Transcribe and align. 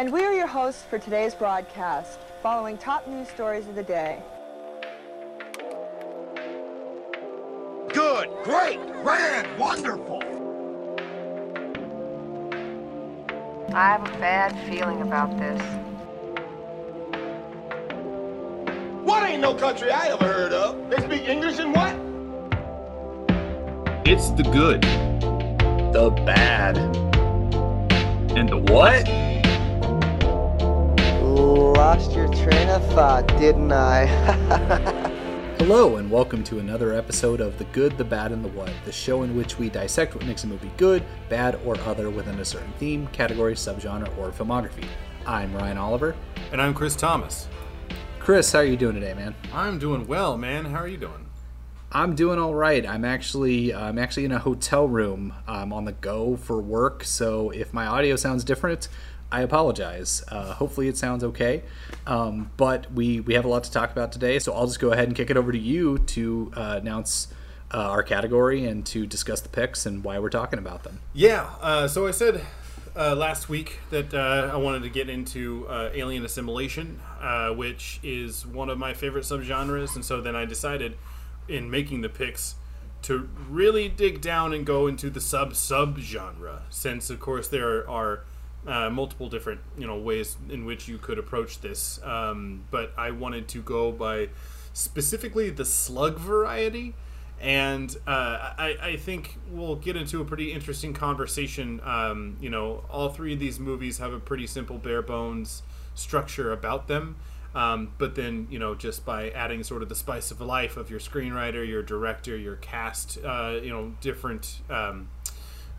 And 0.00 0.10
we 0.10 0.24
are 0.24 0.32
your 0.32 0.46
hosts 0.46 0.82
for 0.88 0.98
today's 0.98 1.34
broadcast, 1.34 2.20
following 2.42 2.78
top 2.78 3.06
news 3.06 3.28
stories 3.28 3.68
of 3.68 3.74
the 3.74 3.82
day. 3.82 4.22
Good, 7.92 8.30
great, 8.42 8.80
grand, 9.02 9.58
wonderful. 9.58 10.22
I 13.74 13.88
have 13.90 14.00
a 14.08 14.18
bad 14.18 14.58
feeling 14.66 15.02
about 15.02 15.36
this. 15.36 15.60
What 19.04 19.28
ain't 19.28 19.42
no 19.42 19.54
country 19.54 19.90
I 19.90 20.06
ever 20.06 20.24
heard 20.24 20.54
of? 20.54 20.88
They 20.88 20.96
speak 20.96 21.28
English 21.28 21.58
and 21.58 21.74
what? 21.74 21.94
It's 24.06 24.30
the 24.30 24.44
good, 24.44 24.80
the 25.92 26.08
bad, 26.24 26.78
and 28.34 28.48
the 28.48 28.56
what? 28.56 29.19
Lost 31.80 32.12
your 32.12 32.28
train 32.28 32.68
of 32.68 32.84
thought, 32.92 33.26
didn't 33.38 33.72
I? 33.72 34.04
Hello, 35.58 35.96
and 35.96 36.10
welcome 36.10 36.44
to 36.44 36.58
another 36.58 36.92
episode 36.92 37.40
of 37.40 37.56
The 37.56 37.64
Good, 37.64 37.96
the 37.96 38.04
Bad, 38.04 38.32
and 38.32 38.44
the 38.44 38.50
What, 38.50 38.70
the 38.84 38.92
show 38.92 39.22
in 39.22 39.34
which 39.34 39.58
we 39.58 39.70
dissect 39.70 40.14
what 40.14 40.26
makes 40.26 40.44
a 40.44 40.46
movie 40.46 40.70
good, 40.76 41.02
bad, 41.30 41.58
or 41.64 41.80
other 41.80 42.10
within 42.10 42.38
a 42.38 42.44
certain 42.44 42.70
theme, 42.74 43.06
category, 43.12 43.54
subgenre, 43.54 44.14
or 44.18 44.28
filmography. 44.30 44.84
I'm 45.26 45.54
Ryan 45.54 45.78
Oliver. 45.78 46.14
And 46.52 46.60
I'm 46.60 46.74
Chris 46.74 46.94
Thomas. 46.94 47.48
Chris, 48.18 48.52
how 48.52 48.58
are 48.58 48.64
you 48.64 48.76
doing 48.76 48.96
today, 48.96 49.14
man? 49.14 49.34
I'm 49.50 49.78
doing 49.78 50.06
well, 50.06 50.36
man. 50.36 50.66
How 50.66 50.80
are 50.80 50.88
you 50.88 50.98
doing? 50.98 51.30
I'm 51.92 52.14
doing 52.14 52.38
all 52.38 52.54
right. 52.54 52.86
I'm 52.86 53.06
actually 53.06 53.72
I'm 53.72 53.98
actually 53.98 54.26
in 54.26 54.32
a 54.32 54.38
hotel 54.38 54.86
room. 54.86 55.32
I'm 55.48 55.72
on 55.72 55.86
the 55.86 55.92
go 55.92 56.36
for 56.36 56.60
work, 56.60 57.04
so 57.04 57.48
if 57.50 57.72
my 57.72 57.86
audio 57.86 58.16
sounds 58.16 58.44
different, 58.44 58.88
I 59.32 59.42
apologize. 59.42 60.24
Uh, 60.28 60.54
hopefully, 60.54 60.88
it 60.88 60.96
sounds 60.96 61.22
okay. 61.22 61.62
Um, 62.06 62.50
but 62.56 62.92
we 62.92 63.20
we 63.20 63.34
have 63.34 63.44
a 63.44 63.48
lot 63.48 63.64
to 63.64 63.70
talk 63.70 63.92
about 63.92 64.12
today, 64.12 64.38
so 64.38 64.52
I'll 64.52 64.66
just 64.66 64.80
go 64.80 64.92
ahead 64.92 65.06
and 65.06 65.16
kick 65.16 65.30
it 65.30 65.36
over 65.36 65.52
to 65.52 65.58
you 65.58 65.98
to 65.98 66.52
uh, 66.56 66.78
announce 66.80 67.28
uh, 67.72 67.78
our 67.78 68.02
category 68.02 68.64
and 68.64 68.84
to 68.86 69.06
discuss 69.06 69.40
the 69.40 69.48
picks 69.48 69.86
and 69.86 70.02
why 70.02 70.18
we're 70.18 70.30
talking 70.30 70.58
about 70.58 70.82
them. 70.82 71.00
Yeah. 71.12 71.48
Uh, 71.60 71.86
so 71.86 72.08
I 72.08 72.10
said 72.10 72.44
uh, 72.96 73.14
last 73.14 73.48
week 73.48 73.78
that 73.90 74.12
uh, 74.12 74.50
I 74.52 74.56
wanted 74.56 74.82
to 74.82 74.88
get 74.88 75.08
into 75.08 75.66
alien 75.70 76.24
assimilation, 76.24 77.00
which 77.54 78.00
is 78.02 78.44
one 78.44 78.68
of 78.68 78.78
my 78.78 78.94
favorite 78.94 79.24
subgenres, 79.24 79.94
and 79.94 80.04
so 80.04 80.20
then 80.20 80.34
I 80.34 80.44
decided 80.44 80.96
in 81.46 81.70
making 81.70 82.00
the 82.00 82.08
picks 82.08 82.56
to 83.02 83.28
really 83.48 83.88
dig 83.88 84.20
down 84.20 84.52
and 84.52 84.66
go 84.66 84.86
into 84.86 85.08
the 85.08 85.20
sub 85.20 85.54
sub 85.54 85.98
genre, 85.98 86.62
since 86.68 87.08
of 87.08 87.20
course 87.20 87.48
there 87.48 87.88
are 87.88 88.24
uh, 88.66 88.90
multiple 88.90 89.28
different 89.28 89.60
you 89.78 89.86
know 89.86 89.98
ways 89.98 90.36
in 90.48 90.64
which 90.64 90.88
you 90.88 90.98
could 90.98 91.18
approach 91.18 91.60
this. 91.60 92.00
Um, 92.02 92.64
but 92.70 92.92
I 92.96 93.10
wanted 93.10 93.48
to 93.48 93.62
go 93.62 93.92
by 93.92 94.28
specifically 94.72 95.50
the 95.50 95.64
slug 95.64 96.18
variety. 96.18 96.94
And 97.40 97.96
uh, 98.06 98.52
I, 98.58 98.76
I, 98.82 98.96
think 98.96 99.38
we'll 99.50 99.76
get 99.76 99.96
into 99.96 100.20
a 100.20 100.26
pretty 100.26 100.52
interesting 100.52 100.92
conversation. 100.92 101.80
Um, 101.82 102.36
you 102.38 102.50
know, 102.50 102.84
all 102.90 103.08
three 103.08 103.32
of 103.32 103.38
these 103.38 103.58
movies 103.58 103.96
have 103.96 104.12
a 104.12 104.20
pretty 104.20 104.46
simple, 104.46 104.76
bare 104.76 105.00
bones 105.00 105.62
structure 105.94 106.52
about 106.52 106.86
them. 106.86 107.16
Um, 107.54 107.92
but 107.98 108.14
then, 108.14 108.46
you 108.50 108.58
know, 108.58 108.74
just 108.74 109.04
by 109.04 109.30
adding 109.30 109.64
sort 109.64 109.82
of 109.82 109.88
the 109.88 109.94
spice 109.94 110.30
of 110.30 110.40
life 110.40 110.76
of 110.76 110.90
your 110.90 111.00
screenwriter, 111.00 111.66
your 111.66 111.82
director, 111.82 112.36
your 112.36 112.56
cast, 112.56 113.18
uh, 113.24 113.58
you 113.60 113.70
know, 113.70 113.94
different 114.00 114.60
um, 114.68 115.08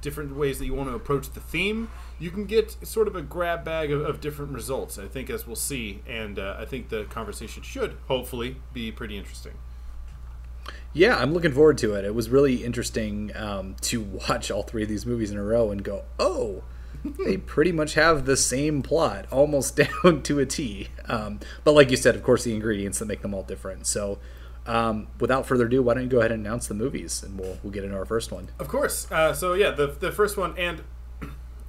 different 0.02 0.36
ways 0.36 0.60
that 0.60 0.66
you 0.66 0.74
want 0.74 0.90
to 0.90 0.96
approach 0.96 1.30
the 1.32 1.40
theme, 1.40 1.90
you 2.20 2.32
can 2.32 2.46
get 2.46 2.76
sort 2.86 3.08
of 3.08 3.16
a 3.16 3.22
grab 3.22 3.64
bag 3.64 3.92
of, 3.92 4.02
of 4.02 4.20
different 4.20 4.52
results. 4.52 4.98
I 4.98 5.08
think, 5.08 5.30
as 5.30 5.48
we'll 5.48 5.56
see, 5.56 6.02
and 6.08 6.38
uh, 6.38 6.58
I 6.60 6.66
think 6.66 6.90
the 6.90 7.06
conversation 7.06 7.64
should 7.64 7.98
hopefully 8.08 8.58
be 8.74 8.92
pretty 8.92 9.18
interesting. 9.18 9.54
Yeah, 10.94 11.18
I'm 11.18 11.34
looking 11.34 11.54
forward 11.54 11.78
to 11.80 11.94
it. 11.94 12.04
It 12.04 12.14
was 12.14 12.30
really 12.30 12.64
interesting 12.66 13.32
um, 13.36 13.76
to 13.82 14.02
watch 14.02 14.52
all 14.52 14.64
three 14.64 14.84
of 14.84 14.90
these 14.90 15.06
movies 15.06 15.32
in 15.32 15.38
a 15.38 15.44
row 15.44 15.72
and 15.72 15.84
go, 15.84 16.04
oh, 16.20 16.64
they 17.26 17.38
pretty 17.38 17.72
much 17.72 17.94
have 17.94 18.26
the 18.26 18.38
same 18.38 18.82
plot, 18.82 19.26
almost 19.32 19.76
down 20.04 20.22
to 20.24 20.40
a 20.40 20.46
T. 20.46 20.90
Um, 21.08 21.40
but 21.64 21.74
like 21.74 21.92
you 21.92 21.98
said, 21.98 22.16
of 22.16 22.24
course, 22.24 22.44
the 22.44 22.54
ingredients 22.54 23.00
that 23.00 23.06
make 23.06 23.22
them 23.22 23.34
all 23.34 23.44
different. 23.44 23.88
So 23.88 24.20
um, 24.66 25.08
without 25.20 25.46
further 25.46 25.66
ado, 25.66 25.82
why 25.82 25.96
don't 25.96 26.04
you 26.04 26.10
go 26.10 26.20
ahead 26.20 26.32
and 26.32 26.46
announce 26.46 26.68
the 26.68 26.74
movies, 26.74 27.24
and 27.24 27.40
we'll 27.40 27.58
we'll 27.64 27.74
get 27.74 27.84
into 27.84 27.96
our 27.96 28.06
first 28.06 28.32
one. 28.32 28.50
Of 28.60 28.68
course. 28.68 29.12
Uh, 29.12 29.34
so 29.34 29.54
yeah, 29.54 29.72
the 29.72 29.88
the 29.88 30.12
first 30.12 30.38
one, 30.38 30.56
and 30.58 30.84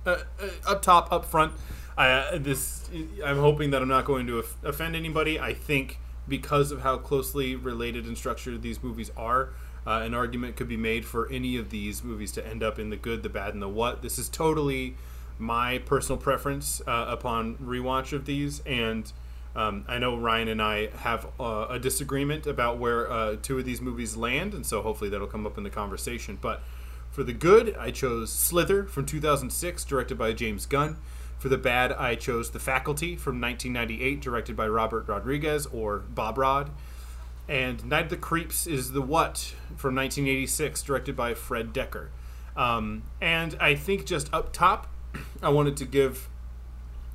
uh, 0.05 0.19
uh, 0.41 0.49
up 0.67 0.83
top, 0.83 1.11
up 1.11 1.25
front, 1.25 1.53
uh, 1.97 2.39
this 2.39 2.89
I'm 3.25 3.39
hoping 3.39 3.71
that 3.71 3.83
I'm 3.83 3.89
not 3.89 4.05
going 4.05 4.27
to 4.27 4.45
offend 4.63 4.95
anybody. 4.95 5.41
I 5.41 5.55
think 5.55 5.99
because 6.29 6.71
of 6.71 6.83
how 6.83 6.99
closely 6.99 7.57
related 7.57 8.07
and 8.07 8.17
structured 8.17 8.63
these 8.63 8.83
movies 8.83 9.11
are. 9.17 9.51
Uh, 9.85 10.01
an 10.05 10.15
argument 10.15 10.55
could 10.55 10.69
be 10.69 10.77
made 10.77 11.05
for 11.05 11.29
any 11.33 11.57
of 11.57 11.71
these 11.71 12.05
movies 12.05 12.31
to 12.31 12.47
end 12.47 12.63
up 12.63 12.79
in 12.79 12.91
the 12.91 12.97
good, 12.97 13.25
the 13.25 13.29
bad, 13.29 13.53
and 13.53 13.61
the 13.61 13.69
what. 13.69 14.01
This 14.01 14.17
is 14.17 14.29
totally 14.29 14.95
my 15.39 15.79
personal 15.79 16.17
preference 16.19 16.81
uh, 16.87 17.07
upon 17.09 17.57
rewatch 17.57 18.13
of 18.13 18.25
these, 18.25 18.61
and 18.61 19.13
um, 19.55 19.85
I 19.87 19.99
know 19.99 20.17
Ryan 20.17 20.49
and 20.49 20.63
I 20.63 20.89
have 20.99 21.27
uh, 21.39 21.67
a 21.69 21.79
disagreement 21.79 22.47
about 22.47 22.79
where 22.79 23.11
uh, 23.11 23.37
two 23.43 23.59
of 23.59 23.65
these 23.65 23.81
movies 23.81 24.17
land, 24.17 24.55
and 24.55 24.65
so 24.65 24.83
hopefully 24.83 25.11
that'll 25.11 25.27
come 25.27 25.47
up 25.47 25.59
in 25.59 25.65
the 25.65 25.71
conversation. 25.71 26.39
But 26.41 26.63
for 27.11 27.23
the 27.23 27.35
good, 27.35 27.77
I 27.79 27.91
chose 27.91 28.33
Slither 28.33 28.85
from 28.85 29.05
2006, 29.05 29.85
directed 29.85 30.17
by 30.17 30.33
James 30.33 30.65
Gunn. 30.65 30.97
For 31.39 31.51
the 31.51 31.59
bad, 31.59 31.93
I 31.93 32.15
chose 32.15 32.53
The 32.53 32.61
Faculty 32.61 33.17
from 33.17 33.41
1998, 33.41 34.21
directed 34.21 34.57
by 34.57 34.69
Robert 34.69 35.07
Rodriguez 35.09 35.67
or 35.67 35.99
Bob 35.99 36.39
Rod. 36.39 36.71
And 37.49 37.85
Night 37.85 38.05
of 38.05 38.11
the 38.11 38.17
Creeps 38.17 38.67
is 38.67 38.93
The 38.93 39.03
What 39.03 39.55
from 39.77 39.95
1986, 39.97 40.83
directed 40.83 41.17
by 41.17 41.35
Fred 41.35 41.75
Dekker. 41.75 42.09
Um, 42.57 43.03
and 43.21 43.57
I 43.61 43.75
think 43.75 44.07
just 44.07 44.33
up 44.33 44.53
top, 44.53 44.87
I 45.43 45.51
wanted 45.51 45.77
to 45.79 45.85
give 45.85 46.29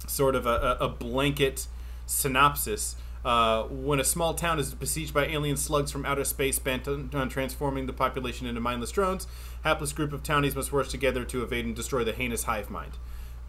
sort 0.06 0.36
of 0.36 0.46
a, 0.46 0.78
a 0.80 0.90
blanket 0.90 1.68
synopsis. 2.08 2.96
Uh, 3.24 3.64
when 3.64 4.00
a 4.00 4.04
small 4.04 4.34
town 4.34 4.58
is 4.58 4.74
besieged 4.74 5.14
by 5.14 5.26
alien 5.26 5.58
slugs 5.58 5.92
from 5.92 6.06
outer 6.06 6.24
space 6.24 6.60
bent 6.60 6.88
on, 6.88 7.10
on, 7.14 7.28
transforming 7.28 7.86
the 7.86 7.94
population 7.94 8.48
into 8.48 8.62
mindless 8.62 8.92
drones, 8.92 9.28
hapless 9.64 9.92
group 9.92 10.14
of 10.14 10.24
townies 10.24 10.56
must 10.56 10.72
work 10.72 10.88
together 10.88 11.26
to 11.26 11.44
evade 11.44 11.66
and 11.66 11.76
destroy 11.76 12.04
the 12.04 12.14
heinous 12.14 12.44
hive 12.44 12.70
mind. 12.70 12.94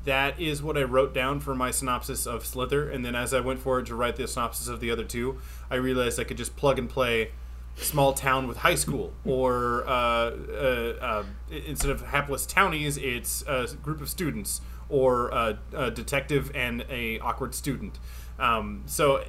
That 0.04 0.40
is 0.40 0.62
what 0.62 0.76
I 0.76 0.82
wrote 0.82 1.14
down 1.14 1.40
for 1.40 1.54
my 1.54 1.70
synopsis 1.70 2.26
of 2.26 2.44
Slither, 2.44 2.90
and 2.90 3.04
then 3.04 3.14
as 3.14 3.34
I 3.34 3.40
went 3.40 3.60
forward 3.60 3.86
to 3.86 3.94
write 3.94 4.16
the 4.16 4.26
synopsis 4.26 4.68
of 4.68 4.80
the 4.80 4.90
other 4.90 5.04
two, 5.04 5.38
I 5.70 5.76
realized 5.76 6.18
I 6.18 6.24
could 6.24 6.38
just 6.38 6.56
plug 6.56 6.78
and 6.78 6.88
play 6.88 7.30
small 7.76 8.12
town 8.12 8.48
with 8.48 8.58
high 8.58 8.74
school, 8.74 9.12
or 9.24 9.86
uh, 9.86 9.90
uh, 9.90 10.94
uh 11.00 11.24
instead 11.50 11.90
of 11.90 12.02
hapless 12.02 12.46
townies, 12.46 12.96
it's 12.96 13.42
a 13.46 13.68
group 13.82 14.00
of 14.00 14.08
students, 14.08 14.60
or 14.88 15.28
a 15.28 15.90
detective 15.90 16.50
and 16.54 16.84
a 16.90 17.18
awkward 17.20 17.54
student. 17.54 17.98
Um, 18.38 18.84
so 18.86 19.24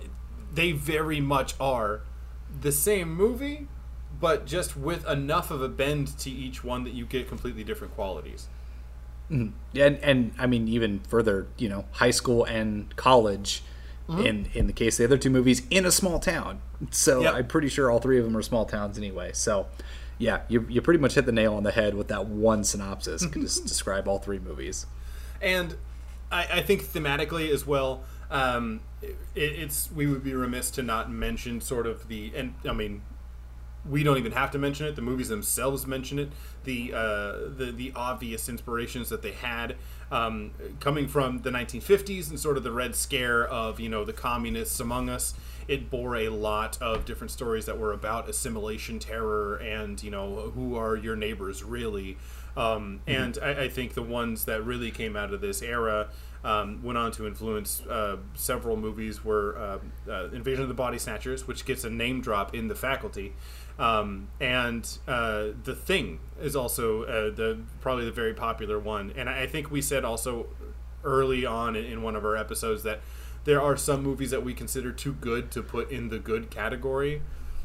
they 0.54 0.72
very 0.72 1.20
much 1.20 1.56
are 1.60 2.02
the 2.62 2.72
same 2.72 3.14
movie, 3.14 3.68
but 4.20 4.46
just 4.46 4.76
with 4.76 5.08
enough 5.08 5.52
of 5.52 5.62
a 5.62 5.70
bend 5.70 6.18
to 6.20 6.30
each 6.30 6.64
one 6.64 6.84
that 6.84 6.94
you 6.94 7.06
get 7.06 7.28
completely 7.28 7.64
different 7.64 7.96
qualities. 7.96 8.48
Mm-hmm. 9.32 9.80
And, 9.80 9.98
and 9.98 10.34
I 10.38 10.48
mean 10.48 10.68
even 10.68 11.00
further, 11.08 11.48
you 11.58 11.70
know, 11.70 11.86
high 11.92 12.12
school 12.12 12.44
and 12.46 12.96
college. 12.96 13.64
Mm-hmm. 14.08 14.26
In 14.26 14.50
in 14.56 14.66
the 14.66 14.74
case 14.74 14.96
of 14.96 14.98
the 15.08 15.14
other 15.14 15.22
two 15.22 15.30
movies, 15.30 15.62
in 15.70 15.86
a 15.86 15.92
small 15.92 16.18
town. 16.20 16.62
So 16.90 17.22
yep. 17.22 17.36
I'm 17.36 17.46
pretty 17.46 17.68
sure 17.68 17.92
all 17.92 18.00
three 18.00 18.18
of 18.18 18.26
them 18.26 18.36
are 18.36 18.42
small 18.42 18.66
towns 18.66 18.98
anyway. 18.98 19.34
So 19.34 19.68
yeah, 20.20 20.42
you, 20.50 20.66
you 20.70 20.82
pretty 20.82 21.00
much 21.00 21.16
hit 21.16 21.26
the 21.26 21.32
nail 21.32 21.56
on 21.56 21.64
the 21.64 21.72
head 21.72 21.96
with 21.96 22.10
that 22.10 22.28
one 22.28 22.64
synopsis. 22.64 23.26
can 23.26 23.42
just 23.42 23.64
describe 23.68 24.08
all 24.08 24.20
three 24.20 24.38
movies. 24.38 24.86
And 25.42 25.78
I, 26.30 26.48
I 26.54 26.62
think 26.62 26.84
thematically 26.84 27.50
as 27.50 27.66
well, 27.66 28.04
um, 28.30 28.82
it, 29.02 29.18
it's 29.36 29.92
we 29.92 30.08
would 30.08 30.24
be 30.24 30.34
remiss 30.34 30.72
to 30.72 30.84
not 30.84 31.12
mention 31.12 31.62
sort 31.62 31.88
of 31.88 32.08
the 32.08 32.32
and 32.36 32.56
I 32.68 32.74
mean 32.74 33.02
we 33.88 34.04
don't 34.04 34.18
even 34.18 34.34
have 34.34 34.52
to 34.52 34.58
mention 34.58 34.86
it. 34.88 34.96
The 34.96 35.02
movies 35.02 35.30
themselves 35.30 35.88
mention 35.88 36.20
it. 36.20 36.30
The 36.64 36.94
uh, 36.94 37.32
the 37.56 37.74
the 37.76 37.94
obvious 37.96 38.50
inspirations 38.50 39.10
that 39.10 39.22
they 39.22 39.32
had 39.32 39.76
um, 40.12 40.52
coming 40.80 41.08
from 41.08 41.40
the 41.40 41.50
1950s 41.50 42.30
and 42.30 42.40
sort 42.40 42.58
of 42.58 42.64
the 42.64 42.72
Red 42.72 42.96
Scare 42.96 43.48
of 43.48 43.80
you 43.80 43.90
know 43.90 44.04
the 44.04 44.14
communists 44.14 44.80
among 44.80 45.10
us. 45.10 45.34
It 45.68 45.90
bore 45.90 46.16
a 46.16 46.30
lot 46.30 46.82
of 46.82 47.06
different 47.06 47.32
stories 47.32 47.66
that 47.68 47.78
were 47.78 47.94
about 47.94 48.28
assimilation, 48.28 49.00
terror, 49.00 49.56
and 49.58 50.02
you 50.02 50.12
know 50.12 50.52
who 50.54 50.76
are 50.76 50.96
your 50.96 51.16
neighbors 51.16 51.64
really. 51.64 52.18
Um, 52.58 53.02
mm-hmm. 53.08 53.22
And 53.22 53.38
I, 53.42 53.64
I, 53.64 53.70
think 53.70 53.94
the 53.94 54.02
ones 54.02 54.46
that 54.46 54.66
really 54.66 54.90
came 54.90 55.16
out 55.16 55.32
of 55.32 55.40
this 55.40 55.62
era 55.62 56.10
um, 56.44 56.82
went 56.84 56.98
on 56.98 57.12
to 57.14 57.28
influence 57.28 57.82
uh, 57.82 58.18
several 58.34 58.78
movies. 58.78 59.24
Were 59.24 59.58
uh, 59.58 60.12
uh, 60.12 60.30
Invasion 60.30 60.64
of 60.64 60.68
the 60.70 60.74
Body 60.76 60.98
Snatchers, 60.98 61.48
which 61.48 61.66
gets 61.66 61.84
a 61.84 61.90
name 61.90 62.22
drop 62.22 62.56
in 62.56 62.68
the 62.68 62.76
faculty, 62.76 63.34
um, 63.78 64.30
and 64.40 64.98
uh, 65.08 65.50
The 65.64 65.76
Thing 65.76 66.20
is 66.42 66.56
also 66.56 67.04
uh, 67.04 67.36
the 67.36 67.60
probably 67.82 68.06
the 68.06 68.12
very 68.12 68.34
popular 68.34 68.80
one. 68.80 69.14
And 69.16 69.30
I 69.30 69.48
think 69.48 69.72
we 69.72 69.82
said 69.82 70.06
also 70.06 70.48
early 71.04 71.46
on 71.46 71.76
in, 71.76 71.86
in 71.86 72.02
one 72.02 72.16
of 72.16 72.26
our 72.26 72.36
episodes 72.36 72.84
that 72.84 73.02
there 73.46 73.62
are 73.62 73.78
some 73.78 74.04
movies 74.04 74.32
that 74.32 74.44
we 74.44 74.54
consider 74.54 74.92
too 74.92 75.14
good 75.14 75.50
to 75.52 75.64
put 75.64 75.90
in 75.92 76.10
the 76.10 76.20
good 76.20 76.50
category, 76.50 77.22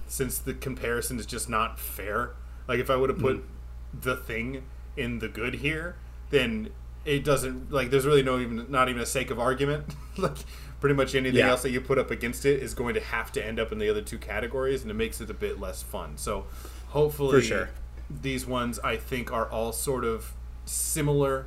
since 0.06 0.38
the 0.38 0.54
comparison 0.54 1.18
is 1.18 1.26
just 1.26 1.48
not 1.48 1.78
fair. 1.78 2.30
Like 2.68 2.78
if 2.78 2.90
I 2.90 2.96
would 2.96 3.10
have 3.10 3.18
put 3.18 3.44
the 3.92 4.16
thing 4.16 4.64
in 4.96 5.18
the 5.18 5.28
good 5.28 5.54
here, 5.56 5.96
then 6.30 6.70
it 7.04 7.24
doesn't 7.24 7.70
like 7.72 7.90
there's 7.90 8.06
really 8.06 8.22
no 8.22 8.38
even 8.38 8.66
not 8.70 8.88
even 8.88 9.02
a 9.02 9.06
sake 9.06 9.30
of 9.30 9.38
argument. 9.38 9.94
like 10.16 10.36
pretty 10.80 10.94
much 10.94 11.14
anything 11.14 11.38
Yeah. 11.38 11.50
else 11.50 11.62
that 11.62 11.70
you 11.70 11.80
put 11.80 11.98
up 11.98 12.10
against 12.10 12.44
it 12.44 12.62
is 12.62 12.74
going 12.74 12.94
to 12.94 13.00
have 13.00 13.32
to 13.32 13.44
end 13.44 13.58
up 13.58 13.72
in 13.72 13.78
the 13.78 13.88
other 13.88 14.02
two 14.02 14.18
categories, 14.18 14.82
and 14.82 14.90
it 14.90 14.94
makes 14.94 15.20
it 15.20 15.30
a 15.30 15.34
bit 15.34 15.58
less 15.60 15.82
fun. 15.82 16.16
So 16.18 16.46
hopefully, 16.88 17.42
sure. 17.42 17.70
these 18.10 18.46
ones 18.46 18.78
I 18.80 18.96
think 18.96 19.32
are 19.32 19.46
all 19.50 19.72
sort 19.72 20.04
of 20.04 20.32
similar 20.64 21.46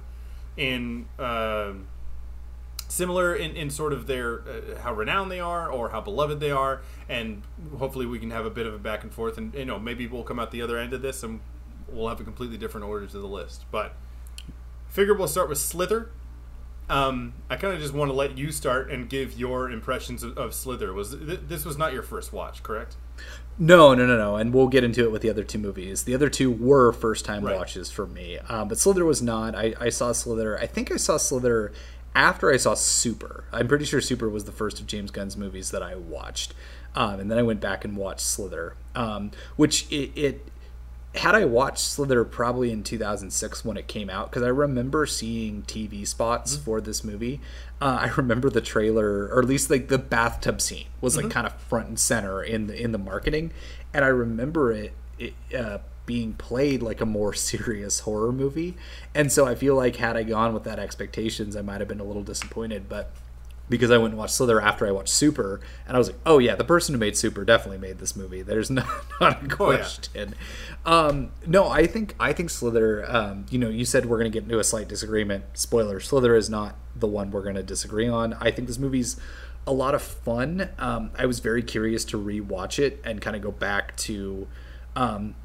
in. 0.57 1.07
um 1.19 1.87
Similar 2.89 3.35
in, 3.35 3.57
in 3.57 3.69
sort 3.69 3.91
of 3.91 4.07
their 4.07 4.39
uh, 4.47 4.79
how 4.81 4.93
renowned 4.93 5.29
they 5.29 5.41
are 5.41 5.69
or 5.69 5.89
how 5.89 5.99
beloved 5.99 6.39
they 6.39 6.51
are, 6.51 6.79
and 7.09 7.41
hopefully 7.77 8.05
we 8.05 8.17
can 8.17 8.31
have 8.31 8.45
a 8.45 8.49
bit 8.49 8.65
of 8.65 8.73
a 8.73 8.77
back 8.77 9.03
and 9.03 9.11
forth, 9.13 9.37
and 9.37 9.53
you 9.53 9.65
know 9.65 9.77
maybe 9.77 10.07
we'll 10.07 10.23
come 10.23 10.39
out 10.39 10.51
the 10.51 10.61
other 10.61 10.77
end 10.77 10.93
of 10.93 11.01
this 11.01 11.21
and 11.21 11.41
we'll 11.89 12.07
have 12.07 12.21
a 12.21 12.23
completely 12.23 12.57
different 12.57 12.87
order 12.87 13.05
to 13.05 13.19
the 13.19 13.27
list. 13.27 13.65
But 13.71 13.93
figure 14.89 15.13
we'll 15.13 15.27
start 15.27 15.49
with 15.49 15.57
Slither. 15.57 16.09
Um, 16.89 17.33
I 17.49 17.57
kind 17.57 17.73
of 17.73 17.81
just 17.81 17.93
want 17.93 18.09
to 18.09 18.13
let 18.15 18.37
you 18.37 18.51
start 18.51 18.89
and 18.89 19.09
give 19.09 19.37
your 19.37 19.69
impressions 19.69 20.23
of, 20.23 20.37
of 20.37 20.53
Slither. 20.53 20.93
Was 20.93 21.11
th- 21.15 21.41
this 21.47 21.65
was 21.65 21.77
not 21.77 21.91
your 21.93 22.03
first 22.03 22.31
watch, 22.31 22.63
correct? 22.63 22.95
No, 23.59 23.93
no, 23.93 24.05
no, 24.05 24.17
no. 24.17 24.35
And 24.37 24.53
we'll 24.53 24.67
get 24.67 24.83
into 24.83 25.03
it 25.03 25.11
with 25.11 25.21
the 25.21 25.29
other 25.29 25.43
two 25.43 25.57
movies. 25.57 26.03
The 26.03 26.13
other 26.15 26.29
two 26.29 26.49
were 26.51 26.93
first 26.93 27.25
time 27.25 27.43
Right. 27.43 27.57
watches 27.57 27.91
for 27.91 28.05
me. 28.07 28.37
Um, 28.47 28.67
but 28.69 28.77
Slither 28.77 29.03
was 29.03 29.21
not. 29.21 29.53
I, 29.55 29.73
I 29.79 29.89
saw 29.89 30.11
Slither. 30.13 30.57
I 30.59 30.67
think 30.67 30.91
I 30.91 30.97
saw 30.97 31.17
Slither 31.17 31.73
after 32.15 32.51
I 32.53 32.57
saw 32.57 32.73
Super. 32.75 33.43
I'm 33.51 33.67
pretty 33.67 33.85
sure 33.85 33.99
Super 33.99 34.29
was 34.29 34.45
the 34.45 34.51
first 34.51 34.79
of 34.79 34.87
James 34.87 35.11
Gunn's 35.11 35.35
movies 35.35 35.71
that 35.71 35.83
I 35.83 35.95
watched. 35.95 36.53
Um, 36.95 37.19
and 37.19 37.29
then 37.29 37.37
I 37.37 37.43
went 37.43 37.59
back 37.59 37.83
and 37.83 37.97
watched 37.97 38.21
Slither, 38.21 38.75
um, 38.95 39.31
which 39.55 39.91
it, 39.91 40.11
it 40.17 40.47
had 41.17 41.35
I 41.35 41.45
watched 41.45 41.79
Slither 41.79 42.23
probably 42.23 42.71
in 42.71 42.83
2006 42.83 43.63
when 43.63 43.77
it 43.77 43.87
came 43.87 44.09
out 44.09 44.29
because 44.29 44.43
I 44.43 44.47
remember 44.47 45.05
seeing 45.05 45.63
TV 45.63 46.05
spots 46.07 46.55
for 46.55 46.81
this 46.81 47.03
movie. 47.03 47.39
Uh, 47.81 47.99
I 48.01 48.07
remember 48.15 48.49
the 48.49 48.61
trailer, 48.61 49.27
or 49.27 49.39
at 49.39 49.45
least 49.45 49.69
like 49.69 49.87
the 49.87 49.97
bathtub 49.97 50.61
scene 50.61 50.87
was 51.01 51.15
like 51.15 51.29
kind 51.29 51.45
of 51.45 51.53
front 51.53 51.87
and 51.87 51.99
center 51.99 52.41
in 52.41 52.67
the 52.67 52.81
in 52.81 52.91
the 52.91 52.97
marketing, 52.97 53.51
and 53.93 54.03
I 54.03 54.09
remember 54.09 54.71
it, 54.71 54.93
it 55.19 55.33
uh, 55.55 55.79
being 56.05 56.33
played 56.33 56.81
like 56.81 57.01
a 57.01 57.05
more 57.05 57.33
serious 57.35 57.99
horror 57.99 58.31
movie. 58.31 58.75
And 59.13 59.31
so 59.31 59.45
I 59.45 59.53
feel 59.53 59.75
like 59.75 59.97
had 59.97 60.17
I 60.17 60.23
gone 60.23 60.53
with 60.53 60.63
that 60.63 60.79
expectations, 60.79 61.55
I 61.55 61.61
might 61.61 61.81
have 61.81 61.87
been 61.87 61.99
a 61.99 62.05
little 62.05 62.23
disappointed, 62.23 62.89
but 62.89 63.11
because 63.69 63.91
I 63.91 63.97
went 63.97 64.11
and 64.13 64.17
watched 64.19 64.35
Slither 64.35 64.61
after 64.61 64.87
I 64.87 64.91
watched 64.91 65.09
Super, 65.13 65.59
and 65.87 65.95
I 65.95 65.99
was 65.99 66.07
like, 66.07 66.19
oh 66.25 66.39
yeah, 66.39 66.55
the 66.55 66.63
person 66.63 66.93
who 66.93 66.99
made 66.99 67.17
Super 67.17 67.43
definitely 67.43 67.79
made 67.79 67.99
this 67.99 68.15
movie. 68.15 68.41
There's 68.41 68.69
no, 68.71 68.83
not 69.19 69.33
a 69.33 69.37
Oh, 69.59 69.71
yeah. 69.71 69.77
question. 69.77 70.33
um, 70.85 71.31
no, 71.45 71.67
I 71.67 71.85
think 71.87 72.15
I 72.19 72.33
think 72.33 72.49
Slither. 72.49 73.05
Um, 73.09 73.45
you 73.49 73.59
know, 73.59 73.69
you 73.69 73.85
said 73.85 74.05
we're 74.05 74.17
going 74.19 74.31
to 74.31 74.35
get 74.35 74.43
into 74.43 74.59
a 74.59 74.63
slight 74.63 74.87
disagreement. 74.87 75.45
Spoiler: 75.53 75.99
Slither 75.99 76.35
is 76.35 76.49
not 76.49 76.75
the 76.95 77.07
one 77.07 77.29
we're 77.31 77.43
going 77.43 77.55
to 77.55 77.63
disagree 77.63 78.07
on. 78.07 78.33
I 78.35 78.51
think 78.51 78.67
this 78.67 78.77
movie's 78.79 79.19
a 79.65 79.73
lot 79.73 79.93
of 79.93 80.01
fun. 80.01 80.69
Um, 80.79 81.11
I 81.19 81.25
was 81.25 81.39
very 81.39 81.61
curious 81.61 82.05
to 82.05 82.17
rewatch 82.17 82.79
it 82.79 83.01
and 83.03 83.21
kind 83.21 83.35
of 83.35 83.41
go 83.41 83.51
back 83.51 83.95
to. 83.97 84.47
Um, 84.95 85.35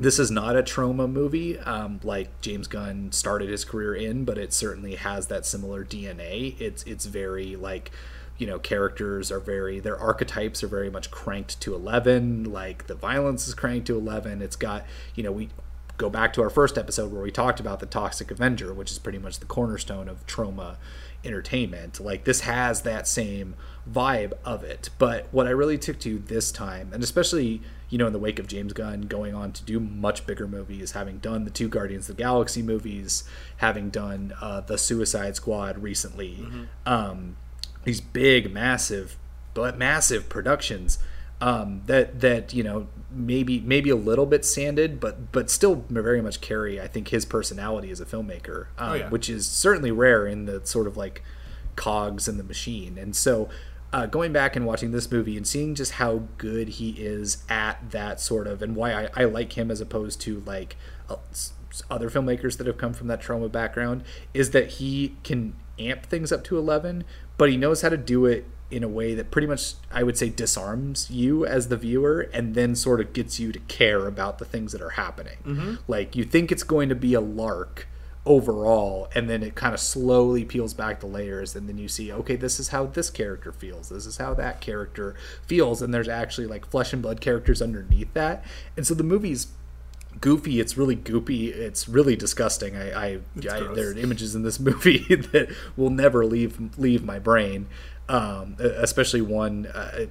this 0.00 0.18
is 0.18 0.30
not 0.30 0.56
a 0.56 0.62
Troma 0.62 1.10
movie 1.10 1.58
um, 1.58 2.00
like 2.02 2.40
James 2.40 2.66
Gunn 2.66 3.12
started 3.12 3.50
his 3.50 3.64
career 3.64 3.94
in, 3.94 4.24
but 4.24 4.38
it 4.38 4.52
certainly 4.52 4.94
has 4.96 5.26
that 5.26 5.44
similar 5.44 5.84
DNA. 5.84 6.58
It's 6.58 6.82
it's 6.84 7.04
very 7.04 7.54
like 7.54 7.90
you 8.38 8.46
know 8.46 8.58
characters 8.58 9.30
are 9.30 9.40
very 9.40 9.78
their 9.78 9.98
archetypes 9.98 10.62
are 10.64 10.68
very 10.68 10.90
much 10.90 11.10
cranked 11.10 11.60
to 11.60 11.74
11 11.74 12.44
like 12.44 12.86
the 12.86 12.94
violence 12.94 13.46
is 13.46 13.52
cranked 13.52 13.86
to 13.86 13.98
11 13.98 14.40
it's 14.40 14.56
got 14.56 14.86
you 15.14 15.22
know 15.22 15.30
we 15.30 15.50
go 15.98 16.08
back 16.08 16.32
to 16.32 16.40
our 16.40 16.48
first 16.48 16.78
episode 16.78 17.12
where 17.12 17.20
we 17.20 17.30
talked 17.30 17.60
about 17.60 17.80
the 17.80 17.86
toxic 17.86 18.30
avenger 18.30 18.72
which 18.72 18.90
is 18.90 18.98
pretty 18.98 19.18
much 19.18 19.40
the 19.40 19.44
cornerstone 19.44 20.08
of 20.08 20.26
Troma 20.26 20.76
Entertainment. 21.22 22.00
Like 22.00 22.24
this 22.24 22.40
has 22.40 22.80
that 22.82 23.06
same 23.06 23.54
vibe 23.90 24.32
of 24.42 24.64
it. 24.64 24.88
But 24.96 25.26
what 25.32 25.46
i 25.46 25.50
really 25.50 25.76
took 25.76 25.98
to 26.00 26.18
this 26.18 26.50
time 26.50 26.90
and 26.94 27.02
especially 27.02 27.60
you 27.90 27.98
know 27.98 28.06
in 28.06 28.12
the 28.12 28.18
wake 28.18 28.38
of 28.38 28.46
james 28.46 28.72
gunn 28.72 29.02
going 29.02 29.34
on 29.34 29.50
to 29.52 29.62
do 29.64 29.78
much 29.80 30.24
bigger 30.26 30.46
movies 30.46 30.92
having 30.92 31.18
done 31.18 31.44
the 31.44 31.50
two 31.50 31.68
guardians 31.68 32.08
of 32.08 32.16
the 32.16 32.22
galaxy 32.22 32.62
movies 32.62 33.24
having 33.58 33.90
done 33.90 34.32
uh, 34.40 34.60
the 34.62 34.78
suicide 34.78 35.36
squad 35.36 35.76
recently. 35.82 36.46
Um, 36.86 37.36
these 37.84 38.00
big 38.00 38.52
massive 38.52 39.16
but 39.54 39.76
massive 39.76 40.28
productions 40.28 40.98
um, 41.40 41.82
that 41.86 42.20
that 42.20 42.52
you 42.54 42.62
know 42.62 42.86
maybe 43.10 43.60
maybe 43.60 43.90
a 43.90 43.96
little 43.96 44.26
bit 44.26 44.44
sanded 44.44 45.00
but 45.00 45.32
but 45.32 45.50
still 45.50 45.84
very 45.88 46.20
much 46.22 46.40
carry 46.40 46.80
i 46.80 46.86
think 46.86 47.08
his 47.08 47.24
personality 47.24 47.90
as 47.90 47.98
a 48.00 48.04
filmmaker 48.04 48.66
um, 48.78 48.90
Oh, 48.90 48.94
yeah. 48.94 49.08
which 49.08 49.28
is 49.28 49.46
certainly 49.46 49.90
rare 49.90 50.26
in 50.26 50.44
the 50.44 50.64
sort 50.64 50.86
of 50.86 50.96
like 50.96 51.22
cogs 51.76 52.28
in 52.28 52.36
the 52.36 52.44
machine. 52.44 52.98
And 52.98 53.16
so 53.16 53.48
uh, 53.92 54.06
going 54.06 54.32
back 54.32 54.56
and 54.56 54.66
watching 54.66 54.92
this 54.92 55.10
movie 55.10 55.36
and 55.36 55.46
seeing 55.46 55.74
just 55.74 55.92
how 55.92 56.22
good 56.38 56.68
he 56.68 56.90
is 56.90 57.44
at 57.48 57.90
that 57.90 58.20
sort 58.20 58.46
of 58.46 58.62
and 58.62 58.76
why 58.76 58.92
I, 58.92 59.08
I 59.16 59.24
like 59.24 59.54
him 59.54 59.70
as 59.70 59.80
opposed 59.80 60.20
to 60.22 60.40
like 60.46 60.76
uh, 61.08 61.16
other 61.90 62.10
filmmakers 62.10 62.56
that 62.58 62.66
have 62.66 62.78
come 62.78 62.92
from 62.92 63.08
that 63.08 63.20
Troma 63.20 63.50
background 63.50 64.04
is 64.34 64.50
that 64.50 64.72
he 64.72 65.16
can 65.24 65.54
amp 65.78 66.06
things 66.06 66.30
up 66.30 66.44
to 66.44 66.58
11 66.58 67.04
but 67.36 67.48
he 67.50 67.56
knows 67.56 67.82
how 67.82 67.88
to 67.88 67.96
do 67.96 68.26
it 68.26 68.44
in 68.70 68.84
a 68.84 68.88
way 68.88 69.14
that 69.14 69.30
pretty 69.32 69.48
much 69.48 69.74
I 69.90 70.02
would 70.04 70.16
say 70.16 70.28
disarms 70.28 71.10
you 71.10 71.44
as 71.44 71.68
the 71.68 71.76
viewer 71.76 72.28
and 72.32 72.54
then 72.54 72.76
sort 72.76 73.00
of 73.00 73.12
gets 73.12 73.40
you 73.40 73.50
to 73.50 73.58
care 73.60 74.06
about 74.06 74.38
the 74.38 74.44
things 74.44 74.70
that 74.72 74.80
are 74.80 74.90
happening. 74.90 75.78
Like 75.88 76.14
you 76.14 76.22
think 76.24 76.52
it's 76.52 76.62
going 76.62 76.88
to 76.88 76.94
be 76.94 77.14
a 77.14 77.20
lark 77.20 77.88
overall 78.26 79.08
and 79.14 79.30
then 79.30 79.42
it 79.42 79.54
kind 79.54 79.72
of 79.72 79.80
slowly 79.80 80.44
peels 80.44 80.74
back 80.74 81.00
the 81.00 81.06
layers 81.06 81.56
and 81.56 81.66
then 81.66 81.78
you 81.78 81.88
see 81.88 82.12
okay 82.12 82.36
this 82.36 82.60
is 82.60 82.68
how 82.68 82.84
this 82.84 83.08
character 83.08 83.50
feels 83.50 83.88
this 83.88 84.04
is 84.04 84.18
how 84.18 84.34
that 84.34 84.60
character 84.60 85.14
feels 85.46 85.80
and 85.80 85.94
there's 85.94 86.08
actually 86.08 86.46
like 86.46 86.66
flesh 86.66 86.92
and 86.92 87.02
blood 87.02 87.20
characters 87.20 87.62
underneath 87.62 88.12
that. 88.14 88.44
And 88.76 88.86
so 88.86 88.94
the 88.94 89.04
movie's 89.04 89.48
goofy 90.20 90.60
it's 90.60 90.76
really 90.76 90.96
goopy 90.96 91.48
it's 91.48 91.88
really 91.88 92.16
disgusting. 92.16 92.76
I, 92.76 92.90
I, 92.92 93.06
I 93.50 93.60
there 93.74 93.90
are 93.90 93.98
images 93.98 94.34
in 94.34 94.42
this 94.42 94.60
movie 94.70 95.14
that 95.14 95.54
will 95.76 95.90
never 95.90 96.26
leave 96.26 96.78
leave 96.78 97.04
my 97.04 97.18
brain. 97.18 97.68
Um, 98.08 98.56
especially 98.58 99.20
one 99.20 99.66
uh, 99.66 100.06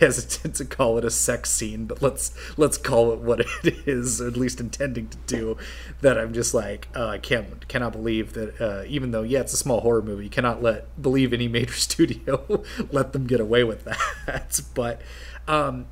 hesitant 0.00 0.54
to 0.56 0.64
call 0.64 0.98
it 0.98 1.04
a 1.04 1.10
sex 1.10 1.50
scene, 1.50 1.86
but 1.86 2.02
let's 2.02 2.32
let's 2.56 2.78
call 2.78 3.12
it 3.12 3.18
what 3.20 3.40
it 3.40 3.86
is, 3.86 4.20
or 4.20 4.28
at 4.28 4.36
least 4.36 4.60
intending 4.60 5.08
to 5.08 5.18
do. 5.26 5.56
That 6.00 6.18
I'm 6.18 6.32
just 6.32 6.54
like 6.54 6.88
uh, 6.94 7.06
I 7.08 7.18
can't 7.18 7.66
cannot 7.68 7.92
believe 7.92 8.32
that 8.34 8.60
uh, 8.60 8.84
even 8.86 9.10
though 9.10 9.22
yeah 9.22 9.40
it's 9.40 9.52
a 9.52 9.56
small 9.56 9.80
horror 9.80 10.02
movie, 10.02 10.24
you 10.24 10.30
cannot 10.30 10.62
let 10.62 11.00
believe 11.00 11.32
any 11.32 11.48
major 11.48 11.72
studio 11.74 12.64
let 12.90 13.12
them 13.12 13.26
get 13.26 13.40
away 13.40 13.64
with 13.64 13.84
that. 13.84 14.60
But 14.74 15.00
um, 15.46 15.86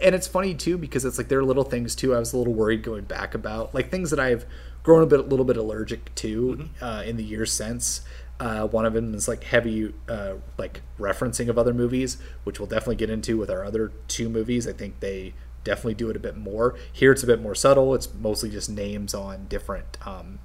and 0.00 0.14
it's 0.14 0.26
funny 0.26 0.54
too 0.54 0.78
because 0.78 1.04
it's 1.04 1.18
like 1.18 1.28
there 1.28 1.38
are 1.38 1.44
little 1.44 1.64
things 1.64 1.94
too. 1.94 2.14
I 2.14 2.18
was 2.18 2.32
a 2.32 2.38
little 2.38 2.54
worried 2.54 2.82
going 2.82 3.04
back 3.04 3.34
about 3.34 3.74
like 3.74 3.90
things 3.90 4.10
that 4.10 4.20
I've 4.20 4.46
grown 4.82 5.02
a 5.02 5.06
bit 5.06 5.20
a 5.20 5.22
little 5.22 5.44
bit 5.44 5.56
allergic 5.56 6.14
to 6.16 6.68
uh, 6.80 7.02
in 7.04 7.16
the 7.16 7.24
years 7.24 7.52
since. 7.52 8.02
Uh, 8.40 8.66
one 8.66 8.84
of 8.84 8.92
them 8.92 9.14
is 9.14 9.28
like 9.28 9.44
heavy, 9.44 9.94
uh, 10.08 10.34
like 10.58 10.82
referencing 10.98 11.48
of 11.48 11.58
other 11.58 11.72
movies, 11.72 12.18
which 12.44 12.58
we'll 12.58 12.68
definitely 12.68 12.96
get 12.96 13.10
into 13.10 13.36
with 13.36 13.50
our 13.50 13.64
other 13.64 13.92
two 14.08 14.28
movies. 14.28 14.66
I 14.66 14.72
think 14.72 15.00
they 15.00 15.34
definitely 15.64 15.94
do 15.94 16.10
it 16.10 16.16
a 16.16 16.20
bit 16.20 16.36
more. 16.36 16.74
Here, 16.92 17.12
it's 17.12 17.22
a 17.22 17.26
bit 17.26 17.40
more 17.40 17.54
subtle. 17.54 17.94
It's 17.94 18.12
mostly 18.14 18.50
just 18.50 18.68
names 18.68 19.14
on 19.14 19.46
different, 19.46 19.96
um, 20.06 20.38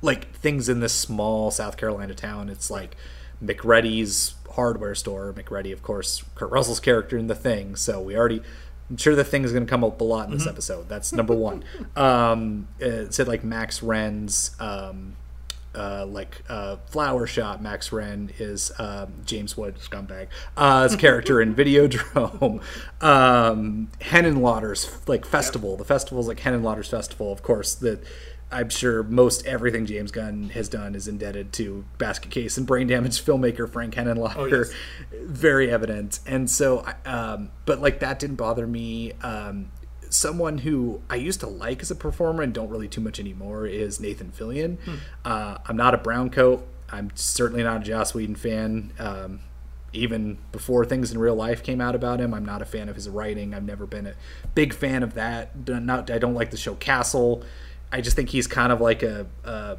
like 0.00 0.32
things 0.34 0.68
in 0.68 0.80
this 0.80 0.92
small 0.92 1.50
South 1.50 1.76
Carolina 1.76 2.14
town. 2.14 2.48
It's 2.48 2.70
like 2.70 2.96
MacReady's 3.42 4.34
hardware 4.52 4.94
store. 4.94 5.32
McReady, 5.32 5.72
of 5.72 5.82
course, 5.82 6.24
Kurt 6.34 6.50
Russell's 6.50 6.80
character 6.80 7.16
in 7.18 7.26
The 7.26 7.34
Thing. 7.34 7.76
So 7.76 8.00
we 8.00 8.16
already. 8.16 8.42
I'm 8.90 8.96
sure 8.96 9.14
the 9.14 9.22
thing 9.22 9.44
is 9.44 9.52
going 9.52 9.66
to 9.66 9.70
come 9.70 9.84
up 9.84 10.00
a 10.00 10.04
lot 10.04 10.28
in 10.28 10.34
this 10.38 10.46
episode. 10.46 10.88
That's 10.88 11.12
number 11.12 11.34
one. 11.34 11.62
um, 11.96 12.68
it 12.78 13.12
said 13.12 13.28
like 13.28 13.44
Max 13.44 13.82
Renn's 13.82 14.56
um, 14.58 15.14
uh, 15.78 16.06
like 16.06 16.42
uh, 16.48 16.76
flower 16.86 17.26
shop 17.26 17.60
Max 17.60 17.90
Renn 17.90 18.30
is 18.38 18.72
um, 18.78 19.12
james 19.24 19.56
wood 19.56 19.76
scumbag 19.76 20.28
uh, 20.56 20.82
his 20.82 20.96
character 20.96 21.40
in 21.40 21.54
videodrome 21.54 22.62
um, 23.02 23.88
henenlotter's 24.00 24.90
like 25.06 25.24
festival. 25.24 25.76
The 25.76 25.84
festival 25.84 26.20
is 26.20 26.26
like 26.26 26.40
henenlotter's 26.40 26.88
festival. 26.88 27.32
Of 27.32 27.42
course 27.42 27.74
that 27.76 28.02
i'm 28.50 28.70
sure 28.70 29.02
most 29.02 29.44
everything 29.44 29.84
james 29.84 30.10
gunn 30.10 30.48
has 30.48 30.70
done 30.70 30.94
is 30.94 31.06
indebted 31.06 31.52
to 31.52 31.84
basket 31.98 32.30
case 32.30 32.56
and 32.56 32.66
brain 32.66 32.86
damage 32.86 33.22
filmmaker 33.22 33.70
frank 33.70 33.94
henenlotter 33.94 34.64
yes. 34.64 34.74
very 35.28 35.70
evident. 35.70 36.20
And 36.26 36.50
so 36.50 36.84
um, 37.04 37.50
but 37.66 37.80
like 37.80 38.00
that 38.00 38.18
didn't 38.18 38.36
bother 38.36 38.66
me. 38.66 39.12
Um, 39.22 39.70
someone 40.10 40.58
who 40.58 41.02
I 41.08 41.16
used 41.16 41.40
to 41.40 41.46
like 41.46 41.82
as 41.82 41.90
a 41.90 41.94
performer 41.94 42.42
and 42.42 42.52
don't 42.52 42.68
really 42.68 42.88
too 42.88 43.00
much 43.00 43.18
anymore 43.20 43.66
is 43.66 44.00
Nathan 44.00 44.32
Fillion. 44.32 44.78
Uh, 45.24 45.58
I'm 45.66 45.76
not 45.76 45.94
a 45.94 45.98
brown 45.98 46.30
coat. 46.30 46.66
I'm 46.90 47.10
certainly 47.14 47.62
not 47.62 47.82
a 47.82 47.84
Joss 47.84 48.14
Whedon 48.14 48.36
fan. 48.36 48.92
Um, 48.98 49.40
even 49.92 50.38
before 50.52 50.84
things 50.84 51.10
in 51.12 51.18
real 51.18 51.34
life 51.34 51.62
came 51.62 51.80
out 51.80 51.94
about 51.94 52.20
him, 52.20 52.34
I'm 52.34 52.44
not 52.44 52.62
a 52.62 52.64
fan 52.64 52.88
of 52.88 52.96
his 52.96 53.08
writing. 53.08 53.54
I've 53.54 53.64
never 53.64 53.86
been 53.86 54.06
a 54.06 54.14
big 54.54 54.74
fan 54.74 55.02
of 55.02 55.14
that. 55.14 55.68
Not, 55.68 56.10
I 56.10 56.18
don't 56.18 56.34
like 56.34 56.50
the 56.50 56.56
show 56.56 56.74
Castle. 56.74 57.42
I 57.90 58.00
just 58.02 58.16
think 58.16 58.28
he's 58.28 58.46
kind 58.46 58.70
of 58.70 58.80
like 58.80 59.02
a, 59.02 59.26
a 59.44 59.78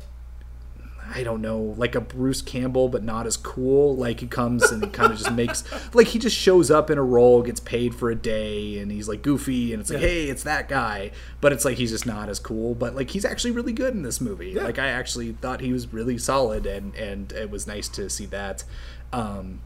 I 1.13 1.23
don't 1.23 1.41
know, 1.41 1.73
like 1.77 1.95
a 1.95 2.01
Bruce 2.01 2.41
Campbell, 2.41 2.89
but 2.89 3.03
not 3.03 3.25
as 3.27 3.37
cool. 3.37 3.95
Like 3.95 4.19
he 4.19 4.27
comes 4.27 4.71
and 4.71 4.91
kind 4.93 5.11
of 5.11 5.17
just 5.17 5.31
makes, 5.31 5.63
like 5.93 6.07
he 6.07 6.19
just 6.19 6.35
shows 6.37 6.69
up 6.69 6.89
in 6.89 6.97
a 6.97 7.03
role, 7.03 7.41
gets 7.41 7.59
paid 7.59 7.95
for 7.95 8.09
a 8.09 8.15
day, 8.15 8.79
and 8.79 8.91
he's 8.91 9.07
like 9.09 9.21
goofy, 9.21 9.73
and 9.73 9.81
it's 9.81 9.89
like, 9.89 10.01
Yeah. 10.01 10.07
hey, 10.07 10.23
it's 10.29 10.43
that 10.43 10.69
guy. 10.69 11.11
But 11.41 11.53
it's 11.53 11.65
like 11.65 11.77
he's 11.77 11.91
just 11.91 12.05
not 12.05 12.29
as 12.29 12.39
cool. 12.39 12.75
But 12.75 12.95
like 12.95 13.09
he's 13.11 13.25
actually 13.25 13.51
really 13.51 13.73
good 13.73 13.93
in 13.93 14.03
this 14.03 14.19
movie. 14.21 14.51
Yeah. 14.51 14.63
Like 14.63 14.79
I 14.79 14.87
actually 14.87 15.31
thought 15.33 15.61
he 15.61 15.73
was 15.73 15.91
really 15.93 16.17
solid, 16.17 16.65
and 16.65 16.93
and 16.95 17.31
it 17.31 17.49
was 17.49 17.65
nice 17.67 17.87
to 17.89 18.09
see 18.09 18.25
that. 18.27 18.63
Um, 19.11 19.61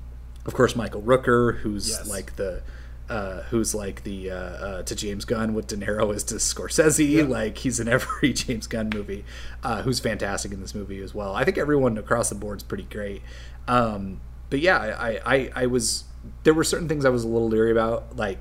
of 0.46 0.54
course, 0.54 0.76
Michael 0.76 1.02
Rooker, 1.02 1.60
who's 1.60 1.90
Yes. 1.90 2.08
like 2.10 2.36
the. 2.36 2.62
Uh, 3.10 3.42
who's 3.44 3.76
like 3.76 4.04
the 4.04 4.32
uh, 4.32 4.36
uh, 4.36 4.84
to 4.84 4.96
James 4.96 5.26
Gunn 5.26 5.54
what 5.54 5.68
De 5.68 5.76
Niro 5.76 6.16
is 6.16 6.24
to 6.26 6.36
Scorsese. 6.36 7.28
Like 7.28 7.58
he's 7.58 7.80
in 7.80 7.88
every 7.90 8.32
James 8.34 8.66
Gunn 8.66 8.90
movie 8.94 9.26
uh, 9.62 9.82
who's 9.82 10.00
fantastic 10.00 10.54
in 10.54 10.62
this 10.62 10.74
movie 10.74 11.02
as 11.02 11.14
well. 11.14 11.36
I 11.36 11.44
think 11.44 11.58
everyone 11.58 11.98
across 11.98 12.30
the 12.30 12.36
board 12.36 12.60
is 12.60 12.64
pretty 12.64 12.86
great. 12.86 13.22
Um, 13.68 14.22
but 14.50 14.60
yeah 14.60 14.78
I, 14.78 15.20
I, 15.26 15.52
I 15.56 15.66
was 15.66 16.06
there 16.44 16.54
were 16.54 16.64
certain 16.64 16.88
things 16.88 17.04
I 17.04 17.10
was 17.10 17.24
a 17.24 17.28
little 17.28 17.50
leery 17.50 17.72
about 17.72 18.16
like 18.16 18.40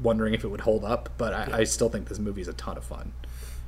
wondering 0.00 0.34
if 0.34 0.44
it 0.44 0.48
would 0.48 0.60
hold 0.60 0.84
up 0.84 1.10
but 1.18 1.34
I, 1.34 1.58
I 1.58 1.64
still 1.64 1.88
think 1.88 2.08
this 2.08 2.18
movie 2.18 2.42
is 2.42 2.48
a 2.48 2.52
ton 2.52 2.76
of 2.76 2.84
fun. 2.84 3.12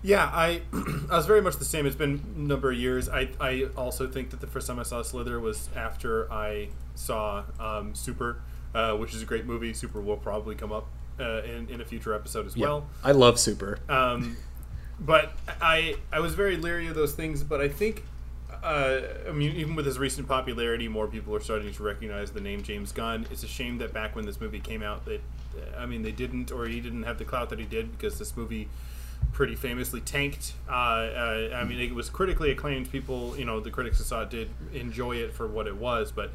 Yeah, 0.03 0.25
I 0.25 0.63
I 1.11 1.17
was 1.17 1.27
very 1.27 1.41
much 1.41 1.57
the 1.57 1.65
same. 1.65 1.87
It's 1.87 1.97
been 1.97 2.21
a 2.37 2.39
number 2.39 2.73
of 2.73 2.79
years. 2.79 3.09
I, 3.09 3.29
I 3.41 3.69
also 3.77 4.09
think 4.09 4.31
that 4.31 4.41
the 4.41 4.47
first 4.47 4.67
time 4.67 4.79
I 4.79 4.83
saw 4.83 5.03
Slither 5.03 5.39
was 5.39 5.69
after 5.77 6.31
I 6.33 6.71
saw 6.95 7.45
um, 7.61 7.95
Super, 7.95 8.43
uh, 8.75 8.95
which 8.97 9.15
is 9.15 9.23
a 9.23 9.27
great 9.27 9.47
movie. 9.47 9.73
Super 9.75 10.01
will 10.01 10.17
probably 10.17 10.55
come 10.55 10.73
up 10.73 10.87
uh, 11.21 11.43
in, 11.43 11.69
in 11.69 11.81
a 11.81 11.85
future 11.85 12.15
episode 12.15 12.47
as 12.47 12.57
yeah 12.57 12.67
well. 12.67 12.87
I 13.05 13.13
love 13.13 13.39
Super 13.39 13.79
Um, 13.89 14.37
but 15.01 15.33
I 15.61 15.97
I 16.13 16.21
was 16.21 16.35
very 16.35 16.57
leery 16.57 16.87
of 16.87 16.95
those 16.95 17.13
things. 17.15 17.43
But 17.43 17.61
I 17.61 17.69
think, 17.69 18.05
uh, 18.63 19.01
I 19.29 19.33
mean, 19.33 19.57
even 19.57 19.75
with 19.75 19.87
his 19.87 19.99
recent 19.99 20.29
popularity, 20.29 20.89
more 20.89 21.07
people 21.07 21.35
are 21.35 21.41
starting 21.41 21.73
to 21.73 21.83
recognize 21.83 22.31
the 22.31 22.41
name 22.41 22.63
James 22.63 22.93
Gunn. 22.93 23.27
It's 23.31 23.43
a 23.43 23.49
shame 23.49 23.79
that 23.79 23.93
back 23.93 24.15
when 24.15 24.27
this 24.27 24.41
movie 24.41 24.61
came 24.61 24.83
out, 24.83 25.05
that 25.07 25.21
I 25.77 25.87
mean, 25.87 26.03
they 26.03 26.13
didn't 26.13 26.51
or 26.51 26.67
he 26.67 26.81
didn't 26.81 27.03
have 27.05 27.19
the 27.19 27.25
clout 27.25 27.51
that 27.51 27.59
he 27.59 27.65
did 27.65 27.93
because 27.93 28.19
this 28.19 28.37
movie 28.37 28.69
pretty 29.33 29.55
famously 29.55 30.01
tanked. 30.01 30.55
Uh, 30.69 30.73
uh, 30.73 31.51
I 31.55 31.65
mean, 31.65 31.81
it 31.81 31.95
was 31.95 32.11
critically 32.11 32.51
acclaimed. 32.51 32.91
People, 32.91 33.37
you 33.37 33.45
know, 33.45 33.61
the 33.61 33.71
critics 33.71 33.99
who 33.99 34.05
saw 34.05 34.23
it 34.23 34.31
did 34.31 34.51
enjoy 34.75 35.17
it 35.17 35.33
for 35.33 35.47
what 35.47 35.67
it 35.67 35.77
was, 35.77 36.13
but 36.13 36.33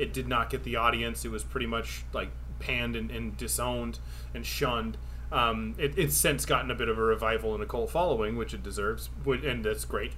it 0.00 0.12
did 0.12 0.26
not 0.26 0.50
get 0.50 0.64
the 0.64 0.76
audience. 0.76 1.24
It 1.24 1.30
was 1.30 1.44
pretty 1.44 1.66
much 1.66 2.04
like 2.12 2.30
panned 2.58 2.96
and, 2.96 3.10
and 3.10 3.36
disowned 3.36 3.98
and 4.34 4.44
shunned. 4.44 4.96
Um, 5.32 5.74
it, 5.78 5.96
it's 5.96 6.16
since 6.16 6.44
gotten 6.44 6.70
a 6.70 6.74
bit 6.74 6.88
of 6.88 6.98
a 6.98 7.02
revival 7.02 7.54
and 7.54 7.62
a 7.62 7.66
cult 7.66 7.90
following, 7.90 8.36
which 8.36 8.52
it 8.52 8.62
deserves, 8.62 9.10
and 9.26 9.64
that's 9.64 9.84
great. 9.84 10.12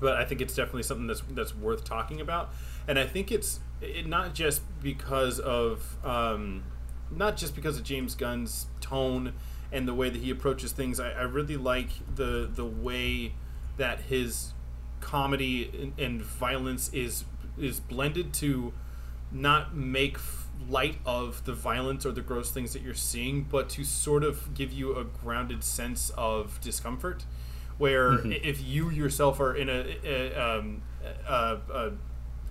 But 0.00 0.16
I 0.16 0.24
think 0.24 0.40
it's 0.40 0.54
definitely 0.54 0.84
something 0.84 1.06
that's 1.06 1.22
that's 1.30 1.54
worth 1.54 1.84
talking 1.84 2.20
about, 2.20 2.52
and 2.88 2.98
I 2.98 3.06
think 3.06 3.30
it's 3.30 3.60
it, 3.80 4.06
not 4.06 4.34
just 4.34 4.62
because 4.82 5.38
of 5.38 5.96
um, 6.04 6.64
not 7.10 7.36
just 7.36 7.54
because 7.54 7.76
of 7.76 7.84
James 7.84 8.14
Gunn's 8.14 8.66
tone 8.80 9.34
and 9.70 9.86
the 9.86 9.94
way 9.94 10.10
that 10.10 10.20
he 10.20 10.30
approaches 10.30 10.72
things. 10.72 10.98
I, 10.98 11.10
I 11.10 11.22
really 11.22 11.56
like 11.56 11.90
the 12.14 12.50
the 12.52 12.66
way 12.66 13.34
that 13.76 14.00
his 14.00 14.52
comedy 15.00 15.70
and, 15.78 15.98
and 15.98 16.22
violence 16.22 16.90
is 16.92 17.24
is 17.58 17.80
blended 17.80 18.32
to 18.34 18.72
not 19.32 19.74
make 19.74 20.18
light 20.68 20.98
of 21.04 21.44
the 21.44 21.52
violence 21.52 22.06
or 22.06 22.12
the 22.12 22.20
gross 22.20 22.50
things 22.50 22.72
that 22.72 22.82
you're 22.82 22.94
seeing, 22.94 23.44
but 23.44 23.68
to 23.70 23.84
sort 23.84 24.24
of 24.24 24.54
give 24.54 24.72
you 24.72 24.96
a 24.96 25.04
grounded 25.04 25.64
sense 25.64 26.10
of 26.16 26.60
discomfort. 26.60 27.24
Where 27.78 28.12
i 28.12 28.40
if 28.44 28.62
you 28.62 28.90
yourself 28.90 29.40
are 29.40 29.54
in 29.54 29.68
a, 29.68 29.96
a, 30.04 30.58
um, 30.58 30.82
a, 31.26 31.58
a, 31.72 31.92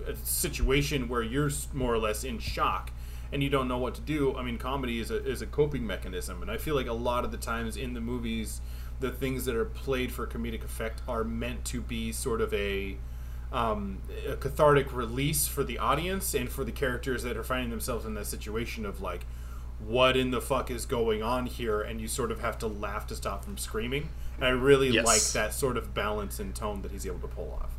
a 0.06 0.16
situation 0.16 1.08
where 1.08 1.22
you're 1.22 1.50
more 1.72 1.94
or 1.94 1.98
less 1.98 2.24
in 2.24 2.38
shock 2.38 2.90
and 3.32 3.42
you 3.42 3.48
don't 3.48 3.66
know 3.66 3.78
what 3.78 3.94
to 3.94 4.00
do, 4.02 4.36
I 4.36 4.42
mean, 4.42 4.58
comedy 4.58 4.98
is 4.98 5.10
a, 5.10 5.24
is 5.24 5.40
a 5.40 5.46
coping 5.46 5.86
mechanism. 5.86 6.42
And 6.42 6.50
I 6.50 6.58
feel 6.58 6.74
like 6.74 6.88
a 6.88 6.92
lot 6.92 7.24
of 7.24 7.30
the 7.30 7.38
times 7.38 7.76
in 7.76 7.94
the 7.94 8.00
movies, 8.00 8.60
the 9.00 9.10
things 9.10 9.46
that 9.46 9.56
are 9.56 9.64
played 9.64 10.12
for 10.12 10.26
comedic 10.26 10.64
effect 10.64 11.00
are 11.08 11.24
meant 11.24 11.64
to 11.66 11.80
be 11.80 12.12
sort 12.12 12.40
of 12.40 12.52
a 12.52 12.98
um, 13.52 13.98
a 14.26 14.36
cathartic 14.36 14.92
release 14.92 15.46
for 15.46 15.62
the 15.62 15.78
audience 15.78 16.34
and 16.34 16.48
for 16.48 16.64
the 16.64 16.72
characters 16.72 17.22
that 17.22 17.36
are 17.36 17.44
finding 17.44 17.70
themselves 17.70 18.04
in 18.04 18.14
that 18.14 18.26
situation 18.26 18.86
of 18.86 19.00
like, 19.00 19.26
what 19.84 20.16
in 20.16 20.30
the 20.30 20.40
fuck 20.40 20.70
is 20.70 20.86
going 20.86 21.22
on 21.22 21.46
here? 21.46 21.80
And 21.80 22.00
you 22.00 22.08
sort 22.08 22.30
of 22.30 22.40
have 22.40 22.58
to 22.60 22.66
laugh 22.66 23.06
to 23.08 23.16
stop 23.16 23.44
from 23.44 23.58
screaming. 23.58 24.08
And 24.36 24.44
I 24.44 24.50
really 24.50 24.88
Yes. 24.90 25.04
like 25.04 25.22
that 25.32 25.54
sort 25.54 25.76
of 25.76 25.92
balance 25.94 26.38
and 26.40 26.54
tone 26.54 26.82
that 26.82 26.92
he's 26.92 27.06
able 27.06 27.18
to 27.20 27.28
pull 27.28 27.58
off. 27.60 27.70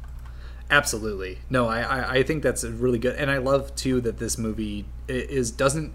Absolutely. 0.70 1.40
No, 1.50 1.68
I, 1.68 1.82
I, 1.82 2.12
I 2.16 2.24
think 2.24 2.44
that's 2.44 2.64
a 2.64 2.72
really 2.72 3.00
good, 3.00 3.16
and 3.16 3.30
I 3.30 3.38
love 3.38 3.76
too 3.76 4.00
that 4.02 4.18
this 4.18 4.38
movie 4.38 4.86
is 5.08 5.52
doesn't 5.52 5.94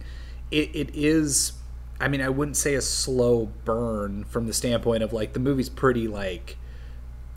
it, 0.51 0.75
it 0.75 0.91
is. 0.95 1.53
I 2.01 2.09
mean, 2.09 2.21
I 2.21 2.29
wouldn't 2.29 2.57
say 2.57 2.75
a 2.75 2.81
slow 2.83 3.51
burn 3.65 4.25
from 4.25 4.47
the 4.47 4.53
standpoint 4.53 5.03
of 5.03 5.13
like 5.13 5.33
the 5.33 5.41
movie's 5.41 5.69
pretty 5.69 6.07
like 6.07 6.57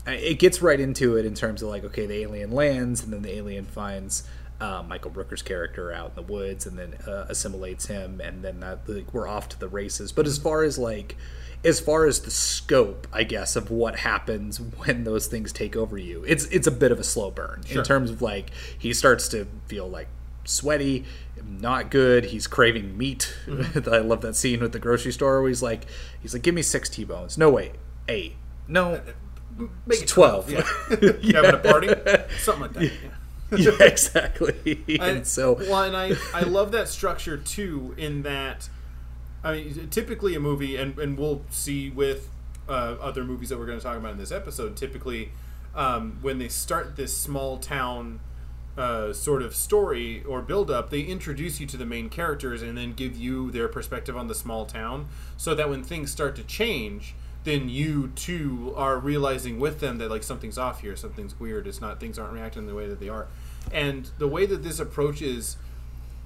it 0.06 0.38
gets 0.38 0.60
right 0.60 0.80
into 0.80 1.16
it 1.16 1.24
in 1.24 1.34
terms 1.34 1.62
of 1.62 1.68
like 1.68 1.84
okay 1.84 2.06
the 2.06 2.22
alien 2.22 2.50
lands 2.50 3.02
and 3.02 3.12
then 3.12 3.22
the 3.22 3.34
alien 3.34 3.64
finds 3.64 4.24
uh, 4.62 4.82
Michael 4.86 5.10
Rooker's 5.10 5.42
character 5.42 5.92
out 5.92 6.10
in 6.10 6.14
the 6.14 6.32
woods 6.32 6.66
and 6.66 6.78
then 6.78 6.94
uh, 7.06 7.26
assimilates 7.28 7.86
him 7.86 8.20
and 8.20 8.44
then 8.44 8.60
that 8.60 8.88
like, 8.88 9.12
we're 9.12 9.26
off 9.26 9.48
to 9.50 9.58
the 9.58 9.68
races. 9.68 10.12
But 10.12 10.26
as 10.26 10.38
far 10.38 10.62
as 10.62 10.78
like 10.78 11.16
as 11.64 11.80
far 11.80 12.06
as 12.06 12.20
the 12.20 12.30
scope 12.30 13.08
I 13.12 13.24
guess 13.24 13.56
of 13.56 13.70
what 13.70 14.00
happens 14.00 14.60
when 14.60 15.04
those 15.04 15.26
things 15.26 15.52
take 15.52 15.76
over 15.76 15.98
you 15.98 16.24
it's 16.24 16.44
it's 16.46 16.66
a 16.66 16.72
bit 16.72 16.92
of 16.92 17.00
a 17.00 17.04
slow 17.04 17.30
burn. 17.30 17.62
Sure. 17.66 17.78
in 17.78 17.84
terms 17.84 18.10
of 18.10 18.22
like 18.22 18.50
he 18.78 18.92
starts 18.94 19.28
to 19.28 19.46
feel 19.66 19.88
like 19.88 20.08
sweaty 20.44 21.04
not 21.44 21.90
good 21.90 22.26
he's 22.26 22.46
craving 22.46 22.96
meat. 22.96 23.34
I 23.90 23.98
love 23.98 24.20
that 24.20 24.36
scene 24.36 24.60
with 24.60 24.72
the 24.72 24.78
grocery 24.78 25.12
store 25.12 25.40
where 25.40 25.48
he's 25.48 25.62
like 25.62 25.86
he's 26.20 26.34
like 26.34 26.42
give 26.42 26.54
me 26.54 26.62
six 26.62 26.88
t-bones. 26.88 27.36
No 27.36 27.50
way, 27.50 27.72
eight. 28.08 28.36
No 28.68 29.00
Make 29.86 30.02
It's 30.02 30.12
12. 30.12 30.50
Yeah. 30.50 30.66
you 31.20 31.34
having 31.34 31.54
a 31.54 31.58
party? 31.58 31.88
Something 32.40 32.62
like 32.62 32.72
that. 32.74 32.84
Yeah. 32.84 33.58
yeah, 33.58 33.70
exactly. 33.86 34.82
I- 35.00 35.08
and 35.08 35.26
so, 35.26 35.54
well, 35.54 35.82
and 35.82 35.96
I, 35.96 36.12
I 36.34 36.42
love 36.42 36.72
that 36.72 36.88
structure 36.88 37.36
too. 37.36 37.94
In 37.98 38.22
that, 38.22 38.68
I 39.44 39.52
mean, 39.54 39.88
typically 39.90 40.34
a 40.34 40.40
movie, 40.40 40.76
and, 40.76 40.98
and 40.98 41.18
we'll 41.18 41.42
see 41.50 41.90
with 41.90 42.28
uh, 42.68 42.96
other 43.00 43.24
movies 43.24 43.50
that 43.50 43.58
we're 43.58 43.66
going 43.66 43.78
to 43.78 43.84
talk 43.84 43.96
about 43.96 44.12
in 44.12 44.18
this 44.18 44.32
episode. 44.32 44.76
Typically, 44.76 45.30
um, 45.74 46.18
when 46.22 46.38
they 46.38 46.48
start 46.48 46.96
this 46.96 47.16
small 47.16 47.58
town 47.58 48.20
uh, 48.78 49.12
sort 49.12 49.42
of 49.42 49.54
story 49.54 50.22
or 50.24 50.40
build 50.40 50.70
up, 50.70 50.88
they 50.88 51.02
introduce 51.02 51.60
you 51.60 51.66
to 51.66 51.76
the 51.76 51.84
main 51.84 52.08
characters 52.08 52.62
and 52.62 52.78
then 52.78 52.94
give 52.94 53.16
you 53.16 53.50
their 53.50 53.68
perspective 53.68 54.16
on 54.16 54.28
the 54.28 54.34
small 54.34 54.64
town, 54.64 55.08
so 55.36 55.54
that 55.54 55.68
when 55.68 55.82
things 55.82 56.10
start 56.10 56.34
to 56.36 56.42
change. 56.44 57.14
Then 57.44 57.68
you 57.68 58.08
too 58.14 58.72
are 58.76 58.98
realizing 58.98 59.58
with 59.58 59.80
them 59.80 59.98
that 59.98 60.10
like 60.10 60.22
something's 60.22 60.58
off 60.58 60.80
here, 60.80 60.94
something's 60.94 61.38
weird. 61.38 61.66
It's 61.66 61.80
not 61.80 61.98
things 61.98 62.18
aren't 62.18 62.32
reacting 62.32 62.66
the 62.66 62.74
way 62.74 62.86
that 62.86 63.00
they 63.00 63.08
are, 63.08 63.26
and 63.72 64.08
the 64.18 64.28
way 64.28 64.46
that 64.46 64.62
this 64.62 64.78
approaches 64.78 65.56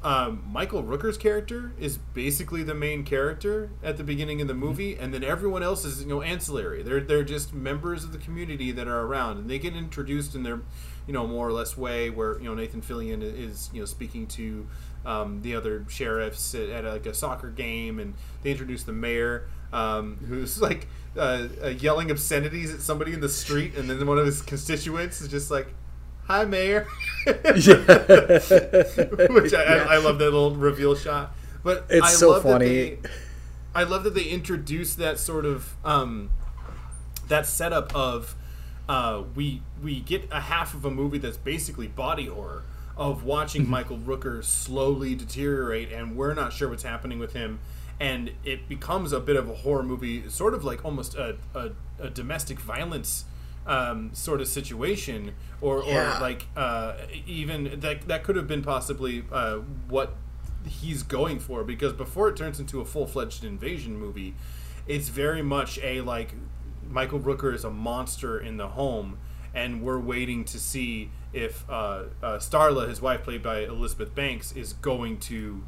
um, 0.06 0.44
Michael 0.52 0.85
Rooker's 0.85 1.16
character 1.16 1.73
is 1.80 1.99
basically 1.99 2.62
the 2.62 2.75
main 2.75 3.02
character 3.02 3.70
at 3.82 3.96
the 3.96 4.04
beginning 4.04 4.40
of 4.40 4.46
the 4.46 4.54
movie, 4.54 4.94
and 4.94 5.12
then 5.12 5.25
everyone 5.25 5.62
else 5.64 5.85
is 5.85 6.02
you 6.02 6.08
know 6.08 6.23
ancillary. 6.23 6.82
They're 6.82 7.00
they're 7.00 7.25
just 7.25 7.52
members 7.52 8.04
of 8.04 8.12
the 8.12 8.18
community 8.18 8.70
that 8.73 8.87
are 8.87 9.00
around, 9.00 9.38
and 9.38 9.50
they 9.50 9.58
get 9.58 9.75
introduced 9.75 10.35
in 10.35 10.42
their 10.42 10.61
you 11.08 11.12
know 11.12 11.26
more 11.26 11.49
or 11.49 11.52
less 11.52 11.76
way. 11.76 12.11
Where 12.11 12.38
you 12.38 12.44
know 12.44 12.54
Nathan 12.54 12.82
Fillion 12.82 13.20
is 13.20 13.70
you 13.73 13.80
know 13.80 13.87
speaking 13.87 14.26
to 14.28 14.68
um, 15.04 15.42
the 15.42 15.56
other 15.56 15.85
sheriffs 15.88 16.54
at, 16.54 16.68
at 16.68 16.85
like 16.85 17.06
a 17.06 17.14
soccer 17.14 17.50
game, 17.50 17.99
and 17.99 18.14
they 18.42 18.52
introduce 18.52 18.85
the 18.85 18.92
mayor. 18.92 19.49
Um, 19.73 20.16
who's 20.28 20.61
like 20.61 20.87
uh, 21.16 21.49
uh, 21.62 21.68
yelling 21.68 22.11
obscenities 22.11 22.73
at 22.73 22.80
somebody 22.80 23.12
in 23.12 23.20
the 23.20 23.28
street, 23.28 23.75
and 23.76 23.88
then 23.90 24.06
one 24.06 24.18
of 24.18 24.26
his 24.26 24.42
constituents 24.42 25.20
is 25.20 25.28
just 25.28 25.50
like, 25.50 25.68
"Hi, 26.25 26.44
mayor." 26.44 26.87
Which 27.26 27.68
I, 29.54 29.62
I, 29.62 29.94
I 29.94 29.96
love 29.99 30.18
that 30.18 30.25
little 30.30 30.54
reveal 30.54 30.94
shot. 30.94 31.35
But 31.62 31.87
It's 31.88 32.06
I 32.06 32.11
so 32.11 32.30
love 32.30 32.42
funny. 32.42 32.90
That 32.90 33.02
they, 33.02 33.08
I 33.75 33.82
love 33.82 34.04
that 34.04 34.14
they 34.14 34.25
introduced 34.25 34.99
that 34.99 35.18
sort 35.18 35.44
of 35.44 35.75
um, 35.85 36.30
that 37.28 37.46
setup 37.46 37.94
of 37.94 38.35
uh, 38.88 39.23
we 39.35 39.62
we 39.82 40.00
get 40.00 40.28
a 40.30 40.40
half 40.40 40.75
of 40.75 40.85
a 40.85 40.90
movie 40.90 41.18
that's 41.18 41.37
basically 41.37 41.88
body 41.88 42.26
horror 42.26 42.62
of 42.96 43.25
watching 43.25 43.62
Mm-hmm. 43.62 43.70
Michael 43.70 43.99
Rooker 43.99 44.42
slowly 44.42 45.14
deteriorate, 45.14 45.92
and 45.92 46.16
we're 46.16 46.35
not 46.35 46.52
sure 46.52 46.68
what's 46.68 46.82
happening 46.85 47.18
with 47.18 47.32
him. 47.35 47.58
And 47.98 48.32
it 48.44 48.68
becomes 48.68 49.12
a 49.12 49.20
bit 49.20 49.36
of 49.36 49.48
a 49.48 49.54
horror 49.54 49.82
movie, 49.82 50.28
sort 50.28 50.52
of 50.54 50.64
like 50.64 50.84
almost 50.84 51.14
a, 51.14 51.36
a, 51.54 51.70
a 51.98 52.10
domestic 52.10 52.60
violence 52.60 53.24
um, 53.66 54.10
sort 54.14 54.40
of 54.40 54.48
situation, 54.48 55.32
or, 55.60 55.82
Yeah. 55.84 56.18
or 56.18 56.20
like 56.20 56.46
uh, 56.56 56.94
even 57.26 57.80
that 57.80 58.06
that 58.08 58.22
could 58.22 58.36
have 58.36 58.46
been 58.46 58.62
possibly 58.62 59.24
uh, 59.32 59.56
what 59.88 60.14
he's 60.66 61.02
going 61.02 61.38
for 61.38 61.62
because 61.64 61.92
before 61.92 62.28
it 62.28 62.36
turns 62.36 62.58
into 62.60 62.80
a 62.80 62.84
full 62.84 63.06
fledged 63.06 63.44
invasion 63.44 63.96
movie, 63.98 64.34
it's 64.86 65.08
very 65.08 65.42
much 65.42 65.78
a 65.82 66.00
like 66.02 66.34
Michael 66.88 67.18
Rooker 67.20 67.54
is 67.54 67.64
a 67.64 67.70
monster 67.70 68.38
in 68.38 68.56
the 68.58 68.68
home, 68.68 69.18
and 69.54 69.82
we're 69.82 69.98
waiting 69.98 70.44
to 70.44 70.58
see 70.60 71.10
if 71.32 71.68
uh, 71.68 71.72
uh, 72.22 72.38
Starla, 72.38 72.88
his 72.88 73.00
wife, 73.00 73.22
played 73.24 73.42
by 73.42 73.60
Elizabeth 73.60 74.14
Banks, 74.14 74.52
is 74.52 74.74
going 74.74 75.18
to 75.20 75.64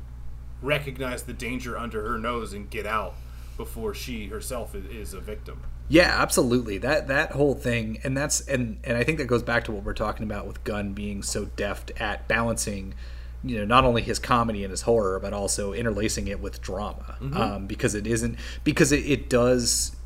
recognize 0.63 1.23
the 1.23 1.33
danger 1.33 1.79
under 1.79 2.03
her 2.09 2.19
nose 2.19 2.53
and 2.53 2.69
get 2.69 2.87
out 2.87 3.15
before 3.57 3.95
she 3.95 4.27
herself 4.27 4.75
is, 4.75 5.13
a 5.15 5.21
victim. 5.21 5.63
Yeah, 5.89 6.15
absolutely. 6.21 6.79
That 6.79 7.09
that 7.09 7.33
whole 7.33 7.55
thing, 7.55 7.99
and 8.05 8.17
that's 8.17 8.41
and 8.47 8.79
and 8.85 8.97
I 8.97 9.05
think 9.05 9.19
that 9.19 9.27
goes 9.27 9.43
back 9.43 9.65
to 9.65 9.73
what 9.73 9.85
we're 9.85 9.95
talking 9.95 10.25
about 10.25 10.47
with 10.47 10.63
Gunn 10.65 10.93
being 10.93 11.23
so 11.23 11.47
deft 11.47 11.91
at 11.99 12.29
balancing, 12.29 12.95
you 13.43 13.59
know, 13.59 13.65
not 13.65 13.85
only 13.85 14.03
his 14.03 14.19
comedy 14.19 14.65
and 14.65 14.71
his 14.71 14.83
horror, 14.83 15.19
but 15.19 15.33
also 15.33 15.73
interlacing 15.73 16.29
it 16.29 16.41
with 16.41 16.61
drama, 16.61 17.17
um, 17.33 17.67
because 17.67 17.95
it 17.95 18.07
isn't 18.07 18.39
because 18.65 18.93
it, 18.93 19.05
it 19.07 19.31
does 19.31 19.97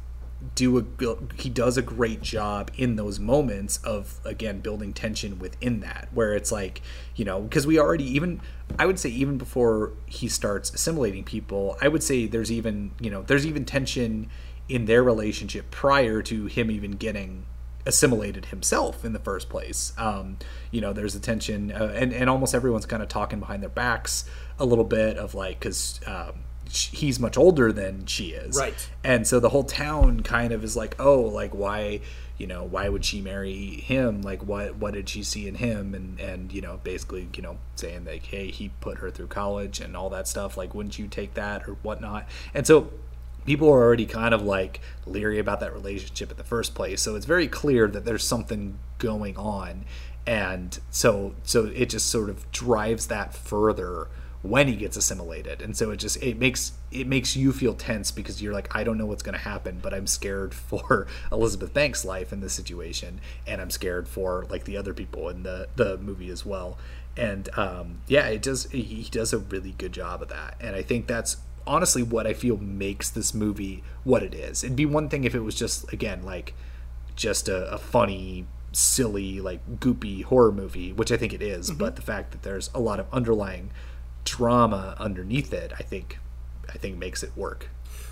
do 0.54 0.78
a 0.78 1.16
he 1.40 1.48
does 1.48 1.76
a 1.76 1.82
great 1.82 2.20
job 2.20 2.70
in 2.76 2.96
those 2.96 3.18
moments 3.18 3.76
of 3.78 4.20
again 4.24 4.60
building 4.60 4.92
tension 4.92 5.38
within 5.38 5.80
that 5.80 6.08
where 6.12 6.34
it's 6.34 6.50
like 6.50 6.82
you 7.14 7.24
know 7.24 7.42
because 7.42 7.66
we 7.66 7.78
already 7.78 8.04
even 8.04 8.40
i 8.78 8.84
would 8.84 8.98
say 8.98 9.08
even 9.08 9.38
before 9.38 9.92
he 10.06 10.28
starts 10.28 10.74
assimilating 10.74 11.22
people 11.22 11.76
i 11.80 11.86
would 11.86 12.02
say 12.02 12.26
there's 12.26 12.50
even 12.50 12.90
you 13.00 13.08
know 13.08 13.22
there's 13.22 13.46
even 13.46 13.64
tension 13.64 14.28
in 14.68 14.86
their 14.86 15.02
relationship 15.02 15.70
prior 15.70 16.22
to 16.22 16.46
him 16.46 16.70
even 16.70 16.92
getting 16.92 17.46
assimilated 17.84 18.46
himself 18.46 19.04
in 19.04 19.12
the 19.12 19.18
first 19.18 19.48
place. 19.48 19.92
Um, 19.98 20.38
you 20.70 20.80
know 20.80 20.92
there's 20.92 21.14
a 21.14 21.20
tension 21.20 21.72
uh, 21.72 21.92
and, 21.96 22.12
and 22.12 22.30
almost 22.30 22.54
everyone's 22.54 22.86
kind 22.86 23.02
of 23.02 23.08
talking 23.08 23.40
behind 23.40 23.62
their 23.62 23.70
backs 23.70 24.24
a 24.58 24.64
little 24.64 24.84
bit 24.84 25.16
of 25.16 25.34
like 25.34 25.58
because 25.58 26.00
um, 26.06 26.44
he's 26.72 27.20
much 27.20 27.36
older 27.36 27.72
than 27.72 28.06
she 28.06 28.30
is. 28.30 28.56
Right. 28.56 28.88
and 29.04 29.26
so 29.26 29.40
the 29.40 29.50
whole 29.50 29.64
town 29.64 30.22
kind 30.22 30.52
of 30.52 30.64
is 30.64 30.76
like 30.76 30.96
oh 30.98 31.20
like 31.20 31.54
why 31.54 32.00
you 32.38 32.46
know 32.46 32.64
why 32.64 32.88
would 32.88 33.04
she 33.04 33.20
marry 33.20 33.54
him? 33.54 34.22
Like 34.22 34.42
what 34.42 34.76
what 34.76 34.94
did 34.94 35.08
she 35.08 35.22
see 35.22 35.46
in 35.46 35.56
him? 35.56 35.94
And 35.94 36.18
and 36.18 36.52
you 36.52 36.60
know 36.60 36.80
basically 36.82 37.28
you 37.36 37.42
know 37.42 37.58
saying 37.76 38.04
like 38.06 38.24
hey 38.24 38.50
he 38.50 38.70
put 38.80 38.98
her 38.98 39.10
through 39.10 39.28
college 39.28 39.80
and 39.80 39.96
all 39.96 40.10
that 40.10 40.26
stuff. 40.26 40.56
Like 40.56 40.74
wouldn't 40.74 40.98
you 40.98 41.06
take 41.06 41.34
that 41.34 41.68
or 41.68 41.74
whatnot? 41.82 42.26
And 42.54 42.66
so 42.66 42.90
people 43.44 43.68
are 43.68 43.82
already 43.82 44.06
kind 44.06 44.32
of 44.32 44.42
like 44.42 44.80
leery 45.06 45.38
about 45.38 45.60
that 45.60 45.72
relationship 45.72 46.30
in 46.30 46.36
the 46.36 46.44
first 46.44 46.74
place. 46.74 47.02
So 47.02 47.14
it's 47.16 47.26
very 47.26 47.48
clear 47.48 47.86
that 47.88 48.04
there's 48.04 48.24
something 48.24 48.78
going 48.98 49.36
on. 49.36 49.84
And 50.26 50.78
so 50.90 51.34
so 51.44 51.66
it 51.66 51.90
just 51.90 52.08
sort 52.08 52.30
of 52.30 52.50
drives 52.50 53.08
that 53.08 53.34
further 53.34 54.08
when 54.42 54.66
he 54.66 54.74
gets 54.74 54.96
assimilated. 54.96 55.62
And 55.62 55.76
so 55.76 55.90
it 55.90 55.96
just 55.96 56.22
it 56.22 56.38
makes 56.38 56.72
it 56.90 57.06
makes 57.06 57.36
you 57.36 57.52
feel 57.52 57.74
tense 57.74 58.10
because 58.10 58.42
you're 58.42 58.52
like 58.52 58.74
i 58.74 58.84
don't 58.84 58.98
know 58.98 59.06
what's 59.06 59.22
going 59.22 59.34
to 59.34 59.40
happen 59.40 59.78
but 59.82 59.94
i'm 59.94 60.06
scared 60.06 60.52
for 60.54 61.06
elizabeth 61.30 61.72
banks 61.72 62.04
life 62.04 62.32
in 62.32 62.40
this 62.40 62.52
situation 62.52 63.20
and 63.46 63.60
i'm 63.60 63.70
scared 63.70 64.06
for 64.06 64.44
like 64.50 64.64
the 64.64 64.76
other 64.76 64.92
people 64.92 65.28
in 65.28 65.42
the 65.42 65.68
the 65.76 65.96
movie 65.98 66.28
as 66.30 66.44
well. 66.44 66.76
And 67.16 67.48
um 67.58 68.00
yeah 68.08 68.26
it 68.26 68.42
does 68.42 68.64
he 68.70 69.06
does 69.10 69.32
a 69.32 69.38
really 69.38 69.72
good 69.78 69.92
job 69.92 70.22
of 70.22 70.28
that. 70.28 70.56
And 70.60 70.74
i 70.74 70.82
think 70.82 71.06
that's 71.06 71.36
honestly 71.64 72.02
what 72.02 72.26
i 72.26 72.34
feel 72.34 72.56
makes 72.56 73.08
this 73.08 73.32
movie 73.32 73.84
what 74.02 74.22
it 74.22 74.34
is. 74.34 74.64
It'd 74.64 74.76
be 74.76 74.86
one 74.86 75.08
thing 75.08 75.24
if 75.24 75.34
it 75.34 75.40
was 75.40 75.54
just 75.54 75.92
again 75.92 76.22
like 76.24 76.54
just 77.14 77.48
a, 77.48 77.70
a 77.70 77.78
funny 77.78 78.46
silly 78.72 79.38
like 79.38 79.78
goopy 79.78 80.24
horror 80.24 80.50
movie 80.50 80.94
which 80.94 81.12
i 81.12 81.16
think 81.16 81.32
it 81.34 81.42
is, 81.42 81.70
but 81.70 81.94
the 81.94 82.02
fact 82.02 82.32
that 82.32 82.42
there's 82.42 82.70
a 82.74 82.80
lot 82.80 82.98
of 82.98 83.06
underlying 83.12 83.70
drama 84.24 84.96
underneath 84.98 85.52
it 85.52 85.72
i 85.78 85.82
think 85.82 86.18
i 86.68 86.78
think 86.78 86.96
makes 86.98 87.22
it 87.22 87.32
work 87.36 87.68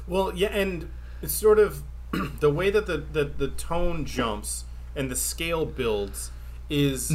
Well, 0.06 0.32
yeah, 0.34 0.48
and 0.48 0.90
it's 1.22 1.34
sort 1.34 1.58
of 1.58 1.82
the 2.40 2.50
way 2.50 2.70
that 2.70 2.86
the, 2.86 2.96
the, 2.98 3.24
the 3.24 3.48
tone 3.48 4.04
jumps 4.04 4.64
and 4.96 5.10
the 5.10 5.16
scale 5.16 5.64
builds 5.66 6.30
is 6.68 7.12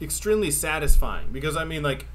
extremely 0.00 0.50
satisfying 0.50 1.28
because 1.30 1.56
I 1.56 1.64
mean, 1.64 1.82
like 1.82 2.06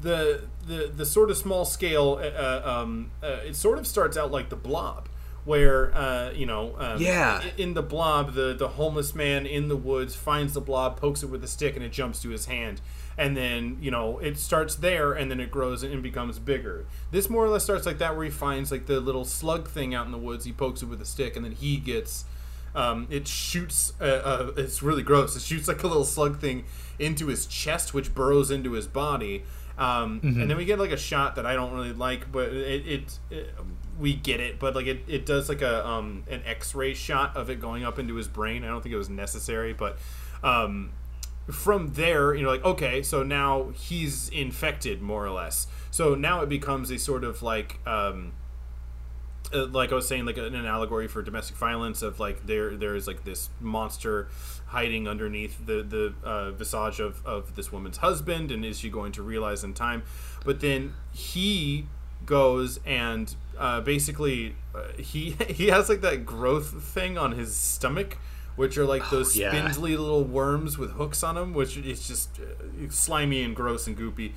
the 0.00 0.42
the 0.66 0.90
the 0.94 1.06
sort 1.06 1.30
of 1.30 1.36
small 1.36 1.64
scale, 1.64 2.18
uh, 2.20 2.26
uh, 2.26 2.62
um, 2.82 3.10
uh, 3.22 3.38
it 3.46 3.54
sort 3.56 3.78
of 3.78 3.86
starts 3.86 4.16
out 4.16 4.30
like 4.32 4.48
the 4.48 4.56
Blob. 4.56 5.08
Where 5.44 5.94
uh, 5.94 6.30
you 6.32 6.46
know, 6.46 6.74
um, 6.78 7.00
Yeah. 7.02 7.42
in 7.58 7.74
the 7.74 7.82
blob, 7.82 8.32
the 8.34 8.54
the 8.54 8.68
homeless 8.68 9.14
man 9.14 9.44
in 9.46 9.68
the 9.68 9.76
woods 9.76 10.16
finds 10.16 10.54
the 10.54 10.60
blob, 10.62 10.96
pokes 10.98 11.22
it 11.22 11.26
with 11.28 11.44
a 11.44 11.48
stick, 11.48 11.76
and 11.76 11.84
it 11.84 11.92
jumps 11.92 12.22
to 12.22 12.30
his 12.30 12.46
hand. 12.46 12.80
And 13.16 13.36
then 13.36 13.78
you 13.80 13.90
know 13.90 14.18
it 14.18 14.38
starts 14.38 14.74
there, 14.74 15.12
and 15.12 15.30
then 15.30 15.40
it 15.40 15.50
grows 15.50 15.82
and 15.82 16.02
becomes 16.02 16.38
bigger. 16.38 16.86
This 17.10 17.30
more 17.30 17.44
or 17.44 17.48
less 17.48 17.64
starts 17.64 17.86
like 17.86 17.98
that, 17.98 18.16
where 18.16 18.24
he 18.24 18.30
finds 18.30 18.70
like 18.72 18.86
the 18.86 19.00
little 19.00 19.24
slug 19.24 19.68
thing 19.68 19.94
out 19.94 20.06
in 20.06 20.12
the 20.12 20.18
woods. 20.18 20.44
He 20.44 20.52
pokes 20.52 20.82
it 20.82 20.86
with 20.86 21.00
a 21.00 21.04
stick, 21.06 21.36
and 21.36 21.44
then 21.44 21.52
he 21.52 21.76
gets 21.76 22.24
um, 22.74 23.06
it 23.10 23.28
shoots. 23.28 23.92
Uh, 24.00 24.04
uh, 24.04 24.52
it's 24.56 24.82
really 24.82 25.02
gross. 25.02 25.36
It 25.36 25.42
shoots 25.42 25.68
like 25.68 25.82
a 25.82 25.86
little 25.86 26.04
slug 26.04 26.40
thing 26.40 26.64
into 26.98 27.28
his 27.28 27.46
chest, 27.46 27.94
which 27.94 28.14
burrows 28.14 28.50
into 28.50 28.72
his 28.72 28.86
body. 28.86 29.44
Um, 29.78 30.20
And 30.22 30.50
then 30.50 30.56
we 30.56 30.64
get 30.64 30.78
like 30.78 30.92
a 30.92 30.96
shot 30.96 31.36
that 31.36 31.46
I 31.46 31.54
don't 31.54 31.72
really 31.72 31.92
like, 31.92 32.30
but 32.30 32.48
it, 32.48 32.86
it, 32.86 33.18
it 33.30 33.54
we 33.98 34.14
get 34.14 34.40
it. 34.40 34.58
But 34.58 34.74
like 34.74 34.86
it, 34.86 35.00
it 35.06 35.26
does 35.26 35.48
like 35.48 35.62
a 35.62 35.86
um, 35.86 36.24
an 36.28 36.42
X-ray 36.46 36.94
shot 36.94 37.36
of 37.36 37.50
it 37.50 37.60
going 37.60 37.84
up 37.84 37.98
into 37.98 38.14
his 38.14 38.28
brain. 38.28 38.64
I 38.64 38.68
don't 38.68 38.82
think 38.82 38.92
it 38.92 38.98
was 38.98 39.08
necessary, 39.08 39.72
but 39.72 39.98
um, 40.42 40.90
from 41.50 41.94
there, 41.94 42.34
you 42.34 42.42
know, 42.42 42.50
like 42.50 42.64
okay, 42.64 43.02
so 43.02 43.22
now 43.22 43.70
he's 43.74 44.28
infected 44.30 45.02
more 45.02 45.24
or 45.24 45.30
less. 45.30 45.66
So 45.90 46.14
now 46.14 46.40
it 46.42 46.48
becomes 46.48 46.90
a 46.90 46.98
sort 46.98 47.24
of 47.24 47.42
like. 47.42 47.78
Um, 47.86 48.32
uh, 49.52 49.66
like 49.66 49.92
I 49.92 49.94
was 49.94 50.08
saying, 50.08 50.24
like 50.24 50.38
an, 50.38 50.54
allegory 50.54 51.06
for 51.06 51.22
domestic 51.22 51.56
violence 51.56 52.02
of 52.02 52.18
like 52.18 52.46
there 52.46 52.76
there 52.76 52.96
is 52.96 53.06
like 53.06 53.24
this 53.24 53.50
monster 53.60 54.28
hiding 54.66 55.06
underneath 55.06 55.64
the 55.64 55.82
the 55.82 56.14
uh, 56.26 56.50
visage 56.52 56.98
of 56.98 57.24
of 57.26 57.54
this 57.54 57.70
woman's 57.70 57.98
husband, 57.98 58.50
and 58.50 58.64
is 58.64 58.78
she 58.78 58.88
going 58.88 59.12
to 59.12 59.22
realize 59.22 59.62
in 59.62 59.74
time? 59.74 60.02
But 60.44 60.60
then 60.60 60.94
he 61.12 61.86
goes 62.26 62.80
and 62.86 63.34
uh, 63.58 63.80
basically 63.82 64.56
uh, 64.74 64.88
he 64.98 65.30
he 65.48 65.68
has 65.68 65.88
like 65.88 66.00
that 66.00 66.24
growth 66.24 66.82
thing 66.82 67.18
on 67.18 67.32
his 67.32 67.54
stomach. 67.54 68.18
Which 68.56 68.78
are 68.78 68.84
like 68.84 69.10
those 69.10 69.36
yeah. 69.36 69.50
spindly 69.50 69.96
little 69.96 70.22
worms 70.24 70.78
with 70.78 70.92
hooks 70.92 71.22
on 71.24 71.34
them, 71.34 71.54
which 71.54 71.76
is 71.76 72.06
just 72.06 72.38
uh, 72.38 72.88
slimy 72.88 73.42
and 73.42 73.56
gross 73.56 73.86
and 73.86 73.98
goopy. 73.98 74.32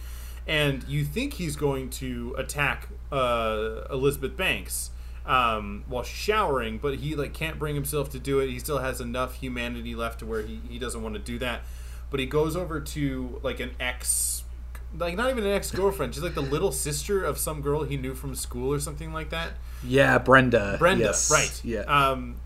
And 0.48 0.84
you 0.88 1.04
think 1.04 1.34
he's 1.34 1.56
going 1.56 1.90
to 1.92 2.34
attack 2.38 2.88
uh, 3.12 3.82
Elizabeth 3.92 4.36
Banks, 4.36 4.92
um, 5.28 5.84
while 5.88 6.04
she's 6.04 6.18
showering, 6.18 6.78
but 6.78 6.96
he 6.96 7.16
like 7.16 7.34
can't 7.34 7.60
bring 7.60 7.76
himself 7.76 8.10
to 8.12 8.20
do 8.20 8.40
it. 8.40 8.50
He 8.50 8.60
still 8.60 8.80
has 8.80 9.02
enough 9.02 9.36
humanity 9.36 9.94
left 9.94 10.20
to 10.20 10.26
where 10.26 10.42
he, 10.42 10.62
he 10.70 10.80
doesn't 10.80 11.04
want 11.04 11.16
to 11.16 11.20
do 11.20 11.38
that. 11.40 11.62
But 12.10 12.22
he 12.22 12.26
goes 12.26 12.56
over 12.56 12.80
to 12.80 13.40
like 13.44 13.60
an 13.60 13.72
ex, 13.80 14.46
like 14.98 15.18
not 15.18 15.30
even 15.30 15.46
an 15.46 15.52
ex 15.52 15.70
girlfriend, 15.70 16.14
just 16.14 16.24
like 16.24 16.36
the 16.36 16.42
little 16.42 16.72
sister 16.72 17.24
of 17.24 17.38
some 17.38 17.62
girl 17.62 17.84
he 17.84 17.98
knew 17.98 18.16
from 18.16 18.34
school 18.34 18.74
or 18.74 18.80
something 18.80 19.12
like 19.12 19.30
that. 19.32 19.52
yeah 19.84 20.18
brenda 20.18 20.78
Brenda, 20.80 21.04
yes. 21.04 21.30
right? 21.30 21.62
yeah 21.64 21.82
Um, 21.82 22.38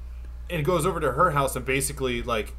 and 0.51 0.65
goes 0.65 0.85
over 0.85 0.99
to 0.99 1.13
her 1.13 1.31
house 1.31 1.55
and 1.55 1.65
basically 1.65 2.21
like 2.21 2.53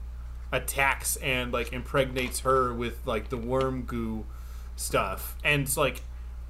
attacks 0.51 1.17
and 1.17 1.53
like 1.53 1.73
impregnates 1.73 2.41
her 2.41 2.73
with 2.73 3.07
like 3.07 3.29
the 3.29 3.37
worm 3.37 3.83
goo 3.83 4.27
stuff, 4.77 5.37
and 5.45 5.63
it's 5.63 5.77
like 5.77 6.03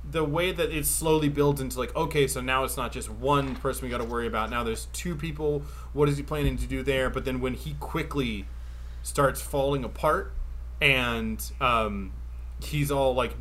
the 0.05 0.24
way 0.24 0.50
that 0.50 0.70
it 0.70 0.85
slowly 0.85 1.28
builds 1.28 1.61
into 1.61 1.78
like 1.78 1.94
okay, 1.94 2.26
so 2.26 2.40
now 2.40 2.64
it's 2.64 2.76
not 2.76 2.92
just 2.92 3.11
one 3.11 3.55
person 3.57 3.85
we 3.85 3.90
got 3.90 3.98
to 3.98 4.05
worry 4.05 4.26
about. 4.26 4.50
Now 4.50 4.62
there's 4.62 4.87
two 4.92 5.14
people. 5.14 5.62
What 5.92 6.09
is 6.09 6.16
he 6.16 6.22
planning 6.22 6.57
to 6.59 6.66
do 6.66 6.83
there? 6.83 7.11
But 7.11 7.24
then 7.24 7.40
when 7.40 7.55
he 7.55 7.74
quickly 7.81 8.46
starts 9.02 9.40
falling 9.40 9.85
apart 9.85 10.33
and 10.81 11.42
um, 11.61 12.12
he's 12.61 12.90
all 12.90 13.14
like 13.14 13.35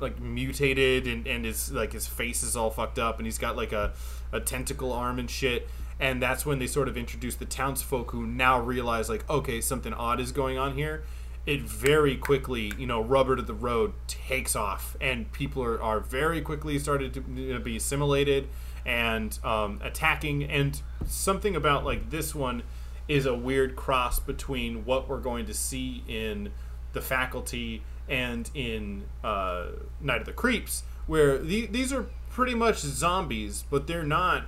like 0.00 0.20
mutated 0.20 1.06
and, 1.06 1.26
and 1.26 1.44
his 1.44 1.72
like 1.72 1.92
his 1.92 2.06
face 2.06 2.42
is 2.42 2.56
all 2.56 2.70
fucked 2.70 2.98
up 2.98 3.18
and 3.18 3.26
he's 3.26 3.38
got 3.38 3.56
like 3.56 3.72
a, 3.72 3.92
a 4.32 4.40
tentacle 4.40 4.92
arm 4.92 5.18
and 5.18 5.30
shit 5.30 5.68
and 6.00 6.22
that's 6.22 6.46
when 6.46 6.58
they 6.58 6.66
sort 6.66 6.88
of 6.88 6.96
introduce 6.96 7.34
the 7.34 7.44
townsfolk 7.44 8.10
who 8.10 8.26
now 8.26 8.60
realize 8.60 9.08
like 9.08 9.28
okay 9.28 9.60
something 9.60 9.92
odd 9.92 10.20
is 10.20 10.32
going 10.32 10.58
on 10.58 10.74
here. 10.74 11.02
It 11.46 11.62
very 11.62 12.16
quickly 12.16 12.72
you 12.78 12.86
know 12.86 13.02
rubber 13.02 13.36
to 13.36 13.42
the 13.42 13.54
road 13.54 13.92
takes 14.06 14.54
off 14.54 14.96
and 15.00 15.30
people 15.32 15.62
are, 15.62 15.80
are 15.80 16.00
very 16.00 16.40
quickly 16.40 16.78
started 16.78 17.14
to 17.14 17.20
be 17.20 17.76
assimilated 17.76 18.48
and 18.88 19.38
um, 19.44 19.80
attacking. 19.84 20.44
And 20.44 20.80
something 21.06 21.54
about 21.54 21.84
like 21.84 22.10
this 22.10 22.34
one 22.34 22.62
is 23.06 23.26
a 23.26 23.34
weird 23.34 23.76
cross 23.76 24.18
between 24.18 24.84
what 24.84 25.08
we're 25.08 25.20
going 25.20 25.46
to 25.46 25.54
see 25.54 26.02
in 26.08 26.50
the 26.92 27.00
faculty 27.00 27.82
and 28.08 28.50
in 28.54 29.04
uh, 29.22 29.66
Night 30.00 30.20
of 30.20 30.26
the 30.26 30.32
Creeps, 30.32 30.84
where 31.06 31.38
the, 31.38 31.66
these 31.66 31.92
are 31.92 32.06
pretty 32.30 32.54
much 32.54 32.78
zombies, 32.78 33.64
but 33.70 33.86
they're 33.86 34.02
not 34.02 34.44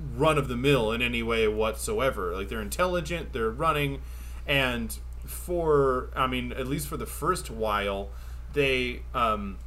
run 0.00 0.38
of 0.38 0.48
the 0.48 0.56
mill 0.56 0.92
in 0.92 1.02
any 1.02 1.22
way 1.22 1.48
whatsoever. 1.48 2.34
Like 2.34 2.48
they're 2.48 2.60
intelligent, 2.60 3.32
they're 3.32 3.50
running, 3.50 4.02
and 4.46 4.96
for 5.24 6.10
I 6.14 6.26
mean, 6.26 6.52
at 6.52 6.66
least 6.66 6.88
for 6.88 6.96
the 6.96 7.06
first 7.06 7.50
while, 7.50 8.10
they 8.52 9.02
um, 9.14 9.58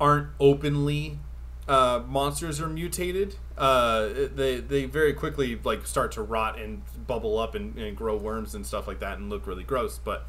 aren't 0.00 0.28
openly 0.38 1.18
uh, 1.68 2.02
monsters 2.06 2.60
are 2.60 2.68
mutated. 2.68 3.36
Uh, 3.56 4.08
they 4.34 4.56
they 4.56 4.84
very 4.84 5.12
quickly 5.12 5.58
like 5.62 5.86
start 5.86 6.12
to 6.12 6.22
rot 6.22 6.58
and 6.58 6.82
bubble 7.06 7.38
up 7.38 7.54
and, 7.54 7.76
and 7.78 7.96
grow 7.96 8.16
worms 8.16 8.54
and 8.54 8.66
stuff 8.66 8.88
like 8.88 8.98
that 9.00 9.18
and 9.18 9.30
look 9.30 9.46
really 9.46 9.64
gross. 9.64 9.98
But 9.98 10.26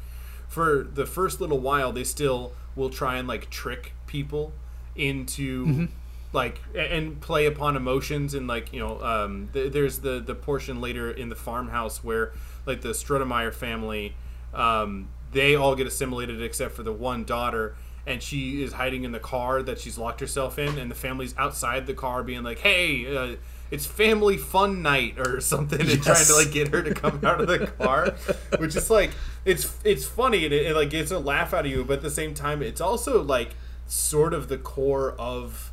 for 0.48 0.84
the 0.84 1.06
first 1.06 1.40
little 1.40 1.58
while, 1.58 1.92
they 1.92 2.04
still 2.04 2.52
will 2.76 2.90
try 2.90 3.16
and 3.16 3.26
like 3.26 3.50
trick 3.50 3.94
people 4.06 4.52
into 4.94 5.88
like 6.34 6.60
and 6.76 7.20
play 7.20 7.46
upon 7.46 7.76
emotions 7.76 8.34
and 8.34 8.46
like 8.46 8.72
you 8.72 8.80
know 8.80 9.00
um, 9.02 9.48
th- 9.52 9.72
there's 9.72 10.00
the 10.00 10.20
the 10.20 10.34
portion 10.34 10.80
later 10.80 11.10
in 11.10 11.28
the 11.28 11.36
farmhouse 11.36 12.02
where 12.02 12.32
like 12.66 12.82
the 12.82 12.90
Strutemyer 12.90 13.54
family 13.54 14.14
um, 14.52 15.08
they 15.32 15.54
all 15.54 15.74
get 15.74 15.86
assimilated 15.86 16.42
except 16.42 16.74
for 16.74 16.82
the 16.82 16.92
one 16.92 17.24
daughter 17.24 17.76
and 18.06 18.22
she 18.22 18.62
is 18.62 18.72
hiding 18.72 19.04
in 19.04 19.12
the 19.12 19.18
car 19.18 19.62
that 19.62 19.78
she's 19.78 19.96
locked 19.96 20.20
herself 20.20 20.58
in 20.58 20.78
and 20.78 20.90
the 20.90 20.94
family's 20.94 21.34
outside 21.38 21.86
the 21.86 21.94
car 21.94 22.22
being 22.22 22.42
like 22.42 22.58
hey 22.58 23.16
uh, 23.16 23.36
it's 23.70 23.86
family 23.86 24.36
fun 24.36 24.82
night 24.82 25.18
or 25.18 25.40
something 25.40 25.80
and 25.80 26.02
trying 26.02 26.24
to 26.24 26.34
like 26.34 26.50
get 26.50 26.68
her 26.68 26.82
to 26.82 26.94
come 26.94 27.20
out 27.24 27.40
of 27.40 27.46
the 27.46 27.66
car 27.78 28.10
which 28.58 28.74
is 28.74 28.90
like 28.90 29.12
it's 29.44 29.76
it's 29.84 30.04
funny 30.04 30.44
and 30.44 30.52
it, 30.52 30.66
it 30.66 30.74
like 30.74 30.90
gets 30.90 31.10
a 31.10 31.18
laugh 31.18 31.54
out 31.54 31.64
of 31.64 31.70
you 31.70 31.84
but 31.84 31.98
at 31.98 32.02
the 32.02 32.10
same 32.10 32.34
time 32.34 32.62
it's 32.62 32.80
also 32.80 33.22
like 33.22 33.54
sort 33.86 34.34
of 34.34 34.48
the 34.48 34.58
core 34.58 35.12
of 35.12 35.72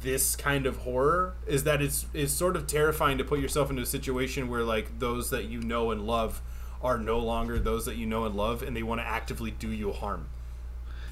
this 0.00 0.36
kind 0.36 0.66
of 0.66 0.78
horror 0.78 1.34
is 1.46 1.64
that 1.64 1.82
it's 1.82 2.06
it's 2.14 2.32
sort 2.32 2.56
of 2.56 2.66
terrifying 2.66 3.18
to 3.18 3.24
put 3.24 3.38
yourself 3.40 3.70
into 3.70 3.82
a 3.82 3.86
situation 3.86 4.48
where 4.48 4.62
like 4.62 4.98
those 4.98 5.30
that 5.30 5.44
you 5.44 5.60
know 5.60 5.90
and 5.90 6.06
love 6.06 6.40
are 6.82 6.98
no 6.98 7.18
longer 7.18 7.58
those 7.58 7.84
that 7.84 7.96
you 7.96 8.06
know 8.06 8.24
and 8.24 8.34
love 8.34 8.62
and 8.62 8.76
they 8.76 8.82
want 8.82 9.00
to 9.00 9.06
actively 9.06 9.50
do 9.50 9.68
you 9.70 9.92
harm. 9.92 10.26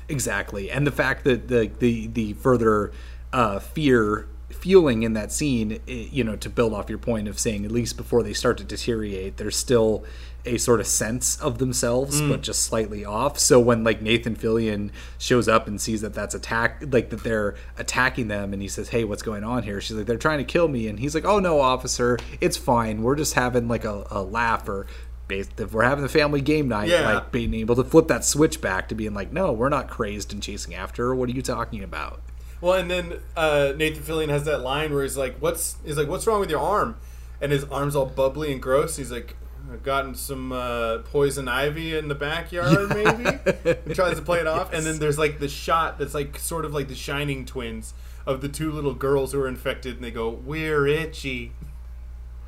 Exactly, 0.08 0.70
and 0.70 0.86
the 0.86 0.90
fact 0.90 1.24
that 1.24 1.48
the 1.48 1.70
the 1.78 2.06
the 2.08 2.32
further 2.34 2.90
uh, 3.32 3.60
fear 3.60 4.26
fueling 4.48 5.04
in 5.04 5.12
that 5.12 5.30
scene, 5.30 5.78
i- 5.86 5.90
you 6.10 6.24
know, 6.24 6.34
to 6.34 6.50
build 6.50 6.72
off 6.74 6.88
your 6.88 6.98
point 6.98 7.28
of 7.28 7.38
saying 7.38 7.64
at 7.64 7.70
least 7.70 7.96
before 7.96 8.22
they 8.24 8.32
start 8.32 8.58
to 8.58 8.64
deteriorate, 8.64 9.36
there's 9.36 9.56
still 9.56 10.02
a 10.46 10.56
sort 10.56 10.80
of 10.80 10.86
sense 10.86 11.38
of 11.40 11.58
themselves, 11.58 12.20
but 12.22 12.40
just 12.40 12.62
slightly 12.62 13.04
off. 13.04 13.38
So 13.38 13.60
when 13.60 13.84
like 13.84 14.00
Nathan 14.00 14.34
Fillion 14.36 14.90
shows 15.18 15.48
up 15.48 15.66
and 15.68 15.80
sees 15.80 16.00
that 16.00 16.14
that's 16.14 16.34
attack, 16.34 16.82
like 16.90 17.10
that 17.10 17.22
they're 17.24 17.54
attacking 17.76 18.28
them, 18.28 18.52
and 18.52 18.62
he 18.62 18.68
says, 18.68 18.88
"Hey, 18.88 19.04
what's 19.04 19.22
going 19.22 19.44
on 19.44 19.62
here?" 19.64 19.80
She's 19.80 19.96
like, 19.96 20.06
"They're 20.06 20.16
trying 20.16 20.38
to 20.38 20.44
kill 20.44 20.68
me," 20.68 20.86
and 20.88 20.98
he's 20.98 21.14
like, 21.14 21.24
"Oh 21.24 21.38
no, 21.40 21.60
officer, 21.60 22.18
it's 22.40 22.56
fine. 22.56 23.02
We're 23.02 23.16
just 23.16 23.34
having 23.34 23.68
like 23.68 23.84
a, 23.84 24.06
a 24.10 24.22
laugh 24.22 24.68
or." 24.68 24.86
based 25.28 25.60
if 25.60 25.72
we're 25.72 25.84
having 25.84 26.02
the 26.02 26.08
family 26.08 26.40
game 26.40 26.66
night, 26.66 26.88
Yeah. 26.88 27.14
like 27.14 27.30
being 27.30 27.54
able 27.54 27.76
to 27.76 27.84
flip 27.84 28.08
that 28.08 28.24
switch 28.24 28.60
back 28.60 28.88
to 28.88 28.96
being 28.96 29.14
like, 29.14 29.32
no, 29.32 29.52
we're 29.52 29.68
not 29.68 29.88
crazed 29.88 30.32
and 30.32 30.42
chasing 30.42 30.74
after 30.74 31.04
her. 31.04 31.14
What 31.14 31.28
are 31.28 31.32
you 31.32 31.40
talking 31.42 31.84
about? 31.84 32.20
well 32.60 32.72
and 32.74 32.90
then 32.90 33.20
uh, 33.36 33.72
Nathan 33.76 34.02
Fillion 34.02 34.28
has 34.28 34.42
that 34.46 34.58
line 34.62 34.92
where 34.92 35.04
he's 35.04 35.16
like 35.16 35.36
what's 35.38 35.76
he's 35.84 35.96
like 35.96 36.08
what's 36.08 36.26
wrong 36.26 36.40
with 36.40 36.50
your 36.50 36.58
arm 36.58 36.96
and 37.40 37.52
his 37.52 37.62
arm's 37.64 37.94
all 37.94 38.06
bubbly 38.06 38.50
and 38.50 38.60
gross 38.60 38.96
he's 38.96 39.12
like 39.12 39.36
I've 39.72 39.82
gotten 39.82 40.14
some 40.14 40.52
uh, 40.52 40.98
poison 40.98 41.46
ivy 41.48 41.96
in 41.96 42.08
the 42.08 42.14
backyard 42.14 42.88
maybe 42.94 43.38
and 43.86 43.94
tries 43.94 44.16
to 44.16 44.22
play 44.22 44.40
it 44.40 44.46
off 44.46 44.72
and 44.72 44.84
then 44.84 44.98
there's 44.98 45.18
like 45.18 45.38
the 45.38 45.48
shot 45.48 45.98
that's 45.98 46.14
like 46.14 46.38
sort 46.38 46.64
of 46.64 46.74
like 46.74 46.88
the 46.88 46.94
shining 46.94 47.44
twins 47.46 47.94
of 48.26 48.40
the 48.40 48.48
two 48.48 48.70
little 48.72 48.94
girls 48.94 49.32
who 49.32 49.40
are 49.40 49.48
infected 49.48 49.94
and 49.96 50.04
they 50.04 50.10
go 50.10 50.28
we're 50.28 50.86
itchy 50.86 51.52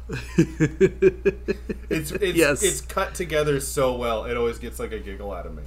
it's 0.36 2.10
it's 2.12 2.36
Yes. 2.36 2.62
it's 2.62 2.80
cut 2.80 3.14
together 3.14 3.60
so 3.60 3.96
well 3.96 4.24
it 4.24 4.36
always 4.36 4.58
gets 4.58 4.78
like 4.78 4.92
a 4.92 4.98
giggle 4.98 5.32
out 5.32 5.46
of 5.46 5.54
me 5.54 5.62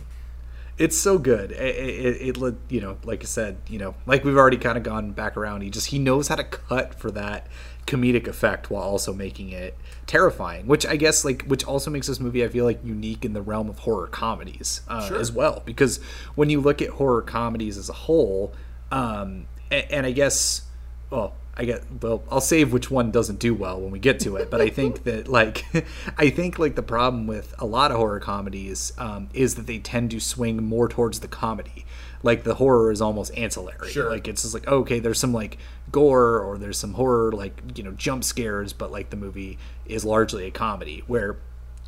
It's 0.78 0.98
so 0.98 1.18
good. 1.18 1.52
It, 1.54 1.76
it, 1.76 2.22
it, 2.38 2.38
it 2.38 2.56
you 2.70 2.82
know, 2.82 2.98
like 3.06 3.22
I 3.22 3.26
said, 3.26 3.56
you 3.70 3.80
know, 3.80 3.96
like 4.06 4.26
we've 4.26 4.36
already 4.36 4.58
kind 4.58 4.78
of 4.78 4.84
gone 4.84 5.14
back 5.14 5.38
around. 5.38 5.62
He 5.62 5.70
just 5.70 5.88
he 5.88 6.00
knows 6.00 6.28
how 6.28 6.36
to 6.36 6.44
cut 6.44 6.94
for 7.00 7.12
that 7.12 7.48
comedic 7.88 8.28
effect 8.28 8.70
while 8.70 8.84
also 8.84 9.14
making 9.14 9.52
it 9.52 9.78
terrifying. 10.08 10.68
Which 10.68 10.86
I 10.86 10.96
guess 10.96 11.26
like 11.26 11.44
which 11.44 11.64
also 11.64 11.90
makes 11.92 12.08
this 12.08 12.20
movie 12.20 12.44
I 12.44 12.48
feel 12.48 12.66
like 12.66 12.80
unique 12.84 13.26
in 13.26 13.34
the 13.34 13.42
realm 13.42 13.70
of 13.70 13.80
horror 13.80 14.08
comedies 14.08 14.82
uh, 14.88 15.08
Sure. 15.08 15.20
as 15.20 15.32
well. 15.32 15.62
Because 15.66 15.98
when 16.36 16.50
you 16.50 16.62
look 16.62 16.82
at 16.82 16.90
horror 16.90 17.22
comedies 17.22 17.78
as 17.78 17.90
a 17.90 17.94
whole, 17.94 18.54
um, 18.92 19.48
and, 19.72 19.86
and 19.92 20.06
I 20.06 20.12
guess 20.12 20.64
well. 21.10 21.34
I 21.58 21.64
get 21.64 21.86
well. 22.02 22.22
I'll 22.30 22.42
save 22.42 22.74
which 22.74 22.92
one 22.92 23.12
doesn't 23.12 23.40
do 23.40 23.54
well 23.56 23.80
when 23.80 23.90
we 23.90 23.98
get 23.98 24.20
to 24.20 24.36
it. 24.36 24.52
But 24.52 24.60
I 24.60 24.68
think 24.68 25.06
that 25.06 25.28
like, 25.40 25.64
I 26.18 26.30
think 26.30 26.60
like 26.60 26.76
the 26.76 26.84
problem 26.84 27.28
with 27.28 27.56
a 27.58 27.66
lot 27.66 27.92
of 27.92 27.98
horror 27.98 28.20
comedies 28.20 28.92
um, 28.98 29.30
is 29.34 29.56
that 29.56 29.66
they 29.66 29.80
tend 29.80 30.12
to 30.12 30.20
swing 30.20 30.62
more 30.62 30.90
towards 30.90 31.22
the 31.22 31.30
comedy. 31.30 31.86
Like 32.26 32.44
the 32.44 32.56
horror 32.56 32.92
is 32.92 33.02
almost 33.02 33.34
ancillary. 33.38 33.92
Sure. 33.92 34.10
Like 34.10 34.28
it's 34.28 34.42
just 34.42 34.54
like 34.54 34.68
okay, 34.68 35.00
there's 35.00 35.20
some 35.20 35.32
like 35.32 35.58
gore 35.92 36.40
or 36.40 36.58
there's 36.58 36.78
some 36.78 36.94
horror 36.94 37.32
like 37.32 37.54
you 37.78 37.84
know 37.84 37.92
jump 37.92 38.24
scares, 38.24 38.74
but 38.74 38.92
like 38.92 39.12
the 39.12 39.18
movie 39.18 39.58
is 39.86 40.04
largely 40.04 40.46
a 40.48 40.52
comedy. 40.52 41.04
Where 41.08 41.38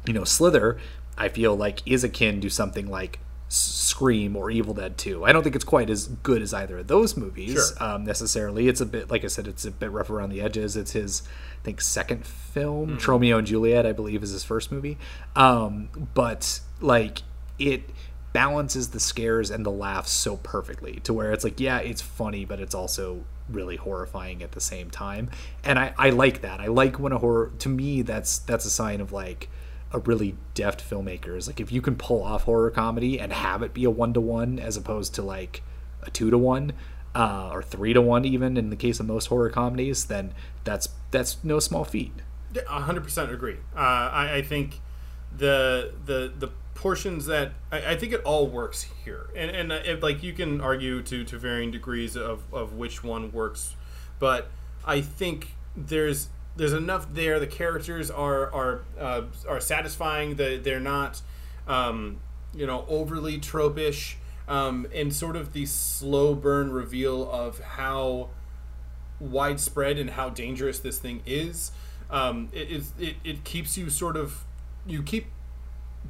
you 0.06 0.13
know 0.13 0.23
Slither, 0.23 0.78
I 1.17 1.28
feel 1.30 1.56
like 1.58 1.82
is 1.86 2.04
akin 2.04 2.39
to 2.41 2.50
something 2.50 2.88
like 2.88 3.19
Scream 3.50 4.36
or 4.36 4.52
Evil 4.52 4.73
Dead 4.73 4.97
2. 4.97 5.23
I 5.26 5.32
don't 5.32 5.41
think 5.41 5.56
it's 5.56 5.63
quite 5.65 5.89
as 5.89 6.08
good 6.08 6.41
as 6.41 6.54
either 6.54 6.80
of 6.80 6.88
those 6.88 7.15
movies 7.17 7.54
Sure. 7.54 7.84
um, 7.84 8.04
necessarily. 8.04 8.67
It's 8.67 8.82
a 8.82 8.86
bit, 8.86 9.10
like 9.10 9.23
I 9.23 9.28
said, 9.28 9.47
it's 9.47 9.63
a 9.65 9.71
bit 9.71 9.89
rough 9.89 10.10
around 10.10 10.30
the 10.32 10.41
edges. 10.41 10.76
It's 10.76 10.91
his, 10.91 11.23
I 11.62 11.63
think, 11.63 11.80
second 11.82 12.26
film. 12.28 12.97
Tromeo 12.97 13.38
and 13.38 13.47
Juliet, 13.47 13.86
I 13.86 13.93
believe, 13.93 14.21
is 14.21 14.32
his 14.32 14.43
first 14.43 14.69
movie. 14.71 14.97
Um, 15.36 15.88
but 16.13 16.60
like 16.82 17.23
it 17.58 17.89
balances 18.38 18.89
the 18.89 19.00
scares 19.00 19.50
and 19.50 19.65
the 19.65 19.71
laughs 19.71 20.12
so 20.12 20.38
perfectly 20.38 21.00
to 21.04 21.12
where 21.12 21.32
it's 21.32 21.43
like, 21.43 21.60
yeah, 21.60 21.80
it's 21.80 22.04
funny, 22.04 22.45
but 22.45 22.60
it's 22.60 22.76
also 22.76 23.23
really 23.50 23.78
horrifying 23.78 24.43
at 24.43 24.52
the 24.52 24.62
same 24.62 24.91
time. 24.91 25.32
And 25.63 25.80
I, 25.80 25.95
I 25.97 26.12
like 26.12 26.41
that. 26.41 26.60
I 26.60 26.67
like 26.67 27.00
when 27.00 27.12
a 27.12 27.17
horror. 27.17 27.52
To 27.58 27.69
me, 27.69 28.04
that's 28.04 28.38
that's 28.38 28.63
a 28.63 28.69
sign 28.69 29.02
of 29.02 29.12
like 29.12 29.50
a 29.91 29.97
really 29.97 30.36
deft 30.54 30.88
filmmaker 30.88 31.36
is 31.36 31.47
like 31.47 31.60
if 31.60 31.71
you 31.71 31.82
can 31.82 31.95
pull 31.95 32.21
off 32.21 32.43
horror 32.43 32.69
comedy 32.69 33.19
and 33.19 33.34
have 33.34 33.63
it 33.63 33.73
be 33.73 33.86
a 33.86 33.89
one 33.89 34.13
to 34.13 34.21
one 34.21 34.60
as 34.60 34.78
opposed 34.78 35.15
to 35.15 35.23
like 35.23 35.63
a 36.04 36.12
two 36.12 36.30
to 36.30 36.38
one 36.38 36.73
uh, 37.15 37.50
or 37.52 37.63
three 37.63 37.93
to 37.93 38.02
one 38.02 38.23
even 38.23 38.56
in 38.56 38.69
the 38.69 38.76
case 38.76 39.00
of 39.00 39.08
most 39.08 39.28
horror 39.28 39.50
comedies 39.50 40.06
then 40.06 40.34
that's 40.65 40.89
that's 41.10 41.41
no 41.41 41.58
small 41.58 41.86
feat 41.86 42.12
hundred 42.67 43.04
percent 43.04 43.32
agree. 43.32 43.58
Uh, 43.76 43.80
I, 43.80 44.36
I 44.36 44.41
think 44.41 44.82
the 45.36 45.93
the 46.06 46.32
the 46.38 46.50
portions 46.78 47.26
that 47.26 47.54
I, 47.72 47.94
I 47.94 47.98
think 47.98 48.13
it 48.13 48.22
all 48.24 48.48
works 48.48 48.88
here, 49.04 49.30
and 49.36 49.52
and 49.52 49.72
uh, 49.72 49.98
like 50.02 50.24
you 50.24 50.32
can 50.32 50.62
argue 50.62 51.02
to 51.04 51.24
to 51.26 51.38
varying 51.38 51.72
degrees 51.72 52.16
of 52.16 52.44
of 52.54 52.74
which 52.74 53.04
one 53.04 53.32
works, 53.32 53.76
but 54.20 54.50
I 54.86 55.02
think 55.02 55.56
there's 55.76 56.30
there's 56.56 56.74
enough 56.74 57.08
there. 57.13 57.40
The 57.40 57.48
characters 57.48 58.10
are 58.10 58.54
are 58.54 58.82
uh, 58.98 59.24
are 59.50 59.60
satisfying. 59.60 60.36
That 60.36 60.63
they're 60.63 60.80
not 60.80 61.22
um, 61.68 62.20
you 62.56 62.66
know 62.66 62.86
overly 62.88 63.40
tropish. 63.40 64.16
Um, 64.50 64.88
and 64.96 65.13
sort 65.13 65.36
of 65.36 65.52
the 65.52 65.66
slow 65.66 66.34
burn 66.34 66.72
reveal 66.72 67.30
of 67.30 67.60
how 67.60 68.30
widespread 69.20 69.98
and 69.98 70.12
how 70.12 70.30
dangerous 70.30 70.80
this 70.80 70.98
thing 71.00 71.22
is. 71.26 71.74
Um, 72.10 72.48
it, 72.54 72.86
it, 72.98 73.16
it 73.26 73.44
keeps 73.44 73.78
you 73.78 73.90
sort 73.90 74.16
of 74.16 74.46
you 74.86 75.04
keep 75.04 75.26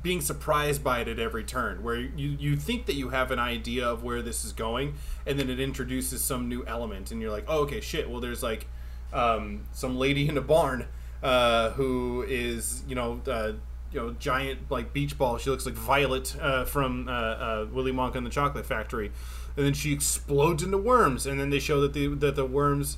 being 0.02 0.22
surprised 0.22 0.84
by 0.84 1.00
it 1.00 1.08
at 1.08 1.20
every 1.20 1.44
turn 1.44 1.84
where 1.84 1.96
you, 1.96 2.30
you 2.40 2.56
think 2.56 2.86
that 2.86 2.96
you 2.96 3.10
have 3.10 3.32
an 3.32 3.40
idea 3.40 3.88
of 3.88 4.04
where 4.04 4.22
this 4.22 4.46
is 4.46 4.54
going 4.54 4.94
and 5.26 5.40
then 5.40 5.50
it 5.50 5.60
introduces 5.60 6.22
some 6.22 6.48
new 6.48 6.66
element 6.66 7.12
and 7.12 7.22
you're 7.22 7.32
like 7.32 7.46
oh 7.48 7.62
okay 7.62 7.82
shit 7.82 8.10
well 8.10 8.20
there's 8.20 8.44
like 8.44 8.68
um, 9.14 9.66
some 9.72 9.98
lady 9.98 10.28
in 10.28 10.38
a 10.38 10.42
barn 10.42 10.88
uh, 11.24 11.72
who 11.72 12.24
is 12.28 12.84
you 12.88 12.96
know 12.96 13.22
uh, 13.28 13.54
you 13.92 14.00
know 14.00 14.12
giant 14.20 14.70
like 14.70 14.94
beach 14.94 15.18
ball. 15.18 15.38
She 15.38 15.50
looks 15.50 15.66
like 15.66 15.76
violet 15.76 16.36
uh, 16.40 16.66
from 16.66 17.08
uh, 17.08 17.12
uh, 17.12 17.68
willy 17.72 17.92
wonka 17.92 18.16
and 18.16 18.26
the 18.26 18.32
chocolate 18.32 18.66
factory. 18.66 19.12
And 19.56 19.66
then 19.66 19.74
she 19.74 19.92
explodes 19.92 20.62
into 20.62 20.78
worms 20.78 21.26
and 21.26 21.40
then 21.40 21.50
they 21.50 21.60
show 21.60 21.82
that 21.82 21.94
the 21.94 22.08
that 22.08 22.36
the 22.36 22.46
worms 22.46 22.98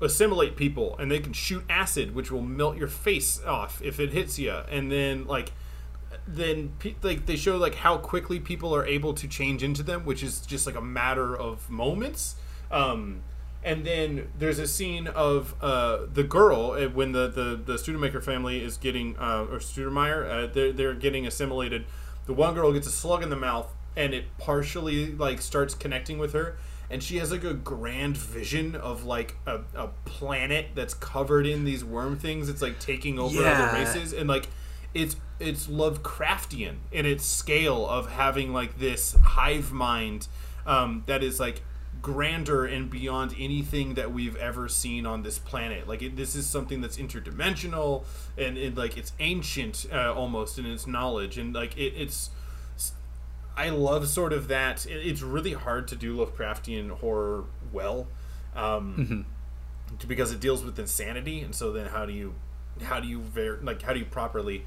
assimilate 0.00 0.54
people 0.54 0.96
and 0.98 1.10
they 1.10 1.18
can 1.18 1.32
shoot 1.32 1.64
acid 1.68 2.14
which 2.14 2.30
will 2.30 2.42
melt 2.42 2.76
your 2.76 2.86
face 2.86 3.42
off 3.44 3.82
if 3.82 3.98
it 3.98 4.12
hits 4.12 4.38
you 4.38 4.52
and 4.70 4.92
then 4.92 5.26
like 5.26 5.50
then 6.30 6.72
pe- 6.78 6.94
like 7.02 7.24
they 7.26 7.36
show 7.36 7.56
like 7.56 7.74
how 7.76 7.96
quickly 7.96 8.38
people 8.38 8.74
are 8.74 8.84
able 8.86 9.14
to 9.14 9.26
change 9.26 9.62
into 9.62 9.82
them 9.82 10.04
which 10.04 10.22
is 10.22 10.40
just 10.40 10.66
like 10.66 10.76
a 10.76 10.80
matter 10.80 11.34
of 11.36 11.68
moments 11.70 12.34
um 12.70 13.20
and 13.64 13.84
then 13.84 14.28
there's 14.38 14.60
a 14.60 14.68
scene 14.68 15.08
of 15.08 15.54
uh, 15.60 15.98
the 16.14 16.22
girl 16.22 16.72
uh, 16.78 16.88
when 16.88 17.10
the, 17.10 17.26
the, 17.26 17.60
the 17.62 17.72
Studemaker 17.74 18.22
family 18.22 18.62
is 18.62 18.76
getting, 18.76 19.16
uh, 19.18 19.46
or 19.50 19.58
Studemeyer, 19.58 20.30
uh, 20.30 20.46
they're, 20.54 20.70
they're 20.72 20.94
getting 20.94 21.26
assimilated. 21.26 21.84
The 22.26 22.34
one 22.34 22.54
girl 22.54 22.72
gets 22.72 22.86
a 22.86 22.92
slug 22.92 23.20
in 23.24 23.30
the 23.30 23.36
mouth 23.36 23.68
and 23.96 24.14
it 24.14 24.26
partially 24.38 25.12
like 25.12 25.40
starts 25.40 25.74
connecting 25.74 26.18
with 26.18 26.34
her. 26.34 26.56
And 26.88 27.02
she 27.02 27.16
has 27.16 27.32
like 27.32 27.42
a 27.42 27.52
grand 27.52 28.16
vision 28.16 28.76
of 28.76 29.04
like 29.04 29.34
a, 29.44 29.60
a 29.74 29.88
planet 30.04 30.66
that's 30.76 30.94
covered 30.94 31.44
in 31.44 31.64
these 31.64 31.84
worm 31.84 32.16
things. 32.16 32.48
It's 32.48 32.62
like 32.62 32.78
taking 32.78 33.18
over 33.18 33.42
Yeah. 33.42 33.70
other 33.70 33.76
races. 33.76 34.12
And 34.12 34.28
like 34.28 34.46
it's 34.94 35.16
it's 35.38 35.66
Lovecraftian 35.66 36.76
in 36.90 37.06
its 37.06 37.24
scale 37.24 37.86
of 37.86 38.10
having 38.10 38.52
like 38.52 38.78
this 38.78 39.14
hive 39.22 39.72
mind 39.72 40.26
um, 40.66 41.04
that 41.06 41.22
is 41.22 41.38
like 41.38 41.62
grander 42.00 42.64
and 42.64 42.90
beyond 42.90 43.34
anything 43.38 43.94
that 43.94 44.12
we've 44.12 44.36
ever 44.36 44.68
seen 44.68 45.06
on 45.06 45.22
this 45.22 45.38
planet. 45.38 45.88
Like 45.88 46.02
it, 46.02 46.16
this 46.16 46.34
is 46.34 46.46
something 46.46 46.80
that's 46.80 46.96
interdimensional 46.96 48.04
and, 48.36 48.56
and 48.56 48.76
like 48.76 48.96
it's 48.96 49.12
ancient 49.18 49.86
uh, 49.92 50.12
almost 50.14 50.58
in 50.58 50.66
its 50.66 50.86
knowledge 50.86 51.38
and 51.38 51.54
like 51.54 51.76
it, 51.76 51.94
it's. 51.96 52.30
I 53.56 53.70
love 53.70 54.06
sort 54.06 54.32
of 54.32 54.46
that. 54.48 54.86
It, 54.86 55.04
it's 55.04 55.20
really 55.20 55.52
hard 55.52 55.88
to 55.88 55.96
do 55.96 56.16
Lovecraftian 56.16 56.90
horror 56.90 57.44
well, 57.72 58.06
um, 58.54 59.26
because 60.06 60.30
it 60.30 60.38
deals 60.38 60.62
with 60.62 60.78
insanity, 60.78 61.40
and 61.40 61.52
so 61.52 61.72
then 61.72 61.86
how 61.86 62.06
do 62.06 62.12
you, 62.12 62.36
how 62.84 63.00
do 63.00 63.08
you 63.08 63.20
ver- 63.20 63.58
like 63.60 63.82
how 63.82 63.92
do 63.92 63.98
you 63.98 64.04
properly 64.04 64.64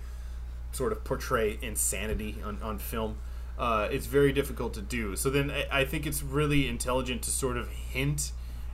sort 0.71 0.91
of 0.91 1.03
portray 1.03 1.57
insanity 1.62 2.38
on, 2.43 2.62
on 2.62 2.77
film? 2.79 3.17
uh, 3.62 3.88
it's 3.91 4.07
very 4.07 4.31
difficult 4.34 4.73
to 4.73 4.81
do. 4.81 5.15
So 5.15 5.29
then 5.29 5.51
I, 5.51 5.81
I 5.81 5.86
think 5.86 6.07
it's 6.07 6.23
really 6.23 6.67
intelligent 6.67 7.21
to 7.23 7.29
sort 7.31 7.57
of 7.57 7.69
hint 7.69 8.31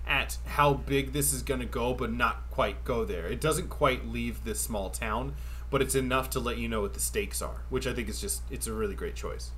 at 0.07 0.37
how 0.45 0.75
big 0.75 1.11
this 1.11 1.33
is 1.33 1.41
going 1.41 1.59
to 1.59 1.65
go, 1.65 1.93
but 1.93 2.11
not 2.13 2.49
quite 2.51 2.85
go 2.85 3.03
there. 3.03 3.27
It 3.27 3.41
doesn't 3.41 3.67
quite 3.67 4.07
leave 4.07 4.45
this 4.45 4.61
small 4.61 4.89
town, 4.89 5.35
but 5.69 5.81
it's 5.81 5.95
enough 5.95 6.29
to 6.31 6.39
let 6.39 6.57
you 6.57 6.69
know 6.69 6.81
what 6.81 6.93
the 6.93 7.01
stakes 7.01 7.41
are, 7.41 7.63
which 7.69 7.85
I 7.85 7.93
think 7.93 8.07
is 8.07 8.21
just 8.21 8.43
it's 8.49 8.65
a 8.67 8.71
really 8.71 8.95
great 8.95 9.15
choice. 9.15 9.51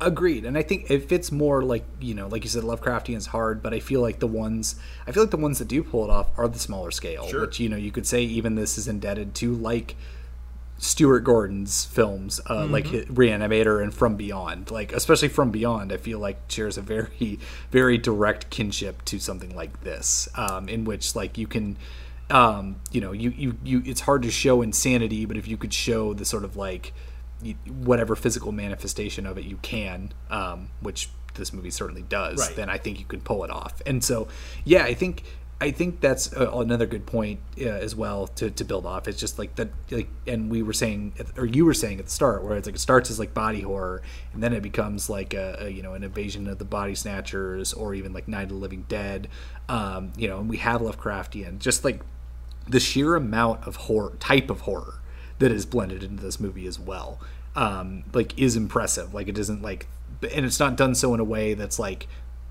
Agreed, 0.00 0.44
and 0.46 0.56
I 0.58 0.62
think 0.62 0.90
it 0.90 1.08
fits 1.08 1.30
more 1.32 1.62
like 1.62 1.84
you 2.00 2.14
know, 2.14 2.26
like 2.26 2.42
you 2.44 2.50
said, 2.50 2.62
Lovecraftian 2.64 3.16
is 3.16 3.26
hard, 3.26 3.62
but 3.62 3.74
I 3.74 3.80
feel 3.80 4.00
like 4.00 4.20
the 4.20 4.26
ones 4.26 4.76
I 5.06 5.12
feel 5.12 5.22
like 5.22 5.30
the 5.30 5.36
ones 5.38 5.58
that 5.58 5.68
do 5.68 5.82
pull 5.82 6.04
it 6.04 6.10
off 6.10 6.30
are 6.38 6.48
the 6.48 6.58
smaller 6.58 6.90
scale, 6.90 7.26
Sure. 7.28 7.42
which 7.42 7.60
you 7.60 7.68
know 7.68 7.76
you 7.76 7.90
could 7.90 8.06
say 8.06 8.22
even 8.22 8.54
this 8.54 8.78
is 8.78 8.88
indebted 8.88 9.34
to 9.36 9.54
like 9.54 9.96
Stuart 10.78 11.20
Gordon's 11.20 11.84
films, 11.86 12.40
uh, 12.50 12.66
like 12.66 12.84
Mm-hmm. 12.86 13.14
Reanimator 13.14 13.82
and 13.82 13.92
From 13.94 14.16
Beyond, 14.16 14.70
like 14.70 14.92
especially 14.92 15.28
From 15.28 15.50
Beyond, 15.50 15.92
I 15.92 15.96
feel 15.96 16.18
like 16.18 16.38
shares 16.48 16.76
a 16.76 16.82
very 16.82 17.38
very 17.70 17.96
direct 17.98 18.50
kinship 18.50 19.04
to 19.06 19.18
something 19.18 19.54
like 19.56 19.82
this, 19.82 20.28
um, 20.34 20.68
in 20.68 20.84
which 20.84 21.14
like 21.16 21.38
you 21.38 21.46
can. 21.46 21.76
Um, 22.28 22.80
you 22.90 23.00
know, 23.00 23.12
you, 23.12 23.30
you, 23.30 23.56
you, 23.64 23.82
it's 23.86 24.00
hard 24.00 24.22
to 24.24 24.32
show 24.32 24.60
insanity, 24.60 25.26
but 25.26 25.36
if 25.36 25.46
you 25.46 25.56
could 25.56 25.72
show 25.72 26.12
the 26.12 26.24
sort 26.24 26.42
of 26.42 26.56
like, 26.56 26.92
whatever 27.68 28.16
physical 28.16 28.50
manifestation 28.50 29.26
of 29.26 29.38
it 29.38 29.44
you 29.44 29.58
can, 29.58 30.12
um, 30.28 30.70
which 30.80 31.08
this 31.34 31.52
movie 31.52 31.70
certainly 31.70 32.02
does, 32.02 32.40
Right. 32.40 32.56
then 32.56 32.68
I 32.68 32.78
think 32.78 32.98
you 32.98 33.04
can 33.04 33.20
pull 33.20 33.44
it 33.44 33.50
off. 33.50 33.80
And 33.86 34.02
so, 34.02 34.26
yeah, 34.64 34.82
I 34.82 34.94
think 34.94 35.22
I 35.58 35.70
think 35.70 36.00
that's 36.00 36.34
uh, 36.34 36.50
another 36.52 36.84
good 36.84 37.06
point 37.06 37.40
uh, 37.58 37.64
as 37.64 37.96
well 37.96 38.26
to, 38.28 38.50
to 38.50 38.64
build 38.64 38.84
off. 38.84 39.08
It's 39.08 39.18
just 39.18 39.38
like 39.38 39.54
that, 39.56 39.70
like, 39.90 40.08
and 40.26 40.50
we 40.50 40.62
were 40.62 40.74
saying, 40.74 41.14
or 41.38 41.46
you 41.46 41.64
were 41.64 41.72
saying 41.72 41.98
at 41.98 42.06
the 42.06 42.10
start, 42.10 42.44
where 42.44 42.58
it's 42.58 42.66
like 42.66 42.74
it 42.74 42.80
starts 42.80 43.10
as 43.10 43.18
like 43.18 43.32
body 43.32 43.62
horror, 43.62 44.02
and 44.34 44.42
then 44.42 44.52
it 44.52 44.62
becomes 44.62 45.08
like 45.08 45.32
a, 45.32 45.56
a 45.60 45.68
you 45.70 45.82
know 45.82 45.94
an 45.94 46.02
invasion 46.02 46.46
of 46.46 46.58
the 46.58 46.66
body 46.66 46.94
snatchers, 46.94 47.72
or 47.72 47.94
even 47.94 48.12
like 48.12 48.28
Night 48.28 48.44
of 48.44 48.48
the 48.50 48.54
Living 48.56 48.84
Dead, 48.88 49.28
um, 49.70 50.12
you 50.16 50.28
know, 50.28 50.40
and 50.40 50.50
we 50.50 50.58
have 50.58 50.82
Lovecraftian, 50.82 51.58
just 51.58 51.84
like 51.84 52.02
the 52.68 52.80
sheer 52.80 53.14
amount 53.14 53.66
of 53.66 53.76
horror 53.76 54.12
type 54.20 54.50
of 54.50 54.62
horror 54.62 55.00
that 55.38 55.50
is 55.50 55.64
blended 55.64 56.02
into 56.02 56.22
this 56.22 56.40
movie 56.40 56.66
as 56.66 56.78
well 56.78 57.20
um 57.56 58.04
like 58.12 58.38
is 58.38 58.54
impressive. 58.54 59.14
Like 59.14 59.28
it 59.28 59.38
isn't 59.38 59.62
like 59.62 59.88
and 60.34 60.44
it's 60.44 60.60
not 60.60 60.76
done 60.76 60.94
so 60.94 61.14
in 61.14 61.20
a 61.20 61.24
way 61.24 61.54
that's 61.54 61.78
like 61.78 62.06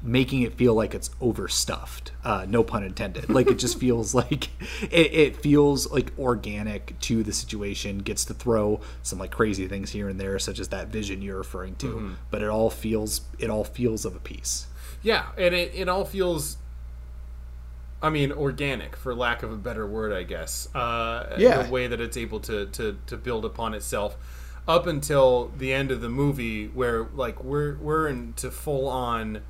making 0.06 0.44
it 0.44 0.54
feel 0.54 0.74
like 0.76 0.94
it's 0.94 1.10
overstuffed 1.20 2.12
uh 2.24 2.46
no 2.48 2.64
pun 2.64 2.84
intended 2.84 3.28
like 3.30 3.48
it 3.48 3.56
just 3.58 3.80
feels 3.80 4.14
like 4.24 4.50
it, 4.84 5.12
it 5.14 5.36
feels 5.38 5.90
like 5.92 6.12
organic 6.20 6.98
to 7.00 7.24
the 7.24 7.34
situation 7.34 7.98
gets 8.00 8.24
to 8.24 8.34
throw 8.34 8.80
some 9.02 9.18
like 9.20 9.32
crazy 9.32 9.68
things 9.68 9.90
here 9.92 10.08
and 10.08 10.20
there 10.20 10.38
such 10.40 10.60
as 10.60 10.68
that 10.68 10.88
vision 10.90 11.22
you're 11.22 11.38
referring 11.38 11.76
to 11.76 12.16
but 12.30 12.42
it 12.42 12.50
all 12.50 12.70
feels 12.70 13.22
it 13.40 13.50
all 13.50 13.64
feels 13.64 14.06
of 14.06 14.16
a 14.16 14.20
piece 14.20 14.68
Yeah, 15.04 15.26
and 15.38 15.54
it, 15.54 15.72
it 15.76 15.88
all 15.90 16.06
feels, 16.06 16.58
I 18.02 18.10
mean, 18.10 18.32
organic 18.32 18.96
for 18.96 19.14
lack 19.16 19.44
of 19.44 19.52
a 19.52 19.56
better 19.58 19.86
word, 19.88 20.12
I 20.12 20.24
guess. 20.24 20.68
Uh, 20.76 21.36
Yeah. 21.38 21.64
the 21.64 21.72
way 21.72 21.88
that 21.88 22.02
it's 22.02 22.18
able 22.18 22.40
to, 22.42 22.66
to 22.68 22.98
to 23.08 23.18
build 23.18 23.46
upon 23.46 23.74
itself, 23.74 24.18
up 24.68 24.88
until 24.88 25.52
the 25.58 25.72
end 25.74 25.92
of 25.92 26.02
the 26.02 26.10
movie, 26.10 26.68
where 26.68 27.04
like 27.16 27.44
we're 27.44 27.76
we're 27.78 28.08
into 28.08 28.50
full 28.52 28.88
on, 28.88 29.42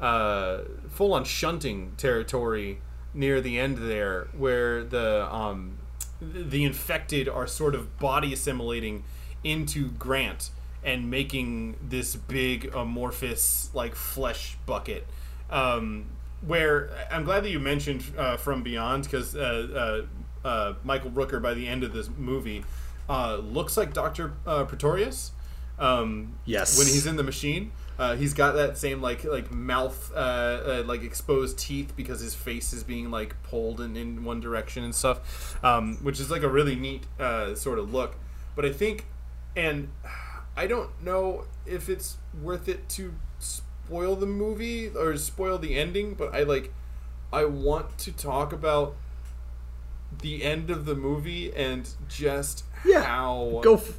uh, 0.00 0.58
full 0.90 1.12
on 1.12 1.24
shunting 1.24 1.92
territory 1.96 2.80
near 3.12 3.40
the 3.40 3.58
end 3.58 3.78
there, 3.78 4.28
where 4.36 4.82
the 4.84 5.32
um, 5.32 5.78
the 6.20 6.64
infected 6.64 7.28
are 7.28 7.46
sort 7.46 7.74
of 7.74 7.98
body 7.98 8.32
assimilating 8.32 9.04
into 9.42 9.90
Grant 9.92 10.50
and 10.84 11.10
making 11.10 11.76
this 11.82 12.16
big 12.16 12.74
amorphous 12.74 13.70
like 13.74 13.94
flesh 13.94 14.56
bucket. 14.66 15.06
Um, 15.50 16.06
where 16.46 16.90
I'm 17.10 17.24
glad 17.24 17.44
that 17.44 17.50
you 17.50 17.58
mentioned 17.58 18.02
uh, 18.16 18.36
From 18.38 18.62
Beyond 18.62 19.04
because 19.04 19.36
uh, 19.36 20.06
uh, 20.44 20.46
uh, 20.48 20.74
Michael 20.84 21.10
Rooker 21.10 21.42
by 21.42 21.52
the 21.52 21.66
end 21.68 21.84
of 21.84 21.92
this 21.92 22.08
movie 22.16 22.64
uh, 23.08 23.36
looks 23.36 23.76
like 23.76 23.92
Doctor 23.92 24.32
uh, 24.46 24.64
Pretorius. 24.64 25.32
Um, 25.78 26.34
Yes. 26.44 26.78
when 26.78 26.86
he's 26.86 27.06
in 27.06 27.16
the 27.16 27.22
machine. 27.22 27.72
Uh, 28.00 28.16
he's 28.16 28.32
got 28.32 28.52
that 28.54 28.78
same 28.78 29.02
like 29.02 29.24
like 29.24 29.50
mouth 29.52 30.10
uh, 30.14 30.16
uh, 30.16 30.82
like 30.86 31.02
exposed 31.02 31.58
teeth 31.58 31.92
because 31.96 32.18
his 32.20 32.34
face 32.34 32.72
is 32.72 32.82
being 32.82 33.10
like 33.10 33.34
pulled 33.42 33.78
in, 33.78 33.94
in 33.94 34.24
one 34.24 34.40
direction 34.40 34.82
and 34.82 34.94
stuff, 34.94 35.62
um, 35.62 35.98
which 36.02 36.18
is 36.18 36.30
like 36.30 36.42
a 36.42 36.48
really 36.48 36.74
neat 36.76 37.02
uh, 37.18 37.54
sort 37.54 37.78
of 37.78 37.92
look. 37.92 38.16
But 38.56 38.64
I 38.64 38.72
think, 38.72 39.04
and 39.54 39.88
I 40.56 40.66
don't 40.66 40.90
know 41.04 41.44
if 41.66 41.90
it's 41.90 42.16
worth 42.42 42.68
it 42.68 42.88
to 42.90 43.12
spoil 43.38 44.16
the 44.16 44.26
movie 44.26 44.88
or 44.88 45.14
spoil 45.18 45.58
the 45.58 45.76
ending, 45.78 46.14
but 46.14 46.34
I 46.34 46.42
like 46.44 46.72
I 47.30 47.44
want 47.44 47.98
to 47.98 48.12
talk 48.12 48.50
about 48.54 48.96
the 50.22 50.42
end 50.42 50.70
of 50.70 50.86
the 50.86 50.94
movie 50.94 51.52
and 51.54 51.88
just 52.08 52.64
Yeah. 52.84 53.02
how 53.02 53.60
go 53.62 53.74
f- 53.74 53.98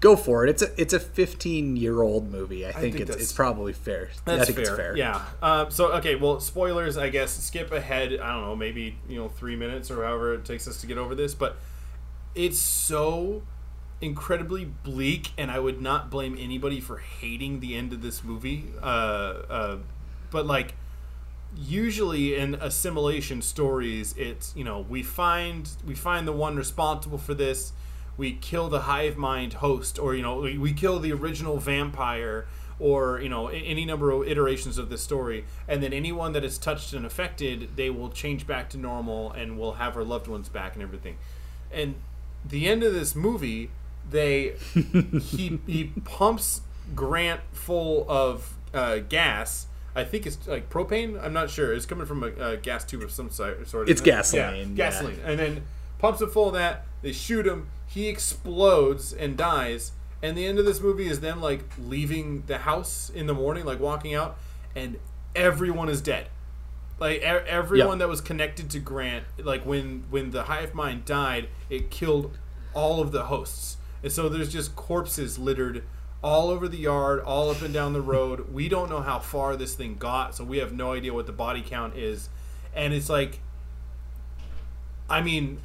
go 0.00 0.16
for 0.16 0.44
it 0.46 0.50
it's 0.50 0.62
a 0.62 0.80
it's 0.80 0.94
a 0.94 1.00
15 1.00 1.76
year 1.76 2.00
old 2.02 2.30
movie 2.32 2.66
i 2.66 2.72
think, 2.72 2.96
think 2.96 3.08
it's, 3.08 3.16
it's 3.16 3.32
probably 3.32 3.72
fair 3.74 4.08
That's 4.24 4.42
i 4.42 4.44
think 4.46 4.56
fair. 4.56 4.64
it's 4.66 4.76
fair 4.76 4.96
Yeah. 4.96 5.22
Um, 5.42 5.70
so 5.70 5.92
okay, 5.92 6.14
well, 6.14 6.40
spoilers. 6.40 6.96
I 6.96 7.10
guess 7.10 7.30
skip 7.32 7.70
ahead. 7.70 8.14
I 8.14 8.32
don't 8.32 8.42
know, 8.42 8.56
maybe 8.56 8.96
you 9.08 9.18
know 9.18 9.28
three 9.28 9.56
minutes 9.56 9.90
or 9.90 10.04
however 10.04 10.34
it 10.34 10.44
takes 10.44 10.66
us 10.66 10.80
to 10.80 10.86
get 10.86 10.98
over 10.98 11.14
this, 11.14 11.34
but 11.34 11.56
it's 12.34 12.58
so 12.58 13.42
incredibly 14.00 14.64
bleak, 14.64 15.32
and 15.36 15.50
I 15.50 15.58
would 15.58 15.82
not 15.82 16.10
blame 16.10 16.36
anybody 16.40 16.80
for 16.80 16.98
hating 16.98 17.60
the 17.60 17.76
end 17.76 17.92
of 17.92 18.00
this 18.02 18.24
movie. 18.24 18.64
Uh, 18.82 18.86
uh, 18.86 19.76
but 20.30 20.46
like 20.46 20.74
usually 21.56 22.36
in 22.36 22.54
assimilation 22.54 23.42
stories 23.42 24.14
it's 24.16 24.54
you 24.54 24.62
know 24.62 24.86
we 24.88 25.02
find 25.02 25.68
we 25.84 25.96
find 25.96 26.26
the 26.26 26.32
one 26.32 26.54
responsible 26.54 27.18
for 27.18 27.34
this 27.34 27.72
we 28.16 28.32
kill 28.32 28.68
the 28.68 28.80
hive 28.82 29.16
mind 29.16 29.54
host 29.54 29.98
or 29.98 30.14
you 30.14 30.22
know 30.22 30.40
we, 30.40 30.58
we 30.58 30.72
kill 30.72 30.98
the 30.98 31.12
original 31.12 31.58
vampire 31.58 32.46
or 32.78 33.20
you 33.20 33.28
know 33.28 33.48
any 33.48 33.84
number 33.84 34.10
of 34.10 34.26
iterations 34.26 34.78
of 34.78 34.88
this 34.88 35.02
story 35.02 35.44
and 35.68 35.82
then 35.82 35.92
anyone 35.92 36.32
that 36.32 36.44
is 36.44 36.58
touched 36.58 36.92
and 36.92 37.04
affected 37.04 37.76
they 37.76 37.90
will 37.90 38.10
change 38.10 38.46
back 38.46 38.68
to 38.70 38.78
normal 38.78 39.30
and 39.32 39.58
will 39.58 39.74
have 39.74 39.96
our 39.96 40.04
loved 40.04 40.26
ones 40.26 40.48
back 40.48 40.74
and 40.74 40.82
everything 40.82 41.16
and 41.72 41.94
the 42.44 42.68
end 42.68 42.82
of 42.82 42.92
this 42.92 43.14
movie 43.14 43.70
they 44.08 44.54
he 45.22 45.58
he 45.66 45.92
pumps 46.04 46.62
grant 46.94 47.40
full 47.52 48.04
of 48.08 48.56
uh, 48.72 48.98
gas 48.98 49.66
I 49.94 50.04
think 50.04 50.24
it's 50.24 50.46
like 50.46 50.70
propane. 50.70 51.20
I'm 51.22 51.32
not 51.32 51.50
sure. 51.50 51.72
It's 51.72 51.84
coming 51.84 52.06
from 52.06 52.22
a, 52.22 52.52
a 52.52 52.56
gas 52.56 52.84
tube 52.84 53.02
of 53.02 53.10
some 53.10 53.28
sort. 53.30 53.58
It's 53.88 54.00
gasoline, 54.00 54.54
Yeah, 54.54 54.60
yeah. 54.60 54.66
gasoline. 54.74 55.18
And 55.24 55.38
then 55.38 55.62
pumps 55.98 56.20
it 56.20 56.30
full 56.30 56.46
of 56.48 56.54
that. 56.54 56.86
They 57.02 57.12
shoot 57.12 57.46
him. 57.46 57.68
He 57.86 58.08
explodes 58.08 59.12
and 59.12 59.36
dies. 59.36 59.92
And 60.22 60.36
the 60.36 60.46
end 60.46 60.58
of 60.58 60.66
this 60.66 60.80
movie 60.80 61.06
is 61.08 61.20
them 61.20 61.40
like 61.40 61.64
leaving 61.78 62.44
the 62.46 62.58
house 62.58 63.10
in 63.14 63.26
the 63.26 63.34
morning, 63.34 63.64
like 63.64 63.80
walking 63.80 64.14
out, 64.14 64.36
and 64.76 64.98
everyone 65.34 65.88
is 65.88 66.00
dead. 66.02 66.28
Like 66.98 67.20
e- 67.20 67.24
everyone 67.24 67.92
Yep. 67.92 67.98
that 68.00 68.08
was 68.08 68.20
connected 68.20 68.68
to 68.70 68.78
Grant, 68.78 69.24
like 69.42 69.64
when 69.64 70.04
when 70.10 70.30
the 70.32 70.42
hive 70.44 70.74
mind 70.74 71.06
died, 71.06 71.48
it 71.70 71.90
killed 71.90 72.36
all 72.74 73.00
of 73.00 73.12
the 73.12 73.24
hosts. 73.24 73.78
And 74.02 74.12
so 74.12 74.28
there's 74.28 74.52
just 74.52 74.76
corpses 74.76 75.38
littered 75.38 75.82
all 76.22 76.50
over 76.50 76.68
the 76.68 76.76
yard, 76.76 77.20
all 77.20 77.50
up 77.50 77.62
and 77.62 77.72
down 77.72 77.94
the 77.94 78.02
road. 78.02 78.48
We 78.52 78.68
don't 78.68 78.90
know 78.90 79.00
how 79.00 79.18
far 79.20 79.56
this 79.56 79.74
thing 79.74 79.96
got, 79.98 80.34
so 80.34 80.44
we 80.44 80.58
have 80.58 80.72
no 80.74 80.92
idea 80.92 81.14
what 81.14 81.24
the 81.26 81.32
body 81.32 81.62
count 81.66 81.96
is. 81.96 82.28
And 82.74 82.92
it's 82.92 83.08
like 83.08 83.40
I 85.08 85.22
mean 85.22 85.60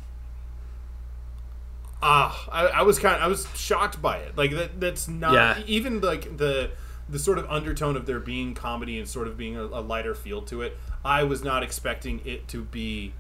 ah, 2.07 2.47
I, 2.51 2.67
I 2.67 2.81
was 2.83 2.99
kind 2.99 3.15
of, 3.15 3.21
I 3.21 3.27
was 3.27 3.47
shocked 3.55 4.01
by 4.01 4.17
it. 4.17 4.37
Like 4.37 4.51
that 4.51 4.79
that's 4.79 5.07
not 5.07 5.33
Yeah. 5.33 5.63
even 5.65 6.01
like 6.01 6.37
the 6.37 6.71
the 7.09 7.19
sort 7.19 7.37
of 7.37 7.45
undertone 7.49 7.95
of 7.95 8.05
there 8.05 8.19
being 8.19 8.53
comedy 8.55 8.97
and 8.99 9.07
sort 9.07 9.27
of 9.27 9.37
being 9.37 9.55
a, 9.55 9.63
a 9.63 9.81
lighter 9.81 10.15
feel 10.15 10.41
to 10.43 10.61
it. 10.61 10.77
I 11.03 11.23
was 11.23 11.43
not 11.43 11.61
expecting 11.63 12.21
it 12.25 12.47
to 12.49 12.63
be 12.63 13.13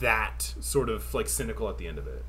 that 0.00 0.54
sort 0.60 0.88
of 0.88 1.12
like 1.14 1.28
cynical 1.28 1.68
at 1.68 1.78
the 1.78 1.86
end 1.86 1.98
of 1.98 2.06
it. 2.06 2.24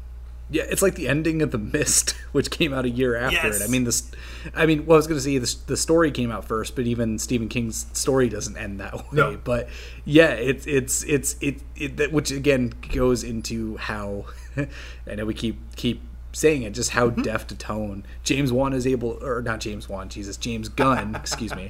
Yeah, 0.49 0.63
it's 0.69 0.81
like 0.81 0.95
the 0.95 1.07
ending 1.07 1.41
of 1.41 1.51
The 1.51 1.57
Mist, 1.57 2.11
which 2.31 2.51
came 2.51 2.73
out 2.73 2.85
a 2.85 2.89
year 2.89 3.15
after 3.15 3.47
Yes. 3.47 3.61
it. 3.61 3.63
I 3.63 3.67
mean, 3.67 3.85
this. 3.85 4.11
I 4.53 4.65
mean, 4.65 4.85
well, 4.85 4.95
I 4.95 4.99
was 4.99 5.07
going 5.07 5.17
to 5.17 5.23
say 5.23 5.37
the, 5.37 5.55
the 5.67 5.77
story 5.77 6.11
came 6.11 6.31
out 6.31 6.45
first, 6.45 6.75
but 6.75 6.85
even 6.85 7.17
Stephen 7.17 7.47
King's 7.47 7.85
story 7.93 8.29
doesn't 8.29 8.55
end 8.57 8.79
that 8.79 8.93
way. 8.97 9.03
No. 9.13 9.37
But 9.43 9.69
yeah, 10.05 10.31
it's 10.31 10.67
it's 10.67 11.03
it's 11.03 11.35
it, 11.41 11.61
it 11.75 12.11
which 12.11 12.29
again 12.31 12.73
goes 12.93 13.23
into 13.23 13.77
how 13.77 14.25
I 15.07 15.15
know 15.15 15.25
we 15.25 15.33
keep 15.33 15.57
keep 15.75 16.01
saying 16.31 16.63
it, 16.63 16.71
just 16.73 16.91
how 16.91 17.09
Mm-hmm. 17.09 17.21
deft 17.21 17.51
a 17.51 17.55
tone 17.55 18.05
James 18.23 18.51
Wan 18.51 18.73
is 18.73 18.87
able, 18.87 19.23
or 19.23 19.41
not 19.41 19.59
James 19.59 19.87
Wan, 19.87 20.09
Jesus, 20.09 20.35
James 20.37 20.67
Gunn, 20.69 21.15
excuse 21.23 21.55
me, 21.55 21.69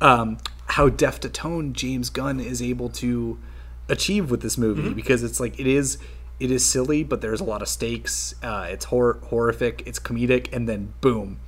um, 0.00 0.38
how 0.66 0.88
deft 0.88 1.24
a 1.24 1.28
tone 1.28 1.72
James 1.72 2.10
Gunn 2.10 2.40
is 2.40 2.60
able 2.60 2.88
to 2.90 3.38
achieve 3.88 4.30
with 4.30 4.40
this 4.42 4.56
movie 4.58 4.82
Mm-hmm. 4.82 4.92
because 4.94 5.22
it's 5.22 5.40
like 5.40 5.58
it 5.60 5.66
is 5.66 5.98
it 6.40 6.50
is 6.50 6.64
silly, 6.66 7.04
but 7.04 7.20
there's 7.20 7.40
a 7.40 7.44
lot 7.44 7.62
of 7.62 7.68
stakes. 7.68 8.34
Uh, 8.42 8.66
it's 8.68 8.86
hor- 8.86 9.20
horrific, 9.26 9.82
it's 9.86 9.98
comedic, 10.00 10.52
and 10.52 10.68
then 10.68 10.92
boom, 11.00 11.38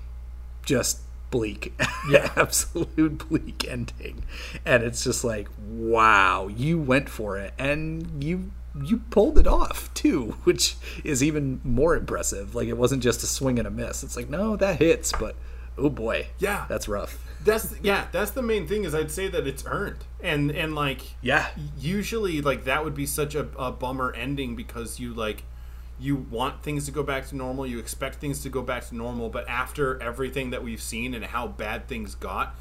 just 0.64 1.00
bleak, 1.32 1.74
Yeah. 2.08 2.30
absolute 2.36 3.28
bleak 3.28 3.66
ending, 3.68 4.22
and 4.64 4.82
it's 4.84 5.02
just 5.04 5.24
like 5.24 5.48
wow, 5.68 6.46
you 6.48 6.78
went 6.78 7.08
for 7.08 7.36
it, 7.36 7.52
and 7.58 8.22
you 8.22 8.52
you 8.82 8.98
pulled 9.10 9.38
it 9.38 9.46
off 9.46 9.92
too, 9.94 10.36
which 10.44 10.76
is 11.04 11.22
even 11.22 11.60
more 11.64 11.96
impressive. 11.96 12.54
Like 12.54 12.68
it 12.68 12.76
wasn't 12.76 13.02
just 13.02 13.22
a 13.22 13.26
swing 13.26 13.58
and 13.58 13.66
a 13.66 13.70
miss. 13.70 14.02
It's 14.02 14.16
like 14.16 14.28
no, 14.28 14.56
that 14.56 14.78
hits, 14.78 15.12
but 15.12 15.36
oh 15.78 15.90
boy, 15.90 16.28
Yeah. 16.38 16.66
that's 16.68 16.88
rough. 16.88 17.18
That's 17.44 17.74
yeah, 17.82 18.06
that's 18.10 18.32
the 18.32 18.42
main 18.42 18.66
thing 18.66 18.84
is 18.84 18.94
I'd 18.94 19.10
say 19.10 19.28
that 19.28 19.46
it's 19.46 19.64
earned. 19.66 20.04
And 20.20 20.50
and 20.50 20.74
like 20.74 21.02
Yeah, 21.22 21.46
usually 21.78 22.40
like 22.42 22.64
that 22.64 22.84
would 22.84 22.94
be 22.94 23.06
such 23.06 23.34
a, 23.34 23.46
a 23.58 23.70
bummer 23.70 24.12
ending 24.12 24.56
because 24.56 24.98
you 24.98 25.14
like 25.14 25.44
you 25.98 26.16
want 26.16 26.62
things 26.62 26.84
to 26.86 26.90
go 26.90 27.02
back 27.02 27.26
to 27.28 27.36
normal, 27.36 27.66
you 27.66 27.78
expect 27.78 28.16
things 28.16 28.42
to 28.42 28.48
go 28.50 28.60
back 28.62 28.86
to 28.88 28.94
normal, 28.96 29.30
but 29.30 29.48
after 29.48 30.02
everything 30.02 30.50
that 30.50 30.62
we've 30.62 30.82
seen 30.82 31.14
and 31.14 31.24
how 31.24 31.46
bad 31.46 31.88
things 31.88 32.14
got, 32.14 32.54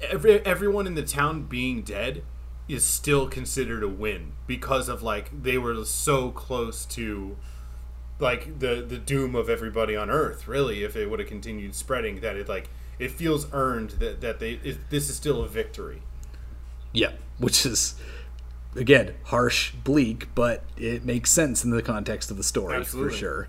every 0.00 0.40
everyone 0.44 0.86
in 0.86 0.94
the 0.94 1.02
town 1.02 1.42
being 1.42 1.82
dead 1.82 2.22
is 2.68 2.84
still 2.84 3.28
considered 3.28 3.82
a 3.82 3.88
win 3.88 4.32
because 4.46 4.88
of 4.88 5.02
like 5.02 5.42
they 5.42 5.56
were 5.56 5.84
so 5.84 6.30
close 6.30 6.84
to 6.84 7.36
like 8.20 8.58
the 8.58 8.84
the 8.86 8.98
doom 8.98 9.34
of 9.34 9.48
everybody 9.48 9.96
on 9.96 10.10
earth 10.10 10.46
really 10.46 10.82
if 10.84 10.94
it 10.94 11.08
would 11.08 11.18
have 11.18 11.28
continued 11.28 11.74
spreading 11.74 12.20
that 12.20 12.36
it 12.36 12.48
like 12.48 12.68
it 12.98 13.10
feels 13.10 13.46
earned 13.52 13.90
that 13.92 14.20
that 14.20 14.38
they 14.38 14.52
it, 14.64 14.90
this 14.90 15.08
is 15.08 15.16
still 15.16 15.42
a 15.42 15.48
victory 15.48 16.02
yeah, 16.92 17.12
which 17.38 17.66
is 17.66 17.94
again 18.74 19.14
harsh, 19.24 19.72
bleak, 19.72 20.28
but 20.34 20.64
it 20.76 21.04
makes 21.04 21.30
sense 21.30 21.64
in 21.64 21.70
the 21.70 21.82
context 21.82 22.30
of 22.30 22.36
the 22.36 22.42
story 22.42 22.76
Absolutely. 22.76 23.12
for 23.12 23.16
sure. 23.16 23.48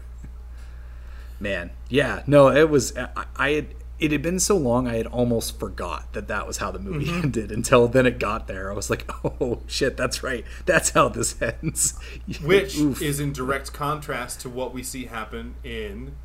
Man, 1.39 1.71
yeah, 1.87 2.23
no, 2.27 2.49
it 2.49 2.69
was. 2.69 2.95
I, 2.97 3.25
I 3.35 3.49
had. 3.51 3.67
It 3.99 4.11
had 4.13 4.21
been 4.21 4.39
so 4.39 4.55
long, 4.57 4.87
I 4.87 4.95
had 4.95 5.07
almost 5.07 5.59
forgot 5.59 6.13
that 6.13 6.27
that 6.29 6.47
was 6.47 6.57
how 6.57 6.71
the 6.71 6.79
movie 6.79 7.05
Mm-hmm. 7.07 7.23
ended. 7.23 7.51
Until 7.51 7.87
then, 7.87 8.05
it 8.05 8.17
got 8.17 8.47
there. 8.47 8.71
I 8.71 8.73
was 8.75 8.89
like, 8.89 9.09
"Oh 9.25 9.61
shit, 9.67 9.97
that's 9.97 10.23
right. 10.23 10.45
That's 10.65 10.91
how 10.91 11.09
this 11.09 11.35
ends." 11.41 11.99
which 12.41 12.77
is 12.77 13.19
in 13.19 13.33
direct 13.33 13.73
contrast 13.73 14.39
to 14.41 14.49
what 14.49 14.73
we 14.73 14.83
see 14.83 15.05
happen 15.05 15.55
in 15.63 16.15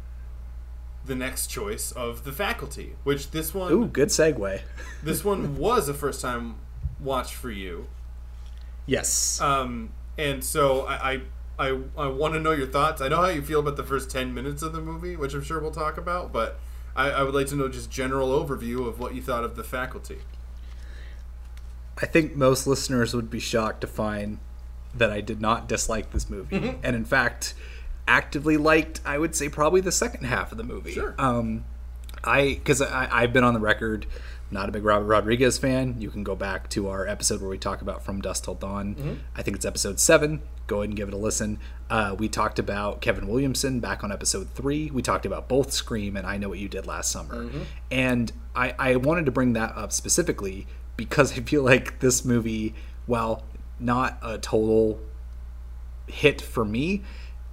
the 1.07 1.15
next 1.15 1.49
choice 1.49 1.93
of 1.93 2.25
the 2.25 2.33
faculty 2.33 2.97
which 3.05 3.31
this 3.33 3.53
one 3.53 3.71
ooh, 3.71 3.87
good 3.87 4.09
segue. 4.09 4.61
this 5.03 5.23
one 5.23 5.55
was 5.59 5.87
a 5.87 5.93
first 5.93 6.23
time 6.23 6.55
watch 6.99 7.35
for 7.35 7.51
you 7.51 7.87
Yes, 8.87 9.39
um 9.41 9.91
and 10.17 10.43
so 10.43 10.87
i 10.87 11.13
i 11.13 11.21
i, 11.69 11.79
I 11.99 12.07
want 12.07 12.33
to 12.35 12.41
know 12.41 12.53
your 12.53 12.67
thoughts 12.67 13.03
i 13.03 13.09
know 13.09 13.17
how 13.17 13.27
you 13.29 13.43
feel 13.43 13.61
about 13.61 13.77
the 13.77 13.85
first 13.85 14.11
10 14.11 14.33
minutes 14.33 14.63
of 14.63 14.73
the 14.73 14.81
movie 14.81 15.15
which 15.15 15.35
i'm 15.35 15.43
sure 15.43 15.61
we'll 15.61 15.71
talk 15.71 15.99
about 15.99 16.33
but 16.33 16.59
I, 16.97 17.11
I 17.11 17.23
would 17.23 17.35
like 17.35 17.47
to 17.49 17.57
know 17.57 17.69
just 17.69 17.91
general 17.91 18.29
overview 18.29 18.87
of 18.87 18.99
what 19.01 19.15
you 19.15 19.23
thought 19.23 19.45
of 19.45 19.57
the 19.57 19.65
faculty 19.65 20.19
I 22.01 22.07
think 22.07 22.35
most 22.35 22.67
listeners 22.67 23.15
would 23.15 23.31
be 23.31 23.39
shocked 23.39 23.81
to 23.83 23.87
find 23.87 24.39
that 24.95 25.11
I 25.11 25.21
did 25.21 25.41
not 25.41 25.69
dislike 25.69 26.11
this 26.13 26.29
movie, 26.29 26.59
Mm-hmm. 26.59 26.81
and 26.85 26.97
in 26.97 27.05
fact, 27.05 27.55
actively 28.09 28.57
liked. 28.57 29.01
I 29.05 29.19
would 29.19 29.35
say 29.37 29.49
probably 29.49 29.81
the 29.81 29.93
second 29.93 30.25
half 30.25 30.51
of 30.53 30.59
the 30.59 30.65
movie. 30.65 30.93
Sure. 30.93 31.15
Um, 31.19 31.65
I 32.25 32.55
because 32.55 32.81
I, 32.83 33.09
I've 33.11 33.33
been 33.33 33.45
on 33.45 33.55
the 33.55 33.61
record 33.61 34.07
not 34.51 34.69
a 34.69 34.73
big 34.73 34.85
Robert 34.85 35.07
Rodriguez 35.07 35.57
fan. 35.59 35.97
You 36.01 36.11
can 36.11 36.23
go 36.23 36.35
back 36.37 36.69
to 36.71 36.89
our 36.89 37.07
episode 37.07 37.41
where 37.41 37.51
we 37.51 37.59
talk 37.59 37.81
about 37.81 38.05
From 38.05 38.21
Dusk 38.21 38.45
Till 38.45 38.55
Dawn. 38.55 38.95
Mm-hmm. 38.95 39.15
I 39.37 39.43
think 39.43 39.57
it's 39.57 39.65
episode 39.65 39.99
seven. 40.01 40.43
Go 40.67 40.79
ahead 40.79 40.91
and 40.91 40.97
give 40.97 41.09
it 41.09 41.15
a 41.15 41.19
listen. 41.19 41.59
Uh, 41.91 42.15
we 42.19 42.29
talked 42.29 42.59
about 42.59 43.01
Kevin 43.01 43.27
Williamson 43.27 43.81
back 43.81 44.03
on 44.03 44.11
episode 44.11 44.49
three. 44.51 44.91
We 44.91 45.03
talked 45.03 45.27
about 45.27 45.49
both 45.49 45.73
Scream 45.73 46.17
and 46.17 46.27
I 46.27 46.39
Know 46.39 46.49
What 46.49 46.59
You 46.59 46.69
Did 46.69 46.87
Last 46.87 47.11
Summer. 47.11 47.45
Mm-hmm. 47.45 47.63
And 47.91 48.33
I, 48.57 48.75
I 48.79 48.97
wanted 48.97 49.27
to 49.27 49.33
bring 49.33 49.53
that 49.55 49.77
up 49.77 49.93
specifically 49.93 50.67
because 50.97 51.33
I 51.33 51.43
feel 51.43 51.63
like 51.63 52.01
this 52.01 52.25
movie, 52.25 52.75
while 53.07 53.45
not 53.79 54.19
a 54.23 54.39
total 54.39 55.01
hit 56.07 56.41
for 56.41 56.65
me. 56.65 57.03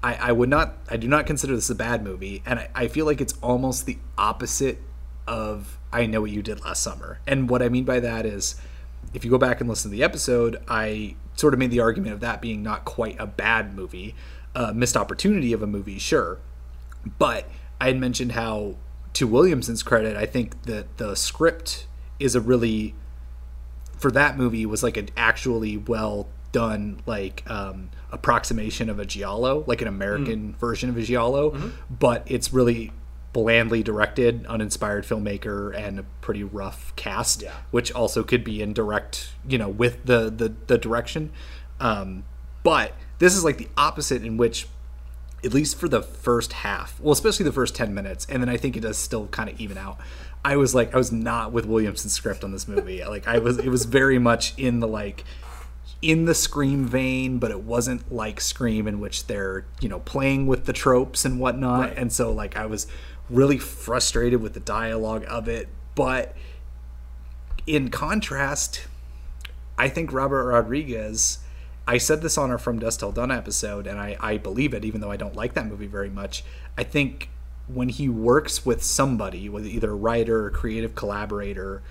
I, 0.03 0.15
I 0.15 0.31
would 0.31 0.49
not 0.49 0.77
I 0.89 0.97
do 0.97 1.07
not 1.07 1.25
consider 1.27 1.55
this 1.55 1.69
a 1.69 1.75
bad 1.75 2.03
movie, 2.03 2.41
and 2.45 2.59
I, 2.59 2.69
I 2.73 2.87
feel 2.87 3.05
like 3.05 3.21
it's 3.21 3.33
almost 3.41 3.85
the 3.85 3.97
opposite 4.17 4.79
of 5.27 5.77
I 5.91 6.05
Know 6.05 6.21
What 6.21 6.31
You 6.31 6.41
Did 6.41 6.63
Last 6.63 6.81
Summer. 6.81 7.19
And 7.27 7.49
what 7.49 7.61
I 7.61 7.69
mean 7.69 7.83
by 7.83 7.99
that 7.99 8.25
is 8.25 8.55
if 9.13 9.23
you 9.25 9.31
go 9.31 9.37
back 9.37 9.59
and 9.61 9.69
listen 9.69 9.91
to 9.91 9.97
the 9.97 10.03
episode, 10.03 10.61
I 10.67 11.15
sort 11.35 11.53
of 11.53 11.59
made 11.59 11.71
the 11.71 11.79
argument 11.79 12.13
of 12.13 12.19
that 12.19 12.41
being 12.41 12.61
not 12.61 12.85
quite 12.85 13.15
a 13.19 13.27
bad 13.27 13.75
movie, 13.75 14.15
a 14.55 14.73
missed 14.73 14.97
opportunity 14.97 15.53
of 15.53 15.61
a 15.61 15.67
movie, 15.67 15.97
sure. 15.99 16.39
But 17.17 17.49
I 17.79 17.87
had 17.87 17.97
mentioned 17.97 18.33
how, 18.33 18.75
to 19.13 19.27
Williamson's 19.27 19.83
credit, 19.83 20.15
I 20.15 20.25
think 20.25 20.63
that 20.63 20.97
the 20.97 21.15
script 21.15 21.87
is 22.19 22.35
a 22.35 22.41
really 22.41 22.93
for 23.97 24.11
that 24.11 24.35
movie 24.35 24.65
was 24.65 24.81
like 24.81 24.97
an 24.97 25.09
actually 25.15 25.77
well 25.77 26.27
done 26.51 27.01
like 27.05 27.43
um, 27.49 27.89
approximation 28.11 28.89
of 28.89 28.99
a 28.99 29.05
giallo, 29.05 29.63
like 29.67 29.81
an 29.81 29.87
American 29.87 30.53
version 30.55 30.89
of 30.89 30.97
a 30.97 31.03
giallo, 31.03 31.51
but 31.89 32.23
it's 32.25 32.51
really 32.51 32.91
blandly 33.33 33.81
directed, 33.83 34.45
uninspired 34.47 35.05
filmmaker, 35.05 35.75
and 35.75 35.99
a 35.99 36.03
pretty 36.21 36.43
rough 36.43 36.93
cast, 36.95 37.41
Yeah. 37.41 37.53
which 37.71 37.91
also 37.91 38.23
could 38.23 38.43
be 38.43 38.61
in 38.61 38.73
direct, 38.73 39.29
you 39.47 39.57
know, 39.57 39.69
with 39.69 40.05
the 40.05 40.29
the, 40.29 40.53
the 40.67 40.77
direction. 40.77 41.31
Um, 41.79 42.23
but 42.63 42.93
this 43.19 43.35
is 43.35 43.43
like 43.43 43.57
the 43.57 43.69
opposite 43.77 44.23
in 44.23 44.37
which 44.37 44.67
at 45.43 45.53
least 45.53 45.79
for 45.79 45.87
the 45.89 46.03
first 46.03 46.53
half, 46.53 46.99
well, 46.99 47.11
especially 47.13 47.43
the 47.45 47.51
first 47.51 47.73
10 47.73 47.93
minutes, 47.95 48.27
and 48.29 48.43
then 48.43 48.49
I 48.49 48.57
think 48.57 48.77
it 48.77 48.81
does 48.81 48.97
still 48.97 49.25
kind 49.27 49.49
of 49.49 49.59
even 49.59 49.75
out. 49.77 49.97
I 50.45 50.55
was 50.55 50.75
like, 50.75 50.93
I 50.93 50.97
was 50.97 51.11
not 51.11 51.51
with 51.51 51.65
Williamson's 51.65 52.13
script 52.13 52.43
on 52.43 52.51
this 52.51 52.67
movie. 52.67 53.03
like, 53.09 53.27
I 53.27 53.39
was, 53.39 53.57
it 53.57 53.69
was 53.69 53.85
very 53.85 54.19
much 54.19 54.53
in 54.57 54.81
the 54.81 54.87
like, 54.87 55.23
in 56.01 56.25
the 56.25 56.35
Scream 56.35 56.85
vein, 56.85 57.39
but 57.39 57.49
it 57.49 57.61
wasn't 57.63 58.11
like 58.11 58.39
Scream 58.39 58.87
in 58.87 58.99
which 58.99 59.25
they're, 59.27 59.65
you 59.79 59.89
know, 59.89 59.99
playing 59.99 60.45
with 60.45 60.65
the 60.65 60.73
tropes 60.73 61.25
and 61.25 61.39
whatnot. 61.39 61.79
Right. 61.89 61.97
And 61.97 62.11
so, 62.13 62.31
like, 62.31 62.55
I 62.55 62.67
was 62.67 62.85
really 63.31 63.57
frustrated 63.57 64.41
with 64.41 64.53
the 64.53 64.59
dialogue 64.59 65.25
of 65.27 65.47
it. 65.47 65.69
But 65.95 66.35
in 67.65 67.89
contrast, 67.89 68.87
I 69.77 69.89
think 69.89 70.13
Robert 70.13 70.45
Rodriguez. 70.45 71.39
I 71.87 71.97
said 71.97 72.21
this 72.21 72.37
on 72.37 72.51
our 72.51 72.59
From 72.59 72.77
Dusk 72.77 72.99
Till 72.99 73.11
Dawn 73.11 73.31
episode, 73.31 73.87
and 73.87 73.99
I, 73.99 74.15
I 74.19 74.37
believe 74.37 74.73
it, 74.73 74.85
even 74.85 75.01
though 75.01 75.11
I 75.11 75.17
don't 75.17 75.35
like 75.35 75.55
that 75.55 75.65
movie 75.65 75.87
very 75.87 76.09
much. 76.09 76.43
I 76.77 76.83
think 76.83 77.29
when 77.67 77.89
he 77.89 78.07
works 78.07 78.65
with 78.65 78.83
somebody, 78.83 79.49
with 79.49 79.65
either 79.65 79.91
a 79.91 79.95
writer 79.95 80.45
or 80.45 80.51
creative 80.51 80.93
collaborator, 80.93 81.81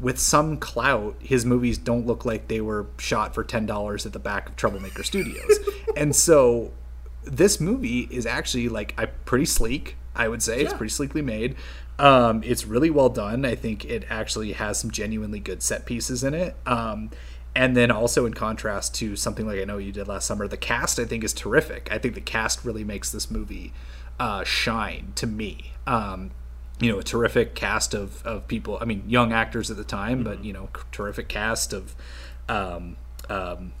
with 0.00 0.18
some 0.18 0.56
clout, 0.56 1.16
his 1.20 1.44
movies 1.44 1.78
don't 1.78 2.06
look 2.06 2.24
like 2.24 2.48
they 2.48 2.60
were 2.60 2.86
shot 2.98 3.34
for 3.34 3.44
ten 3.44 3.66
dollars 3.66 4.06
at 4.06 4.12
the 4.12 4.18
back 4.18 4.48
of 4.48 4.56
Troublemaker 4.56 5.02
Studios. 5.02 5.58
and 5.96 6.14
so 6.14 6.72
this 7.24 7.60
movie 7.60 8.08
is 8.10 8.26
actually 8.26 8.68
like 8.68 8.94
I 8.98 9.06
pretty 9.06 9.46
sleek. 9.46 9.96
I 10.16 10.28
would 10.28 10.42
say 10.42 10.60
it's 10.60 10.72
pretty 10.72 10.92
sleekly 10.92 11.22
made. 11.22 11.56
Um, 11.98 12.42
it's 12.44 12.66
really 12.66 12.90
well 12.90 13.08
done. 13.08 13.44
I 13.44 13.54
think 13.54 13.84
it 13.84 14.04
actually 14.10 14.52
has 14.52 14.78
some 14.78 14.90
genuinely 14.90 15.40
good 15.40 15.62
set 15.62 15.86
pieces 15.86 16.22
in 16.22 16.34
it. 16.34 16.56
Um, 16.66 17.10
and 17.54 17.74
then 17.74 17.90
also 17.90 18.26
in 18.26 18.34
contrast 18.34 18.94
to 18.96 19.16
something 19.16 19.46
like 19.46 19.58
I 19.58 19.64
know 19.64 19.78
you 19.78 19.92
did 19.92 20.08
last 20.08 20.26
summer, 20.26 20.46
the 20.46 20.58
cast 20.58 20.98
I 20.98 21.06
think 21.06 21.24
is 21.24 21.32
terrific. 21.32 21.88
I 21.90 21.98
think 21.98 22.14
the 22.14 22.20
cast 22.20 22.64
really 22.64 22.84
makes 22.84 23.10
this 23.10 23.30
movie 23.30 23.72
uh, 24.20 24.44
shine 24.44 25.12
to 25.16 25.26
me. 25.26 25.72
Um, 25.86 26.32
you 26.78 26.92
know, 26.92 26.98
a 26.98 27.02
terrific 27.02 27.54
cast 27.54 27.94
of, 27.94 28.24
of 28.26 28.46
people. 28.46 28.76
I 28.80 28.84
mean, 28.84 29.04
young 29.06 29.32
actors 29.32 29.70
at 29.70 29.78
the 29.78 29.84
time, 29.84 30.22
but 30.22 30.44
you 30.44 30.52
know, 30.52 30.68
terrific 30.92 31.28
cast 31.28 31.72
of. 31.72 31.94
Um, 32.48 32.96
um, 33.28 33.72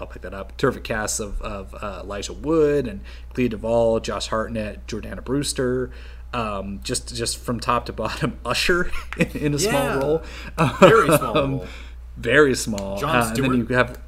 I'll 0.00 0.06
pick 0.06 0.22
that 0.22 0.34
up. 0.34 0.56
Terrific 0.56 0.84
cast 0.84 1.20
of, 1.20 1.40
of 1.42 1.74
uh, 1.74 2.00
Elijah 2.04 2.32
Wood 2.32 2.86
and 2.86 3.00
Clea 3.34 3.48
Duvall, 3.48 4.00
Josh 4.00 4.28
Hartnett, 4.28 4.86
Jordana 4.86 5.24
Brewster. 5.24 5.90
Um, 6.32 6.80
just 6.84 7.14
just 7.16 7.38
from 7.38 7.58
top 7.58 7.86
to 7.86 7.92
bottom, 7.94 8.38
Usher 8.44 8.90
in, 9.16 9.54
a 9.54 9.56
Yeah. 9.56 9.70
small 9.70 9.98
role. 10.00 10.22
Very 10.80 11.06
small 11.16 11.38
Um, 11.38 11.50
role. 11.52 11.66
Very 12.16 12.54
small. 12.54 12.98
Jon 12.98 13.16
Uh, 13.16 13.28
and 13.28 13.36
then 13.44 13.54
you 13.54 13.66
have 13.74 13.98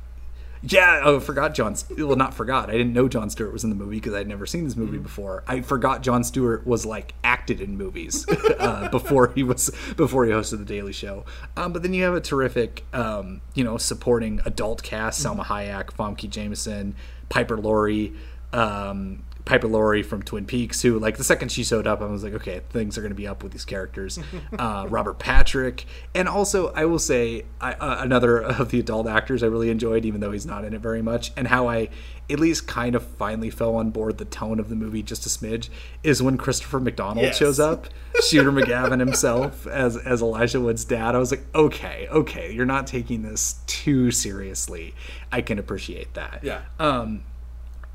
Yeah, 0.62 1.00
oh, 1.04 1.16
I 1.16 1.20
forgot 1.20 1.54
Jon. 1.54 1.74
Well, 1.96 2.16
not 2.16 2.34
forgot. 2.34 2.68
I 2.68 2.72
didn't 2.72 2.92
know 2.92 3.08
Jon 3.08 3.30
Stewart 3.30 3.52
was 3.52 3.64
in 3.64 3.70
the 3.70 3.76
movie 3.76 3.96
because 3.96 4.12
I'd 4.12 4.28
never 4.28 4.44
seen 4.44 4.64
this 4.64 4.76
movie 4.76 4.94
Mm-hmm. 4.98 5.02
before. 5.04 5.42
I 5.48 5.62
forgot 5.62 6.02
Jon 6.02 6.22
Stewart 6.22 6.66
was 6.66 6.84
like 6.84 7.14
acted 7.24 7.60
in 7.62 7.78
movies 7.78 8.26
uh, 8.58 8.90
before 8.90 9.32
he 9.34 9.42
was 9.42 9.70
before 9.96 10.26
he 10.26 10.32
hosted 10.32 10.58
the 10.58 10.64
Daily 10.66 10.92
Show. 10.92 11.24
Um, 11.56 11.72
but 11.72 11.82
then 11.82 11.94
you 11.94 12.04
have 12.04 12.14
a 12.14 12.20
terrific, 12.20 12.84
um, 12.92 13.40
you 13.54 13.64
know, 13.64 13.78
supporting 13.78 14.40
adult 14.44 14.82
cast: 14.82 15.24
Mm-hmm. 15.24 15.40
Salma 15.40 15.44
Hayek, 15.46 15.92
Famke 15.92 16.28
Janssen, 16.28 16.94
Piper 17.30 17.56
Laurie. 17.56 18.12
Um, 18.52 19.22
Piper 19.44 19.68
Laurie 19.68 20.02
from 20.02 20.22
Twin 20.22 20.44
Peaks, 20.44 20.82
who 20.82 20.98
like 20.98 21.16
the 21.16 21.24
second 21.24 21.50
she 21.50 21.64
showed 21.64 21.86
up, 21.86 22.00
I 22.00 22.06
was 22.06 22.22
like, 22.22 22.34
okay, 22.34 22.60
things 22.70 22.96
are 22.98 23.00
going 23.00 23.10
to 23.12 23.16
be 23.16 23.26
up 23.26 23.42
with 23.42 23.52
these 23.52 23.64
characters. 23.64 24.18
uh, 24.58 24.86
Robert 24.88 25.18
Patrick, 25.18 25.86
and 26.14 26.28
also 26.28 26.72
I 26.74 26.84
will 26.84 26.98
say 26.98 27.44
I, 27.60 27.72
uh, 27.72 27.98
another 28.02 28.40
of 28.42 28.70
the 28.70 28.80
adult 28.80 29.06
actors 29.08 29.42
I 29.42 29.46
really 29.46 29.70
enjoyed, 29.70 30.04
even 30.04 30.20
though 30.20 30.32
he's 30.32 30.46
not 30.46 30.64
in 30.64 30.74
it 30.74 30.80
very 30.80 31.02
much, 31.02 31.32
and 31.36 31.48
how 31.48 31.68
I 31.68 31.88
at 32.28 32.38
least 32.38 32.68
kind 32.68 32.94
of 32.94 33.04
finally 33.04 33.50
fell 33.50 33.74
on 33.74 33.90
board 33.90 34.18
the 34.18 34.24
tone 34.24 34.60
of 34.60 34.68
the 34.68 34.76
movie 34.76 35.02
just 35.02 35.26
a 35.26 35.28
smidge 35.28 35.68
is 36.04 36.22
when 36.22 36.36
Christopher 36.38 36.78
McDonald 36.78 37.24
Yes. 37.26 37.36
shows 37.36 37.58
up, 37.58 37.88
Shooter 38.28 38.52
McGavin 38.52 39.00
himself 39.00 39.66
as 39.66 39.96
as 39.96 40.22
Elijah 40.22 40.60
Wood's 40.60 40.84
dad. 40.84 41.14
I 41.16 41.18
was 41.18 41.30
like, 41.32 41.44
okay, 41.54 42.06
okay, 42.10 42.52
you're 42.52 42.66
not 42.66 42.86
taking 42.86 43.22
this 43.22 43.56
too 43.66 44.10
seriously. 44.12 44.94
I 45.32 45.40
can 45.42 45.58
appreciate 45.58 46.14
that. 46.14 46.40
Yeah. 46.44 46.60
Um, 46.78 47.24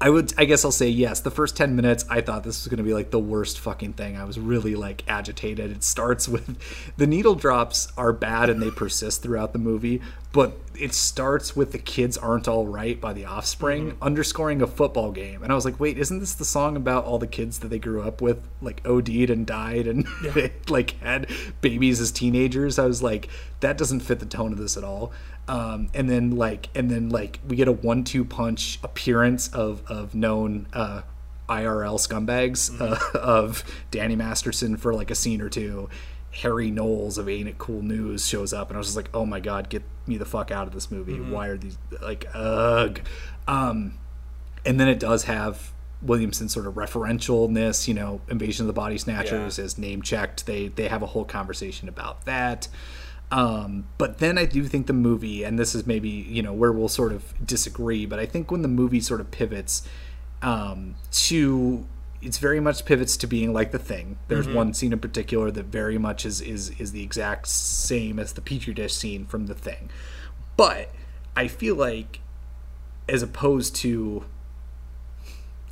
I 0.06 0.10
would, 0.12 0.36
I 0.38 0.46
guess 0.46 0.64
I'll 0.64 0.72
say 0.72 0.88
yes. 0.88 1.22
The 1.22 1.32
first 1.32 1.58
10 1.58 1.76
minutes, 1.76 2.06
I 2.08 2.22
thought 2.22 2.44
this 2.44 2.64
was 2.64 2.68
going 2.68 2.78
to 2.78 2.84
be 2.84 2.94
like 2.94 3.10
the 3.10 3.18
worst 3.18 3.60
fucking 3.60 3.94
thing. 3.94 4.16
I 4.16 4.24
was 4.24 4.38
really 4.38 4.76
like 4.76 5.04
agitated. 5.08 5.72
It 5.72 5.84
starts 5.84 6.30
with 6.30 6.60
the 6.98 7.08
needle 7.08 7.34
drops 7.34 7.92
are 7.98 8.14
bad 8.14 8.52
and 8.52 8.62
they 8.62 8.70
persist 8.70 9.24
throughout 9.24 9.52
the 9.52 9.58
movie, 9.58 10.04
but 10.32 10.60
it 10.76 10.94
starts 10.94 11.56
with 11.56 11.72
the 11.72 11.80
kids 11.80 12.20
aren't 12.20 12.48
all 12.48 12.68
right 12.68 13.02
by 13.02 13.14
the 13.14 13.26
offspring 13.26 13.94
mm-hmm. 13.94 14.04
underscoring 14.04 14.62
a 14.62 14.68
football 14.68 15.12
game. 15.12 15.42
And 15.42 15.52
I 15.52 15.56
was 15.56 15.66
like, 15.66 15.80
wait, 15.80 15.98
isn't 15.98 16.20
this 16.20 16.36
the 16.36 16.46
song 16.46 16.76
about 16.76 17.06
all 17.06 17.18
the 17.18 17.26
kids 17.26 17.58
that 17.60 17.70
they 17.70 17.80
grew 17.80 18.04
up 18.04 18.22
with, 18.22 18.48
like 18.62 18.86
OD'd 18.86 19.32
and 19.32 19.48
died 19.48 19.88
and 19.88 20.06
they, 20.22 20.54
like 20.70 21.00
had 21.00 21.32
babies 21.62 22.00
as 22.00 22.12
teenagers? 22.12 22.78
I 22.78 22.86
was 22.86 23.02
like, 23.02 23.28
that 23.62 23.76
doesn't 23.76 24.02
fit 24.02 24.20
the 24.20 24.28
tone 24.28 24.52
of 24.52 24.60
this 24.60 24.78
at 24.78 24.84
all 24.84 25.12
um, 25.48 25.90
and 25.94 26.10
then 26.10 26.36
like 26.36 26.70
and 26.76 26.90
then 26.90 27.10
like 27.10 27.40
we 27.48 27.56
get 27.56 27.68
a 27.68 27.72
one-two 27.72 28.26
punch 28.26 28.80
appearance 28.84 29.48
of 29.50 29.84
of 29.88 30.16
known 30.16 30.68
uh, 30.74 31.02
IRL 31.48 32.00
scumbags 32.00 32.80
uh, 32.82 33.18
of 33.18 33.64
Danny 33.92 34.16
Masterson 34.16 34.78
for 34.78 34.94
like 34.94 35.12
a 35.12 35.16
scene 35.16 35.42
or 35.42 35.50
two. 35.50 35.90
Harry 36.42 36.70
Knowles 36.70 37.18
of 37.18 37.30
Ain't 37.30 37.48
It 37.48 37.58
Cool 37.58 37.82
News 37.82 38.28
shows 38.28 38.52
up, 38.52 38.70
and 38.70 38.76
I 38.76 38.80
was 38.80 38.88
just 38.88 38.98
like, 38.98 39.10
"Oh 39.14 39.26
my 39.26 39.40
god, 39.40 39.70
get 39.70 39.84
me 40.06 40.18
the 40.18 40.26
fuck 40.26 40.52
out 40.52 40.68
of 40.68 40.74
this 40.74 40.92
movie! 40.92 41.20
Why 41.20 41.48
are 41.48 41.58
these 41.58 41.78
like 42.02 42.26
ugh?" 42.34 43.00
Um, 43.48 43.98
and 44.66 44.78
then 44.80 44.90
it 44.90 45.00
does 45.00 45.24
have 45.26 45.72
Williamson's 46.02 46.54
sort 46.54 46.68
of 46.68 46.74
referentialness, 46.74 47.88
you 47.88 47.94
know, 47.94 48.20
Invasion 48.28 48.64
of 48.64 48.68
the 48.68 48.74
Body 48.74 48.98
Snatchers 48.98 49.58
Yeah. 49.58 49.64
is 49.64 49.78
name 49.78 50.02
checked. 50.02 50.46
They 50.46 50.68
they 50.68 50.90
have 50.90 51.02
a 51.02 51.06
whole 51.08 51.24
conversation 51.26 51.88
about 51.88 52.26
that. 52.26 52.68
Um, 53.32 53.88
but 53.98 54.20
then 54.20 54.38
I 54.38 54.46
do 54.46 54.64
think 54.66 54.88
the 54.88 54.94
movie, 54.94 55.44
and 55.44 55.58
this 55.58 55.74
is 55.74 55.86
maybe 55.88 56.10
you 56.10 56.42
know 56.42 56.54
where 56.54 56.72
we'll 56.72 56.88
sort 56.88 57.12
of 57.12 57.34
disagree, 57.46 58.06
but 58.06 58.20
I 58.20 58.26
think 58.26 58.52
when 58.52 58.62
the 58.62 58.68
movie 58.68 59.02
sort 59.02 59.20
of 59.20 59.32
pivots 59.32 59.88
um, 60.42 60.96
to 61.12 61.86
it's 62.22 62.38
very 62.40 62.60
much 62.60 62.86
pivots 62.86 63.18
to 63.18 63.28
being 63.28 63.54
like 63.54 63.72
the 63.72 63.80
thing. 63.80 64.18
There's 64.30 64.48
one 64.48 64.74
scene 64.74 64.94
in 64.94 65.00
particular 65.00 65.52
that 65.52 65.66
very 65.66 65.98
much 65.98 66.26
is 66.26 66.42
is 66.42 66.72
is 66.80 66.92
the 66.92 67.04
exact 67.04 67.48
same 67.48 68.20
as 68.20 68.34
the 68.34 68.42
petri 68.42 68.74
dish 68.74 68.94
scene 68.94 69.26
from 69.26 69.46
the 69.46 69.54
thing, 69.54 69.90
but 70.58 70.90
I 71.36 71.48
feel 71.48 71.76
like 71.76 72.22
as 73.08 73.22
opposed 73.22 73.76
to 73.78 74.26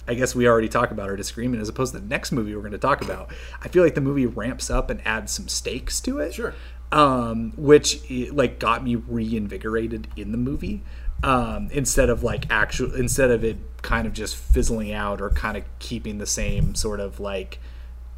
I 0.08 0.16
guess 0.16 0.36
we 0.36 0.48
already 0.48 0.68
talked 0.68 0.92
about 0.92 1.10
our 1.10 1.16
disagreement 1.16 1.62
as 1.62 1.70
opposed 1.70 1.94
to 1.94 2.00
the 2.00 2.06
next 2.06 2.32
movie 2.32 2.54
we're 2.54 2.62
going 2.62 2.74
to 2.74 2.78
talk 2.78 3.02
about. 3.02 3.32
I 3.62 3.70
feel 3.70 3.84
like 3.84 3.96
the 3.96 4.02
movie 4.02 4.26
ramps 4.26 4.70
up 4.70 4.90
and 4.90 5.02
adds 5.08 5.32
some 5.32 5.48
stakes 5.48 6.02
to 6.02 6.20
it. 6.20 6.34
Sure. 6.34 6.54
Um, 6.94 7.54
which 7.58 8.02
like 8.32 8.60
got 8.60 8.84
me 8.84 8.96
reinvigorated 8.96 10.08
in 10.16 10.32
the 10.32 10.38
movie. 10.38 10.82
Um, 11.24 11.70
instead 11.72 12.10
of 12.10 12.22
like 12.22 12.52
actual 12.52 12.94
instead 12.96 13.32
of 13.32 13.44
it 13.44 13.58
kind 13.82 14.06
of 14.06 14.14
just 14.14 14.36
fizzling 14.36 14.92
out 14.92 15.22
or 15.22 15.30
kind 15.30 15.56
of 15.58 15.64
keeping 15.80 16.18
the 16.18 16.26
same 16.26 16.76
sort 16.76 17.00
of 17.00 17.20
like 17.20 17.60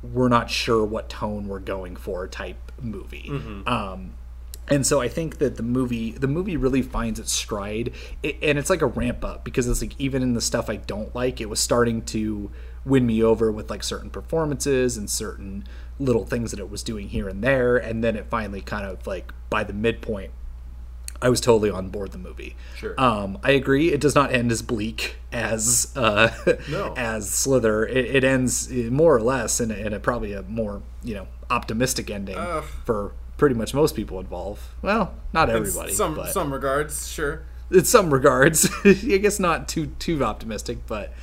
we're 0.02 0.28
not 0.28 0.50
sure 0.50 0.84
what 0.84 1.08
tone 1.10 1.48
we're 1.48 1.60
going 1.60 1.96
for 1.96 2.28
type 2.28 2.72
movie. 2.82 3.30
Um, 3.68 4.14
and 4.68 4.86
so 4.86 5.00
I 5.00 5.08
think 5.08 5.38
that 5.38 5.58
the 5.58 5.64
movie 5.64 6.12
the 6.12 6.28
movie 6.28 6.58
really 6.58 6.82
finds 6.82 7.20
its 7.20 7.32
stride, 7.32 7.92
it, 8.24 8.38
and 8.42 8.58
it's 8.58 8.70
like 8.70 8.82
a 8.82 8.88
ramp 8.88 9.24
up 9.24 9.44
because 9.44 9.68
it's 9.68 9.82
like 9.82 9.94
even 10.00 10.24
in 10.24 10.34
the 10.34 10.42
stuff 10.42 10.70
I 10.70 10.78
don't 10.78 11.14
like, 11.14 11.40
it 11.40 11.50
was 11.50 11.60
starting 11.60 12.02
to 12.06 12.50
win 12.84 13.06
me 13.06 13.22
over 13.22 13.52
with 13.52 13.70
like 13.70 13.84
certain 13.84 14.10
performances 14.10 14.98
and 14.98 15.10
certain 15.10 15.66
little 16.00 16.26
things 16.26 16.52
that 16.52 16.60
it 16.60 16.70
was 16.70 16.84
doing 16.84 17.10
here 17.10 17.28
and 17.28 17.43
there, 17.43 17.78
and 17.78 18.04
then 18.04 18.16
it 18.16 18.28
finally 18.30 18.62
kind 18.62 18.86
of 18.86 19.06
like 19.08 19.34
by 19.50 19.64
the 19.64 19.74
midpoint 19.74 20.32
I 21.22 21.30
was 21.30 21.39
totally 21.41 21.70
on 21.70 21.89
board 21.89 22.12
the 22.12 22.18
movie. 22.18 22.56
Sure. 22.76 22.93
Um, 23.00 23.39
I 23.43 23.52
agree. 23.52 23.91
It 23.91 24.02
does 24.02 24.16
not 24.16 24.34
end 24.34 24.52
as 24.52 24.62
bleak 24.62 25.16
as 25.32 25.91
uh, 25.96 26.30
No. 26.70 26.93
as 26.96 27.30
Slither. 27.30 27.86
It, 27.86 28.18
it 28.18 28.24
ends 28.24 28.70
eh, 28.72 28.89
more 28.89 29.16
or 29.16 29.22
less 29.22 29.60
in 29.60 29.72
a, 29.72 29.76
in 29.76 29.93
a 29.93 30.00
probably 30.00 30.34
a 30.34 30.43
more 30.43 30.82
you 31.04 31.16
know 31.16 31.28
optimistic 31.50 32.10
ending 32.10 32.38
for 32.86 33.14
pretty 33.38 33.56
much 33.56 33.74
most 33.74 33.96
people 33.96 34.20
involved. 34.20 34.62
Well, 34.82 35.14
not 35.34 35.50
everybody, 35.50 35.93
some 35.93 36.20
some 36.28 36.54
regards, 36.54 37.08
sure. 37.08 37.43
in 37.72 37.86
some 37.86 38.14
regards, 38.14 38.70
I 38.86 38.93
guess 39.18 39.39
not 39.39 39.68
too 39.68 39.88
too 40.00 40.24
optimistic, 40.24 40.80
but 40.86 41.14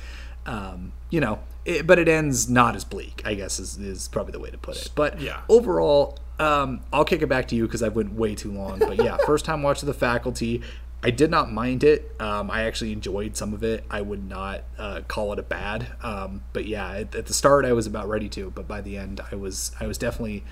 um, 0.45 0.91
you 1.11 1.19
know, 1.21 1.39
it, 1.65 1.87
but 1.87 1.99
it 1.99 2.07
ends 2.07 2.49
not 2.49 2.75
as 2.75 2.83
bleak. 2.83 3.21
I 3.25 3.33
guess 3.35 3.59
is, 3.59 3.77
is 3.77 4.07
probably 4.07 4.31
the 4.31 4.39
way 4.39 4.49
to 4.51 4.57
put 4.57 4.77
it. 4.77 4.89
But 4.95 5.19
Yeah. 5.21 5.41
overall, 5.49 6.17
um, 6.39 6.81
I'll 6.91 7.05
kick 7.05 7.21
it 7.21 7.27
back 7.27 7.47
to 7.49 7.55
you 7.55 7.65
because 7.65 7.83
I 7.83 7.87
went 7.89 8.13
way 8.13 8.35
too 8.35 8.51
long. 8.51 8.79
But 8.79 8.97
yeah, 8.97 9.17
first 9.25 9.45
time 9.45 9.63
watching 9.63 9.87
the 9.87 9.93
faculty. 9.93 10.61
I 11.05 11.09
did 11.11 11.29
not 11.29 11.51
mind 11.51 11.83
it. 11.83 12.15
Um, 12.19 12.49
I 12.49 12.63
actually 12.63 12.93
enjoyed 12.93 13.35
some 13.35 13.53
of 13.53 13.61
it. 13.61 13.83
I 13.89 14.01
would 14.01 14.27
not 14.27 14.63
uh, 14.77 15.01
call 15.05 15.33
it 15.33 15.39
a 15.39 15.43
bad. 15.43 15.87
Um, 16.01 16.43
but 16.53 16.65
yeah, 16.65 16.89
at, 16.91 17.13
at 17.13 17.25
the 17.25 17.33
start 17.33 17.65
I 17.65 17.73
was 17.73 17.85
about 17.85 18.07
ready 18.07 18.29
to, 18.29 18.51
but 18.51 18.69
by 18.69 18.79
the 18.79 18.95
end 18.97 19.19
I 19.29 19.35
was 19.35 19.71
I 19.81 19.85
was 19.87 19.97
definitely 19.97 20.45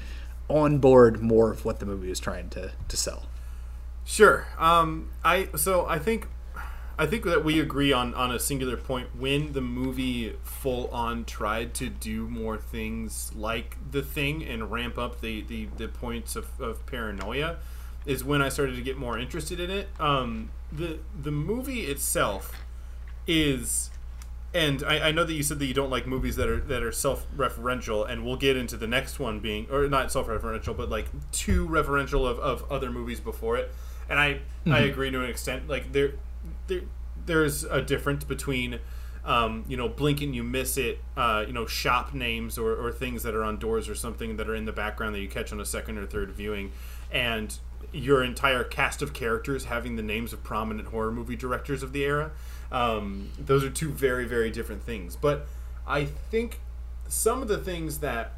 on 0.49 0.79
board 0.79 1.21
more 1.21 1.51
of 1.51 1.63
what 1.63 1.79
the 1.79 1.85
movie 1.85 2.09
was 2.09 2.19
trying 2.19 2.49
to 2.49 2.71
to 2.89 2.97
sell. 2.97 3.27
Sure. 4.03 4.47
Um, 4.59 5.11
I 5.23 5.47
so 5.55 5.85
I 5.85 5.99
think 5.99 6.27
I 6.97 7.05
think 7.05 7.23
that 7.25 7.43
we 7.43 7.59
agree 7.59 7.91
on 7.91 8.13
on 8.13 8.31
a 8.31 8.39
singular 8.39 8.77
point 8.77 9.15
when 9.17 9.53
the 9.53 9.61
movie 9.61 10.35
full 10.43 10.87
on 10.89 11.25
tried 11.25 11.73
to 11.75 11.89
do 11.89 12.27
more 12.27 12.57
things 12.57 13.31
like 13.35 13.77
the 13.91 14.01
thing 14.01 14.43
and 14.43 14.71
ramp 14.71 14.97
up 14.97 15.21
the 15.21 15.41
the, 15.41 15.67
the 15.77 15.87
points 15.87 16.35
of, 16.35 16.59
of 16.59 16.85
paranoia 16.85 17.57
is 18.05 18.23
when 18.23 18.41
I 18.41 18.49
started 18.49 18.75
to 18.75 18.81
get 18.81 18.97
more 18.97 19.17
interested 19.17 19.59
in 19.59 19.69
it. 19.69 19.87
Um, 19.99 20.51
the 20.71 20.99
the 21.19 21.31
movie 21.31 21.81
itself 21.85 22.53
is 23.27 23.89
and 24.53 24.83
I, 24.83 25.09
I 25.09 25.11
know 25.11 25.23
that 25.23 25.33
you 25.33 25.43
said 25.43 25.59
that 25.59 25.65
you 25.65 25.73
don't 25.73 25.89
like 25.89 26.05
movies 26.05 26.35
that 26.35 26.49
are 26.49 26.59
that 26.59 26.83
are 26.83 26.91
self-referential, 26.91 28.09
and 28.09 28.25
we'll 28.25 28.35
get 28.35 28.57
into 28.57 28.75
the 28.75 28.87
next 28.87 29.19
one 29.19 29.39
being, 29.39 29.67
or 29.71 29.87
not 29.87 30.11
self-referential, 30.11 30.75
but 30.75 30.89
like 30.89 31.07
too 31.31 31.67
referential 31.67 32.27
of, 32.27 32.37
of 32.39 32.69
other 32.69 32.91
movies 32.91 33.19
before 33.19 33.57
it. 33.57 33.73
And 34.09 34.19
I 34.19 34.41
I 34.67 34.79
agree 34.79 35.09
to 35.09 35.23
an 35.23 35.29
extent. 35.29 35.69
Like 35.69 35.93
there 35.93 36.13
there 36.71 36.81
there's 37.25 37.63
a 37.65 37.81
difference 37.81 38.23
between 38.23 38.79
um, 39.23 39.65
you 39.67 39.77
know 39.77 39.87
blink 39.87 40.21
and 40.21 40.35
you 40.35 40.43
miss 40.43 40.77
it 40.77 40.99
uh, 41.15 41.43
you 41.45 41.53
know 41.53 41.65
shop 41.65 42.13
names 42.13 42.57
or, 42.57 42.73
or 42.73 42.91
things 42.91 43.23
that 43.23 43.35
are 43.35 43.43
on 43.43 43.57
doors 43.57 43.87
or 43.87 43.95
something 43.95 44.37
that 44.37 44.49
are 44.49 44.55
in 44.55 44.65
the 44.65 44.71
background 44.71 45.13
that 45.13 45.19
you 45.19 45.27
catch 45.27 45.51
on 45.51 45.59
a 45.59 45.65
second 45.65 45.97
or 45.97 46.05
third 46.05 46.31
viewing 46.31 46.71
and 47.11 47.59
your 47.91 48.23
entire 48.23 48.63
cast 48.63 49.01
of 49.01 49.13
characters 49.13 49.65
having 49.65 49.95
the 49.95 50.01
names 50.01 50.31
of 50.33 50.43
prominent 50.43 50.87
horror 50.87 51.11
movie 51.11 51.35
directors 51.35 51.83
of 51.83 51.91
the 51.91 52.03
era. 52.03 52.31
Um, 52.71 53.31
those 53.37 53.63
are 53.63 53.69
two 53.69 53.91
very 53.91 54.25
very 54.25 54.49
different 54.49 54.83
things. 54.83 55.15
But 55.15 55.47
i 55.87 56.05
think 56.05 56.59
some 57.07 57.41
of 57.41 57.47
the 57.47 57.57
things 57.57 57.99
that 57.99 58.33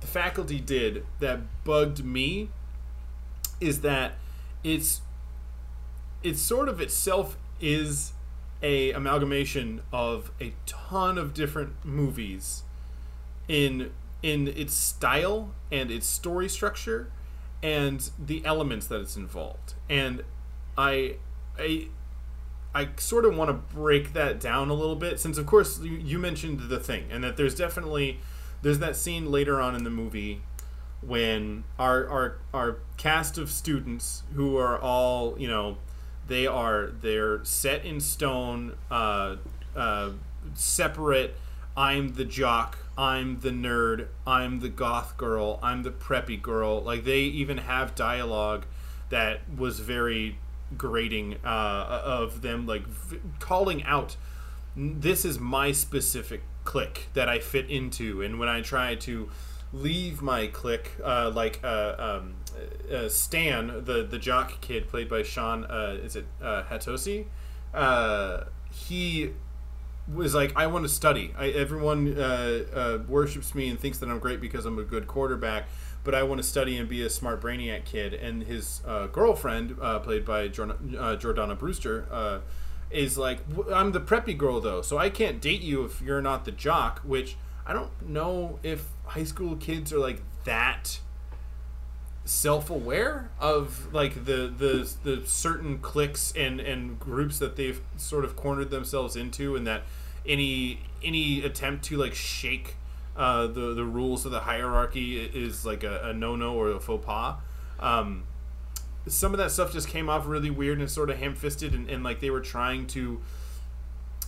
the 0.00 0.06
faculty 0.06 0.60
did 0.60 1.04
that 1.18 1.40
bugged 1.64 2.04
me 2.04 2.48
is 3.60 3.80
that 3.80 4.12
it's 4.62 5.00
it 6.22 6.36
sort 6.36 6.68
of 6.68 6.80
itself 6.80 7.36
is 7.60 8.12
a 8.62 8.90
amalgamation 8.92 9.82
of 9.92 10.32
a 10.40 10.52
ton 10.66 11.16
of 11.16 11.32
different 11.32 11.72
movies 11.84 12.62
in 13.46 13.90
in 14.22 14.48
its 14.48 14.74
style 14.74 15.52
and 15.70 15.90
its 15.90 16.06
story 16.06 16.48
structure 16.48 17.10
and 17.62 18.10
the 18.18 18.44
elements 18.44 18.86
that 18.86 19.00
it's 19.00 19.16
involved. 19.16 19.74
And 19.88 20.24
i 20.76 21.16
i 21.58 21.88
I 22.74 22.90
sort 22.98 23.24
of 23.24 23.34
want 23.34 23.48
to 23.48 23.74
break 23.74 24.12
that 24.12 24.38
down 24.38 24.68
a 24.68 24.74
little 24.74 24.94
bit 24.94 25.18
since 25.18 25.38
of 25.38 25.46
course 25.46 25.80
you, 25.80 25.92
you 25.92 26.18
mentioned 26.18 26.68
the 26.68 26.78
thing 26.78 27.06
and 27.10 27.24
that 27.24 27.36
there's 27.36 27.54
definitely 27.54 28.20
there's 28.62 28.78
that 28.80 28.94
scene 28.94 29.30
later 29.30 29.60
on 29.60 29.74
in 29.74 29.84
the 29.84 29.90
movie 29.90 30.42
when 31.00 31.64
our 31.78 32.06
our 32.08 32.38
our 32.52 32.78
cast 32.96 33.38
of 33.38 33.50
students 33.50 34.22
who 34.34 34.56
are 34.56 34.78
all 34.78 35.34
you 35.38 35.48
know 35.48 35.78
They 36.28 36.46
are 36.46 36.92
they're 37.00 37.44
set 37.44 37.84
in 37.84 38.00
stone, 38.00 38.76
uh, 38.90 39.36
uh, 39.74 40.10
separate. 40.54 41.36
I'm 41.76 42.14
the 42.14 42.24
jock. 42.24 42.78
I'm 42.96 43.40
the 43.40 43.50
nerd. 43.50 44.08
I'm 44.26 44.60
the 44.60 44.68
goth 44.68 45.16
girl. 45.16 45.58
I'm 45.62 45.82
the 45.82 45.90
preppy 45.90 46.40
girl. 46.40 46.80
Like 46.82 47.04
they 47.04 47.20
even 47.20 47.58
have 47.58 47.94
dialogue 47.94 48.66
that 49.10 49.40
was 49.56 49.80
very 49.80 50.38
grating 50.76 51.36
uh, 51.44 52.02
of 52.04 52.42
them 52.42 52.66
like 52.66 52.86
v- 52.86 53.20
calling 53.38 53.82
out 53.84 54.16
this 54.76 55.24
is 55.24 55.38
my 55.38 55.72
specific 55.72 56.42
clique 56.64 57.08
that 57.14 57.28
I 57.28 57.38
fit 57.40 57.68
into, 57.70 58.22
and 58.22 58.38
when 58.38 58.48
I 58.48 58.60
try 58.60 58.94
to 58.94 59.28
leave 59.72 60.22
my 60.22 60.46
clique, 60.46 60.92
uh, 61.02 61.30
like 61.34 61.60
uh, 61.64 61.94
um, 61.98 62.34
uh, 62.92 63.08
Stan, 63.08 63.84
the 63.84 64.06
the 64.08 64.18
jock 64.18 64.60
kid 64.60 64.88
played 64.88 65.08
by 65.08 65.22
Sean, 65.22 65.64
uh, 65.64 65.98
is 66.02 66.16
it 66.16 66.26
uh, 66.42 66.64
Hatosy? 66.64 67.26
Uh, 67.74 68.44
he 68.70 69.32
was 70.12 70.34
like, 70.34 70.52
I 70.56 70.66
want 70.66 70.84
to 70.84 70.88
study. 70.88 71.34
I, 71.36 71.48
everyone 71.48 72.18
uh, 72.18 72.64
uh, 72.74 72.98
worships 73.06 73.54
me 73.54 73.68
and 73.68 73.78
thinks 73.78 73.98
that 73.98 74.08
I'm 74.08 74.18
great 74.18 74.40
because 74.40 74.64
I'm 74.64 74.78
a 74.78 74.84
good 74.84 75.06
quarterback, 75.06 75.68
but 76.04 76.14
I 76.14 76.22
want 76.22 76.40
to 76.40 76.46
study 76.46 76.76
and 76.76 76.88
be 76.88 77.02
a 77.02 77.10
smart 77.10 77.40
brainiac 77.40 77.84
kid. 77.84 78.14
And 78.14 78.42
his 78.42 78.80
uh, 78.86 79.06
girlfriend, 79.08 79.76
uh, 79.80 79.98
played 79.98 80.24
by 80.24 80.48
Jordan, 80.48 80.96
uh, 80.98 81.16
Jordana 81.16 81.58
Brewster, 81.58 82.06
uh, 82.10 82.38
is 82.90 83.18
like, 83.18 83.40
I'm 83.72 83.92
the 83.92 84.00
preppy 84.00 84.36
girl 84.36 84.60
though, 84.60 84.80
so 84.80 84.96
I 84.96 85.10
can't 85.10 85.40
date 85.40 85.60
you 85.60 85.84
if 85.84 86.00
you're 86.00 86.22
not 86.22 86.46
the 86.46 86.52
jock. 86.52 87.00
Which 87.00 87.36
I 87.66 87.74
don't 87.74 88.08
know 88.08 88.58
if 88.62 88.88
high 89.04 89.24
school 89.24 89.56
kids 89.56 89.92
are 89.92 89.98
like 89.98 90.22
that 90.44 91.00
self-aware 92.28 93.30
of 93.40 93.92
like 93.94 94.26
the 94.26 94.52
the 94.54 94.90
the 95.02 95.26
certain 95.26 95.78
cliques 95.78 96.30
and 96.36 96.60
and 96.60 97.00
groups 97.00 97.38
that 97.38 97.56
they've 97.56 97.80
sort 97.96 98.22
of 98.22 98.36
cornered 98.36 98.68
themselves 98.68 99.16
into 99.16 99.56
and 99.56 99.66
that 99.66 99.82
any 100.26 100.78
any 101.02 101.42
attempt 101.42 101.84
to 101.84 101.96
like 101.96 102.14
shake 102.14 102.76
uh, 103.16 103.46
the 103.46 103.72
the 103.72 103.84
rules 103.84 104.26
of 104.26 104.30
the 104.30 104.40
hierarchy 104.40 105.18
is 105.18 105.64
like 105.64 105.82
a, 105.82 106.10
a 106.10 106.12
no-no 106.12 106.54
or 106.54 106.70
a 106.70 106.78
faux 106.78 107.04
pas. 107.04 107.36
Um, 107.80 108.24
some 109.06 109.32
of 109.32 109.38
that 109.38 109.50
stuff 109.50 109.72
just 109.72 109.88
came 109.88 110.10
off 110.10 110.26
really 110.26 110.50
weird 110.50 110.80
and 110.80 110.90
sort 110.90 111.08
of 111.08 111.16
ham-fisted 111.18 111.72
and, 111.72 111.88
and 111.88 112.04
like 112.04 112.20
they 112.20 112.28
were 112.28 112.42
trying 112.42 112.86
to 112.88 113.22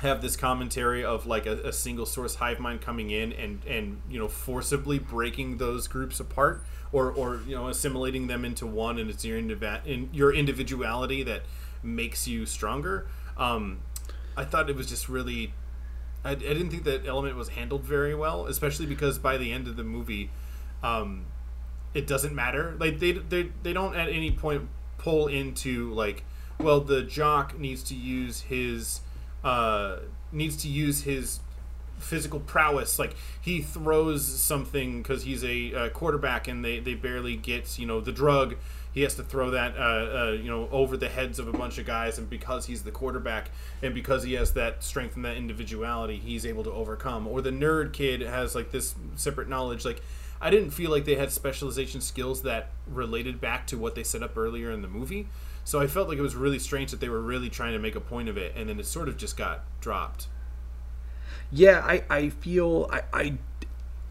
have 0.00 0.22
this 0.22 0.36
commentary 0.36 1.04
of 1.04 1.26
like 1.26 1.44
a, 1.44 1.58
a 1.58 1.72
single 1.72 2.06
source 2.06 2.36
hive 2.36 2.58
mind 2.58 2.80
coming 2.80 3.10
in 3.10 3.32
and 3.34 3.62
and 3.66 4.00
you 4.08 4.18
know 4.18 4.28
forcibly 4.28 4.98
breaking 4.98 5.58
those 5.58 5.86
groups 5.86 6.18
apart 6.18 6.64
or 6.92 7.10
or 7.10 7.40
you 7.46 7.54
know 7.54 7.68
assimilating 7.68 8.26
them 8.26 8.44
into 8.44 8.66
one 8.66 8.98
and 8.98 9.10
it's 9.10 9.24
your 9.24 9.38
in 9.38 10.10
your 10.12 10.32
individuality 10.32 11.22
that 11.22 11.42
makes 11.82 12.26
you 12.28 12.46
stronger. 12.46 13.06
Um 13.36 13.80
i 14.36 14.44
thought 14.44 14.70
it 14.70 14.76
was 14.76 14.88
just 14.88 15.08
really 15.08 15.52
I, 16.24 16.30
I 16.30 16.34
didn't 16.34 16.70
think 16.70 16.84
that 16.84 17.04
element 17.04 17.36
was 17.36 17.50
handled 17.50 17.82
very 17.82 18.14
well 18.14 18.46
especially 18.46 18.86
because 18.86 19.18
by 19.18 19.36
the 19.36 19.50
end 19.50 19.66
of 19.66 19.76
the 19.76 19.82
movie 19.82 20.30
um 20.84 21.26
it 21.94 22.06
doesn't 22.06 22.34
matter. 22.34 22.76
Like 22.78 22.98
they 22.98 23.12
they, 23.12 23.50
they 23.62 23.72
don't 23.72 23.94
at 23.96 24.08
any 24.08 24.30
point 24.30 24.68
pull 24.98 25.26
into 25.28 25.92
like 25.92 26.24
well 26.58 26.80
the 26.80 27.02
jock 27.02 27.58
needs 27.58 27.82
to 27.84 27.94
use 27.94 28.42
his 28.42 29.00
uh 29.42 29.96
needs 30.30 30.56
to 30.58 30.68
use 30.68 31.02
his 31.02 31.40
physical 32.00 32.40
prowess. 32.40 32.98
Like 32.98 33.14
he 33.40 33.62
throws 33.62 34.26
something 34.26 35.02
because 35.02 35.22
he's 35.22 35.44
a, 35.44 35.74
uh 35.74 35.88
quarterback 35.90 36.48
and 36.48 36.64
they, 36.64 36.80
they 36.80 36.94
barely 36.94 37.36
get 37.36 37.78
you 37.78 37.86
know 37.86 38.00
the 38.00 38.12
drug. 38.12 38.56
He 38.92 39.02
has 39.02 39.14
to 39.16 39.22
throw 39.22 39.50
that 39.50 39.76
uh, 39.76 39.80
uh, 39.80 40.30
you 40.32 40.50
know 40.50 40.68
over 40.72 40.96
the 40.96 41.08
heads 41.08 41.38
of 41.38 41.46
a 41.46 41.52
bunch 41.52 41.78
of 41.78 41.86
guys 41.86 42.18
and 42.18 42.28
because 42.28 42.66
he's 42.66 42.82
the 42.82 42.90
quarterback 42.90 43.50
and 43.82 43.94
because 43.94 44.24
he 44.24 44.32
has 44.34 44.52
that 44.54 44.82
strength 44.82 45.14
and 45.14 45.24
that 45.24 45.36
individuality 45.36 46.16
he's 46.16 46.44
able 46.44 46.64
to 46.64 46.72
overcome. 46.72 47.26
Or 47.26 47.40
the 47.40 47.50
nerd 47.50 47.92
kid 47.92 48.20
has 48.20 48.54
like 48.54 48.72
this 48.72 48.94
separate 49.16 49.48
knowledge. 49.48 49.84
Like 49.84 50.02
i 50.42 50.48
didn't 50.48 50.70
feel 50.70 50.90
like 50.90 51.04
they 51.04 51.16
had 51.16 51.30
specialization 51.30 52.00
skills 52.00 52.42
that 52.42 52.70
related 52.86 53.40
back 53.40 53.66
to 53.66 53.76
what 53.76 53.94
they 53.94 54.02
set 54.02 54.22
up 54.22 54.36
earlier 54.36 54.70
in 54.70 54.82
the 54.82 54.88
movie. 54.88 55.28
So 55.64 55.78
i 55.80 55.86
felt 55.86 56.08
like 56.08 56.18
it 56.18 56.22
was 56.22 56.34
really 56.34 56.58
strange 56.58 56.90
that 56.90 57.00
they 57.00 57.08
were 57.08 57.20
really 57.20 57.50
trying 57.50 57.74
to 57.74 57.78
make 57.78 57.94
a 57.94 58.00
point 58.00 58.28
of 58.28 58.36
it 58.36 58.54
and 58.56 58.68
then 58.68 58.80
it 58.80 58.86
sort 58.86 59.08
of 59.08 59.16
just 59.16 59.36
got 59.36 59.62
dropped 59.80 60.26
Yeah, 61.52 61.80
I, 61.84 62.04
I 62.08 62.28
feel 62.28 62.88
I, 62.92 63.02
I 63.12 63.38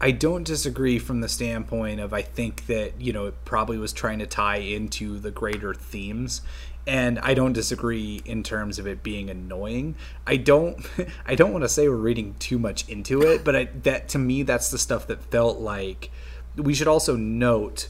I 0.02 0.10
don't 0.12 0.44
disagree 0.44 0.98
from 0.98 1.20
the 1.20 1.28
standpoint 1.28 2.00
of 2.00 2.14
I 2.14 2.22
think 2.22 2.66
that 2.66 3.00
you 3.00 3.12
know 3.12 3.26
it 3.26 3.44
probably 3.44 3.78
was 3.78 3.92
trying 3.92 4.18
to 4.20 4.26
tie 4.26 4.56
into 4.56 5.18
the 5.18 5.30
greater 5.30 5.74
themes, 5.74 6.42
and 6.86 7.18
I 7.18 7.34
don't 7.34 7.52
disagree 7.52 8.22
in 8.24 8.42
terms 8.42 8.78
of 8.78 8.86
it 8.86 9.02
being 9.02 9.28
annoying. 9.28 9.96
I 10.26 10.36
don't 10.36 10.86
I 11.26 11.34
don't 11.34 11.52
want 11.52 11.64
to 11.64 11.68
say 11.68 11.88
we're 11.88 11.96
reading 11.96 12.34
too 12.38 12.58
much 12.58 12.88
into 12.88 13.22
it, 13.22 13.44
but 13.44 13.56
I, 13.56 13.64
that 13.82 14.08
to 14.10 14.18
me 14.18 14.42
that's 14.42 14.70
the 14.70 14.78
stuff 14.78 15.06
that 15.08 15.22
felt 15.24 15.58
like 15.58 16.10
we 16.56 16.74
should 16.74 16.88
also 16.88 17.16
note 17.16 17.88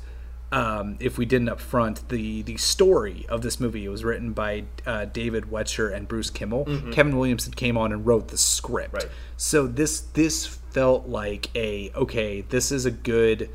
um, 0.53 0.97
if 0.99 1.17
we 1.17 1.27
didn't 1.27 1.49
up 1.49 1.61
front, 1.61 2.09
the 2.09 2.43
the 2.43 2.57
story 2.57 3.27
of 3.29 3.43
this 3.43 3.61
movie 3.61 3.85
It 3.85 3.89
was 3.89 4.05
written 4.05 4.33
by 4.33 4.65
uh, 4.85 5.05
David 5.05 5.45
Wechter 5.45 5.95
and 5.95 6.09
Bruce 6.09 6.31
Kimmel. 6.31 6.65
Kevin 6.93 7.17
Williamson 7.17 7.53
came 7.53 7.77
on 7.77 7.93
and 7.93 8.05
wrote 8.05 8.29
the 8.29 8.39
script. 8.39 8.95
Right. 8.95 9.09
So 9.37 9.67
this 9.67 10.01
this 10.01 10.47
felt 10.47 11.07
like 11.07 11.51
a 11.55 11.93
okay. 11.95 12.41
This 12.43 12.73
is 12.73 12.85
a 12.85 12.91
good 12.91 13.49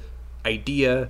idea. 0.46 1.10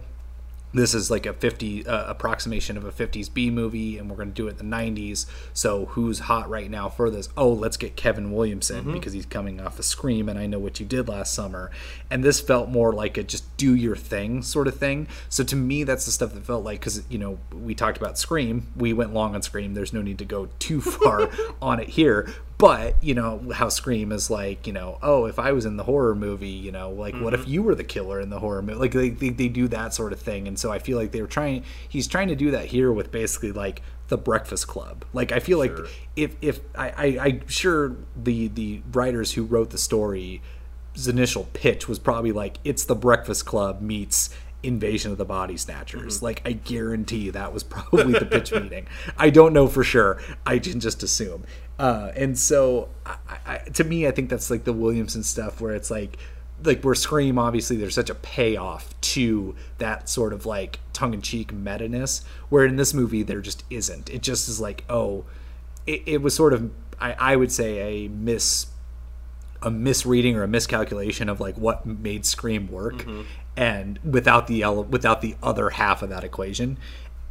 This 0.76 0.94
is 0.94 1.10
like 1.10 1.26
a 1.26 1.32
50 1.32 1.88
uh, 1.88 2.10
approximation 2.10 2.76
of 2.76 2.84
a 2.84 2.92
50s 2.92 3.34
B 3.34 3.50
movie, 3.50 3.98
and 3.98 4.10
we're 4.10 4.18
going 4.18 4.28
to 4.28 4.34
do 4.34 4.48
it 4.48 4.60
in 4.60 4.70
the 4.70 4.76
90s. 4.76 5.26
So 5.54 5.86
who's 5.86 6.20
hot 6.20 6.50
right 6.50 6.70
now 6.70 6.90
for 6.90 7.10
this? 7.10 7.30
Oh, 7.38 7.50
let's 7.50 7.78
get 7.78 7.96
Kevin 7.96 8.34
Williamson 8.34 8.92
because 8.92 9.14
he's 9.14 9.26
coming 9.26 9.62
off 9.62 9.80
of 9.80 9.86
Scream, 9.86 10.28
and 10.28 10.38
I 10.38 10.48
know 10.48 10.60
what 10.60 10.82
you 10.82 10.86
did 10.86 11.08
last 11.08 11.34
summer. 11.34 11.72
And 12.12 12.26
this 12.26 12.42
felt 12.42 12.68
more 12.68 12.92
like 12.92 13.18
a 13.18 13.24
just 13.24 13.56
do 13.56 13.74
your 13.74 13.96
thing 13.96 14.42
sort 14.42 14.68
of 14.68 14.78
thing. 14.78 15.08
So 15.30 15.46
to 15.46 15.56
me, 15.56 15.86
that's 15.86 16.06
the 16.06 16.12
stuff 16.12 16.34
that 16.34 16.46
felt 16.46 16.66
like 16.66 16.82
because 16.82 17.04
you 17.10 17.20
know 17.20 17.40
we 17.54 17.74
talked 17.74 17.98
about 17.98 18.18
Scream, 18.18 18.68
we 18.76 18.92
went 18.92 19.14
long 19.14 19.34
on 19.34 19.42
Scream. 19.42 19.76
There's 19.76 19.94
no 19.94 20.02
need 20.02 20.18
to 20.18 20.26
go 20.26 20.50
too 20.60 20.82
far 20.82 21.30
on 21.62 21.80
it 21.80 21.88
here. 21.88 22.34
But 22.58 23.04
you 23.04 23.14
know 23.14 23.52
how 23.54 23.68
Scream 23.68 24.12
is 24.12 24.30
like, 24.30 24.66
you 24.66 24.72
know, 24.72 24.98
oh, 25.02 25.26
if 25.26 25.40
I 25.40 25.52
was 25.52 25.66
in 25.66 25.76
the 25.76 25.84
horror 25.84 26.16
movie, 26.16 26.48
you 26.48 26.72
know, 26.72 26.90
like 26.90 27.16
what 27.16 27.34
if 27.34 27.42
mm-hmm. 27.42 27.50
you 27.50 27.64
were 27.64 27.76
the 27.76 27.84
killer 27.84 28.22
in 28.22 28.30
the 28.30 28.40
horror 28.40 28.62
movie? 28.62 28.80
Like 28.80 28.92
they, 28.94 29.10
they, 29.10 29.30
they 29.30 29.50
do 29.50 29.68
that 29.68 29.94
sort 29.94 30.14
of 30.14 30.22
thing, 30.22 30.48
and 30.48 30.58
so 30.58 30.72
I 30.72 30.80
feel 30.80 30.98
like 30.98 31.12
they 31.12 31.22
were 31.22 31.28
trying. 31.28 31.64
He's 31.88 32.08
trying 32.08 32.30
to 32.30 32.36
do 32.36 32.52
that 32.52 32.68
here 32.68 32.94
with 32.94 33.12
basically 33.12 33.52
like 33.52 33.82
the 34.08 34.18
Breakfast 34.18 34.68
Club. 34.68 35.04
Like 35.12 35.32
I 35.34 35.40
feel 35.40 35.58
like 35.58 35.78
if 36.16 36.36
if 36.42 36.62
I, 36.76 36.90
I 36.90 37.26
I'm 37.26 37.48
sure 37.48 37.98
the 38.16 38.48
the 38.48 38.82
writers 38.92 39.34
who 39.34 39.44
wrote 39.44 39.72
the 39.72 39.78
story 39.78 40.42
his 40.94 41.10
initial 41.10 41.50
pitch 41.52 41.90
was 41.90 42.00
probably 42.00 42.32
like 42.32 42.58
it's 42.64 42.86
the 42.86 42.96
Breakfast 42.96 43.46
Club 43.46 43.82
meets 43.82 44.30
Invasion 44.66 45.12
of 45.12 45.18
the 45.18 45.26
Body 45.26 45.58
Snatchers. 45.58 46.22
Like 46.22 46.42
I 46.46 46.54
guarantee 46.54 47.30
that 47.30 47.54
was 47.54 47.64
probably 47.64 48.14
the 48.14 48.26
pitch 48.26 48.52
meeting. 48.62 48.88
I 49.18 49.30
don't 49.30 49.54
know 49.54 49.68
for 49.68 49.84
sure. 49.84 50.22
I 50.46 50.60
can 50.60 50.80
just 50.80 51.04
assume. 51.04 51.44
Uh, 51.78 52.12
and 52.16 52.38
so, 52.40 52.90
I, 53.06 53.18
I, 53.46 53.58
to 53.74 53.84
me, 53.84 54.08
I 54.08 54.12
think 54.12 54.30
that's 54.30 54.50
like 54.50 54.64
the 54.64 54.74
Williamson 54.74 55.24
stuff 55.24 55.60
where 55.60 55.76
it's 55.76 55.92
like, 55.92 56.18
like 56.64 56.82
where 56.84 56.96
Scream 56.96 57.38
obviously 57.38 57.76
there's 57.76 57.96
such 57.96 58.10
a 58.10 58.16
payoff 58.16 59.00
to 59.02 59.56
that 59.78 60.08
sort 60.08 60.32
of 60.32 60.46
like 60.46 60.80
tongue-in-cheek 60.94 61.52
meta-ness, 61.52 62.24
where 62.48 62.66
in 62.66 62.78
this 62.78 62.94
movie 62.94 63.24
there 63.24 63.42
just 63.42 63.66
isn't. 63.70 64.10
It 64.10 64.22
just 64.22 64.48
is 64.48 64.62
like, 64.62 64.86
oh, 64.90 65.26
it, 65.86 66.02
it 66.06 66.22
was 66.22 66.34
sort 66.34 66.54
of 66.54 66.72
I, 67.00 67.16
I 67.20 67.36
would 67.36 67.52
say 67.52 68.06
a 68.06 68.10
miss 68.10 68.68
a 69.62 69.72
misreading 69.72 70.36
or 70.36 70.44
a 70.44 70.48
miscalculation 70.48 71.28
of 71.28 71.40
like 71.40 71.58
what 71.58 71.86
made 71.86 72.26
Scream 72.26 72.68
work, 72.72 73.06
and 73.58 74.00
without 74.00 74.48
the 74.48 74.62
ele- 74.62 74.84
without 74.84 75.22
the 75.22 75.36
other 75.42 75.72
half 75.72 76.02
of 76.02 76.10
that 76.10 76.24
equation. 76.24 76.78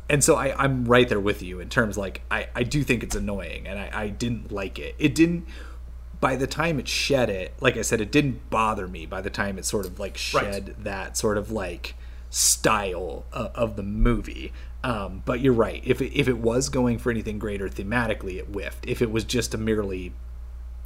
And 0.08 0.22
so 0.22 0.36
I, 0.36 0.54
I'm 0.62 0.84
right 0.84 1.08
there 1.08 1.20
with 1.20 1.42
you 1.42 1.60
in 1.60 1.68
terms 1.68 1.96
like 1.96 2.22
I, 2.30 2.48
I 2.54 2.62
do 2.62 2.82
think 2.82 3.02
it's 3.02 3.16
annoying 3.16 3.66
and 3.66 3.78
I, 3.78 3.90
I 3.92 4.08
didn't 4.08 4.52
like 4.52 4.78
it. 4.78 4.94
It 4.98 5.14
didn't 5.14 5.46
by 6.20 6.36
the 6.36 6.46
time 6.46 6.78
it 6.78 6.88
shed 6.88 7.28
it, 7.28 7.52
like 7.60 7.76
I 7.76 7.82
said, 7.82 8.00
it 8.00 8.10
didn't 8.10 8.48
bother 8.48 8.88
me 8.88 9.04
by 9.04 9.20
the 9.20 9.30
time 9.30 9.58
it 9.58 9.64
sort 9.64 9.84
of 9.84 9.98
like 9.98 10.16
shed 10.16 10.74
that 10.78 11.16
sort 11.16 11.36
of 11.36 11.50
like 11.50 11.94
style 12.30 13.24
of, 13.32 13.54
of 13.54 13.76
the 13.76 13.82
movie. 13.82 14.52
Um, 14.82 15.22
but 15.24 15.40
you're 15.40 15.54
right. 15.54 15.82
If 15.84 16.00
it, 16.02 16.18
if 16.18 16.28
it 16.28 16.38
was 16.38 16.68
going 16.68 16.98
for 16.98 17.10
anything 17.10 17.38
greater 17.38 17.68
thematically, 17.68 18.38
it 18.38 18.46
whiffed. 18.46 18.86
If 18.86 19.00
it 19.00 19.10
was 19.10 19.24
just 19.24 19.54
a 19.54 19.58
merely 19.58 20.12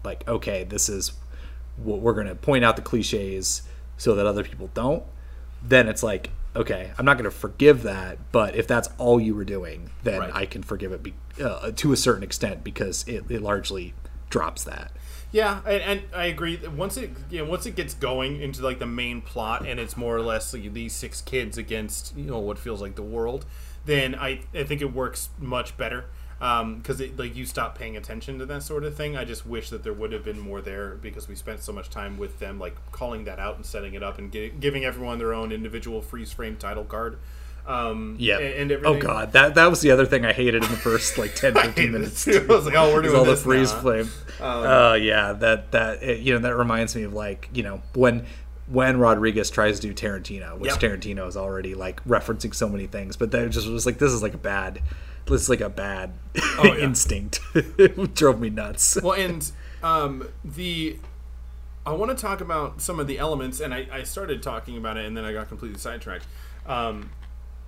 like, 0.05 0.26
okay, 0.28 0.64
this 0.64 0.89
is 0.89 1.12
what 1.76 2.01
we're 2.01 2.14
going 2.14 2.28
to 2.28 2.34
point 2.34 2.64
out 2.64 2.76
the 2.76 2.82
cliches 2.82 3.62
so 3.97 4.14
that 4.14 4.26
other 4.26 4.45
people 4.45 4.70
don't, 4.74 5.03
then 5.63 5.89
it's 5.89 6.03
like, 6.03 6.31
okay, 6.57 6.91
I'm 6.99 7.05
not 7.05 7.15
going 7.19 7.25
to 7.25 7.37
forgive 7.37 7.83
that. 7.83 8.19
But 8.33 8.55
if 8.55 8.67
that's 8.67 8.89
all 8.99 9.21
you 9.21 9.35
were 9.35 9.45
doing, 9.45 9.91
then 10.03 10.21
Right. 10.21 10.35
I 10.35 10.47
can 10.47 10.63
forgive 10.63 10.93
it 10.93 11.03
be, 11.03 11.15
uh, 11.43 11.73
to 11.77 11.93
a 11.93 11.97
certain 11.97 12.23
extent 12.23 12.65
because 12.65 13.07
it, 13.07 13.31
it 13.31 13.43
largely 13.43 13.95
drops 14.31 14.65
that. 14.65 14.93
Yeah, 15.31 15.61
and, 15.67 15.83
and 15.83 16.03
I 16.15 16.27
agree. 16.27 16.59
Once 16.75 16.97
it 16.97 17.11
you 17.31 17.45
know 17.45 17.51
once 17.51 17.67
it 17.67 17.77
gets 17.77 17.93
going 17.93 18.41
into 18.41 18.63
like 18.63 18.79
the 18.79 18.87
main 18.87 19.21
plot 19.21 19.67
and 19.67 19.79
it's 19.79 19.95
more 19.95 20.17
or 20.17 20.23
less 20.23 20.55
like, 20.55 20.73
these 20.73 20.95
six 20.95 21.21
kids 21.21 21.59
against 21.59 22.17
you 22.17 22.25
know 22.25 22.39
what 22.39 22.59
feels 22.59 22.81
like 22.81 22.95
the 22.95 23.03
world, 23.03 23.45
then 23.85 24.15
I 24.15 24.41
I 24.55 24.65
think 24.65 24.81
it 24.81 24.95
works 24.95 25.29
much 25.39 25.77
better. 25.77 26.07
Because 26.39 27.01
it 27.01 27.18
like 27.18 27.34
you 27.34 27.45
stop 27.45 27.76
paying 27.76 27.97
attention 27.97 28.39
to 28.39 28.47
that 28.47 28.62
sort 28.62 28.84
of 28.84 28.95
thing. 28.97 29.16
I 29.16 29.24
just 29.24 29.45
wish 29.47 29.70
that 29.70 29.82
there 29.82 29.93
would 29.93 30.12
have 30.12 30.24
been 30.24 30.39
more 30.39 30.61
there 30.61 30.91
because 30.95 31.26
we 31.28 31.34
spent 31.34 31.62
so 31.62 31.72
much 31.72 31.91
time 31.91 32.16
with 32.18 32.39
them, 32.39 32.59
like 32.59 32.76
calling 32.93 33.24
that 33.24 33.39
out 33.39 33.57
and 33.57 33.66
setting 33.66 33.95
it 33.95 34.03
up 34.03 34.18
and 34.18 34.30
gi- 34.32 34.55
giving 34.61 34.84
everyone 34.84 35.18
their 35.18 35.34
own 35.34 35.51
individual 35.53 36.01
freeze 36.01 36.32
frame 36.32 36.57
title 36.57 36.84
card. 36.84 37.18
Um, 37.66 38.16
Yeah. 38.18 38.39
and, 38.39 38.70
and 38.70 38.86
oh 38.86 38.99
god, 38.99 39.32
that 39.32 39.57
that 39.57 39.68
was 39.68 39.80
the 39.80 39.91
other 39.91 40.07
thing 40.07 40.24
I 40.24 40.32
hated 40.32 40.62
in 40.64 40.70
the 40.70 40.76
first 40.76 41.18
like 41.18 41.34
10, 41.34 41.53
15 41.61 41.93
minutes. 41.93 42.26
I 42.26 42.39
was 42.47 42.64
like, 42.66 42.74
oh, 42.76 42.95
we're 42.95 43.03
doing 43.03 43.16
all 43.16 43.24
the 43.24 43.36
freeze 43.36 43.70
now. 43.72 43.76
Um, 43.78 43.82
flame. 43.82 44.11
Oh 44.41 44.95
yeah, 44.95 45.32
that 45.34 45.72
that 45.72 46.03
it, 46.03 46.20
you 46.20 46.32
know 46.32 46.39
that 46.41 46.57
reminds 46.57 46.95
me 46.97 47.03
of 47.03 47.12
like 47.12 47.49
you 47.53 47.62
know 47.64 47.82
when 47.95 48.24
when 48.68 48.99
Rodriguez 48.99 49.51
tries 49.51 49.80
to 49.80 49.93
do 49.93 49.95
Tarantino, 49.95 50.57
which 50.59 50.70
Yep. 50.70 50.80
Tarantino 50.80 51.26
is 51.26 51.36
already 51.36 51.74
like 51.74 52.03
referencing 52.05 52.55
so 52.55 52.68
many 52.68 52.86
things, 52.86 53.16
but 53.16 53.32
that 53.32 53.51
just 53.51 53.66
was 53.66 53.84
like 53.86 53.99
this 53.99 54.12
is 54.12 54.22
like 54.22 54.34
a 54.34 54.39
bad, 54.39 54.80
is 55.35 55.49
like 55.49 55.61
a 55.61 55.68
bad 55.70 56.12
Oh, 56.59 56.64
yeah. 56.76 56.85
instinct. 56.85 57.41
it 57.55 58.14
drove 58.14 58.41
me 58.41 58.51
nuts. 58.51 58.99
well, 59.03 59.12
and 59.12 59.51
um, 59.83 60.29
the 60.45 60.99
I 61.87 61.93
want 61.93 62.16
to 62.16 62.20
talk 62.20 62.41
about 62.41 62.81
some 62.83 63.01
of 63.01 63.07
the 63.07 63.18
elements, 63.18 63.61
and 63.61 63.72
I, 63.72 63.87
I 63.91 64.03
started 64.03 64.43
talking 64.43 64.76
about 64.76 64.97
it, 64.99 65.07
and 65.07 65.16
then 65.16 65.24
I 65.24 65.33
got 65.33 65.49
completely 65.49 65.79
sidetracked. 65.79 66.26
Um, 66.66 67.11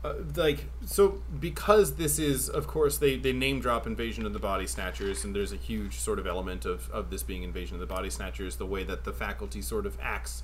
uh, 0.05 0.15
like 0.37 0.65
so, 0.87 1.23
because 1.41 1.97
this 1.97 2.19
is, 2.19 2.49
of 2.49 2.67
course, 2.67 2.99
they, 2.99 3.17
they 3.17 3.33
name 3.33 3.61
drop 3.61 3.87
Invasion 3.87 4.25
of 4.27 4.33
the 4.33 4.39
Body 4.39 4.67
Snatchers, 4.67 5.25
and 5.25 5.35
there's 5.35 5.53
a 5.53 5.57
huge 5.57 5.97
sort 5.99 6.19
of 6.19 6.27
element 6.27 6.65
of, 6.67 6.91
of 6.91 7.11
this 7.11 7.23
being 7.23 7.43
Invasion 7.43 7.75
of 7.77 7.81
the 7.81 7.87
Body 7.87 8.11
Snatchers. 8.11 8.57
The 8.57 8.67
way 8.67 8.83
that 8.85 9.05
the 9.05 9.13
faculty 9.13 9.63
sort 9.63 9.87
of 9.87 9.97
acts 10.03 10.43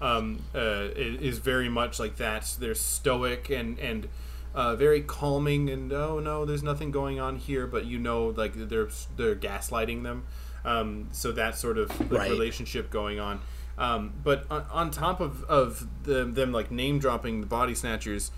um, 0.00 0.42
uh, 0.54 0.88
is 0.94 1.38
very 1.38 1.68
much 1.68 1.98
like 1.98 2.16
that. 2.16 2.56
They're 2.58 2.74
stoic 2.74 3.48
and 3.50 3.78
and 3.78 4.08
uh, 4.56 4.74
very 4.74 5.02
calming, 5.02 5.70
and 5.70 5.92
oh 5.92 6.18
no, 6.18 6.44
there's 6.44 6.62
nothing 6.64 6.90
going 6.90 7.20
on 7.20 7.36
here, 7.36 7.66
but 7.68 7.84
you 7.84 7.98
know, 7.98 8.28
like 8.28 8.54
they're 8.56 8.88
they're 9.16 9.36
gaslighting 9.36 10.02
them. 10.02 10.24
Um, 10.64 11.08
so 11.12 11.30
that 11.32 11.56
sort 11.56 11.78
of 11.78 11.88
like, 12.10 12.10
Right. 12.10 12.30
relationship 12.30 12.90
going 12.90 13.20
on. 13.20 13.40
Um, 13.78 14.14
but 14.24 14.46
on, 14.50 14.64
on 14.72 14.90
top 14.90 15.20
of, 15.20 15.44
of 15.44 15.86
the, 16.04 16.24
them 16.24 16.50
like 16.50 16.70
name 16.72 16.98
dropping 16.98 17.40
the 17.42 17.46
body 17.46 17.74
snatchers, 17.74 18.32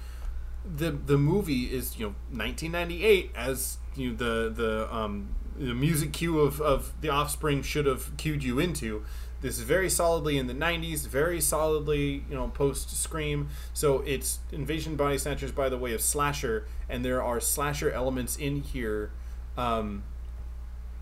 the 0.65 0.91
the 0.91 1.17
movie 1.17 1.65
is 1.73 1.99
you 1.99 2.07
know 2.07 2.15
1998 2.31 3.31
as 3.37 3.79
you 3.97 4.11
know, 4.11 4.17
the 4.17 4.51
the 4.51 4.95
um, 4.95 5.29
the 5.57 5.75
music 5.75 6.13
cue 6.13 6.41
of, 6.41 6.61
of 6.61 6.93
the 7.01 7.09
Offspring 7.09 7.63
should 7.63 7.87
have 7.87 8.17
cued 8.17 8.43
you 8.45 8.59
into. 8.59 9.05
This 9.41 9.59
is 9.59 9.65
very 9.65 9.89
solidly 9.89 10.37
in 10.37 10.49
the 10.49 10.55
90s, 10.55 11.07
very 11.07 11.41
solidly 11.41 12.25
you 12.29 12.35
know 12.35 12.49
post 12.49 12.91
Scream. 12.97 13.49
So 13.73 14.01
it's 14.01 14.41
Invasion 14.51 14.97
Body 14.97 15.19
Snatchers 15.19 15.53
by 15.53 15.69
the 15.69 15.79
way 15.79 15.93
of 15.93 16.01
slasher, 16.01 16.67
and 16.89 17.05
there 17.05 17.23
are 17.23 17.41
slasher 17.41 17.91
elements 17.91 18.37
in 18.37 18.63
here. 18.63 19.13
Um, 19.57 20.03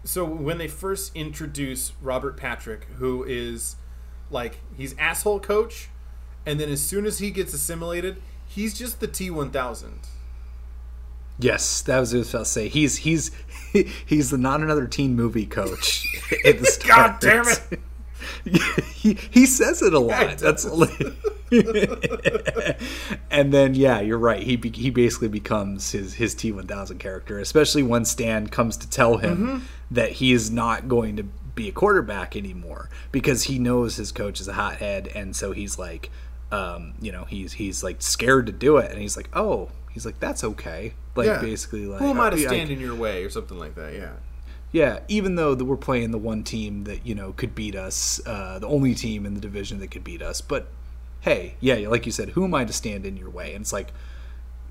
so 0.04 0.24
when 0.24 0.58
they 0.58 0.68
first 0.68 1.16
introduce 1.16 1.92
Robert 2.00 2.36
Patrick, 2.36 2.84
who 2.98 3.24
is 3.24 3.76
like 4.30 4.60
he's 4.76 4.96
asshole 4.98 5.40
coach, 5.40 5.88
and 6.44 6.60
then 6.60 6.68
as 6.68 6.82
soon 6.82 7.06
as 7.06 7.18
he 7.18 7.30
gets 7.30 7.54
assimilated, 7.54 8.20
he's 8.46 8.78
just 8.78 9.00
the 9.00 9.06
T 9.06 9.30
one 9.30 9.50
thousand. 9.50 10.00
Yes, 11.38 11.82
that 11.82 12.00
was 12.00 12.12
what 12.12 12.16
I 12.16 12.20
was 12.20 12.30
about 12.30 12.38
to 12.40 12.44
say. 12.46 12.68
He's 12.68 12.98
he's 12.98 13.30
he's 14.06 14.30
the 14.30 14.38
not 14.38 14.60
another 14.60 14.86
teen 14.86 15.16
movie 15.16 15.46
coach 15.46 16.06
at 16.44 16.58
the 16.58 16.66
start. 16.66 17.20
God 17.20 17.20
damn 17.20 17.48
it! 17.48 17.80
he 18.94 19.14
he 19.30 19.46
says 19.46 19.82
it 19.82 19.94
a 19.94 20.00
Yeah, 20.00 20.22
lot. 20.22 20.38
That's 20.38 20.64
and 23.30 23.52
then 23.52 23.74
yeah, 23.74 24.00
you're 24.00 24.18
right. 24.18 24.42
He 24.42 24.56
be, 24.56 24.70
he 24.70 24.90
basically 24.90 25.28
becomes 25.28 25.92
his 25.92 26.14
his 26.14 26.34
T 26.34 26.52
one 26.52 26.66
thousand 26.66 26.98
character, 26.98 27.38
especially 27.38 27.82
when 27.82 28.04
Stan 28.04 28.46
comes 28.48 28.76
to 28.78 28.88
tell 28.90 29.18
him 29.18 29.36
Mm-hmm. 29.36 29.58
that 29.92 30.12
he 30.12 30.32
is 30.32 30.50
not 30.50 30.88
going 30.88 31.16
to 31.16 31.22
be 31.22 31.68
a 31.68 31.72
quarterback 31.72 32.36
anymore 32.36 32.88
because 33.12 33.44
he 33.44 33.58
knows 33.58 33.96
his 33.96 34.12
coach 34.12 34.40
is 34.40 34.48
a 34.48 34.52
hothead, 34.54 35.08
and 35.14 35.34
so 35.36 35.52
he's 35.52 35.78
like, 35.78 36.10
um, 36.52 36.94
you 37.00 37.12
know, 37.12 37.24
he's 37.24 37.54
he's 37.54 37.82
like 37.82 38.02
scared 38.02 38.46
to 38.46 38.52
do 38.52 38.76
it, 38.78 38.90
and 38.90 39.00
he's 39.00 39.16
like, 39.16 39.28
oh, 39.34 39.70
he's 39.92 40.06
like 40.06 40.18
that's 40.20 40.44
okay. 40.44 40.94
Like 41.14 41.26
Yeah. 41.26 41.40
basically, 41.40 41.86
like 41.86 42.00
Who 42.00 42.10
am 42.10 42.20
I 42.20 42.30
to 42.30 42.36
I- 42.36 42.46
stand 42.46 42.70
in 42.70 42.80
your 42.80 42.94
way 42.94 43.24
or 43.24 43.30
something 43.30 43.58
like 43.58 43.74
that? 43.76 43.94
Yeah. 43.94 44.12
Yeah, 44.76 45.00
even 45.08 45.36
though 45.36 45.54
that 45.54 45.64
we're 45.64 45.78
playing 45.78 46.10
the 46.10 46.18
one 46.18 46.44
team 46.44 46.84
that 46.84 47.06
you 47.06 47.14
know 47.14 47.32
could 47.32 47.54
beat 47.54 47.74
us, 47.74 48.20
uh, 48.26 48.58
the 48.58 48.66
only 48.66 48.94
team 48.94 49.24
in 49.24 49.32
the 49.32 49.40
division 49.40 49.78
that 49.80 49.90
could 49.90 50.04
beat 50.04 50.20
us. 50.20 50.42
But 50.42 50.68
hey, 51.20 51.54
yeah, 51.60 51.88
like 51.88 52.04
you 52.04 52.12
said, 52.12 52.28
who 52.30 52.44
am 52.44 52.54
I 52.54 52.66
to 52.66 52.72
stand 52.74 53.06
in 53.06 53.16
your 53.16 53.30
way? 53.30 53.54
And 53.54 53.62
it's 53.62 53.72
like 53.72 53.88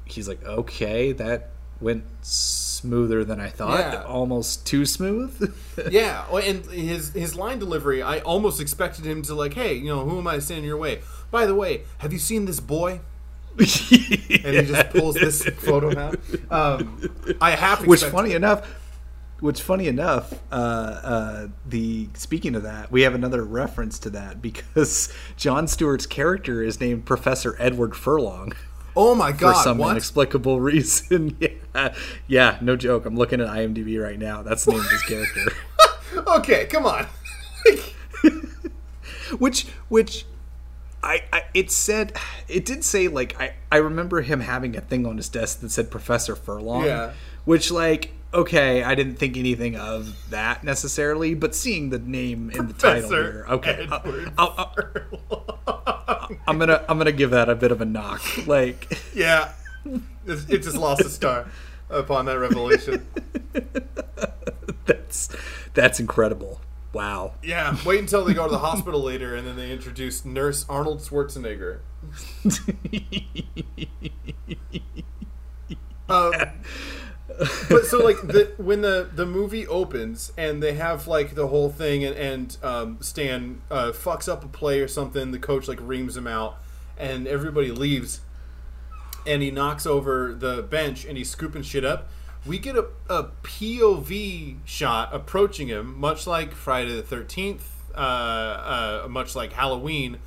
he's 0.05 0.27
like, 0.27 0.43
okay, 0.45 1.11
that 1.13 1.49
went 1.81 2.03
smoother 2.21 3.25
than 3.25 3.39
I 3.41 3.49
thought, 3.49 3.79
Yeah. 3.79 4.03
almost 4.03 4.65
too 4.67 4.85
smooth. 4.85 5.33
Yeah, 5.91 6.23
and 6.31 6.63
his 6.67 7.09
his 7.13 7.35
line 7.35 7.57
delivery, 7.59 8.03
I 8.03 8.19
almost 8.19 8.61
expected 8.61 9.05
him 9.05 9.23
to 9.23 9.33
like, 9.33 9.55
hey, 9.55 9.73
you 9.73 9.87
know, 9.87 10.05
who 10.07 10.19
am 10.19 10.27
I 10.27 10.35
to 10.35 10.41
stand 10.41 10.59
in 10.59 10.65
your 10.65 10.77
way? 10.77 11.01
By 11.31 11.47
the 11.47 11.55
way, 11.55 11.81
have 11.97 12.13
you 12.13 12.19
seen 12.19 12.45
this 12.45 12.59
boy? 12.59 12.99
And 13.57 13.67
he 14.55 14.61
just 14.73 14.89
pulls 14.91 15.15
this 15.15 15.43
photo 15.43 15.89
out. 15.97 16.19
Um, 16.51 16.79
I 17.41 17.51
have 17.51 17.87
Which, 17.87 18.03
funny 18.03 18.33
enough, 18.33 18.59
which 19.39 19.61
funny 19.61 19.87
enough, 19.87 20.41
uh, 20.51 20.55
uh, 20.55 21.47
the 21.65 22.09
speaking 22.13 22.55
of 22.55 22.63
that, 22.63 22.91
we 22.91 23.01
have 23.01 23.13
another 23.13 23.43
reference 23.43 23.99
to 23.99 24.09
that 24.11 24.41
because 24.41 25.13
Jon 25.37 25.67
Stewart's 25.67 26.05
character 26.05 26.63
is 26.63 26.79
named 26.79 27.05
Professor 27.05 27.55
Edward 27.59 27.95
Furlong. 27.95 28.53
Oh 28.95 29.13
my 29.13 29.33
god 29.33 29.57
for 29.57 29.63
some 29.63 29.77
what? 29.77 29.91
inexplicable 29.91 30.59
reason. 30.61 31.37
yeah, 31.75 31.93
yeah, 32.27 32.57
no 32.61 32.75
joke. 32.75 33.05
I'm 33.05 33.15
looking 33.17 33.41
at 33.41 33.47
IMDb 33.47 34.01
right 34.01 34.17
now. 34.17 34.41
That's 34.41 34.65
the 34.65 34.71
name 34.71 34.81
of 34.81 34.89
his 34.89 35.01
character. 35.03 35.51
okay, 36.27 36.65
come 36.65 36.85
on. 36.85 37.05
which, 39.37 39.67
which, 39.89 40.25
I, 41.03 41.23
I, 41.33 41.43
it 41.53 41.71
said, 41.71 42.17
it 42.47 42.63
did 42.63 42.83
say 42.85 43.09
like 43.09 43.39
I, 43.39 43.55
I 43.69 43.77
remember 43.77 44.21
him 44.21 44.39
having 44.39 44.77
a 44.77 44.81
thing 44.81 45.05
on 45.05 45.17
his 45.17 45.27
desk 45.27 45.59
that 45.59 45.71
said 45.71 45.91
Professor 45.91 46.35
Furlong. 46.35 46.85
Yeah. 46.85 47.11
Which 47.43 47.71
like. 47.71 48.11
Okay, 48.35 48.83
I 48.83 48.95
didn't 48.95 49.15
think 49.15 49.37
anything 49.37 49.77
of 49.77 50.29
that 50.29 50.61
necessarily, 50.61 51.35
but 51.35 51.55
seeing 51.55 51.89
the 51.89 51.99
name 51.99 52.49
in 52.49 52.67
the 52.67 52.73
title 52.73 53.09
here, 53.09 53.45
okay, 53.47 53.87
I'll, 54.37 54.73
I'm 56.45 56.59
gonna 56.59 56.83
I'm 56.89 56.97
gonna 56.97 57.13
give 57.13 57.31
that 57.31 57.47
a 57.47 57.55
bit 57.55 57.71
of 57.71 57.79
a 57.79 57.85
knock. 57.85 58.21
Like, 58.45 58.99
Yeah, 59.15 59.53
it 59.85 60.01
it 60.49 60.63
just 60.63 60.75
lost 60.75 60.99
a 61.01 61.09
star 61.09 61.49
upon 61.89 62.25
that 62.25 62.37
revelation. 62.37 63.07
that's 64.85 65.29
that's 65.73 66.01
incredible. 66.01 66.59
Wow. 66.91 67.35
Yeah, 67.41 67.77
wait 67.85 68.01
until 68.01 68.25
they 68.25 68.33
go 68.33 68.45
to 68.45 68.51
the 68.51 68.59
hospital 68.59 69.01
later, 69.01 69.33
and 69.33 69.47
then 69.47 69.55
they 69.55 69.71
introduce 69.71 70.25
Nurse 70.25 70.65
Arnold 70.67 70.99
Schwarzenegger. 70.99 71.79
Um, 76.07 76.33
but 77.69 77.85
so 77.85 77.99
like 77.99 78.21
the 78.21 78.53
when 78.57 78.81
the 78.81 79.09
the 79.13 79.25
movie 79.25 79.67
opens 79.67 80.31
and 80.37 80.63
they 80.63 80.73
have 80.73 81.07
like 81.07 81.35
the 81.35 81.47
whole 81.47 81.69
thing 81.69 82.03
and, 82.03 82.15
and 82.15 82.57
um, 82.63 82.97
Stan 83.01 83.61
uh, 83.69 83.91
fucks 83.91 84.29
up 84.31 84.43
a 84.43 84.47
play 84.47 84.79
or 84.79 84.87
something, 84.87 85.31
the 85.31 85.39
coach 85.39 85.67
like 85.67 85.79
reams 85.81 86.15
him 86.15 86.27
out, 86.27 86.57
and 86.97 87.27
everybody 87.27 87.71
leaves, 87.71 88.21
and 89.27 89.41
he 89.41 89.51
knocks 89.51 89.85
over 89.85 90.33
the 90.33 90.61
bench 90.63 91.05
and 91.05 91.17
he's 91.17 91.29
scooping 91.29 91.63
shit 91.63 91.83
up. 91.83 92.09
We 92.45 92.59
get 92.59 92.75
a, 92.75 92.87
a 93.09 93.31
POV 93.43 94.57
shot 94.65 95.09
approaching 95.13 95.67
him, 95.67 95.99
much 95.99 96.27
like 96.27 96.53
Friday 96.53 96.95
the 96.95 97.01
Thirteenth, 97.01 97.67
uh, 97.95 97.97
uh, 99.03 99.07
much 99.09 99.35
like 99.35 99.53
Halloween, 99.53 100.19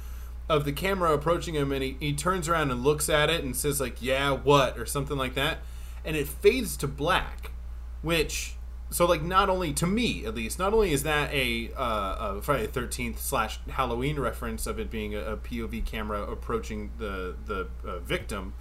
of 0.48 0.64
the 0.64 0.72
camera 0.72 1.12
approaching 1.12 1.54
him, 1.54 1.72
and 1.72 1.82
he, 1.82 1.96
he 2.00 2.12
turns 2.12 2.48
around 2.48 2.70
and 2.70 2.82
looks 2.82 3.08
at 3.08 3.30
it 3.30 3.44
and 3.44 3.54
says 3.54 3.80
like, 3.80 4.02
"Yeah, 4.02 4.32
what?" 4.32 4.78
or 4.78 4.84
something 4.84 5.16
like 5.16 5.34
that, 5.34 5.58
and 6.04 6.16
it 6.16 6.28
fades 6.28 6.76
to 6.78 6.86
black, 6.88 7.50
which 8.02 8.54
so 8.90 9.04
like 9.06 9.22
not 9.22 9.50
only 9.50 9.72
to 9.74 9.86
me 9.86 10.24
at 10.24 10.34
least, 10.34 10.58
not 10.58 10.72
only 10.72 10.92
is 10.92 11.02
that 11.02 11.32
a, 11.32 11.70
uh, 11.76 12.36
a 12.38 12.42
Friday 12.42 12.66
the 12.66 12.72
Thirteenth 12.72 13.20
slash 13.20 13.58
Halloween 13.68 14.18
reference 14.18 14.66
of 14.66 14.78
it 14.78 14.90
being 14.90 15.14
a, 15.14 15.20
a 15.32 15.36
POV 15.36 15.84
camera 15.84 16.22
approaching 16.22 16.90
the 16.98 17.34
the 17.46 17.68
uh, 17.86 17.98
victim, 17.98 18.54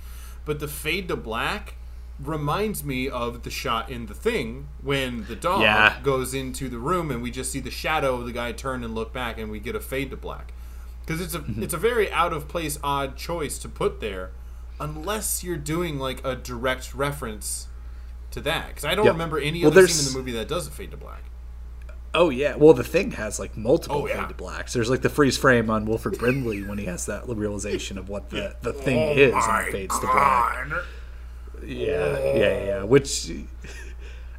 but 0.46 0.60
the 0.60 0.68
fade 0.68 1.08
to 1.08 1.16
black 1.16 1.76
reminds 2.20 2.84
me 2.84 3.08
of 3.08 3.44
the 3.44 3.50
shot 3.52 3.92
in 3.92 4.08
the 4.08 4.14
thing 4.14 4.68
when 4.82 5.26
the 5.28 5.36
dog 5.36 5.62
Yeah. 5.62 6.00
goes 6.02 6.34
into 6.34 6.68
the 6.68 6.80
room 6.80 7.12
and 7.12 7.22
we 7.22 7.30
just 7.30 7.52
see 7.52 7.60
the 7.60 7.70
shadow 7.70 8.16
of 8.16 8.26
the 8.26 8.32
guy 8.32 8.52
turn 8.54 8.84
and 8.84 8.96
look 8.96 9.14
back 9.14 9.38
and 9.38 9.52
we 9.52 9.60
get 9.60 9.76
a 9.76 9.80
fade 9.80 10.10
to 10.10 10.18
black 10.18 10.52
because 11.06 11.22
it's 11.22 11.36
a 11.36 11.44
it's 11.60 11.76
a 11.76 11.78
very 11.78 12.12
out 12.12 12.34
of 12.34 12.48
place 12.48 12.80
odd 12.84 13.18
choice 13.18 13.60
to 13.60 13.70
put 13.70 14.00
there 14.00 14.32
unless 14.80 15.44
you're 15.44 15.58
doing 15.58 15.98
like 16.00 16.24
a 16.26 16.36
direct 16.36 16.94
reference 16.94 17.68
to 18.32 18.42
that 18.42 18.68
because 18.68 18.86
i 18.86 18.94
don't 18.96 19.06
Yep. 19.06 19.14
remember 19.14 19.40
any 19.40 19.62
Well, 19.62 19.72
other 19.72 19.82
there's- 19.82 19.94
scene 19.96 20.08
in 20.08 20.14
the 20.14 20.20
movie 20.20 20.32
that 20.38 20.48
does 20.48 20.68
a 20.68 20.72
fade 20.72 20.92
to 20.92 20.98
black 20.98 21.24
Oh 22.14 22.30
yeah. 22.30 22.56
Well, 22.56 22.74
the 22.74 22.86
thing 22.86 23.12
has 23.12 23.38
like 23.38 23.56
multiple 23.56 24.04
Oh, 24.04 24.08
yeah. 24.08 24.22
fade 24.22 24.30
to 24.30 24.34
blacks. 24.34 24.74
There's 24.74 24.90
like 24.90 25.02
the 25.02 25.10
freeze 25.10 25.38
frame 25.38 25.70
on 25.70 25.86
Wilford 25.86 26.18
Brimley 26.18 26.64
when 26.64 26.80
he 26.80 26.86
has 26.86 27.06
that 27.06 27.28
realization 27.28 27.98
of 28.00 28.10
what 28.10 28.30
the 28.32 28.56
the 28.62 28.74
thing 28.86 28.98
Oh 28.98 29.12
is 29.12 29.34
and 29.36 29.68
it 29.68 29.72
fades 29.72 30.00
to 30.00 30.08
black. 30.08 30.68
Yeah, 31.64 32.18
yeah, 32.18 32.34
yeah. 32.66 32.80
Oh. 32.82 32.86
Which 32.88 33.30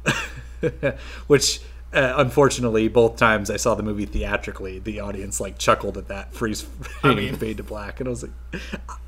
which 1.27 1.61
uh, 1.93 2.13
unfortunately 2.17 2.87
both 2.87 3.17
times 3.17 3.49
I 3.49 3.57
saw 3.57 3.75
the 3.75 3.83
movie 3.83 4.05
theatrically, 4.05 4.79
the 4.79 4.99
audience 4.99 5.39
like 5.39 5.57
chuckled 5.57 5.97
at 5.97 6.07
that 6.07 6.33
freeze 6.33 6.67
I 7.03 7.15
mean- 7.15 7.35
fade 7.35 7.57
to 7.57 7.63
black, 7.63 7.99
and 7.99 8.07
I 8.07 8.11
was 8.11 8.23
like, 8.23 8.61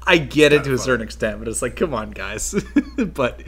I 0.05 0.17
get 0.17 0.53
it 0.53 0.63
to 0.65 0.73
a 0.73 0.77
certain 0.77 1.03
extent, 1.03 1.39
but 1.39 1.47
it's 1.47 1.61
like, 1.61 1.75
come 1.75 1.93
on, 1.93 2.11
guys, 2.11 2.55
but. 2.97 3.41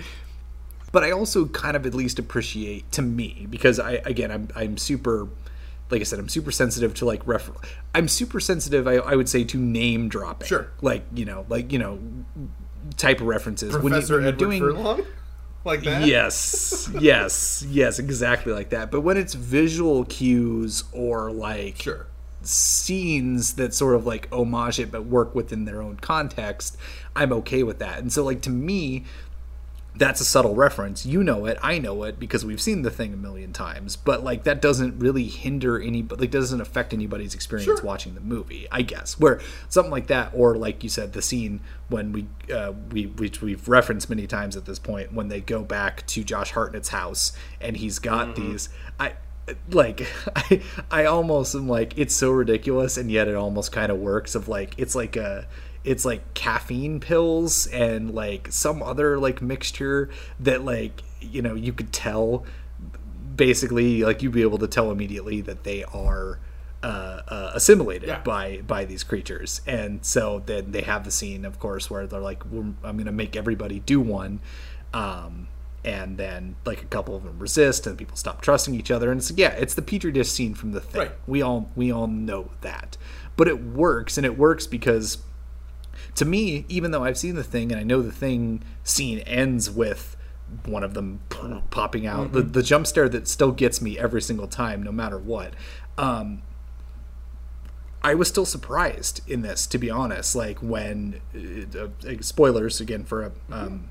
But 0.92 1.04
I 1.04 1.10
also 1.10 1.48
kind 1.48 1.76
of 1.76 1.88
at 1.88 1.96
least 1.96 2.20
appreciate 2.20 2.92
to 2.92 3.02
me 3.02 3.48
because 3.50 3.80
I 3.80 3.94
again 4.06 4.30
I'm 4.30 4.50
I'm 4.56 4.78
super 4.78 5.28
like 5.90 6.02
I 6.02 6.04
said 6.04 6.20
I'm 6.20 6.30
super 6.30 6.52
sensitive 6.52 6.94
to 6.94 7.06
like 7.06 7.26
refer 7.26 7.52
I'm 7.96 8.08
super 8.08 8.40
sensitive 8.40 8.88
I, 8.88 8.98
I 8.98 9.16
would 9.16 9.28
say 9.28 9.44
to 9.44 9.58
name 9.58 10.08
dropping. 10.08 10.48
Sure. 10.48 10.70
like 10.84 11.04
you 11.12 11.26
know 11.26 11.48
like 11.50 11.72
you 11.72 11.80
know 11.80 11.98
type 12.98 13.22
of 13.22 13.26
references. 13.28 13.72
Professor 13.76 14.16
when, 14.18 14.24
you, 14.24 14.30
you're 14.30 14.38
doing 14.38 14.60
Furlong, 14.60 15.04
like 15.66 15.84
that. 15.84 16.08
Yes, 16.08 16.90
yes, 17.00 17.66
yes, 17.70 18.00
exactly 18.00 18.54
like 18.54 18.70
that. 18.70 18.92
But 18.92 19.02
when 19.02 19.18
it's 19.18 19.34
visual 19.34 20.06
cues 20.06 20.84
or 20.92 21.32
like 21.32 21.82
Sure. 21.82 22.08
scenes 22.42 23.54
that 23.54 23.74
sort 23.74 23.96
of 23.96 24.06
like 24.06 24.28
homage 24.32 24.80
it 24.80 24.92
but 24.92 25.06
work 25.06 25.34
within 25.34 25.66
their 25.66 25.82
own 25.82 25.98
context, 25.98 26.78
I'm 27.16 27.32
okay 27.34 27.64
with 27.64 27.80
that. 27.80 28.00
And 28.00 28.12
so, 28.12 28.24
like 28.24 28.42
to 28.42 28.50
me, 28.50 29.06
that's 29.96 30.20
a 30.20 30.26
subtle 30.26 30.56
reference. 30.56 31.06
You 31.06 31.24
know 31.24 31.46
it, 31.46 31.58
I 31.62 31.78
know 31.78 32.04
it 32.04 32.20
because 32.20 32.44
we've 32.44 32.62
seen 32.62 32.82
the 32.82 32.90
thing 32.90 33.14
a 33.14 33.18
million 33.18 33.54
times. 33.54 33.96
But 33.96 34.24
like 34.24 34.44
that 34.44 34.62
doesn't 34.62 34.98
really 35.00 35.26
hinder 35.26 35.80
any, 35.80 36.02
like 36.02 36.32
doesn't 36.32 36.60
affect 36.62 36.94
anybody's 36.94 37.36
experience 37.36 37.66
Sure. 37.66 37.86
watching 37.86 38.16
the 38.16 38.22
movie. 38.22 38.68
I 38.72 38.82
guess 38.82 39.20
where 39.20 39.40
something 39.70 39.92
like 39.92 40.08
that, 40.08 40.32
or 40.34 40.56
like 40.56 40.84
you 40.84 40.90
said, 40.90 41.14
the 41.14 41.22
scene 41.22 41.62
when 41.90 42.12
we 42.12 42.28
uh, 42.52 42.74
we 42.92 43.06
which 43.06 43.42
we've 43.42 43.68
referenced 43.70 44.10
many 44.10 44.26
times 44.26 44.56
at 44.56 44.66
this 44.66 44.80
point 44.80 45.14
when 45.14 45.28
they 45.28 45.42
go 45.42 45.64
back 45.64 46.06
to 46.08 46.24
Josh 46.24 46.54
Hartnett's 46.54 46.90
house 46.90 47.34
and 47.62 47.78
he's 47.78 48.00
got 48.00 48.36
these. 48.36 48.70
I 49.00 49.14
like 49.70 50.08
I 50.36 50.62
I 50.90 51.06
almost 51.06 51.54
am 51.54 51.68
like 51.68 51.98
it's 51.98 52.16
so 52.16 52.32
ridiculous 52.32 52.98
and 52.98 53.12
yet 53.12 53.28
it 53.28 53.36
almost 53.36 53.72
kind 53.72 53.92
of 53.92 54.00
works. 54.00 54.34
Of 54.34 54.48
like 54.48 54.74
it's 54.78 54.96
like 54.96 55.16
a 55.16 55.48
it's 55.84 56.06
like 56.06 56.34
caffeine 56.34 57.00
pills 57.00 57.68
and 57.68 58.14
like 58.14 58.48
some 58.52 58.82
other 58.82 59.20
like 59.20 59.42
mixture 59.42 60.10
that 60.40 60.64
like 60.64 61.04
you 61.22 61.42
know 61.42 61.56
you 61.56 61.74
could 61.74 61.92
tell 61.92 62.46
basically 63.36 64.04
like 64.04 64.22
you'd 64.22 64.32
be 64.32 64.42
able 64.42 64.58
to 64.60 64.68
tell 64.68 64.92
immediately 64.92 65.42
that 65.42 65.64
they 65.64 65.84
are 65.86 66.40
uh, 66.84 67.22
uh, 67.28 67.52
assimilated 67.54 68.10
Yeah. 68.10 68.20
by 68.20 68.62
by 68.68 68.86
these 68.86 69.04
creatures. 69.04 69.62
And 69.66 70.06
so 70.06 70.44
then 70.46 70.72
they 70.72 70.82
have 70.82 71.04
the 71.06 71.12
scene 71.12 71.46
of 71.46 71.60
course 71.60 71.90
where 71.90 72.06
they're 72.08 72.20
like 72.20 72.46
"We're- 72.46 72.74
i'm 72.84 72.98
gonna 72.98 73.12
make 73.12 73.36
everybody 73.36 73.80
do 73.80 74.00
one. 74.02 74.40
Um, 74.94 75.48
and 75.86 76.18
then 76.18 76.56
like 76.66 76.82
a 76.82 76.86
couple 76.86 77.16
of 77.16 77.24
them 77.24 77.40
resist 77.40 77.88
and 77.88 77.98
people 77.98 78.16
stop 78.16 78.42
trusting 78.42 78.76
each 78.76 78.92
other. 78.92 79.12
And 79.12 79.20
it's 79.20 79.32
yeah 79.32 79.50
it's 79.54 79.74
the 79.74 79.82
petri 79.82 80.12
dish 80.12 80.30
scene 80.30 80.54
from 80.54 80.72
the 80.74 80.82
thing. 80.82 81.02
Right. 81.02 81.12
we 81.26 81.42
all 81.42 81.70
we 81.76 81.92
all 81.92 82.08
know 82.08 82.52
that. 82.62 82.98
But 83.36 83.48
it 83.48 83.64
works 83.64 84.18
and 84.18 84.26
it 84.26 84.38
works 84.38 84.68
because 84.68 85.18
to 86.16 86.26
me, 86.26 86.66
even 86.70 86.92
though 86.92 87.04
I've 87.04 87.18
seen 87.18 87.36
the 87.36 87.44
thing 87.44 87.72
and 87.72 87.80
I 87.80 87.84
know 87.84 88.02
the 88.02 88.12
thing 88.12 88.64
scene 88.84 89.20
ends 89.20 89.70
with 89.70 90.16
one 90.66 90.84
of 90.84 90.94
them 90.94 91.20
popping 91.72 92.06
out, 92.06 92.32
the, 92.34 92.42
the 92.42 92.62
jump 92.64 92.86
scare 92.86 93.10
that 93.10 93.28
still 93.28 93.52
gets 93.52 93.82
me 93.82 93.98
every 93.98 94.22
single 94.22 94.48
time, 94.48 94.84
no 94.84 94.92
matter 94.92 95.18
what. 95.18 95.54
Um, 95.98 96.44
I 98.04 98.14
was 98.16 98.28
still 98.28 98.46
surprised 98.46 99.22
in 99.30 99.42
this, 99.42 99.66
to 99.68 99.78
be 99.78 99.90
honest. 99.90 100.36
Like 100.36 100.60
when 100.60 101.22
uh, 101.34 101.86
uh, 101.86 102.16
spoilers 102.22 102.82
again 102.82 103.06
for 103.06 103.24
a 103.24 103.32
um, 103.50 103.90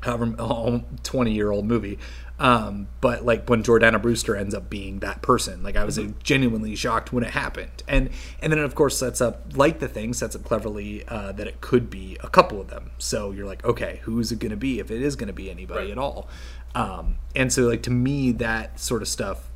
however 0.00 0.82
twenty 1.02 1.32
year 1.32 1.52
old 1.52 1.64
movie, 1.64 1.98
um, 2.38 2.88
but 3.00 3.24
like 3.24 3.48
when 3.48 3.62
Jordana 3.62 4.00
Brewster 4.02 4.34
ends 4.34 4.54
up 4.54 4.68
being 4.68 4.98
that 5.00 5.22
person, 5.22 5.62
like 5.62 5.76
I 5.76 5.84
was 5.84 5.98
uh, 5.98 6.08
genuinely 6.22 6.74
shocked 6.74 7.12
when 7.12 7.22
it 7.24 7.30
happened, 7.30 7.82
and 7.86 8.10
and 8.40 8.52
then 8.52 8.58
it 8.58 8.64
of 8.64 8.74
course 8.74 8.98
sets 8.98 9.20
up 9.20 9.56
like 9.56 9.78
the 9.78 9.88
thing 9.88 10.12
sets 10.12 10.34
up 10.34 10.44
cleverly 10.44 11.04
uh, 11.06 11.32
that 11.32 11.46
it 11.46 11.60
could 11.60 11.90
be 11.90 12.16
a 12.22 12.28
couple 12.28 12.60
of 12.60 12.68
them. 12.68 12.90
So 12.98 13.30
you're 13.30 13.46
like, 13.46 13.64
okay, 13.64 14.00
who's 14.02 14.32
it 14.32 14.40
going 14.40 14.50
to 14.50 14.56
be 14.56 14.80
if 14.80 14.90
it 14.90 15.00
is 15.00 15.14
going 15.16 15.28
to 15.28 15.32
be 15.32 15.50
anybody 15.50 15.80
Right. 15.84 15.90
at 15.92 15.98
all? 15.98 16.28
Um, 16.74 17.18
and 17.36 17.52
so 17.52 17.62
like 17.62 17.82
to 17.84 17.90
me 17.90 18.32
that 18.32 18.80
sort 18.80 19.00
of 19.02 19.08
stuff, 19.08 19.48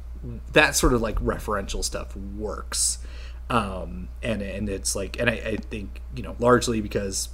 that 0.52 0.76
sort 0.76 0.92
of 0.92 1.00
like 1.02 1.16
referential 1.16 1.82
stuff 1.82 2.14
works 2.14 2.98
um, 3.50 4.08
and 4.22 4.42
and 4.42 4.68
it's 4.68 4.94
like, 4.94 5.18
and 5.18 5.28
I, 5.30 5.32
I 5.32 5.56
think 5.56 6.00
you 6.14 6.22
know 6.22 6.36
largely 6.38 6.80
because 6.80 7.30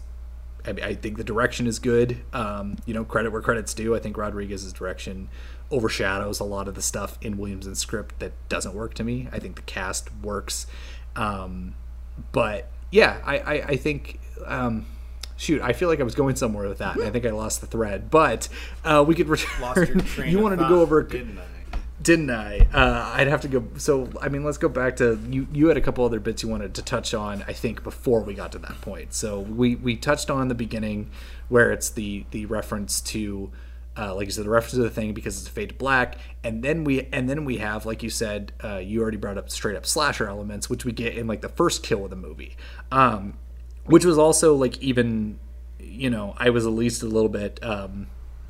I, 0.67 0.73
mean, 0.73 0.85
I 0.85 0.95
think 0.95 1.17
the 1.17 1.25
direction 1.25 1.67
is 1.67 1.79
good. 1.79 2.19
Um, 2.33 2.77
you 2.87 2.95
know, 2.95 3.05
credit 3.05 3.31
where 3.31 3.43
credit's 3.43 3.75
due. 3.75 3.95
I 3.95 3.99
think 3.99 4.17
Rodriguez's 4.17 4.73
direction 4.73 5.29
overshadows 5.71 6.41
a 6.41 6.45
lot 6.45 6.69
of 6.69 6.75
the 6.75 6.83
stuff 6.83 7.19
in 7.21 7.37
Williamson's 7.37 7.79
script 7.79 8.19
that 8.21 8.33
doesn't 8.49 8.75
work 8.75 8.95
to 8.95 9.05
me. 9.05 9.29
I 9.33 9.39
think 9.39 9.57
the 9.57 9.62
cast 9.62 10.09
works, 10.23 10.67
um, 11.17 11.75
but 12.33 12.69
yeah, 12.91 13.21
I 13.25 13.39
I, 13.39 13.53
I 13.69 13.77
think. 13.77 14.21
Um, 14.47 14.87
Shoot, 15.37 15.62
I 15.62 15.73
feel 15.73 15.89
like 15.89 15.99
I 15.99 16.05
was 16.05 16.15
going 16.15 16.37
somewhere 16.37 16.69
with 16.69 16.79
that, 16.79 16.95
and 16.95 17.05
I 17.05 17.11
think 17.11 17.27
I 17.27 17.31
lost 17.31 17.61
the 17.61 17.67
thread. 17.67 18.09
But 18.09 18.49
uh, 18.85 19.05
we 19.05 19.17
could 19.17 19.29
return. 19.29 19.61
Lost 19.61 19.77
your 19.89 20.01
train 20.01 20.31
you 20.33 20.39
wanted 20.39 20.61
to 20.61 20.69
go 20.69 20.81
over 20.81 21.03
didn't 21.03 21.39
I? 21.39 21.43
Didn't 22.05 22.31
I? 22.31 22.69
Uh, 22.73 23.13
I'd 23.15 23.29
have 23.29 23.41
to 23.41 23.49
go. 23.49 23.65
So, 23.79 24.11
I 24.21 24.29
mean, 24.29 24.45
let's 24.45 24.59
go 24.59 24.69
back 24.69 24.97
to 24.97 25.19
you. 25.29 25.49
You 25.53 25.69
had 25.69 25.79
a 25.79 25.81
couple 25.81 26.05
other 26.05 26.21
bits 26.21 26.43
you 26.43 26.51
wanted 26.51 26.75
to 26.75 26.83
touch 26.83 27.15
on. 27.15 27.43
I 27.49 27.55
think 27.55 27.83
before 27.83 28.21
we 28.21 28.35
got 28.35 28.53
to 28.53 28.59
that 28.59 28.81
point. 28.83 29.15
So 29.15 29.41
we 29.41 29.75
we 29.77 29.97
touched 29.97 30.31
on 30.31 30.49
the 30.49 30.55
beginning 30.55 31.11
where 31.49 31.73
it's 31.73 31.89
the 31.91 32.27
the 32.31 32.47
reference 32.47 33.01
to. 33.01 33.51
Uh, 33.97 34.13
like 34.13 34.27
you 34.27 34.33
said, 34.33 34.45
the 34.45 34.51
reference 34.51 34.73
to 34.73 34.83
the 34.83 34.91
thing 34.91 35.15
because 35.15 35.39
it's 35.39 35.49
a 35.49 35.53
fade 35.53 35.69
to 35.69 35.75
black, 35.77 36.19
and 36.43 36.65
then 36.65 36.83
we 36.83 37.09
and 37.13 37.31
then 37.31 37.45
we 37.45 37.59
have, 37.59 37.87
like 37.87 38.03
you 38.03 38.11
said, 38.11 38.53
uh, 38.63 38.79
you 38.79 39.01
already 39.01 39.17
brought 39.17 39.39
up 39.39 39.49
straight 39.49 39.77
up 39.77 39.87
slasher 39.87 40.29
elements, 40.29 40.69
which 40.69 40.85
we 40.85 40.91
get 40.91 41.17
in 41.17 41.29
like 41.29 41.43
the 41.43 41.49
first 41.49 41.85
kill 41.85 42.03
of 42.03 42.11
the 42.11 42.17
movie, 42.17 42.57
um, 42.91 43.39
which 43.87 44.05
was 44.05 44.19
also 44.19 44.57
like 44.57 44.83
even, 44.83 45.39
you 45.79 46.11
know, 46.11 46.35
I 46.39 46.51
was 46.51 46.67
at 46.67 46.73
least 46.73 47.05
a 47.05 47.07
little 47.07 47.29
bit 47.29 47.63
um, 47.63 48.09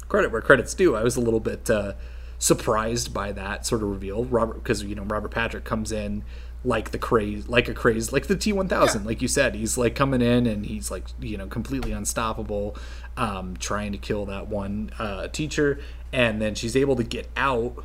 credit 0.08 0.32
where 0.32 0.40
credit's 0.40 0.72
due. 0.72 0.96
I 0.96 1.02
was 1.02 1.16
a 1.16 1.20
little 1.20 1.40
bit 1.40 1.68
uh, 1.68 1.92
surprised 2.38 3.12
by 3.14 3.32
that 3.32 3.66
sort 3.66 3.82
of 3.82 3.88
reveal. 3.90 4.24
Robert, 4.24 4.54
because 4.54 4.82
you 4.82 4.94
know 4.94 5.04
Robert 5.04 5.30
Patrick 5.30 5.64
comes 5.64 5.92
in 5.92 6.24
like 6.64 6.90
the 6.92 6.98
craze, 6.98 7.48
like 7.48 7.68
a 7.68 7.74
craze, 7.74 8.12
like 8.12 8.26
the 8.26 8.36
T 8.36 8.52
one 8.52 8.68
thousand, 8.68 9.04
like 9.04 9.20
you 9.20 9.28
said. 9.28 9.54
He's 9.54 9.76
like 9.76 9.94
coming 9.94 10.22
in 10.22 10.46
and 10.46 10.66
he's 10.66 10.90
like 10.90 11.04
you 11.20 11.36
know 11.36 11.46
completely 11.46 11.92
unstoppable, 11.92 12.76
um, 13.16 13.56
trying 13.58 13.92
to 13.92 13.98
kill 13.98 14.24
that 14.26 14.48
one 14.48 14.90
uh, 14.98 15.28
teacher, 15.28 15.78
and 16.12 16.40
then 16.40 16.54
she's 16.54 16.76
able 16.76 16.96
to 16.96 17.04
get 17.04 17.28
out. 17.36 17.84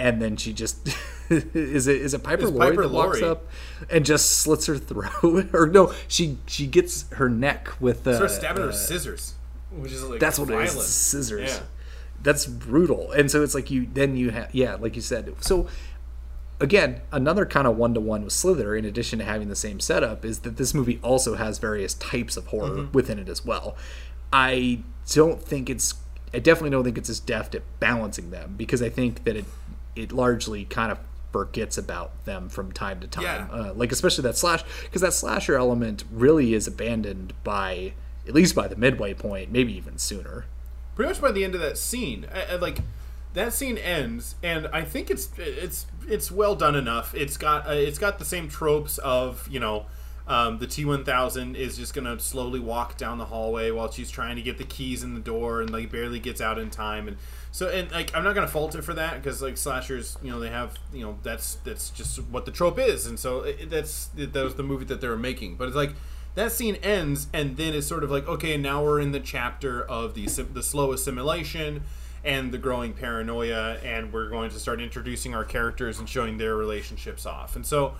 And 0.00 0.22
then 0.22 0.36
she 0.36 0.52
just 0.52 0.88
is 1.28 1.88
it 1.88 2.00
is 2.00 2.14
it 2.14 2.22
Piper 2.22 2.44
It's 2.44 2.52
Laurie 2.52 2.70
Piper 2.70 2.82
that 2.82 2.94
walks 2.94 3.20
up 3.20 3.48
and 3.90 4.06
just 4.06 4.38
slits 4.38 4.66
her 4.66 4.78
throat 4.78 5.50
or 5.52 5.66
no 5.66 5.92
she 6.06 6.38
she 6.46 6.68
gets 6.68 7.10
her 7.14 7.28
neck 7.28 7.68
with 7.80 8.06
uh, 8.06 8.14
Start 8.14 8.30
stabbing 8.30 8.58
her 8.58 8.62
uh, 8.62 8.66
with 8.68 8.76
scissors, 8.76 9.34
which 9.72 9.90
is 9.90 10.04
like 10.04 10.20
that's 10.20 10.38
what 10.38 10.48
violent. 10.48 10.70
it 10.70 10.76
is. 10.76 10.86
Scissors. 10.86 11.50
Yeah. 11.50 11.62
That's 12.22 12.46
brutal. 12.46 13.12
And 13.12 13.30
so 13.30 13.42
it's 13.42 13.54
like 13.54 13.70
you 13.70 13.88
then 13.92 14.16
you 14.16 14.30
have 14.30 14.54
yeah, 14.54 14.74
like 14.74 14.96
you 14.96 15.02
said. 15.02 15.34
So 15.40 15.66
again, 16.60 17.00
another 17.12 17.46
kind 17.46 17.66
of 17.66 17.76
one 17.76 17.94
to 17.94 18.00
one 18.00 18.24
with 18.24 18.32
Slither, 18.32 18.74
in 18.74 18.84
addition 18.84 19.18
to 19.20 19.24
having 19.24 19.48
the 19.48 19.56
same 19.56 19.80
setup, 19.80 20.24
is 20.24 20.40
that 20.40 20.56
this 20.56 20.74
movie 20.74 20.98
also 21.02 21.36
has 21.36 21.58
various 21.58 21.94
types 21.94 22.36
of 22.36 22.48
horror 22.48 22.70
Mm-hmm. 22.70 22.92
within 22.92 23.18
it 23.18 23.28
as 23.28 23.44
well. 23.44 23.76
I 24.32 24.80
don't 25.12 25.42
think 25.42 25.70
it's 25.70 25.94
I 26.34 26.40
definitely 26.40 26.70
don't 26.70 26.84
think 26.84 26.98
it's 26.98 27.08
as 27.08 27.20
deft 27.20 27.54
at 27.54 27.62
balancing 27.80 28.30
them 28.30 28.54
because 28.56 28.82
I 28.82 28.90
think 28.90 29.24
that 29.24 29.36
it 29.36 29.44
it 29.96 30.12
largely 30.12 30.64
kind 30.64 30.92
of 30.92 30.98
forgets 31.32 31.76
about 31.78 32.24
them 32.24 32.48
from 32.48 32.72
time 32.72 33.00
to 33.00 33.06
time. 33.06 33.22
Yeah. 33.24 33.48
Uh, 33.50 33.72
like 33.74 33.92
especially 33.92 34.22
that 34.22 34.36
slash 34.36 34.62
because 34.84 35.02
that 35.02 35.12
slasher 35.12 35.56
element 35.56 36.04
really 36.10 36.54
is 36.54 36.66
abandoned 36.66 37.32
by 37.44 37.92
at 38.26 38.34
least 38.34 38.54
by 38.54 38.66
the 38.68 38.76
midway 38.76 39.14
point, 39.14 39.50
maybe 39.50 39.74
even 39.74 39.96
sooner. 39.98 40.44
Pretty 40.98 41.10
much 41.10 41.20
by 41.20 41.30
the 41.30 41.44
end 41.44 41.54
of 41.54 41.60
that 41.60 41.78
scene 41.78 42.26
I, 42.34 42.54
I, 42.54 42.56
like 42.56 42.80
that 43.34 43.52
scene 43.52 43.78
ends 43.78 44.34
and 44.42 44.66
i 44.72 44.82
think 44.82 45.10
it's 45.10 45.30
it's 45.38 45.86
it's 46.08 46.30
well 46.30 46.54
done 46.54 46.74
enough. 46.74 47.14
It's 47.14 47.36
got 47.36 47.66
uh, 47.68 47.72
it's 47.72 47.98
got 47.98 48.18
the 48.18 48.24
same 48.24 48.48
tropes 48.48 48.98
of 48.98 49.46
you 49.48 49.60
know 49.60 49.86
um, 50.26 50.58
the 50.58 50.66
T1000 50.66 51.54
is 51.54 51.76
just 51.76 51.94
gonna 51.94 52.18
slowly 52.18 52.60
walk 52.60 52.96
down 52.96 53.18
the 53.18 53.26
hallway 53.26 53.70
while 53.70 53.90
she's 53.90 54.10
trying 54.10 54.36
to 54.36 54.42
get 54.42 54.58
the 54.58 54.64
keys 54.64 55.02
in 55.02 55.14
the 55.14 55.20
door 55.20 55.60
and 55.60 55.70
like 55.70 55.90
barely 55.90 56.18
gets 56.18 56.40
out 56.40 56.58
in 56.58 56.70
time 56.70 57.08
and 57.08 57.16
so 57.50 57.68
and 57.68 57.90
like 57.92 58.14
I'm 58.14 58.24
not 58.24 58.34
gonna 58.34 58.48
fault 58.48 58.74
it 58.74 58.82
for 58.82 58.94
that 58.94 59.22
because 59.22 59.40
like 59.40 59.56
slashers 59.56 60.16
you 60.22 60.30
know 60.30 60.40
they 60.40 60.50
have 60.50 60.78
you 60.92 61.04
know 61.04 61.18
that's 61.22 61.56
that's 61.56 61.90
just 61.90 62.18
what 62.24 62.44
the 62.44 62.52
trope 62.52 62.78
is 62.78 63.06
and 63.06 63.18
so 63.18 63.40
it, 63.40 63.70
that's 63.70 64.10
that 64.14 64.34
was 64.34 64.54
the 64.56 64.62
movie 64.62 64.84
that 64.86 65.00
they 65.00 65.08
were 65.08 65.18
making 65.18 65.56
but 65.56 65.68
it's 65.68 65.76
like 65.76 65.94
that 66.38 66.52
scene 66.52 66.76
ends 66.76 67.26
and 67.32 67.56
then 67.56 67.74
it's 67.74 67.86
sort 67.86 68.04
of 68.04 68.10
like 68.10 68.26
okay 68.28 68.56
now 68.56 68.82
we're 68.82 69.00
in 69.00 69.10
the 69.10 69.20
chapter 69.20 69.82
of 69.82 70.14
the 70.14 70.26
the 70.52 70.62
slow 70.62 70.92
assimilation 70.92 71.82
and 72.24 72.52
the 72.52 72.58
growing 72.58 72.92
paranoia 72.92 73.76
and 73.84 74.12
we're 74.12 74.28
going 74.28 74.48
to 74.48 74.58
start 74.58 74.80
introducing 74.80 75.34
our 75.34 75.44
characters 75.44 75.98
and 75.98 76.08
showing 76.08 76.38
their 76.38 76.54
relationships 76.54 77.26
off 77.26 77.56
and 77.56 77.66
so 77.66 77.94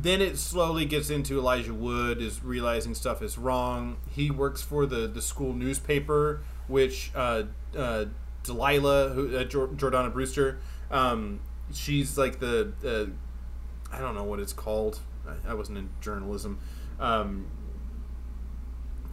then 0.00 0.20
it 0.20 0.38
slowly 0.38 0.84
gets 0.84 1.08
into 1.10 1.38
Elijah 1.38 1.72
Wood 1.72 2.20
is 2.20 2.44
realizing 2.44 2.94
stuff 2.94 3.22
is 3.22 3.38
wrong. 3.38 3.96
He 4.10 4.30
works 4.30 4.60
for 4.60 4.84
the 4.84 5.06
the 5.06 5.22
school 5.22 5.54
newspaper, 5.54 6.42
which 6.68 7.10
uh, 7.14 7.44
uh, 7.74 8.04
Delilah, 8.42 9.10
who 9.14 9.34
uh, 9.34 9.44
Jordana 9.44 10.12
Brewster. 10.12 10.58
Um, 10.90 11.40
she's 11.72 12.18
like 12.18 12.40
the 12.40 12.72
uh, 12.84 13.96
I 13.96 14.00
don't 14.00 14.14
know 14.14 14.24
what 14.24 14.38
it's 14.38 14.52
called. 14.52 15.00
I, 15.26 15.52
I 15.52 15.54
wasn't 15.54 15.78
in 15.78 15.88
journalism. 16.02 16.58
Um, 17.00 17.46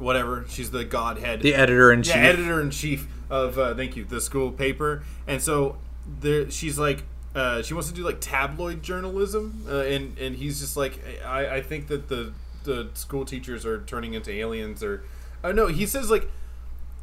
whatever. 0.04 0.46
She's 0.48 0.72
the 0.72 0.84
godhead. 0.84 1.42
The 1.42 1.56
editor 1.56 1.92
in 1.92 2.04
chief. 2.04 2.16
Yeah, 2.16 2.22
editor 2.22 2.62
in 2.62 2.70
chief 2.70 3.08
of 3.30 3.58
uh, 3.58 3.74
thank 3.74 3.96
you 3.96 4.04
the 4.04 4.22
school 4.22 4.52
paper, 4.52 5.04
and 5.28 5.42
so 5.42 5.78
there 6.20 6.50
she's 6.52 6.78
like. 6.78 7.04
Uh, 7.36 7.64
she 7.64 7.74
wants 7.74 7.90
to 7.90 7.96
do 7.96 8.04
like 8.04 8.22
tabloid 8.22 8.84
journalism, 8.84 9.66
uh, 9.68 9.80
and 9.80 10.16
and 10.20 10.36
he's 10.36 10.60
just 10.60 10.78
like, 10.78 11.00
I, 11.26 11.56
I 11.56 11.62
think 11.64 11.88
that 11.88 12.08
the 12.08 12.32
the 12.64 12.92
school 12.94 13.26
teachers 13.26 13.66
are 13.66 13.82
turning 13.82 14.14
into 14.14 14.30
aliens, 14.32 14.84
or 14.84 15.04
uh, 15.44 15.52
no, 15.52 15.66
he 15.66 15.88
says 15.88 16.12
like, 16.12 16.30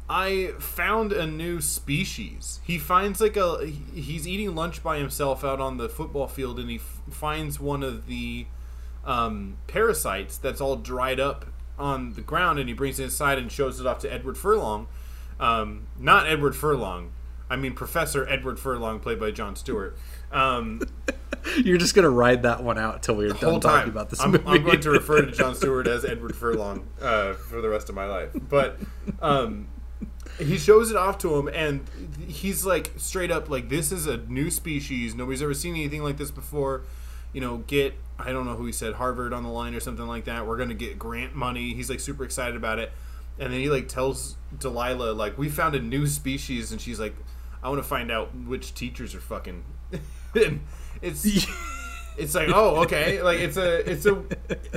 I 0.09 0.53
found 0.57 1.11
a 1.11 1.27
new 1.27 1.59
species. 1.59 2.61
He 2.63 2.77
finds 2.77 3.19
like 3.19 3.35
a 3.35 3.65
he's 3.93 4.25
eating 4.25 4.55
lunch 4.55 4.81
by 4.81 4.99
himself 4.99 5.43
out 5.43 5.59
on 5.59 5.75
the 5.75 5.89
football 5.89 6.27
field, 6.27 6.59
and 6.59 6.69
he 6.69 6.77
f- 6.77 7.01
finds 7.09 7.59
one 7.59 7.83
of 7.83 8.07
the 8.07 8.45
um, 9.05 9.57
parasites 9.67 10.37
that's 10.37 10.61
all 10.61 10.77
dried 10.77 11.19
up 11.19 11.45
on 11.81 12.13
the 12.13 12.21
ground, 12.21 12.59
and 12.59 12.69
he 12.69 12.73
brings 12.73 12.99
it 12.99 13.05
inside 13.05 13.37
and 13.37 13.51
shows 13.51 13.79
it 13.79 13.85
off 13.85 13.99
to 13.99 14.13
Edward 14.13 14.37
Furlong. 14.37 14.87
Um, 15.39 15.87
not 15.97 16.27
Edward 16.27 16.55
Furlong. 16.55 17.11
I 17.49 17.57
mean 17.57 17.73
Professor 17.73 18.25
Edward 18.29 18.59
Furlong, 18.59 18.99
played 19.01 19.19
by 19.19 19.31
Jon 19.31 19.55
Stewart. 19.57 19.97
Um, 20.31 20.81
You're 21.57 21.79
just 21.79 21.95
gonna 21.95 22.09
ride 22.09 22.43
that 22.43 22.63
one 22.63 22.77
out 22.77 23.03
till 23.03 23.15
we're 23.15 23.29
done 23.29 23.37
whole 23.37 23.59
talking 23.59 23.89
about 23.89 24.09
this 24.09 24.21
I'm, 24.21 24.31
movie. 24.31 24.43
I'm 24.47 24.63
going 24.63 24.79
to 24.79 24.91
refer 24.91 25.21
to 25.21 25.31
Jon 25.31 25.55
Stewart 25.61 25.87
as 25.87 26.05
Edward 26.05 26.35
Furlong 26.35 26.87
uh, 27.01 27.33
for 27.33 27.59
the 27.59 27.67
rest 27.67 27.89
of 27.89 27.95
my 27.95 28.05
life. 28.05 28.29
But 28.47 28.77
um, 29.21 29.67
he 30.39 30.57
shows 30.57 30.91
it 30.91 30.97
off 30.97 31.17
to 31.19 31.35
him, 31.35 31.49
and 31.53 31.85
he's 32.25 32.65
like 32.65 32.91
straight 32.97 33.31
up 33.31 33.49
like, 33.49 33.67
"This 33.67 33.91
is 33.91 34.07
a 34.07 34.17
new 34.17 34.49
species. 34.49 35.13
Nobody's 35.13 35.41
ever 35.41 35.53
seen 35.53 35.75
anything 35.75 36.03
like 36.03 36.17
this 36.17 36.31
before." 36.31 36.83
You 37.33 37.41
know, 37.41 37.57
get 37.59 37.95
I 38.19 38.31
don't 38.31 38.45
know 38.45 38.55
who 38.55 38.65
he 38.65 38.71
said 38.71 38.93
Harvard 38.93 39.33
on 39.33 39.43
the 39.43 39.49
line 39.49 39.73
or 39.73 39.79
something 39.79 40.07
like 40.07 40.25
that. 40.25 40.45
We're 40.45 40.57
gonna 40.57 40.73
get 40.73 40.99
grant 40.99 41.35
money. 41.35 41.73
He's 41.73 41.89
like 41.89 41.99
super 41.99 42.23
excited 42.23 42.55
about 42.55 42.79
it, 42.79 42.91
and 43.39 43.51
then 43.51 43.59
he 43.59 43.69
like 43.69 43.87
tells 43.87 44.35
Delilah 44.57 45.13
like, 45.13 45.37
"We 45.37 45.49
found 45.49 45.75
a 45.75 45.79
new 45.79 46.07
species," 46.07 46.71
and 46.71 46.79
she's 46.79 46.99
like, 46.99 47.15
"I 47.63 47.69
want 47.69 47.81
to 47.81 47.87
find 47.87 48.11
out 48.11 48.35
which 48.35 48.73
teachers 48.73 49.15
are 49.15 49.21
fucking." 49.21 49.63
it's 51.01 51.47
it's 52.17 52.35
like 52.35 52.49
oh 52.53 52.83
okay 52.83 53.21
like 53.21 53.39
it's 53.39 53.57
a 53.57 53.89
it's 53.89 54.05
a 54.05 54.23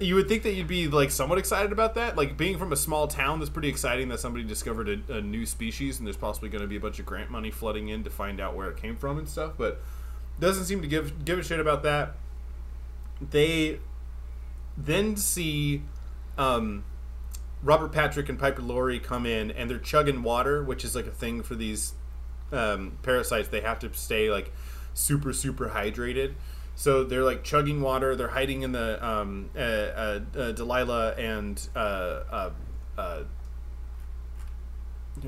you 0.00 0.14
would 0.14 0.28
think 0.28 0.42
that 0.44 0.52
you'd 0.52 0.68
be 0.68 0.88
like 0.88 1.10
somewhat 1.10 1.38
excited 1.38 1.72
about 1.72 1.94
that 1.94 2.16
like 2.16 2.36
being 2.36 2.58
from 2.58 2.72
a 2.72 2.76
small 2.76 3.08
town 3.08 3.38
that's 3.38 3.50
pretty 3.50 3.68
exciting 3.68 4.08
that 4.08 4.20
somebody 4.20 4.44
discovered 4.44 4.88
a, 4.88 5.16
a 5.16 5.20
new 5.20 5.44
species 5.44 5.98
and 5.98 6.06
there's 6.06 6.16
possibly 6.16 6.48
going 6.48 6.62
to 6.62 6.68
be 6.68 6.76
a 6.76 6.80
bunch 6.80 6.98
of 6.98 7.06
grant 7.06 7.30
money 7.30 7.50
flooding 7.50 7.88
in 7.88 8.04
to 8.04 8.10
find 8.10 8.40
out 8.40 8.54
where 8.54 8.70
it 8.70 8.76
came 8.76 8.96
from 8.96 9.18
and 9.18 9.28
stuff 9.28 9.52
but 9.58 9.82
doesn't 10.38 10.64
seem 10.64 10.80
to 10.80 10.88
give 10.88 11.24
give 11.24 11.38
a 11.38 11.42
shit 11.42 11.60
about 11.60 11.82
that 11.82 12.14
they 13.30 13.78
then 14.76 15.16
see 15.16 15.82
um 16.36 16.84
Robert 17.62 17.92
Patrick 17.92 18.28
and 18.28 18.38
Piper 18.38 18.60
Laurie 18.60 19.00
come 19.00 19.24
in 19.24 19.50
and 19.50 19.70
they're 19.70 19.78
chugging 19.78 20.22
water, 20.22 20.62
which 20.62 20.84
is 20.84 20.94
like 20.94 21.06
a 21.06 21.10
thing 21.10 21.42
for 21.42 21.54
these 21.54 21.94
um, 22.52 22.98
parasites. 23.02 23.48
They 23.48 23.62
have 23.62 23.78
to 23.80 23.92
stay 23.94 24.30
like 24.30 24.52
super 24.92 25.32
super 25.32 25.70
hydrated. 25.70 26.34
So 26.76 27.04
they're 27.04 27.24
like 27.24 27.44
chugging 27.44 27.80
water. 27.80 28.16
They're 28.16 28.28
hiding 28.28 28.62
in 28.62 28.72
the 28.72 29.04
um, 29.04 29.50
uh, 29.56 29.58
uh, 29.58 30.20
uh, 30.36 30.52
Delilah 30.52 31.12
and 31.12 31.68
uh, 31.74 31.78
uh, 31.78 32.50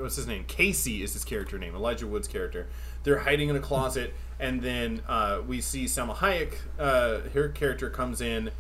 what's 0.03 0.17
his 0.17 0.27
name? 0.27 0.45
Casey 0.47 1.03
is 1.03 1.13
his 1.13 1.25
character 1.25 1.59
name. 1.59 1.75
Elijah 1.75 2.07
Wood's 2.07 2.29
character. 2.29 2.67
They're 3.03 3.21
hiding 3.21 3.49
in 3.49 3.57
a 3.57 3.61
closet, 3.61 4.15
and 4.39 4.63
then 4.63 5.03
uh, 5.09 5.41
we 5.47 5.61
see 5.61 5.85
Salma 5.85 6.17
Hayek. 6.17 6.55
Uh, 6.79 7.29
her 7.35 7.49
character 7.49 7.91
comes 7.91 8.21
in, 8.21 8.51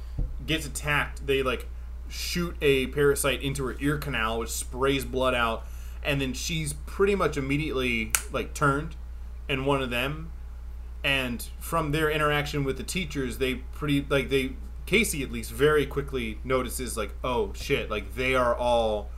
gets 0.47 0.67
attacked. 0.67 1.27
They 1.27 1.43
like 1.43 1.69
shoot 2.09 2.57
a 2.63 2.87
parasite 2.89 3.43
into 3.43 3.65
her 3.67 3.77
ear 3.81 3.99
canal, 3.99 4.39
which 4.39 4.51
sprays 4.51 5.05
blood 5.05 5.35
out, 5.35 5.67
and 6.05 6.21
then 6.21 6.33
she's 6.33 6.73
pretty 6.73 7.15
much 7.15 7.37
immediately 7.37 8.13
like 8.33 8.55
turned, 8.55 8.97
and 9.49 9.67
one 9.67 9.83
of 9.83 9.91
them 9.91 10.31
and 11.07 11.51
from 11.61 11.93
their 11.93 12.11
interaction 12.11 12.65
with 12.65 12.77
the 12.77 12.83
teachers 12.83 13.39
they 13.39 13.55
pretty 13.55 14.05
like 14.09 14.29
they 14.29 14.53
casey 14.87 15.23
at 15.23 15.31
least 15.31 15.53
very 15.53 15.87
quickly 15.87 16.39
notices 16.43 16.97
like 16.97 17.15
oh 17.23 17.53
shit 17.55 17.89
like 17.89 18.17
they 18.17 18.35
are 18.35 18.55
all 18.57 19.09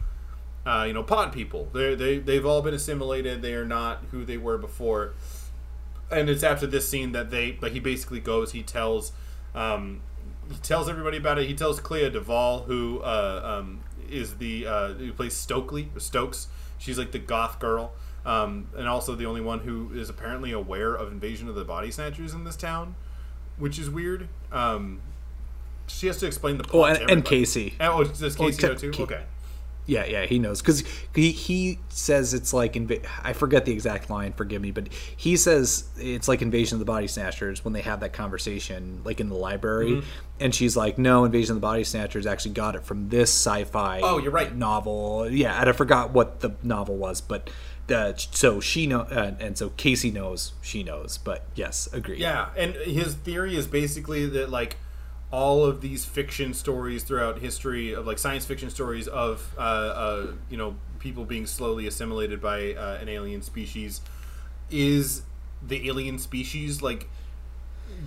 uh, 0.66 0.84
you 0.86 0.92
know 0.92 1.02
pod 1.02 1.32
people 1.32 1.68
they 1.72 1.94
they 1.94 2.18
they've 2.18 2.44
all 2.46 2.62
been 2.62 2.74
assimilated 2.74 3.42
they 3.42 3.54
are 3.54 3.64
not 3.64 4.02
who 4.10 4.24
they 4.24 4.36
were 4.36 4.58
before 4.58 5.14
and 6.10 6.28
it's 6.28 6.42
after 6.42 6.66
this 6.66 6.88
scene 6.88 7.12
that 7.12 7.30
they 7.30 7.58
like 7.60 7.72
he 7.72 7.80
basically 7.80 8.20
goes 8.20 8.52
he 8.52 8.62
tells 8.62 9.12
um 9.54 10.00
he 10.50 10.56
tells 10.58 10.88
everybody 10.88 11.16
about 11.16 11.38
it 11.38 11.46
he 11.46 11.54
tells 11.54 11.80
clea 11.80 12.10
duvall 12.10 12.62
who 12.62 13.00
uh 13.00 13.58
um 13.60 13.80
is 14.10 14.36
the 14.36 14.66
uh 14.66 14.88
who 14.94 15.12
plays 15.12 15.34
stokely 15.34 15.90
or 15.94 16.00
stokes 16.00 16.48
she's 16.78 16.98
like 16.98 17.12
the 17.12 17.18
goth 17.18 17.58
girl 17.58 17.92
um, 18.26 18.68
and 18.76 18.86
also 18.86 19.14
the 19.14 19.24
only 19.24 19.40
one 19.40 19.60
who 19.60 19.90
is 19.94 20.10
apparently 20.10 20.52
aware 20.52 20.94
of 20.94 21.10
invasion 21.10 21.48
of 21.48 21.54
the 21.54 21.64
body 21.64 21.90
snatchers 21.90 22.34
in 22.34 22.44
this 22.44 22.56
town, 22.56 22.94
which 23.56 23.78
is 23.78 23.88
weird. 23.88 24.28
Um, 24.52 25.00
she 25.86 26.08
has 26.08 26.18
to 26.18 26.26
explain 26.26 26.58
the 26.58 26.64
plot. 26.64 26.98
Oh, 26.98 27.02
and, 27.02 27.10
and. 27.10 27.24
Casey. 27.24 27.74
Oh, 27.80 28.04
does 28.04 28.36
Oh, 28.38 28.44
Casey 28.44 28.60
Ca- 28.60 28.68
know 28.68 28.74
too? 28.74 28.92
Okay. 28.98 29.22
Yeah, 29.88 30.04
yeah, 30.04 30.26
he 30.26 30.38
knows 30.38 30.60
because 30.60 30.84
he 31.14 31.32
he 31.32 31.78
says 31.88 32.34
it's 32.34 32.52
like 32.52 32.74
inv- 32.74 33.04
I 33.24 33.32
forget 33.32 33.64
the 33.64 33.72
exact 33.72 34.10
line. 34.10 34.34
Forgive 34.34 34.60
me, 34.62 34.70
but 34.70 34.92
he 35.16 35.36
says 35.36 35.84
it's 35.96 36.28
like 36.28 36.42
Invasion 36.42 36.76
of 36.76 36.78
the 36.80 36.84
Body 36.84 37.06
Snatchers 37.08 37.64
when 37.64 37.72
they 37.72 37.80
have 37.80 38.00
that 38.00 38.12
conversation, 38.12 39.00
like 39.04 39.18
in 39.18 39.30
the 39.30 39.34
library, 39.34 39.92
Mm-hmm. 39.92 40.06
and 40.40 40.54
she's 40.54 40.76
like, 40.76 40.98
"No, 40.98 41.24
Invasion 41.24 41.52
of 41.52 41.56
the 41.62 41.66
Body 41.66 41.84
Snatchers 41.84 42.26
actually 42.26 42.52
got 42.52 42.76
it 42.76 42.84
from 42.84 43.08
this 43.08 43.30
sci-fi." 43.30 44.00
Oh, 44.02 44.18
you're 44.18 44.30
right. 44.30 44.54
Novel, 44.54 45.26
yeah, 45.30 45.58
and 45.58 45.68
I 45.68 45.72
forgot 45.72 46.10
what 46.12 46.40
the 46.40 46.54
novel 46.62 46.96
was, 46.96 47.22
but 47.22 47.48
uh, 47.90 48.12
so 48.16 48.60
she 48.60 48.86
know, 48.86 49.00
uh, 49.00 49.32
and 49.40 49.56
so 49.56 49.70
Casey 49.70 50.10
knows, 50.10 50.52
she 50.60 50.82
knows, 50.82 51.16
but 51.16 51.46
yes, 51.54 51.88
agree. 51.94 52.18
Yeah, 52.18 52.50
and 52.58 52.74
his 52.74 53.14
theory 53.14 53.56
is 53.56 53.66
basically 53.66 54.26
that 54.26 54.50
like 54.50 54.76
all 55.30 55.64
of 55.64 55.80
these 55.80 56.04
fiction 56.04 56.54
stories 56.54 57.02
throughout 57.02 57.38
history 57.38 57.92
of 57.92 58.06
like 58.06 58.18
science 58.18 58.46
fiction 58.46 58.70
stories 58.70 59.06
of 59.08 59.54
uh, 59.58 59.60
uh, 59.60 60.26
you 60.48 60.56
know 60.56 60.76
people 60.98 61.24
being 61.24 61.46
slowly 61.46 61.86
assimilated 61.86 62.40
by 62.40 62.72
uh, 62.74 62.98
an 63.00 63.08
alien 63.08 63.42
species 63.42 64.00
is 64.70 65.22
the 65.66 65.88
alien 65.88 66.18
species 66.18 66.82
like 66.82 67.08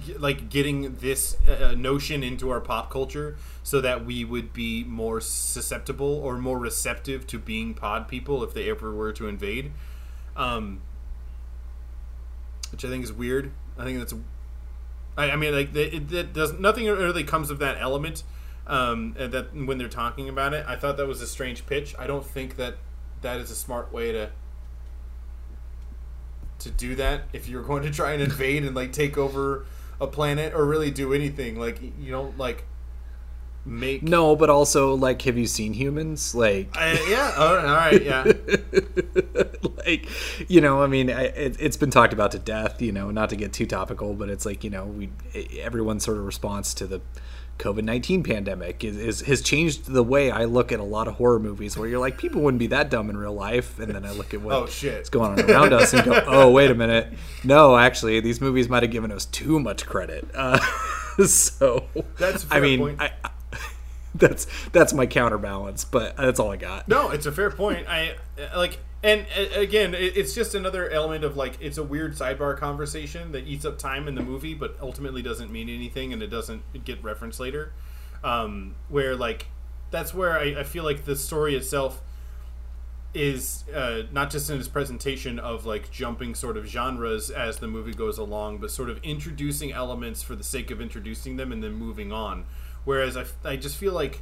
g- 0.05 0.15
like 0.17 0.49
getting 0.49 0.95
this 0.95 1.37
uh, 1.47 1.73
notion 1.77 2.23
into 2.23 2.49
our 2.49 2.59
pop 2.59 2.89
culture 2.89 3.37
so 3.63 3.79
that 3.81 4.05
we 4.05 4.25
would 4.25 4.51
be 4.51 4.83
more 4.83 5.21
susceptible 5.21 6.15
or 6.23 6.37
more 6.37 6.57
receptive 6.57 7.27
to 7.27 7.37
being 7.37 7.73
pod 7.73 8.07
people 8.07 8.43
if 8.43 8.53
they 8.53 8.69
ever 8.69 8.93
were 8.93 9.11
to 9.13 9.27
invade. 9.27 9.71
Um, 10.35 10.81
which 12.71 12.85
i 12.85 12.87
think 12.87 13.03
is 13.03 13.11
weird. 13.11 13.51
I 13.77 13.83
think 13.83 13.99
that's 13.99 14.13
I, 15.17 15.31
I 15.31 15.35
mean, 15.35 15.53
like 15.53 15.75
it, 15.75 16.33
does 16.33 16.53
nothing 16.53 16.87
really 16.87 17.23
comes 17.23 17.49
of 17.49 17.59
that 17.59 17.77
element. 17.79 18.23
Um, 18.67 19.15
that 19.17 19.53
when 19.53 19.77
they're 19.79 19.89
talking 19.89 20.29
about 20.29 20.53
it, 20.53 20.63
I 20.67 20.75
thought 20.75 20.95
that 20.97 21.07
was 21.07 21.21
a 21.21 21.27
strange 21.27 21.65
pitch. 21.65 21.95
I 21.97 22.07
don't 22.07 22.25
think 22.25 22.55
that 22.57 22.77
that 23.21 23.39
is 23.39 23.51
a 23.51 23.55
smart 23.55 23.91
way 23.91 24.11
to 24.11 24.29
to 26.59 26.69
do 26.69 26.95
that. 26.95 27.23
If 27.33 27.49
you're 27.49 27.63
going 27.63 27.83
to 27.83 27.91
try 27.91 28.13
and 28.13 28.21
invade 28.21 28.63
and 28.63 28.75
like 28.75 28.93
take 28.93 29.17
over 29.17 29.65
a 29.99 30.07
planet 30.07 30.53
or 30.53 30.65
really 30.65 30.91
do 30.91 31.13
anything, 31.13 31.59
like 31.59 31.81
you 31.81 32.11
don't 32.11 32.37
like 32.37 32.65
make 33.65 34.03
No, 34.03 34.35
but 34.35 34.49
also 34.49 34.95
like, 34.95 35.21
have 35.23 35.37
you 35.37 35.47
seen 35.47 35.73
humans? 35.73 36.33
Like, 36.33 36.75
I, 36.75 36.93
yeah. 37.09 37.33
All 37.37 37.55
right, 37.55 37.65
all 37.65 37.75
right. 37.75 38.03
Yeah. 38.03 38.31
like 39.85 40.07
you 40.49 40.61
know 40.61 40.81
i 40.81 40.87
mean 40.87 41.09
I, 41.09 41.23
it, 41.25 41.57
it's 41.59 41.77
been 41.77 41.89
talked 41.91 42.13
about 42.13 42.31
to 42.31 42.39
death 42.39 42.81
you 42.81 42.91
know 42.91 43.11
not 43.11 43.29
to 43.29 43.35
get 43.35 43.53
too 43.53 43.65
topical 43.65 44.13
but 44.13 44.29
it's 44.29 44.45
like 44.45 44.63
you 44.63 44.69
know 44.69 44.85
we 44.85 45.09
everyone's 45.59 46.03
sort 46.03 46.17
of 46.17 46.25
response 46.25 46.73
to 46.75 46.87
the 46.87 47.01
covid-19 47.57 48.25
pandemic 48.25 48.83
is, 48.83 48.97
is 48.97 49.21
has 49.21 49.41
changed 49.41 49.85
the 49.91 50.03
way 50.03 50.31
i 50.31 50.45
look 50.45 50.71
at 50.71 50.79
a 50.79 50.83
lot 50.83 51.07
of 51.07 51.15
horror 51.15 51.39
movies 51.39 51.77
where 51.77 51.87
you're 51.87 51.99
like 51.99 52.17
people 52.17 52.41
wouldn't 52.41 52.59
be 52.59 52.67
that 52.67 52.89
dumb 52.89 53.09
in 53.09 53.17
real 53.17 53.33
life 53.33 53.79
and 53.79 53.93
then 53.93 54.05
i 54.05 54.11
look 54.11 54.33
at 54.33 54.39
Oh, 54.45 54.61
what's 54.61 54.73
shit. 54.73 55.09
going 55.11 55.39
on 55.39 55.49
around 55.49 55.73
us 55.73 55.93
and 55.93 56.03
go 56.03 56.23
oh 56.27 56.51
wait 56.51 56.71
a 56.71 56.75
minute 56.75 57.13
no 57.43 57.77
actually 57.77 58.19
these 58.19 58.41
movies 58.41 58.69
might 58.69 58.83
have 58.83 58.91
given 58.91 59.11
us 59.11 59.25
too 59.25 59.59
much 59.59 59.85
credit 59.85 60.27
uh, 60.35 60.59
so 61.25 61.85
That's 62.17 62.45
a 62.45 62.55
i 62.55 62.59
mean 62.59 62.79
point. 62.79 63.01
I, 63.01 63.11
that's 64.15 64.47
that's 64.71 64.93
my 64.93 65.05
counterbalance 65.05 65.85
but 65.85 66.15
that's 66.17 66.39
all 66.39 66.51
i 66.51 66.57
got 66.57 66.87
No, 66.87 67.09
it's 67.11 67.25
a 67.25 67.31
fair 67.31 67.49
point. 67.49 67.87
I 67.87 68.15
like, 68.55 68.79
and 69.03 69.25
again, 69.55 69.95
it's 69.97 70.33
just 70.33 70.53
another 70.55 70.89
element 70.89 71.23
of 71.23 71.37
like 71.37 71.57
it's 71.61 71.77
a 71.77 71.83
weird 71.83 72.13
sidebar 72.13 72.57
conversation 72.57 73.31
that 73.31 73.47
eats 73.47 73.65
up 73.65 73.77
time 73.77 74.07
in 74.07 74.15
the 74.15 74.21
movie, 74.21 74.53
but 74.53 74.75
ultimately 74.81 75.21
doesn't 75.21 75.51
mean 75.51 75.69
anything, 75.69 76.11
and 76.13 76.21
it 76.21 76.27
doesn't 76.27 76.83
get 76.83 77.01
referenced 77.03 77.39
later. 77.39 77.73
Um, 78.23 78.75
where 78.89 79.15
like 79.15 79.47
that's 79.89 80.13
where 80.13 80.37
I, 80.37 80.59
I 80.59 80.63
feel 80.63 80.83
like 80.83 81.05
the 81.05 81.15
story 81.15 81.55
itself 81.55 82.01
is 83.13 83.65
uh, 83.73 84.03
not 84.11 84.29
just 84.29 84.49
in 84.49 84.57
its 84.57 84.67
presentation 84.67 85.37
of 85.39 85.65
like 85.65 85.91
jumping 85.91 86.33
sort 86.33 86.55
of 86.55 86.65
genres 86.65 87.29
as 87.29 87.57
the 87.57 87.67
movie 87.67 87.93
goes 87.93 88.17
along, 88.17 88.59
but 88.59 88.71
sort 88.71 88.89
of 88.89 88.99
introducing 89.03 89.71
elements 89.71 90.21
for 90.23 90.35
the 90.35 90.43
sake 90.43 90.71
of 90.71 90.79
introducing 90.79 91.35
them 91.37 91.51
and 91.51 91.63
then 91.63 91.73
moving 91.73 92.11
on. 92.11 92.45
Whereas 92.83 93.15
I, 93.15 93.25
I 93.43 93.55
just 93.55 93.77
feel 93.77 93.93
like 93.93 94.21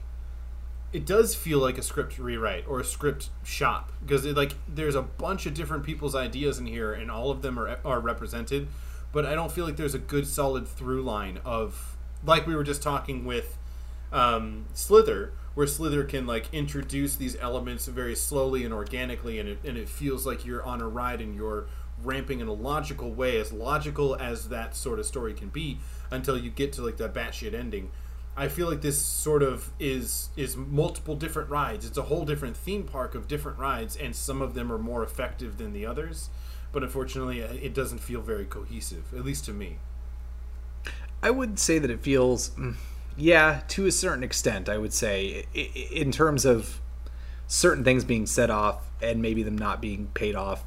it 0.92 1.06
does 1.06 1.36
feel 1.36 1.60
like 1.60 1.78
a 1.78 1.84
script 1.84 2.18
rewrite 2.18 2.66
or 2.68 2.80
a 2.80 2.84
script 2.84 3.30
shop 3.44 3.92
because 4.02 4.26
like 4.26 4.54
there's 4.68 4.96
a 4.96 5.04
bunch 5.04 5.46
of 5.46 5.54
different 5.54 5.84
people's 5.84 6.16
ideas 6.16 6.58
in 6.58 6.66
here 6.66 6.92
and 6.94 7.12
all 7.12 7.30
of 7.30 7.42
them 7.42 7.60
are 7.60 7.80
are 7.86 8.00
represented, 8.00 8.68
but 9.12 9.26
I 9.26 9.36
don't 9.36 9.52
feel 9.52 9.66
like 9.66 9.78
there's 9.78 9.96
a 9.96 10.00
good 10.00 10.28
solid 10.28 10.68
through 10.68 11.04
line 11.04 11.40
of 11.46 11.98
like 12.26 12.48
we 12.48 12.56
were 12.56 12.64
just 12.64 12.82
talking 12.82 13.26
with 13.26 13.58
um, 14.12 14.66
Slither 14.74 15.34
where 15.60 15.68
Slither 15.68 16.06
can 16.06 16.26
like 16.26 16.46
introduce 16.54 17.18
these 17.18 17.36
elements 17.38 17.88
very 17.88 18.16
slowly 18.16 18.64
and 18.64 18.74
organically, 18.74 19.40
and 19.40 19.50
it, 19.50 19.60
and 19.66 19.78
it 19.78 19.90
feels 19.90 20.26
like 20.26 20.46
you're 20.46 20.64
on 20.64 20.82
a 20.82 20.88
ride 20.88 21.20
and 21.20 21.36
you're 21.36 21.68
ramping 22.02 22.40
in 22.40 22.48
a 22.48 22.54
logical 22.54 23.12
way, 23.12 23.38
as 23.38 23.52
logical 23.52 24.16
as 24.16 24.48
that 24.48 24.74
sort 24.74 25.00
of 25.00 25.06
story 25.06 25.34
can 25.34 25.50
be, 25.50 25.80
until 26.12 26.38
you 26.38 26.50
get 26.50 26.72
to 26.72 26.82
like 26.82 26.96
that 26.96 27.14
batshit 27.14 27.54
ending. 27.54 27.92
I 28.40 28.48
feel 28.48 28.70
like 28.70 28.80
this 28.80 29.02
sort 29.02 29.44
of 29.44 29.70
is 29.80 30.30
is 30.38 30.56
multiple 30.56 31.16
different 31.16 31.50
rides. 31.50 31.86
It's 31.86 31.98
a 31.98 32.04
whole 32.04 32.24
different 32.24 32.56
theme 32.56 32.84
park 32.84 33.14
of 33.14 33.28
different 33.28 33.58
rides, 33.58 33.98
and 33.98 34.16
some 34.16 34.42
of 34.42 34.54
them 34.54 34.72
are 34.72 34.78
more 34.78 35.04
effective 35.04 35.58
than 35.58 35.74
the 35.74 35.86
others. 35.86 36.30
But 36.72 36.82
unfortunately, 36.84 37.44
uh, 37.44 37.52
it 37.52 37.74
doesn't 37.74 37.98
feel 37.98 38.22
very 38.22 38.46
cohesive, 38.46 39.14
at 39.14 39.26
least 39.26 39.44
to 39.46 39.54
me. 39.54 39.80
I 41.22 41.32
would 41.32 41.60
say 41.60 41.80
that 41.80 41.92
it 41.92 42.00
feels. 42.00 42.52
Mm, 42.52 42.76
yeah, 43.18 43.64
to 43.70 43.86
a 43.86 43.92
certain 43.92 44.24
extent, 44.24 44.70
I 44.70 44.78
would 44.78 44.94
say, 44.94 45.46
in 45.54 46.10
terms 46.14 46.46
of 46.46 46.80
certain 47.48 47.84
things 47.84 48.06
being 48.06 48.26
set 48.26 48.50
off 48.50 48.90
and 49.02 49.22
maybe 49.22 49.44
them 49.44 49.58
not 49.58 49.82
being 49.82 50.08
paid 50.14 50.36
off 50.36 50.64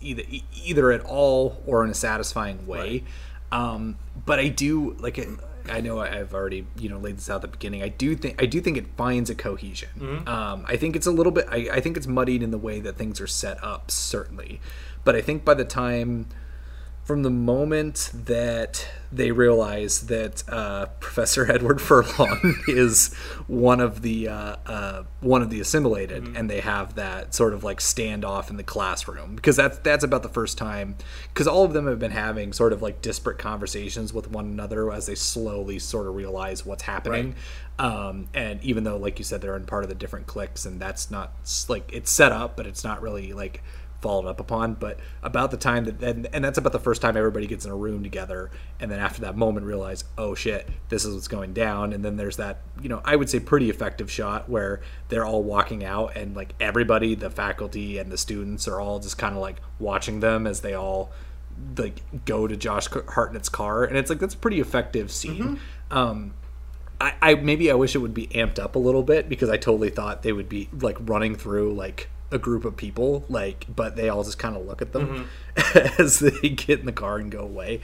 either 0.00 0.22
either 0.64 0.92
at 0.92 1.00
all 1.00 1.60
or 1.66 1.82
in 1.82 1.90
a 1.90 1.94
satisfying 1.94 2.68
way. 2.68 3.02
Right. 3.50 3.60
Um, 3.60 3.98
but 4.24 4.38
I 4.38 4.46
do 4.46 4.92
like 5.00 5.18
it. 5.18 5.28
I 5.68 5.80
know 5.80 6.00
I've 6.00 6.34
already 6.34 6.66
you 6.78 6.88
know 6.88 6.98
laid 6.98 7.16
this 7.18 7.28
out 7.28 7.36
at 7.36 7.42
the 7.42 7.48
beginning. 7.48 7.82
I 7.82 7.88
do 7.88 8.14
think 8.14 8.40
I 8.40 8.46
do 8.46 8.60
think 8.60 8.76
it 8.76 8.86
finds 8.96 9.30
a 9.30 9.34
cohesion. 9.34 9.90
Mm-hmm. 9.98 10.28
Um, 10.28 10.64
I 10.66 10.76
think 10.76 10.96
it's 10.96 11.06
a 11.06 11.10
little 11.10 11.32
bit. 11.32 11.46
I, 11.48 11.68
I 11.72 11.80
think 11.80 11.96
it's 11.96 12.06
muddied 12.06 12.42
in 12.42 12.50
the 12.50 12.58
way 12.58 12.80
that 12.80 12.96
things 12.96 13.20
are 13.20 13.26
set 13.26 13.62
up, 13.62 13.90
certainly. 13.90 14.60
But 15.04 15.16
I 15.16 15.20
think 15.20 15.44
by 15.44 15.54
the 15.54 15.64
time 15.64 16.26
from 17.10 17.24
the 17.24 17.28
moment 17.28 18.08
that 18.14 18.86
they 19.10 19.32
realize 19.32 20.02
that 20.02 20.44
uh, 20.48 20.86
Professor 21.00 21.44
Edward 21.52 21.80
Furlong 21.80 22.62
is 22.68 23.12
one 23.48 23.80
of 23.80 24.02
the 24.02 24.28
uh, 24.28 24.54
uh, 24.64 25.02
one 25.18 25.42
of 25.42 25.50
the 25.50 25.58
assimilated, 25.58 26.22
mm-hmm. 26.22 26.36
and 26.36 26.48
they 26.48 26.60
have 26.60 26.94
that 26.94 27.34
sort 27.34 27.52
of 27.52 27.64
like 27.64 27.80
standoff 27.80 28.48
in 28.48 28.58
the 28.58 28.62
classroom 28.62 29.34
because 29.34 29.56
that's 29.56 29.78
that's 29.78 30.04
about 30.04 30.22
the 30.22 30.28
first 30.28 30.56
time 30.56 30.94
because 31.34 31.48
all 31.48 31.64
of 31.64 31.72
them 31.72 31.88
have 31.88 31.98
been 31.98 32.12
having 32.12 32.52
sort 32.52 32.72
of 32.72 32.80
like 32.80 33.02
disparate 33.02 33.38
conversations 33.38 34.12
with 34.12 34.30
one 34.30 34.44
another 34.44 34.92
as 34.92 35.06
they 35.06 35.16
slowly 35.16 35.80
sort 35.80 36.06
of 36.06 36.14
realize 36.14 36.64
what's 36.64 36.84
happening. 36.84 37.34
Right. 37.80 37.86
Um, 37.86 38.28
and 38.34 38.62
even 38.62 38.84
though, 38.84 38.98
like 38.98 39.18
you 39.18 39.24
said, 39.24 39.40
they're 39.40 39.56
in 39.56 39.66
part 39.66 39.82
of 39.82 39.88
the 39.88 39.96
different 39.96 40.28
cliques, 40.28 40.64
and 40.64 40.78
that's 40.78 41.10
not 41.10 41.32
like 41.68 41.92
it's 41.92 42.12
set 42.12 42.30
up, 42.30 42.56
but 42.56 42.68
it's 42.68 42.84
not 42.84 43.02
really 43.02 43.32
like 43.32 43.64
followed 44.00 44.26
up 44.26 44.40
upon. 44.40 44.74
But 44.74 44.98
about 45.22 45.50
the 45.50 45.56
time 45.56 45.84
that 45.84 46.00
then, 46.00 46.26
and 46.32 46.44
that's 46.44 46.58
about 46.58 46.72
the 46.72 46.80
first 46.80 47.02
time 47.02 47.16
everybody 47.16 47.46
gets 47.46 47.64
in 47.64 47.70
a 47.70 47.76
room 47.76 48.02
together, 48.02 48.50
and 48.78 48.90
then 48.90 48.98
after 48.98 49.20
that 49.22 49.36
moment, 49.36 49.66
realize, 49.66 50.04
oh 50.18 50.34
shit, 50.34 50.68
this 50.88 51.04
is 51.04 51.14
what's 51.14 51.28
going 51.28 51.52
down. 51.52 51.92
And 51.92 52.04
then 52.04 52.16
there's 52.16 52.36
that, 52.36 52.58
you 52.82 52.88
know, 52.88 53.00
I 53.04 53.16
would 53.16 53.30
say 53.30 53.40
pretty 53.40 53.70
effective 53.70 54.10
shot 54.10 54.48
where 54.48 54.80
they're 55.08 55.26
all 55.26 55.42
walking 55.42 55.84
out, 55.84 56.16
and 56.16 56.34
like 56.34 56.54
everybody, 56.60 57.14
the 57.14 57.30
faculty 57.30 57.98
and 57.98 58.10
the 58.10 58.18
students, 58.18 58.66
are 58.68 58.80
all 58.80 58.98
just 58.98 59.18
kind 59.18 59.34
of 59.34 59.40
like 59.40 59.56
watching 59.78 60.20
them 60.20 60.46
as 60.46 60.60
they 60.60 60.74
all 60.74 61.12
like 61.76 62.00
go 62.24 62.46
to 62.46 62.56
Josh 62.56 62.88
Hartnett's 62.88 63.48
car, 63.48 63.84
and 63.84 63.96
it's 63.96 64.10
like 64.10 64.18
that's 64.18 64.34
a 64.34 64.38
pretty 64.38 64.60
effective 64.60 65.10
scene. 65.10 65.42
Mm-hmm. 65.42 65.98
Um, 65.98 66.34
I, 67.00 67.14
I 67.22 67.34
maybe 67.34 67.70
I 67.70 67.74
wish 67.74 67.94
it 67.94 67.98
would 67.98 68.14
be 68.14 68.26
amped 68.28 68.58
up 68.58 68.76
a 68.76 68.78
little 68.78 69.02
bit 69.02 69.28
because 69.28 69.48
I 69.48 69.56
totally 69.56 69.90
thought 69.90 70.22
they 70.22 70.32
would 70.32 70.48
be 70.48 70.68
like 70.80 70.96
running 71.00 71.34
through 71.34 71.74
like 71.74 72.08
a 72.30 72.38
group 72.38 72.64
of 72.64 72.76
people 72.76 73.24
like 73.28 73.66
but 73.74 73.96
they 73.96 74.08
all 74.08 74.22
just 74.22 74.38
kind 74.38 74.56
of 74.56 74.64
look 74.64 74.80
at 74.80 74.92
them 74.92 75.28
mm-hmm. 75.56 76.00
as 76.00 76.20
they 76.20 76.48
get 76.48 76.80
in 76.80 76.86
the 76.86 76.92
car 76.92 77.18
and 77.18 77.30
go 77.30 77.40
away 77.40 77.80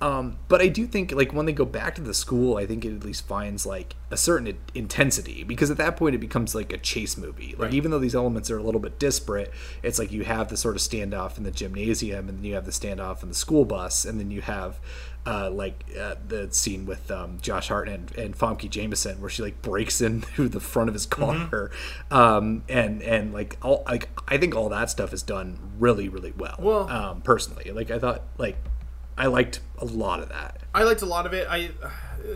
um, 0.00 0.36
but 0.48 0.60
i 0.60 0.68
do 0.68 0.86
think 0.86 1.12
like 1.12 1.32
when 1.32 1.46
they 1.46 1.52
go 1.52 1.64
back 1.64 1.94
to 1.94 2.02
the 2.02 2.12
school 2.12 2.56
i 2.56 2.66
think 2.66 2.84
it 2.84 2.94
at 2.94 3.04
least 3.04 3.26
finds 3.26 3.64
like 3.64 3.96
a 4.10 4.16
certain 4.16 4.58
intensity 4.74 5.42
because 5.42 5.70
at 5.70 5.78
that 5.78 5.96
point 5.96 6.14
it 6.14 6.18
becomes 6.18 6.54
like 6.54 6.72
a 6.72 6.78
chase 6.78 7.16
movie 7.16 7.52
like 7.52 7.66
right. 7.66 7.74
even 7.74 7.90
though 7.90 7.98
these 7.98 8.14
elements 8.14 8.50
are 8.50 8.58
a 8.58 8.62
little 8.62 8.80
bit 8.80 8.98
disparate 8.98 9.50
it's 9.82 9.98
like 9.98 10.12
you 10.12 10.24
have 10.24 10.48
the 10.48 10.56
sort 10.56 10.76
of 10.76 10.82
standoff 10.82 11.38
in 11.38 11.44
the 11.44 11.50
gymnasium 11.50 12.28
and 12.28 12.38
then 12.38 12.44
you 12.44 12.54
have 12.54 12.66
the 12.66 12.70
standoff 12.70 13.22
in 13.22 13.28
the 13.28 13.34
school 13.34 13.64
bus 13.64 14.04
and 14.04 14.20
then 14.20 14.30
you 14.30 14.42
have 14.42 14.78
uh, 15.26 15.50
like 15.50 15.84
uh, 15.98 16.14
the 16.26 16.52
scene 16.52 16.86
with 16.86 17.10
um, 17.10 17.38
Josh 17.42 17.68
Hartnett, 17.68 18.16
and 18.16 18.38
Famke 18.38 18.70
Janssen, 18.70 19.20
where 19.20 19.28
she 19.28 19.42
like 19.42 19.60
breaks 19.60 20.00
in 20.00 20.20
through 20.22 20.48
the 20.48 20.60
front 20.60 20.88
of 20.88 20.94
his 20.94 21.04
car, 21.04 21.34
mm-hmm. 21.34 22.14
um, 22.14 22.62
and 22.68 23.02
and 23.02 23.32
like 23.32 23.56
all 23.62 23.82
like 23.86 24.08
I 24.28 24.38
think 24.38 24.54
all 24.54 24.68
that 24.68 24.90
stuff 24.90 25.12
is 25.12 25.22
done 25.22 25.58
really 25.78 26.08
really 26.08 26.32
well. 26.36 26.56
Well, 26.58 26.88
um, 26.88 27.22
personally, 27.22 27.70
like 27.72 27.90
I 27.90 27.98
thought 27.98 28.22
like 28.38 28.56
I 29.18 29.26
liked 29.26 29.60
a 29.78 29.84
lot 29.84 30.20
of 30.20 30.28
that. 30.28 30.60
I 30.74 30.84
liked 30.84 31.02
a 31.02 31.06
lot 31.06 31.26
of 31.26 31.32
it. 31.32 31.46
I 31.50 31.70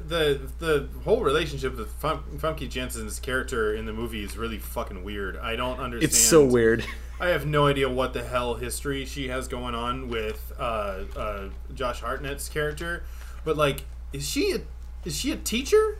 the 0.06 0.40
the 0.58 0.88
whole 1.04 1.22
relationship 1.22 1.76
with 1.76 2.00
Famke 2.00 2.68
Janssen's 2.68 3.18
character 3.20 3.74
in 3.74 3.86
the 3.86 3.92
movie 3.92 4.22
is 4.22 4.36
really 4.36 4.58
fucking 4.58 5.04
weird. 5.04 5.36
I 5.36 5.56
don't 5.56 5.78
understand. 5.78 6.02
It's 6.02 6.18
so 6.18 6.44
weird. 6.44 6.84
I 7.20 7.28
have 7.28 7.46
no 7.46 7.66
idea 7.66 7.88
what 7.88 8.14
the 8.14 8.22
hell 8.22 8.54
history 8.54 9.04
she 9.04 9.28
has 9.28 9.46
going 9.46 9.74
on 9.74 10.08
with 10.08 10.52
uh, 10.58 11.04
uh, 11.16 11.48
Josh 11.74 12.00
Hartnett's 12.00 12.48
character, 12.48 13.04
but 13.44 13.56
like, 13.56 13.84
is 14.12 14.28
she 14.28 14.52
a 14.52 14.60
is 15.04 15.16
she 15.16 15.30
a 15.32 15.36
teacher? 15.36 15.98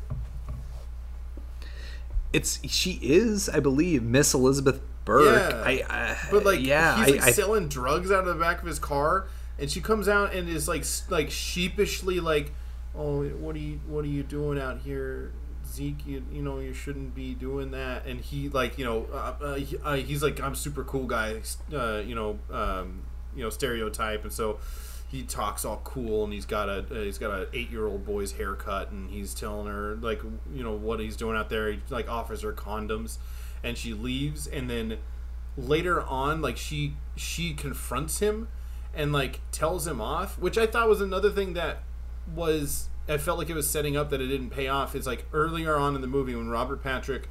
It's 2.32 2.60
she 2.66 2.98
is, 3.02 3.48
I 3.48 3.60
believe, 3.60 4.02
Miss 4.02 4.32
Elizabeth 4.32 4.80
Burke. 5.04 5.52
Yeah, 5.52 5.62
I, 5.64 5.84
I 5.90 6.16
but 6.30 6.44
like, 6.44 6.60
yeah, 6.60 7.04
he's 7.04 7.16
like 7.16 7.24
I, 7.24 7.30
selling 7.32 7.68
drugs 7.68 8.10
out 8.12 8.20
of 8.20 8.26
the 8.26 8.34
back 8.42 8.60
of 8.60 8.66
his 8.66 8.78
car, 8.78 9.26
and 9.58 9.70
she 9.70 9.80
comes 9.80 10.08
out 10.08 10.32
and 10.32 10.48
is 10.48 10.68
like 10.68 10.84
like 11.08 11.30
sheepishly 11.30 12.20
like, 12.20 12.52
oh, 12.96 13.24
what 13.24 13.54
are 13.56 13.60
you 13.60 13.80
what 13.86 14.04
are 14.04 14.08
you 14.08 14.22
doing 14.22 14.58
out 14.58 14.80
here? 14.80 15.32
Zeke, 15.66 16.06
you, 16.06 16.24
you 16.32 16.42
know, 16.42 16.58
you 16.58 16.72
shouldn't 16.72 17.14
be 17.14 17.34
doing 17.34 17.70
that. 17.70 18.06
And 18.06 18.20
he, 18.20 18.48
like, 18.48 18.76
you 18.78 18.84
know, 18.84 19.06
uh, 19.12 19.34
uh, 19.40 19.54
he, 19.54 19.76
uh, 19.84 19.94
he's 19.96 20.22
like, 20.22 20.40
I'm 20.40 20.54
super 20.54 20.82
cool 20.82 21.06
guy, 21.06 21.40
uh, 21.72 21.98
you 21.98 22.14
know, 22.14 22.38
um, 22.50 23.02
you 23.36 23.44
know, 23.44 23.50
stereotype. 23.50 24.24
And 24.24 24.32
so 24.32 24.58
he 25.10 25.22
talks 25.22 25.64
all 25.64 25.80
cool, 25.82 26.24
and 26.24 26.32
he's 26.32 26.46
got 26.46 26.68
a 26.68 26.84
uh, 26.90 27.02
he's 27.02 27.18
got 27.18 27.30
a 27.30 27.48
eight 27.52 27.70
year 27.70 27.86
old 27.86 28.04
boy's 28.04 28.32
haircut, 28.32 28.90
and 28.90 29.10
he's 29.10 29.34
telling 29.34 29.66
her 29.66 29.96
like, 29.96 30.22
you 30.52 30.62
know, 30.62 30.72
what 30.72 31.00
he's 31.00 31.16
doing 31.16 31.36
out 31.36 31.50
there. 31.50 31.72
He 31.72 31.80
like 31.88 32.08
offers 32.08 32.42
her 32.42 32.52
condoms, 32.52 33.18
and 33.62 33.76
she 33.76 33.92
leaves. 33.92 34.46
And 34.46 34.70
then 34.70 34.98
later 35.56 36.00
on, 36.00 36.40
like 36.40 36.56
she 36.56 36.94
she 37.16 37.54
confronts 37.54 38.20
him, 38.20 38.48
and 38.94 39.12
like 39.12 39.40
tells 39.50 39.86
him 39.86 40.00
off, 40.00 40.38
which 40.38 40.56
I 40.56 40.66
thought 40.66 40.88
was 40.88 41.00
another 41.00 41.30
thing 41.30 41.54
that 41.54 41.82
was 42.34 42.88
I 43.08 43.18
felt 43.18 43.38
like 43.38 43.50
it 43.50 43.54
was 43.54 43.68
setting 43.68 43.96
up 43.96 44.10
that 44.10 44.20
it 44.20 44.28
didn't 44.28 44.50
pay 44.50 44.68
off. 44.68 44.94
Is 44.94 45.06
like 45.06 45.26
earlier 45.32 45.76
on 45.76 45.94
in 45.94 46.00
the 46.00 46.06
movie 46.06 46.34
when 46.34 46.48
Robert 46.48 46.82
Patrick 46.82 47.28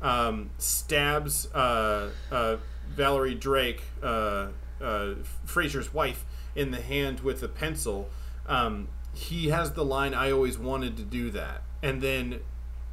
um, 0.00 0.50
stabs 0.58 1.52
uh, 1.54 2.10
uh, 2.30 2.56
Valerie 2.90 3.34
Drake, 3.34 3.82
uh, 4.02 4.48
uh 4.80 5.14
Frasier's 5.46 5.94
wife, 5.94 6.24
in 6.54 6.70
the 6.70 6.80
hand 6.80 7.20
with 7.20 7.42
a 7.42 7.48
pencil. 7.48 8.08
Um, 8.46 8.88
he 9.14 9.48
has 9.48 9.72
the 9.72 9.84
line, 9.84 10.14
"I 10.14 10.30
always 10.32 10.58
wanted 10.58 10.96
to 10.96 11.04
do 11.04 11.30
that," 11.30 11.62
and 11.82 12.02
then 12.02 12.40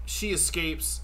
she 0.05 0.31
escapes, 0.31 1.01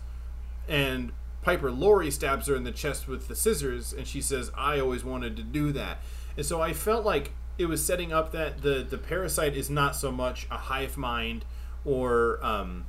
and 0.67 1.11
Piper 1.41 1.71
Laurie 1.71 2.11
stabs 2.11 2.47
her 2.47 2.55
in 2.55 2.63
the 2.63 2.71
chest 2.71 3.07
with 3.07 3.27
the 3.27 3.35
scissors, 3.35 3.93
and 3.93 4.07
she 4.07 4.21
says, 4.21 4.51
"I 4.55 4.79
always 4.79 5.03
wanted 5.03 5.35
to 5.37 5.43
do 5.43 5.71
that." 5.71 5.99
And 6.37 6.45
so 6.45 6.61
I 6.61 6.73
felt 6.73 7.05
like 7.05 7.31
it 7.57 7.67
was 7.67 7.85
setting 7.85 8.11
up 8.11 8.31
that 8.31 8.61
the 8.61 8.85
the 8.87 8.97
parasite 8.97 9.55
is 9.55 9.69
not 9.69 9.95
so 9.95 10.11
much 10.11 10.47
a 10.51 10.57
hive 10.57 10.97
mind 10.97 11.45
or 11.83 12.43
um, 12.45 12.85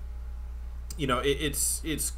you 0.97 1.07
know 1.07 1.19
it, 1.19 1.39
it's 1.41 1.81
it's 1.85 2.13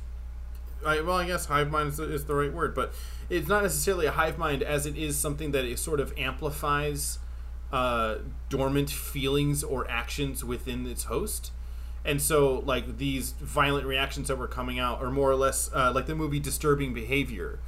I, 0.87 1.01
well 1.01 1.17
I 1.17 1.27
guess 1.27 1.47
hive 1.47 1.71
mind 1.71 1.89
is, 1.89 1.99
is, 1.99 2.25
the 2.27 2.35
right 2.35 2.53
word 2.53 2.75
but 2.75 2.93
it's 3.29 3.49
not 3.49 3.63
necessarily 3.63 4.07
a 4.07 4.13
hive 4.13 4.39
mind 4.39 4.63
as 4.63 4.87
it 4.87 4.97
is 4.97 5.19
something 5.19 5.51
that 5.53 5.65
it 5.65 5.79
sort 5.79 6.01
of 6.01 6.17
amplifies 6.17 7.19
uh, 7.73 8.17
dormant 8.49 8.91
feelings 8.91 9.63
or 9.63 9.91
actions 9.91 10.45
within 10.45 10.87
its 10.87 11.05
host. 11.05 11.53
And 12.05 12.23
so 12.23 12.61
like 12.61 12.97
these 12.97 13.33
violent 13.33 13.87
reactions 13.87 14.29
that 14.29 14.37
were 14.37 14.47
coming 14.47 14.79
out 14.79 15.03
are 15.03 15.11
more 15.11 15.31
or 15.31 15.37
less 15.37 15.71
uh, 15.75 15.93
like 15.95 16.07
the 16.07 16.15
movie 16.15 16.41
disturbing 16.41 16.95
behavior 16.95 17.59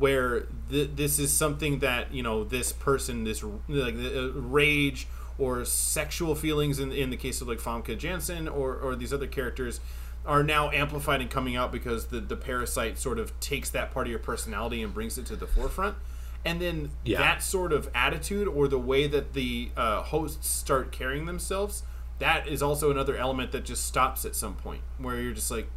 where 0.00 0.46
th- 0.70 0.90
this 0.96 1.18
is 1.18 1.32
something 1.32 1.78
that 1.80 2.12
you 2.12 2.22
know 2.22 2.42
this 2.42 2.72
person 2.72 3.24
this 3.24 3.44
like 3.68 3.94
uh, 3.94 4.32
rage 4.32 5.06
or 5.38 5.64
sexual 5.64 6.34
feelings 6.34 6.78
in, 6.78 6.90
in 6.92 7.10
the 7.10 7.16
case 7.16 7.40
of 7.40 7.48
like 7.48 7.58
Famke 7.58 7.96
Janssen 7.96 8.48
or, 8.48 8.74
or 8.76 8.96
these 8.96 9.12
other 9.12 9.26
characters 9.26 9.80
are 10.26 10.42
now 10.42 10.70
amplified 10.70 11.20
and 11.20 11.30
coming 11.30 11.54
out 11.56 11.70
because 11.72 12.06
the 12.06 12.20
the 12.20 12.36
parasite 12.36 12.98
sort 12.98 13.18
of 13.18 13.38
takes 13.40 13.70
that 13.70 13.90
part 13.90 14.06
of 14.06 14.10
your 14.10 14.18
personality 14.18 14.82
and 14.82 14.92
brings 14.92 15.16
it 15.18 15.26
to 15.26 15.36
the 15.36 15.46
forefront. 15.46 15.96
And 16.44 16.60
then 16.60 16.90
Yeah. 17.04 17.18
that 17.18 17.42
sort 17.42 17.70
of 17.72 17.90
attitude 17.94 18.48
or 18.48 18.66
the 18.68 18.78
way 18.78 19.06
that 19.06 19.34
the 19.34 19.70
uh, 19.76 20.02
hosts 20.02 20.48
start 20.48 20.90
carrying 20.92 21.26
themselves, 21.26 21.82
that 22.18 22.48
is 22.48 22.62
also 22.62 22.90
another 22.90 23.16
element 23.16 23.52
that 23.52 23.64
just 23.66 23.84
stops 23.84 24.24
at 24.24 24.34
some 24.34 24.54
point 24.54 24.80
where 24.98 25.20
you're 25.20 25.34
just 25.34 25.50
like, 25.50 25.68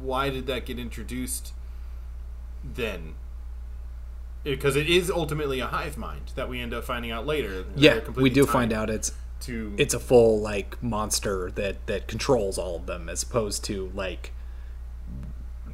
why 0.00 0.28
did 0.30 0.46
that 0.46 0.66
get 0.66 0.78
introduced 0.78 1.52
then? 2.74 3.14
Because 4.44 4.76
it 4.76 4.88
is 4.88 5.10
ultimately 5.10 5.60
a 5.60 5.66
hive 5.66 5.96
mind 5.96 6.32
that 6.36 6.48
we 6.48 6.60
end 6.60 6.72
up 6.72 6.84
finding 6.84 7.10
out 7.10 7.26
later. 7.26 7.64
Yeah, 7.74 8.00
we 8.10 8.30
do 8.30 8.46
find 8.46 8.72
out 8.72 8.90
it's 8.90 9.12
to 9.40 9.74
it's 9.76 9.92
a 9.92 10.00
full 10.00 10.40
like 10.40 10.82
monster 10.82 11.50
that 11.56 11.86
that 11.86 12.08
controls 12.08 12.56
all 12.56 12.76
of 12.76 12.86
them 12.86 13.08
as 13.08 13.22
opposed 13.22 13.64
to 13.64 13.90
like 13.94 14.32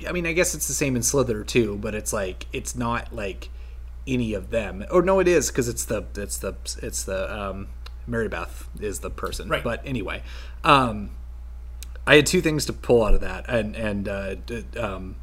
I 0.07 0.13
mean, 0.13 0.27
I 0.27 0.33
guess 0.33 0.55
it's 0.55 0.69
the 0.69 0.75
same 0.75 0.97
in 0.97 1.03
Slither 1.03 1.45
too, 1.45 1.77
but 1.77 1.95
it's 1.95 2.13
like 2.13 2.47
it's 2.53 2.75
not 2.75 3.15
like 3.15 3.51
any 4.07 4.35
of 4.35 4.51
them. 4.51 4.85
Or 4.91 5.03
no, 5.03 5.21
it 5.21 5.29
is 5.29 5.49
because 5.49 5.69
it's 5.69 5.85
the 5.85 6.05
it's 6.17 6.39
the 6.39 6.55
it's 6.83 7.05
the 7.05 7.33
um, 7.35 7.69
Mary 8.07 8.29
Beth 8.29 8.69
is 8.81 9.01
the 9.01 9.11
person. 9.11 9.49
Right. 9.49 9.63
But 9.63 9.83
anyway, 9.85 10.23
um, 10.65 11.11
I 12.07 12.17
had 12.17 12.27
two 12.27 12.41
things 12.41 12.67
to 12.67 12.73
pull 12.73 13.05
out 13.05 13.15
of 13.15 13.21
that, 13.21 13.45
and 13.49 13.77
and 13.77 14.09
uh, 14.09 14.35
d- 14.35 14.65
um, 14.77 15.17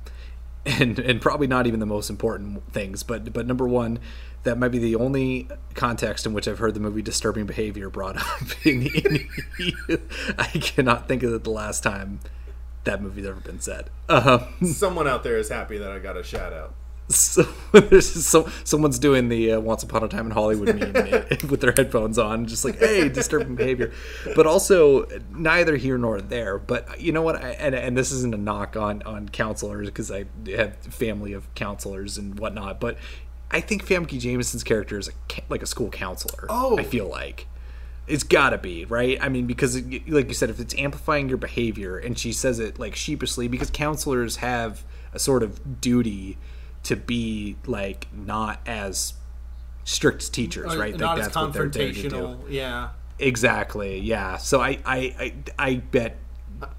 and 0.65 0.99
and 0.99 1.21
probably 1.21 1.47
not 1.47 1.67
even 1.67 1.79
the 1.79 1.85
most 1.85 2.09
important 2.09 2.71
things, 2.71 3.03
but 3.03 3.31
but 3.33 3.47
number 3.47 3.67
one. 3.67 3.99
That 4.43 4.57
might 4.57 4.69
be 4.69 4.79
the 4.79 4.95
only 4.95 5.49
context 5.73 6.25
in 6.25 6.31
which 6.31 6.47
I've 6.47 6.59
heard 6.59 6.73
the 6.73 6.79
movie 6.79 7.01
"Disturbing 7.01 7.45
Behavior" 7.45 7.89
brought 7.89 8.15
up. 8.41 8.65
In, 8.65 8.87
in, 8.87 9.27
I 10.39 10.47
cannot 10.47 11.09
think 11.09 11.23
of 11.23 11.43
the 11.43 11.49
last 11.49 11.83
time 11.83 12.21
that 12.85 13.01
movie's 13.01 13.25
ever 13.25 13.41
been 13.41 13.59
said. 13.59 13.89
Um, 14.07 14.45
someone 14.63 15.07
out 15.09 15.23
there 15.23 15.37
is 15.37 15.49
happy 15.49 15.77
that 15.77 15.91
I 15.91 15.99
got 15.99 16.15
a 16.15 16.23
shout 16.23 16.53
out. 16.53 16.73
So 17.09 17.43
so 18.01 18.47
someone's 18.63 18.99
doing 18.99 19.29
the 19.29 19.53
uh, 19.53 19.59
Once 19.59 19.81
Upon 19.83 20.03
a 20.03 20.07
Time 20.07 20.27
in 20.27 20.31
Hollywood 20.31 20.75
meme 20.75 21.25
with 21.49 21.59
their 21.59 21.71
headphones 21.71 22.19
on, 22.19 22.45
just 22.45 22.63
like, 22.63 22.77
"Hey, 22.77 23.09
disturbing 23.09 23.55
behavior," 23.55 23.91
but 24.35 24.45
also 24.45 25.07
neither 25.31 25.75
here 25.75 25.97
nor 25.97 26.21
there. 26.21 26.59
But 26.59 27.01
you 27.01 27.11
know 27.11 27.23
what? 27.23 27.35
I, 27.43 27.49
and 27.51 27.73
and 27.73 27.97
this 27.97 28.11
isn't 28.11 28.33
a 28.35 28.37
knock 28.37 28.77
on 28.77 29.01
on 29.03 29.27
counselors 29.29 29.87
because 29.87 30.11
I 30.11 30.25
have 30.55 30.77
family 30.77 31.33
of 31.33 31.51
counselors 31.55 32.17
and 32.17 32.39
whatnot, 32.39 32.79
but 32.79 32.97
I 33.51 33.61
think 33.61 33.85
Famke 33.85 34.19
Janssen's 34.19 34.63
character 34.63 34.99
is 34.99 35.07
a, 35.09 35.11
like 35.49 35.63
a 35.63 35.67
school 35.67 35.89
counselor. 35.89 36.45
Oh. 36.49 36.77
I 36.77 36.83
feel 36.83 37.07
like. 37.07 37.47
It's 38.07 38.23
gotta 38.23 38.57
be 38.57 38.85
right. 38.85 39.19
I 39.21 39.29
mean, 39.29 39.45
because 39.45 39.75
it- 39.75 40.09
like 40.09 40.27
you 40.29 40.33
said, 40.33 40.49
if 40.49 40.59
it's 40.59 40.73
amplifying 40.79 41.29
your 41.29 41.37
behavior, 41.37 41.97
and 41.97 42.17
she 42.17 42.33
says 42.33 42.57
it 42.59 42.79
like 42.79 42.95
sheepishly, 42.95 43.47
because 43.47 43.69
counselors 43.69 44.37
have 44.37 44.83
a 45.13 45.19
sort 45.19 45.43
of 45.43 45.79
duty 45.79 46.37
to 46.83 46.95
be 46.95 47.55
like 47.65 48.07
not 48.13 48.59
as 48.65 49.13
strict 49.83 50.31
teachers, 50.33 50.75
right? 50.77 50.93
Uh, 50.93 50.97
Not 50.97 51.17
like 51.17 51.27
as 51.27 51.35
what 51.35 51.53
they're 51.53 51.67
there 51.67 51.91
to 51.91 51.93
do. 51.93 52.09
confrontational. 52.09 52.39
Yeah. 52.49 52.89
Exactly. 53.17 53.99
Yeah. 53.99 54.37
So 54.37 54.61
I, 54.61 54.79
I, 54.85 54.97
I, 55.19 55.33
I 55.57 55.75
bet, 55.75 56.17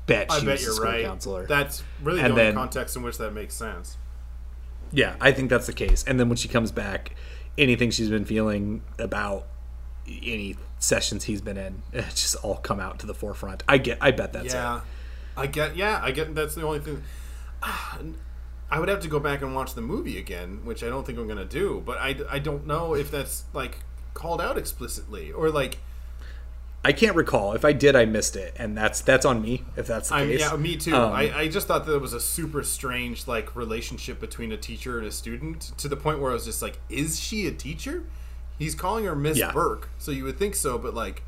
bet 0.07 0.31
I 0.31 0.39
she 0.39 0.47
bet 0.47 0.53
was 0.53 0.63
a 0.63 0.65
you're 0.65 0.75
school 0.75 0.87
right. 0.87 1.05
counselor. 1.05 1.47
That's 1.47 1.83
really 2.03 2.23
the 2.23 2.29
only 2.31 2.43
then- 2.43 2.55
context 2.55 2.97
in 2.97 3.03
which 3.03 3.19
that 3.19 3.33
makes 3.33 3.55
sense. 3.55 3.97
Yeah, 4.93 5.15
I 5.21 5.31
think 5.31 5.51
that's 5.51 5.67
the 5.67 5.73
case. 5.73 6.03
And 6.05 6.19
then 6.19 6.29
when 6.29 6.37
she 6.37 6.49
comes 6.49 6.73
back, 6.73 7.15
anything 7.57 7.93
she's 7.93 8.09
been 8.09 8.25
feeling 8.25 8.83
about 8.99 9.47
any 10.09 10.57
sessions 10.81 11.25
he's 11.25 11.41
been 11.41 11.57
in, 11.57 11.83
it 11.93 12.07
just 12.11 12.35
all 12.37 12.57
come 12.57 12.81
out 12.81 12.99
to 13.01 13.07
the 13.07 13.15
forefront. 13.15 13.63
I 13.69 13.79
get. 13.79 13.99
I 14.01 14.11
bet 14.11 14.33
that's 14.33 14.53
yeah, 14.53 14.79
it. 14.79 14.83
I 15.37 15.47
get. 15.47 15.77
Yeah, 15.77 16.01
I 16.03 16.11
get. 16.11 16.35
That's 16.35 16.57
the 16.57 16.63
only 16.63 16.81
thing. 16.81 17.05
I 18.71 18.79
would 18.79 18.89
have 18.89 19.01
to 19.01 19.09
go 19.09 19.19
back 19.19 19.43
and 19.43 19.55
watch 19.55 19.75
the 19.75 19.81
movie 19.81 20.17
again, 20.19 20.61
which 20.65 20.85
I 20.85 20.89
don't 20.89 21.05
think 21.05 21.19
I'm 21.19 21.27
gonna 21.27 21.45
do. 21.45 21.83
But 21.85 21.99
I, 21.99 22.17
I 22.31 22.39
don't 22.39 22.67
know 22.67 22.95
if 22.95 23.11
that's 23.11 23.45
like 23.53 23.79
called 24.15 24.41
out 24.41 24.57
explicitly 24.59 25.33
or 25.33 25.51
like 25.51 25.79
I 26.83 26.93
can't 26.93 27.15
recall. 27.15 27.53
If 27.53 27.65
I 27.65 27.73
did, 27.75 27.95
I 27.95 28.07
missed 28.07 28.37
it, 28.37 28.55
and 28.59 28.77
that's 28.79 29.01
that's 29.03 29.27
on 29.27 29.43
me. 29.43 29.65
If 29.77 29.87
that's 29.87 30.09
the 30.09 30.15
I 30.15 30.27
case. 30.27 30.41
yeah, 30.41 30.57
me 30.57 30.77
too. 30.77 30.95
Um, 30.95 31.13
I, 31.13 31.31
I 31.41 31.49
just 31.49 31.67
thought 31.69 31.85
that 31.87 31.95
it 31.95 32.01
was 32.01 32.15
a 32.15 32.21
super 32.21 32.63
strange 32.63 33.27
like 33.27 33.55
relationship 33.55 34.19
between 34.19 34.51
a 34.53 34.57
teacher 34.57 34.99
and 34.99 35.07
a 35.07 35.11
student 35.13 35.73
to 35.77 35.89
the 35.89 35.97
point 35.97 36.21
where 36.21 36.31
I 36.31 36.35
was 36.35 36.45
just 36.47 36.63
like, 36.63 36.79
is 36.89 37.21
she 37.21 37.47
a 37.47 37.53
teacher? 37.53 38.05
He's 38.59 38.75
calling 38.75 39.05
her 39.05 39.15
Miss 39.17 39.37
Yeah. 39.37 39.53
Burke, 39.53 39.91
so 39.99 40.11
you 40.11 40.25
would 40.25 40.39
think 40.39 40.55
so, 40.55 40.79
but 40.79 40.95
like, 40.95 41.23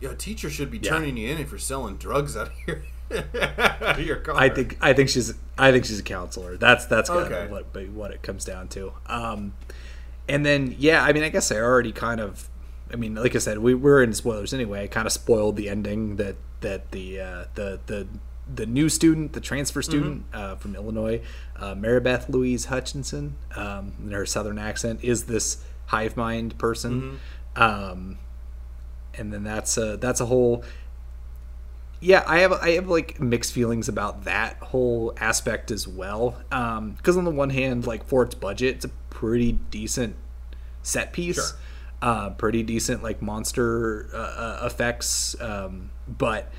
yeah, 0.00 0.10
a 0.10 0.14
teacher 0.14 0.48
should 0.50 0.70
be 0.70 0.78
Yeah. 0.78 0.90
turning 0.90 1.16
you 1.16 1.28
in 1.30 1.38
if 1.38 1.50
you're 1.50 1.58
selling 1.58 1.96
drugs 1.96 2.36
out 2.36 2.48
of 2.68 2.76
your 3.14 3.24
out 3.58 3.98
of 3.98 4.06
your 4.06 4.16
car. 4.16 4.34
I 4.36 4.48
think 4.48 4.76
I 4.80 4.92
think 4.92 5.08
she's 5.08 5.34
I 5.56 5.70
think 5.72 5.84
she's 5.84 6.00
a 6.00 6.02
counselor. 6.02 6.56
That's 6.56 6.86
that's 6.86 7.08
kind 7.08 7.32
Okay. 7.32 7.44
of 7.44 7.50
what 7.50 7.88
what 7.90 8.10
it 8.10 8.22
comes 8.22 8.44
down 8.44 8.68
to. 8.68 8.92
Um, 9.06 9.54
and 10.28 10.44
then 10.44 10.74
yeah, 10.78 11.02
I 11.04 11.12
mean, 11.12 11.22
I 11.22 11.28
guess 11.28 11.50
I 11.52 11.56
already 11.56 11.92
kind 11.92 12.20
of, 12.20 12.48
I 12.92 12.96
mean, 12.96 13.14
like 13.14 13.34
I 13.34 13.38
said, 13.38 13.58
we 13.58 13.74
we're 13.74 14.02
in 14.02 14.12
spoilers 14.14 14.52
anyway. 14.54 14.84
I 14.84 14.86
kind 14.86 15.06
of 15.06 15.12
spoiled 15.12 15.56
the 15.56 15.68
ending 15.68 16.16
that 16.16 16.36
that 16.60 16.90
the 16.92 17.20
uh, 17.20 17.44
the 17.54 17.80
the 17.86 18.06
the 18.52 18.66
new 18.66 18.88
student, 18.90 19.32
the 19.32 19.40
transfer 19.40 19.80
student 19.80 20.24
uh, 20.34 20.54
from 20.56 20.74
Illinois, 20.76 21.22
uh, 21.56 21.74
Maribeth 21.74 22.28
Louise 22.28 22.66
Hutchinson, 22.66 23.36
um, 23.56 23.94
in 24.04 24.12
her 24.12 24.26
southern 24.26 24.58
accent, 24.58 25.02
is 25.02 25.24
this 25.24 25.64
hive 25.86 26.16
mind 26.16 26.58
person. 26.58 27.20
Um, 27.56 28.18
and 29.16 29.32
then 29.32 29.44
that's 29.44 29.76
a 29.78 29.96
that's 29.96 30.20
a 30.20 30.26
whole 30.26 30.64
yeah 32.04 32.22
i 32.26 32.40
have 32.40 32.52
i 32.52 32.70
have 32.72 32.86
like 32.88 33.18
mixed 33.20 33.52
feelings 33.52 33.88
about 33.88 34.24
that 34.24 34.56
whole 34.58 35.14
aspect 35.18 35.70
as 35.70 35.88
well 35.88 36.36
um 36.52 36.90
because 36.92 37.16
on 37.16 37.24
the 37.24 37.30
one 37.30 37.48
hand 37.50 37.86
like 37.86 38.04
for 38.04 38.22
its 38.22 38.34
budget 38.34 38.76
it's 38.76 38.84
a 38.84 38.90
pretty 39.10 39.52
decent 39.70 40.14
set 40.82 41.12
piece 41.14 41.36
Sure. 41.36 41.58
uh 42.02 42.30
pretty 42.30 42.62
decent 42.62 43.02
like 43.02 43.22
monster 43.22 44.08
uh, 44.12 44.18
uh, 44.18 44.66
effects 44.66 45.34
um 45.40 45.90
but 46.06 46.52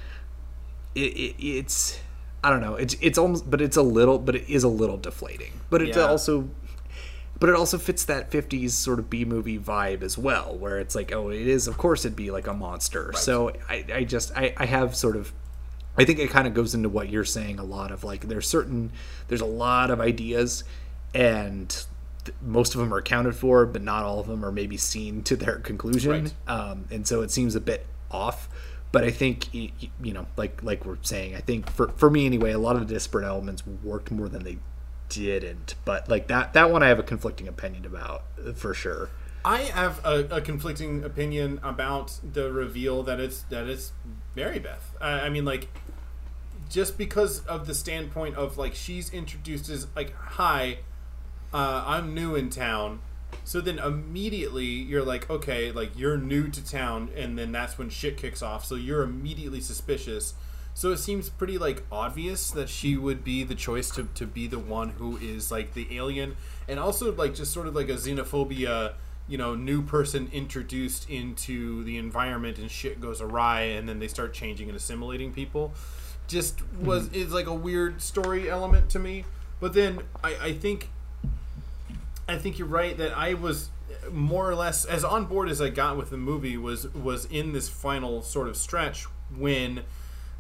it, 0.96 1.14
it 1.16 1.36
it's 1.40 2.00
i 2.44 2.50
don't 2.50 2.62
know 2.62 2.76
it's 2.76 2.96
it's 3.02 3.18
almost 3.20 3.50
but 3.50 3.62
it's 3.62 3.78
a 3.78 3.84
little 3.84 4.18
but 4.18 4.36
it 4.36 4.50
is 4.50 4.64
a 4.64 4.68
little 4.70 4.98
deflating 4.98 5.52
but 5.70 5.82
it's 5.82 5.96
Yeah. 5.98 6.08
also 6.08 6.50
but 7.40 7.50
it 7.50 7.56
also 7.56 7.78
fits 7.78 8.06
that 8.06 8.32
50s 8.32 8.72
sort 8.72 9.00
of 9.00 9.10
B 9.10 9.26
movie 9.26 9.60
vibe 9.60 10.02
as 10.02 10.18
well, 10.18 10.56
where 10.58 10.80
it's 10.80 10.96
like, 10.96 11.12
oh, 11.12 11.30
it 11.30 11.48
is, 11.48 11.68
of 11.68 11.78
course, 11.78 12.06
it'd 12.06 12.16
be 12.16 12.32
like 12.32 12.48
a 12.48 12.54
monster. 12.54 13.12
So 13.14 13.52
I, 13.70 13.86
I 13.94 14.04
just, 14.04 14.36
I, 14.36 14.54
I 14.58 14.66
have 14.66 14.96
sort 14.96 15.16
of, 15.16 15.34
I 15.98 16.06
think 16.06 16.20
it 16.20 16.30
kind 16.30 16.48
of 16.48 16.54
goes 16.54 16.74
into 16.74 16.90
what 16.90 17.10
you're 17.10 17.26
saying 17.26 17.60
a 17.60 17.64
lot 17.64 17.92
of 17.92 18.04
like, 18.04 18.28
there's 18.28 18.48
certain, 18.48 18.92
there's 19.28 19.42
a 19.42 19.46
lot 19.46 19.92
of 19.92 20.00
ideas, 20.00 20.64
and 21.14 21.70
th- 22.24 22.36
most 22.42 22.74
of 22.74 22.80
them 22.80 22.94
are 22.94 22.98
accounted 22.98 23.36
for, 23.36 23.66
but 23.66 23.82
not 23.82 24.04
all 24.04 24.20
of 24.20 24.28
them 24.28 24.44
are 24.44 24.52
maybe 24.52 24.78
seen 24.78 25.22
to 25.24 25.36
their 25.36 25.58
conclusion. 25.58 26.12
Right. 26.12 26.34
Um, 26.48 26.86
and 26.90 27.08
so 27.08 27.22
it 27.22 27.32
seems 27.32 27.56
a 27.56 27.62
bit 27.62 27.86
off. 28.12 28.50
But 28.92 29.04
I 29.04 29.12
think 29.12 29.54
you 29.54 29.72
know, 30.00 30.26
like 30.38 30.64
like 30.64 30.86
we're 30.86 30.96
saying, 31.02 31.36
I 31.36 31.42
think 31.42 31.70
for 31.70 31.90
for 31.98 32.10
me 32.10 32.26
anyway, 32.26 32.54
a 32.54 32.58
lot 32.58 32.78
of 32.78 32.88
the 32.88 32.94
disparate 32.94 33.26
elements 33.26 33.62
worked 33.84 34.10
more 34.10 34.30
than 34.30 34.44
they 34.46 34.58
didn't. 35.10 35.76
But 35.86 36.10
like 36.10 36.28
that 36.28 36.54
that 36.54 36.72
one, 36.72 36.84
I 36.84 36.88
have 36.88 37.00
a 37.00 37.04
conflicting 37.04 37.48
opinion 37.48 37.86
about 37.86 38.24
for 38.56 38.74
sure. 38.74 39.10
I 39.46 39.60
have 39.60 40.04
a, 40.04 40.28
a 40.32 40.42
conflicting 40.42 41.04
opinion 41.04 41.60
about 41.62 42.20
the 42.34 42.52
reveal 42.52 43.04
that 43.04 43.20
it's 43.20 43.44
that 43.44 43.68
it's 43.68 43.94
Mary 44.36 44.58
Beth. 44.58 44.96
I, 45.00 45.22
I 45.22 45.30
mean, 45.30 45.46
like, 45.46 45.68
just 46.68 46.98
because 46.98 47.46
of 47.46 47.68
the 47.68 47.76
standpoint 47.76 48.36
of 48.38 48.58
like 48.58 48.74
she's 48.74 49.12
introduced 49.12 49.70
as 49.70 49.86
like, 49.96 50.16
"Hi, 50.16 50.80
uh, 51.54 51.84
I'm 51.86 52.16
new 52.16 52.34
in 52.34 52.50
town," 52.50 53.02
so 53.44 53.62
then 53.62 53.78
immediately 53.78 54.66
you're 54.66 55.06
like, 55.06 55.30
"Okay, 55.30 55.72
like 55.72 55.92
you're 55.96 56.18
new 56.18 56.48
to 56.50 56.66
town," 56.66 57.10
and 57.16 57.38
then 57.38 57.52
that's 57.52 57.78
when 57.78 57.92
shit 57.92 58.18
kicks 58.18 58.42
off. 58.42 58.66
So 58.66 58.74
you're 58.74 59.04
immediately 59.04 59.62
suspicious. 59.62 60.34
So 60.76 60.92
it 60.92 60.98
seems 60.98 61.30
pretty 61.30 61.58
like 61.58 61.84
obvious 61.90 62.52
that 62.52 62.68
she 62.68 62.98
would 62.98 63.24
be 63.24 63.46
the 63.46 63.56
choice 63.56 63.90
to, 63.92 64.10
to 64.16 64.28
be 64.28 64.46
the 64.46 64.60
one 64.60 64.90
who 64.90 65.16
is 65.18 65.50
like 65.50 65.74
the 65.74 65.88
alien 65.98 66.36
and 66.68 66.82
also 66.82 67.14
like 67.14 67.34
just 67.34 67.54
sort 67.54 67.68
of 67.68 67.76
like 67.76 67.88
a 67.88 67.94
xenophobia, 67.94 68.94
you 69.30 69.38
know, 69.38 69.56
new 69.56 69.82
person 69.82 70.30
introduced 70.34 71.10
into 71.10 71.86
the 71.86 71.98
environment 71.98 72.58
and 72.58 72.70
shit 72.70 73.00
goes 73.00 73.22
awry 73.22 73.62
and 73.62 73.88
then 73.88 74.00
they 74.00 74.10
start 74.10 74.34
changing 74.34 74.68
and 74.68 74.76
assimilating 74.76 75.32
people. 75.32 75.74
Just 76.28 76.62
was 76.74 77.08
hmm. 77.08 77.16
is 77.16 77.32
like 77.32 77.48
a 77.48 77.54
weird 77.54 78.02
story 78.02 78.50
element 78.50 78.90
to 78.90 79.00
me. 79.00 79.24
But 79.62 79.74
then 79.74 80.00
I, 80.26 80.36
I 80.42 80.54
think 80.54 80.90
I 82.28 82.38
think 82.38 82.60
you're 82.60 82.68
right 82.68 82.98
that 82.98 83.18
I 83.18 83.34
was 83.34 83.70
more 84.12 84.50
or 84.50 84.56
less 84.56 84.84
as 84.84 85.06
on 85.06 85.24
board 85.24 85.48
as 85.48 85.62
I 85.62 85.70
got 85.70 85.96
with 85.96 86.10
the 86.10 86.18
movie 86.18 86.58
was 86.58 86.94
was 86.94 87.24
in 87.28 87.54
this 87.54 87.70
final 87.70 88.22
sort 88.22 88.50
of 88.50 88.58
stretch 88.58 89.06
when 89.34 89.86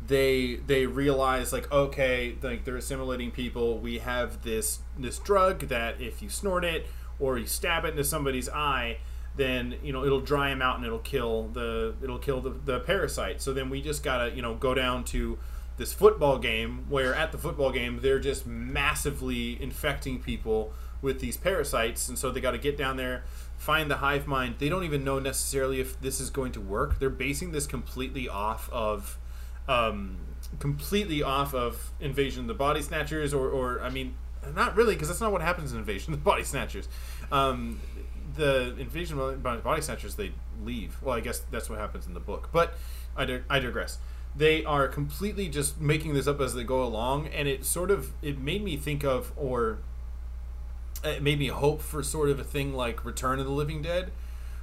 they 0.07 0.56
they 0.68 0.86
realize 0.86 1.52
like 1.52 1.72
okay 1.72 2.36
like 2.41 2.64
they're 2.65 2.77
assimilating 2.77 3.32
people 3.32 3.80
we 3.80 3.99
have 3.99 4.44
this 4.44 4.80
this 4.98 5.18
drug 5.19 5.68
that 5.68 5.99
if 5.99 6.22
you 6.22 6.30
snort 6.30 6.64
it 6.64 6.88
or 7.19 7.38
you 7.38 7.45
stab 7.45 7.86
it 7.86 7.90
into 7.90 8.03
somebody's 8.03 8.49
eye 8.49 8.98
then 9.36 9.76
you 9.84 9.91
know 9.91 10.06
it'll 10.06 10.22
dry 10.22 10.49
them 10.49 10.61
out 10.61 10.77
and 10.77 10.86
it'll 10.86 10.99
kill 10.99 11.48
the 11.49 11.94
it'll 12.03 12.19
kill 12.19 12.41
the, 12.41 12.49
the 12.49 12.80
parasite 12.82 13.41
so 13.41 13.53
then 13.53 13.69
we 13.69 13.82
just 13.82 14.03
gotta 14.03 14.34
you 14.36 14.41
know 14.41 14.56
go 14.56 14.73
down 14.73 15.03
to 15.03 15.38
this 15.77 15.91
football 15.91 16.38
game 16.40 16.86
where 16.90 17.14
at 17.14 17.32
the 17.32 17.38
football 17.38 17.72
game 17.72 17.99
they're 18.02 18.19
just 18.19 18.45
massively 18.45 19.61
infecting 19.61 20.22
people 20.22 20.73
with 21.02 21.19
these 21.19 21.38
parasites, 21.38 22.10
and 22.10 22.18
so 22.18 22.32
they 22.32 22.41
got 22.41 22.52
to 22.52 22.57
get 22.57 22.77
down 22.77 22.98
there, 22.98 23.23
find 23.57 23.90
the 23.90 23.98
hive 23.98 24.27
mind. 24.27 24.56
They 24.60 24.69
don't 24.69 24.84
even 24.84 25.03
know 25.03 25.19
necessarily 25.19 25.80
if 25.80 25.99
this 26.02 26.19
is 26.19 26.30
going 26.30 26.52
to 26.53 26.61
work. 26.61 26.99
They're 26.99 27.10
basing 27.10 27.52
this 27.52 27.68
completely 27.68 28.27
off 28.27 28.69
of, 28.72 29.18
um, 29.67 30.17
completely 30.59 31.23
off 31.23 31.53
of 31.53 31.91
Invasion 31.99 32.41
of 32.41 32.47
the 32.47 32.53
Body 32.53 32.81
Snatchers, 32.81 33.33
or, 33.33 33.49
or 33.49 33.81
I 33.81 33.89
mean, 33.89 34.15
not 34.55 34.75
really, 34.75 34.95
because 34.95 35.07
that's 35.07 35.21
not 35.21 35.31
what 35.31 35.41
happens 35.41 35.71
in 35.71 35.79
Invasion 35.79 36.13
of 36.13 36.19
the 36.19 36.25
Body 36.25 36.43
Snatchers. 36.43 36.87
Um, 37.31 37.79
the 38.35 38.75
Invasion 38.77 39.19
of 39.19 39.41
the 39.41 39.57
Body 39.57 39.81
Snatchers, 39.81 40.15
they 40.15 40.31
leave. 40.63 40.97
Well, 41.01 41.15
I 41.15 41.19
guess 41.19 41.39
that's 41.51 41.69
what 41.69 41.79
happens 41.79 42.07
in 42.07 42.13
the 42.13 42.19
book, 42.19 42.49
but 42.51 42.75
I, 43.15 43.25
dig- 43.25 43.43
I 43.49 43.59
digress 43.59 43.97
they 44.35 44.65
are 44.65 44.87
completely 44.87 45.47
just 45.47 45.79
making 45.79 46.13
this 46.13 46.27
up 46.27 46.41
as 46.41 46.53
they 46.53 46.63
go 46.63 46.83
along 46.83 47.27
and 47.27 47.47
it 47.47 47.63
sort 47.63 47.89
of 47.89 48.11
it 48.21 48.37
made 48.37 48.63
me 48.63 48.75
think 48.75 49.03
of 49.03 49.31
or 49.37 49.79
it 51.03 51.21
made 51.21 51.39
me 51.39 51.47
hope 51.47 51.81
for 51.81 52.03
sort 52.03 52.29
of 52.29 52.39
a 52.39 52.43
thing 52.43 52.73
like 52.73 53.05
return 53.05 53.39
of 53.39 53.45
the 53.45 53.51
living 53.51 53.81
dead 53.81 54.11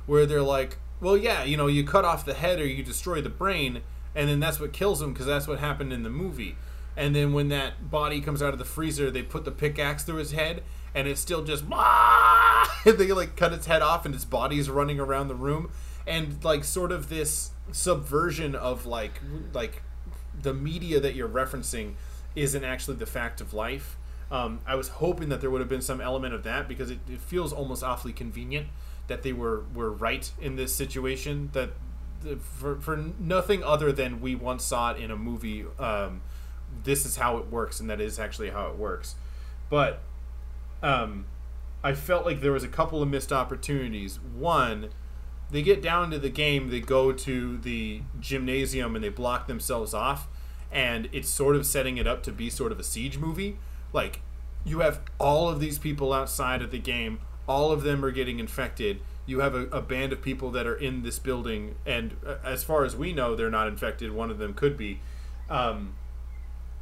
where 0.07 0.27
they're 0.27 0.43
like 0.43 0.77
well 1.01 1.17
yeah 1.17 1.43
you 1.43 1.57
know 1.57 1.67
you 1.67 1.85
cut 1.85 2.05
off 2.05 2.25
the 2.25 2.35
head 2.35 2.61
or 2.61 2.67
you 2.67 2.83
destroy 2.83 3.21
the 3.21 3.31
brain 3.31 3.81
and 4.15 4.29
then 4.29 4.41
that's 4.41 4.61
what 4.61 4.73
kills 4.73 5.01
him 5.01 5.13
because 5.13 5.27
that's 5.27 5.47
what 5.47 5.59
happened 5.59 5.93
in 5.93 6.03
the 6.03 6.11
movie 6.11 6.57
and 6.97 7.17
then 7.17 7.33
when 7.33 7.49
that 7.49 7.91
body 7.91 8.21
comes 8.21 8.43
out 8.43 8.53
of 8.53 8.59
the 8.59 8.65
freezer 8.65 9.11
they 9.11 9.23
put 9.23 9.45
the 9.45 9.51
pickaxe 9.51 10.03
through 10.03 10.17
his 10.17 10.33
head 10.33 10.63
and 10.95 11.09
it's 11.09 11.21
still 11.21 11.43
just 11.43 11.65
they 12.85 13.13
like 13.13 13.37
cut 13.37 13.53
its 13.53 13.67
head 13.67 13.83
off 13.83 14.05
and 14.05 14.15
its 14.15 14.25
body's 14.25 14.69
running 14.69 15.01
around 15.01 15.29
the 15.29 15.35
room 15.35 15.71
and 16.07 16.43
like 16.45 16.65
sort 16.65 16.93
of 16.93 17.09
this 17.09 17.51
subversion 17.71 18.55
of 18.55 18.87
like 18.87 19.21
like 19.53 19.83
the 20.41 20.55
media 20.55 21.01
that 21.01 21.15
you're 21.15 21.29
referencing 21.29 21.95
isn't 22.35 22.65
actually 22.65 22.97
the 22.97 23.07
fact 23.07 23.41
of 23.41 23.53
life. 23.53 23.97
Um, 24.31 24.61
I 24.67 24.77
was 24.77 24.89
hoping 24.89 25.29
that 25.29 25.41
there 25.41 25.51
would 25.51 25.61
have 25.61 25.69
been 25.69 25.83
some 25.83 26.01
element 26.01 26.33
of 26.33 26.43
that 26.45 26.67
because 26.67 26.91
it, 26.91 27.01
it, 27.09 27.21
feels 27.21 27.53
almost 27.53 27.83
awfully 27.85 28.15
convenient 28.15 28.69
that 29.07 29.23
they 29.23 29.33
were 29.33 29.65
were 29.75 29.91
right 29.91 30.31
in 30.41 30.57
this 30.57 30.75
situation. 30.75 31.51
That 31.53 31.71
for 32.41 32.77
for 32.77 32.97
nothing 33.19 33.63
other 33.63 33.93
than 33.93 34.21
we 34.21 34.35
once 34.35 34.65
saw 34.65 34.93
it 34.93 34.99
in 34.99 35.11
a 35.11 35.17
movie. 35.17 35.65
Um, 35.79 36.23
this 36.85 37.05
is 37.05 37.17
how 37.17 37.39
it 37.39 37.51
works, 37.51 37.81
and 37.81 37.91
that 37.91 38.01
is 38.01 38.19
actually 38.19 38.51
how 38.51 38.69
it 38.69 38.77
works. 38.77 39.15
But 39.69 40.01
um, 40.83 41.27
I 41.83 41.95
felt 41.95 42.25
like 42.25 42.41
there 42.41 42.53
was 42.53 42.65
a 42.65 42.69
couple 42.69 43.03
of 43.03 43.09
missed 43.09 43.33
opportunities. 43.33 44.19
One 44.21 44.91
they 45.53 45.63
get 45.63 45.83
down 45.83 46.11
to 46.11 46.19
the 46.19 46.31
game, 46.31 46.71
they 46.71 46.81
go 46.81 47.13
to 47.13 47.59
the 47.59 48.01
gymnasium 48.19 48.97
and 48.97 49.05
they 49.05 49.11
block 49.11 49.47
themselves 49.47 49.93
off, 49.93 50.27
and 50.73 51.09
it's 51.13 51.29
sort 51.29 51.55
of 51.55 51.67
setting 51.67 51.99
it 51.99 52.07
up 52.07 52.23
to 52.23 52.33
be 52.33 52.49
sort 52.49 52.73
of 52.73 52.81
a 52.81 52.83
siege 52.83 53.19
movie. 53.19 53.59
Like, 53.93 54.23
you 54.65 54.81
have 54.81 55.03
all 55.21 55.51
of 55.51 55.61
these 55.61 55.79
people 55.79 56.13
outside 56.13 56.63
of 56.63 56.71
the 56.71 56.79
game, 56.79 57.21
all 57.47 57.71
of 57.71 57.83
them 57.83 58.03
are 58.03 58.11
getting 58.11 58.39
infected. 58.39 59.01
You 59.25 59.41
have 59.41 59.55
a, 59.55 59.63
a 59.67 59.81
band 59.81 60.13
of 60.13 60.21
people 60.21 60.51
that 60.51 60.67
are 60.67 60.75
in 60.75 61.03
this 61.03 61.19
building, 61.19 61.77
and 61.87 62.17
uh, 62.27 62.37
as 62.45 62.65
far 62.65 62.85
as 62.85 62.97
we 62.97 63.13
know, 63.13 63.37
they're 63.37 63.51
not 63.51 63.69
infected. 63.69 64.13
One 64.13 64.31
of 64.31 64.39
them 64.39 64.55
could 64.55 64.77
be. 64.77 65.01
Um, 65.49 65.95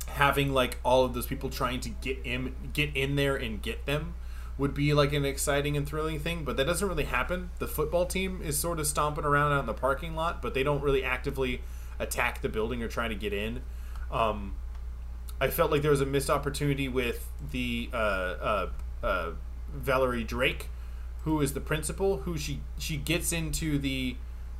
having 0.06 0.52
like 0.52 0.78
all 0.84 1.04
of 1.04 1.14
those 1.14 1.26
people 1.26 1.50
trying 1.50 1.80
to 1.80 1.88
get 1.88 2.18
in, 2.24 2.54
get 2.72 2.94
in 2.96 3.16
there 3.16 3.36
and 3.36 3.62
get 3.62 3.86
them 3.86 4.14
would 4.58 4.74
be 4.74 4.92
like 4.92 5.12
an 5.12 5.24
exciting 5.24 5.76
and 5.76 5.88
thrilling 5.88 6.18
thing, 6.18 6.44
but 6.44 6.56
that 6.56 6.66
doesn't 6.66 6.86
really 6.86 7.04
happen. 7.04 7.50
The 7.58 7.66
football 7.66 8.04
team 8.04 8.42
is 8.44 8.58
sort 8.58 8.78
of 8.78 8.86
stomping 8.86 9.24
around 9.24 9.52
out 9.52 9.60
in 9.60 9.66
the 9.66 9.74
parking 9.74 10.14
lot, 10.14 10.42
but 10.42 10.52
they 10.52 10.62
don't 10.62 10.82
really 10.82 11.02
actively 11.02 11.62
attack 11.98 12.42
the 12.42 12.48
building 12.48 12.82
or 12.82 12.88
try 12.88 13.08
to 13.08 13.14
get 13.14 13.32
in. 13.32 13.62
Um, 14.10 14.56
I 15.40 15.48
felt 15.48 15.70
like 15.70 15.80
there 15.80 15.90
was 15.90 16.02
a 16.02 16.06
missed 16.06 16.28
opportunity 16.28 16.88
with 16.88 17.26
the 17.52 17.88
uh, 17.92 17.96
uh, 17.96 18.68
uh, 19.02 19.30
Valerie 19.72 20.24
Drake, 20.24 20.68
who 21.24 21.40
is 21.40 21.52
the 21.52 21.60
principal, 21.60 22.18
who 22.18 22.36
she 22.38 22.60
she 22.78 22.96
gets 22.96 23.32
into 23.32 23.78
the 23.78 24.16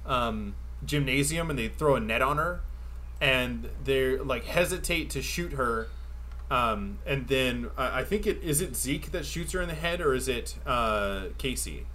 um, 0.07 0.55
gymnasium 0.85 1.51
and 1.51 1.59
they 1.59 1.69
throw 1.69 1.97
a 1.97 2.01
net 2.01 2.23
on 2.23 2.37
her, 2.37 2.61
and 3.20 3.69
they're 3.85 4.23
like 4.23 4.45
hesitate 4.45 5.11
to 5.11 5.23
shoot 5.23 5.53
her 5.53 5.89
um, 6.51 6.99
and 7.07 7.28
then 7.28 7.70
uh, 7.78 7.91
I 7.93 8.03
think 8.03 8.27
it 8.27 8.43
is 8.43 8.61
it 8.61 8.74
Zeke 8.74 9.12
that 9.12 9.24
shoots 9.24 9.53
her 9.53 9.62
in 9.62 9.69
the 9.69 9.74
head, 9.74 10.01
or 10.01 10.15
is 10.15 10.27
it 10.27 10.57
uh, 10.66 11.27
Casey? 11.39 11.87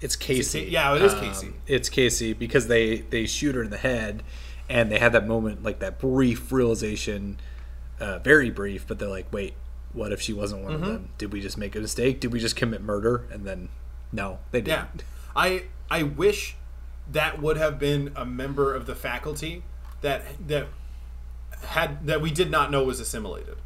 It's 0.00 0.16
Casey. 0.16 0.62
It, 0.62 0.68
yeah, 0.70 0.94
it 0.96 1.02
is 1.02 1.14
Casey. 1.14 1.48
Um, 1.48 1.54
it's 1.66 1.88
Casey 1.88 2.32
because 2.32 2.68
they 2.68 2.98
they 2.98 3.26
shoot 3.26 3.54
her 3.54 3.62
in 3.62 3.70
the 3.70 3.76
head, 3.76 4.22
and 4.70 4.90
they 4.90 4.98
have 4.98 5.12
that 5.12 5.26
moment 5.26 5.62
like 5.62 5.80
that 5.80 5.98
brief 5.98 6.50
realization, 6.50 7.38
uh, 8.00 8.18
very 8.20 8.48
brief, 8.48 8.86
but 8.86 8.98
they're 8.98 9.08
like, 9.08 9.30
wait, 9.30 9.52
what 9.92 10.12
if 10.12 10.20
she 10.20 10.32
wasn't 10.32 10.62
one 10.62 10.74
mm-hmm. 10.74 10.82
of 10.82 10.88
them? 10.88 11.08
Did 11.18 11.32
we 11.32 11.40
just 11.40 11.58
make 11.58 11.76
a 11.76 11.80
mistake? 11.80 12.20
Did 12.20 12.32
we 12.32 12.40
just 12.40 12.56
commit 12.56 12.82
murder? 12.82 13.26
And 13.30 13.44
then 13.44 13.68
no, 14.12 14.38
they 14.50 14.60
didn't. 14.60 14.88
Yeah, 14.96 15.04
I 15.36 15.64
I 15.90 16.02
wish 16.02 16.56
that 17.10 17.42
would 17.42 17.56
have 17.56 17.78
been 17.78 18.12
a 18.16 18.24
member 18.24 18.74
of 18.74 18.86
the 18.86 18.94
faculty 18.94 19.62
that 20.00 20.22
that 20.48 20.68
had 21.64 22.06
that 22.06 22.20
we 22.20 22.30
did 22.30 22.50
not 22.50 22.70
know 22.70 22.84
was 22.84 23.00
assimilated 23.00 23.56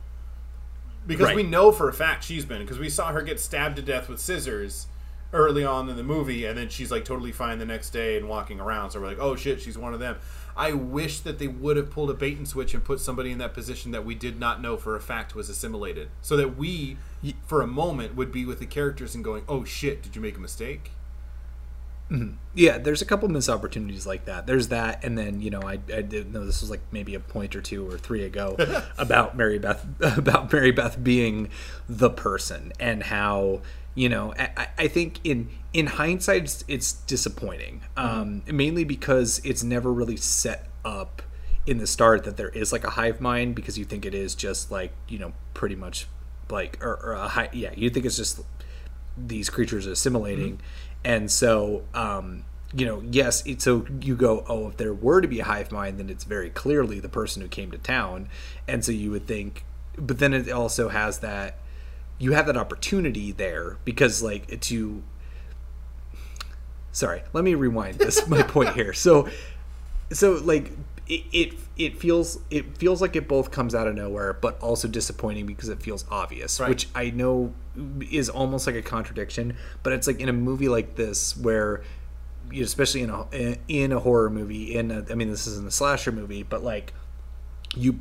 because 1.07 1.27
right. 1.27 1.37
we 1.37 1.43
know 1.43 1.73
for 1.73 1.89
a 1.89 1.93
fact 1.93 2.25
she's 2.25 2.45
been 2.45 2.61
because 2.61 2.79
we 2.79 2.89
saw 2.89 3.13
her 3.13 3.23
get 3.23 3.41
stabbed 3.41 3.77
to 3.77 3.83
death 3.83 4.09
with 4.09 4.21
scissors 4.21 4.87
early 5.33 5.65
on 5.65 5.89
in 5.89 5.97
the 5.97 6.03
movie 6.03 6.45
and 6.45 6.57
then 6.57 6.69
she's 6.69 6.91
like 6.91 7.05
totally 7.05 7.33
fine 7.33 7.59
the 7.59 7.67
next 7.67 7.91
day 7.91 8.17
and 8.17 8.29
walking 8.29 8.61
around 8.61 8.91
so 8.91 9.01
we're 9.01 9.07
like 9.07 9.19
oh 9.19 9.35
shit 9.35 9.61
she's 9.61 9.79
one 9.79 9.95
of 9.95 10.01
them 10.01 10.17
i 10.57 10.73
wish 10.73 11.21
that 11.21 11.39
they 11.39 11.49
would 11.49 11.77
have 11.77 11.91
pulled 11.91 12.11
a 12.11 12.15
bait 12.15 12.37
and 12.37 12.49
switch 12.49 12.75
and 12.75 12.85
put 12.85 13.01
somebody 13.01 13.31
in 13.31 13.39
that 13.39 13.55
position 13.55 13.93
that 13.93 14.05
we 14.05 14.15
did 14.15 14.39
not 14.39 14.61
know 14.61 14.77
for 14.77 14.97
a 14.97 15.01
fact 15.01 15.35
was 15.35 15.49
assimilated 15.49 16.09
so 16.23 16.37
that 16.37 16.57
we 16.57 16.97
for 17.47 17.63
a 17.63 17.67
moment 17.67 18.15
would 18.15 18.33
be 18.33 18.45
with 18.45 18.59
the 18.59 18.67
characters 18.67 19.15
and 19.15 19.25
going 19.25 19.43
oh 19.49 19.65
shit 19.65 20.03
did 20.03 20.15
you 20.17 20.23
make 20.23 20.37
a 20.37 20.41
mistake 20.41 20.91
Mm-hmm. 22.11 22.35
Yeah, 22.55 22.79
there's 22.79 23.03
a 23.03 23.05
couple 23.05 23.29
missed 23.29 23.49
opportunities 23.49 24.07
like 24.07 24.27
that. 24.27 24.47
There's 24.47 24.69
that, 24.69 25.05
and 25.05 25.19
then 25.19 25.41
you 25.41 25.51
know, 25.51 25.63
I, 25.63 25.73
I 25.73 26.03
didn't 26.03 26.33
know 26.33 26.47
this 26.47 26.61
was 26.61 26.71
like 26.71 26.81
maybe 26.93 27.15
a 27.15 27.21
point 27.21 27.57
or 27.57 27.61
two 27.61 27.89
or 27.91 27.99
three 27.99 28.23
ago 28.23 28.57
about 28.99 29.37
Mary 29.37 29.59
Beth 29.59 29.85
about 30.17 30.53
Mary 30.53 30.71
Beth 30.71 31.03
being 31.03 31.51
the 31.89 32.11
person 32.11 32.73
and 32.79 33.03
how 33.05 33.61
you 33.97 34.09
know 34.09 34.33
I, 34.39 34.69
I 34.79 34.89
think 34.89 35.19
in 35.25 35.49
in 35.73 35.89
hindsight 35.89 36.45
it's, 36.45 36.65
it's 36.69 36.93
disappointing, 36.93 37.83
mm-hmm. 37.97 38.21
um, 38.21 38.43
mainly 38.47 38.85
because 38.85 39.41
it's 39.45 39.65
never 39.65 39.93
really 39.93 40.17
set 40.17 40.69
up 40.85 41.23
in 41.67 41.79
the 41.79 41.87
start 41.87 42.23
that 42.23 42.37
there 42.37 42.51
is 42.51 42.73
like 42.73 42.85
a 42.85 42.91
hive 42.91 43.21
mind 43.21 43.57
because 43.57 43.77
you 43.77 43.85
think 43.85 44.07
it 44.07 44.15
is 44.15 44.37
just 44.37 44.71
like 44.71 44.93
you 45.09 45.19
know 45.19 45.33
pretty 45.53 45.75
much 45.75 46.07
like 46.49 46.79
or, 46.81 46.95
or 47.03 47.13
a 47.15 47.27
high 47.27 47.49
yeah 47.53 47.73
you 47.75 47.91
think 47.91 48.07
it's 48.07 48.17
just 48.17 48.41
these 49.19 49.51
creatures 49.51 49.87
assimilating. 49.87 50.59
Mm-hmm 50.59 50.67
and 51.07 51.31
so 51.31 51.85
um, 51.95 52.45
you 52.75 52.85
know 52.85 53.03
yes 53.11 53.47
it, 53.47 53.63
so 53.63 53.87
you 54.01 54.17
go 54.17 54.45
oh 54.49 54.69
if 54.69 54.77
there 54.77 54.93
were 54.93 55.21
to 55.21 55.29
be 55.29 55.41
a 55.41 55.45
hive 55.45 55.71
mind 55.71 55.99
then 55.99 56.11
it's 56.11 56.25
very 56.25 56.51
clearly 56.51 57.01
the 57.01 57.09
person 57.09 57.41
who 57.41 57.49
came 57.49 57.71
to 57.71 57.79
town 57.79 58.29
and 58.67 58.85
so 58.85 58.93
you 58.93 59.11
would 59.11 59.27
think 59.27 59.65
but 59.97 60.19
then 60.19 60.35
it 60.35 60.51
also 60.51 60.89
has 60.89 61.21
that 61.21 61.59
you 62.19 62.33
have 62.33 62.47
that 62.47 62.57
opportunity 62.57 63.33
there 63.33 63.79
because 63.85 64.23
like 64.23 64.61
to 64.61 65.03
sorry 66.93 67.23
let 67.33 67.45
me 67.45 67.55
rewind 67.55 67.99
this 67.99 68.27
my 68.27 68.43
point 68.55 68.75
here 68.75 68.93
so 68.93 69.29
so 70.13 70.33
like 70.33 70.73
it, 71.09 71.25
it 71.33 71.55
it 71.77 71.99
feels 71.99 72.41
it 72.51 72.79
feels 72.79 73.01
like 73.01 73.15
it 73.17 73.29
both 73.29 73.51
comes 73.51 73.75
out 73.75 73.87
of 73.87 73.95
nowhere 73.95 74.33
but 74.33 74.61
also 74.61 74.89
disappointing 74.89 75.47
because 75.47 75.69
it 75.69 75.83
feels 75.83 76.05
obvious 76.11 76.59
right. 76.59 76.69
which 76.69 76.89
i 76.95 77.11
know 77.11 77.53
is 78.11 78.29
almost 78.29 78.67
like 78.67 78.77
a 78.77 78.83
contradiction 78.83 79.57
but 79.83 79.93
it's 79.93 80.07
like 80.07 80.21
in 80.21 80.29
a 80.29 80.33
movie 80.33 80.69
like 80.69 80.97
this 80.97 81.37
where 81.37 81.83
especially 82.59 83.03
in 83.03 83.11
a 83.11 83.59
in 83.69 83.93
a 83.93 84.01
horror 84.01 84.31
movie 84.31 84.75
in 84.75 84.91
a, 84.91 85.05
i 85.11 85.15
mean 85.15 85.29
this 85.29 85.47
isn't 85.47 85.67
a 85.67 85.71
slasher 85.71 86.13
movie 86.13 86.43
but 86.43 86.63
like 86.63 86.93
you 87.77 87.99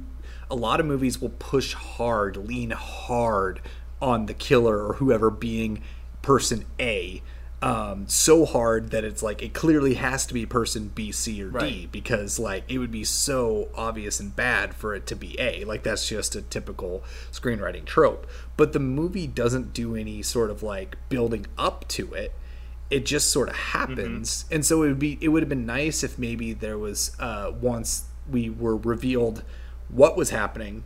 a 0.50 0.56
lot 0.56 0.80
of 0.80 0.86
movies 0.86 1.20
will 1.20 1.30
push 1.30 1.74
hard 1.74 2.38
lean 2.38 2.72
hard 2.72 3.60
on 4.02 4.26
the 4.26 4.34
killer 4.34 4.86
or 4.86 4.94
whoever 4.94 5.30
being 5.30 5.82
person 6.22 6.66
a 6.80 7.22
um, 7.66 8.08
so 8.08 8.46
hard 8.46 8.92
that 8.92 9.04
it's 9.04 9.24
like 9.24 9.42
it 9.42 9.54
clearly 9.54 9.96
has 9.96 10.28
to 10.28 10.36
be 10.36 10.46
person 10.46 10.92
B, 10.94 11.12
C, 11.12 11.42
or 11.42 11.48
right. 11.48 11.68
D 11.68 11.90
because 11.92 12.38
like 12.38 12.64
it 12.68 12.78
would 12.78 12.92
be 12.92 13.04
so 13.04 13.70
obvious 13.74 14.20
and 14.20 14.36
bad 14.36 14.76
for 14.76 14.94
it 14.94 15.08
to 15.08 15.16
be 15.16 15.36
A. 15.40 15.64
Like 15.64 15.82
that's 15.82 16.08
just 16.08 16.36
a 16.36 16.44
typical 16.44 17.04
screenwriting 17.32 17.86
trope. 17.86 18.28
But 18.56 18.74
the 18.74 18.80
movie 18.80 19.26
doesn't 19.26 19.74
do 19.74 19.96
any 19.96 20.22
sort 20.22 20.52
of 20.52 20.62
like 20.62 20.98
building 21.10 21.48
up 21.58 21.88
to 21.90 22.14
it. 22.14 22.34
It 22.92 23.04
just 23.04 23.32
sort 23.32 23.50
of 23.50 23.56
happens, 23.56 24.44
mm-hmm. 24.44 24.54
and 24.54 24.66
so 24.66 24.84
it 24.84 24.90
would 24.90 25.00
be 25.00 25.18
it 25.20 25.30
would 25.30 25.42
have 25.42 25.50
been 25.50 25.66
nice 25.66 26.04
if 26.04 26.20
maybe 26.20 26.54
there 26.54 26.78
was 26.78 27.16
uh, 27.20 27.52
once 27.60 28.06
we 28.30 28.48
were 28.48 28.78
revealed 28.78 29.44
what 29.90 30.16
was 30.16 30.30
happening, 30.30 30.84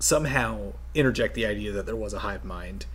somehow 0.00 0.72
interject 0.94 1.34
the 1.34 1.46
idea 1.46 1.70
that 1.72 1.86
there 1.86 1.94
was 1.96 2.12
a 2.12 2.18
hive 2.20 2.44
mind 2.44 2.86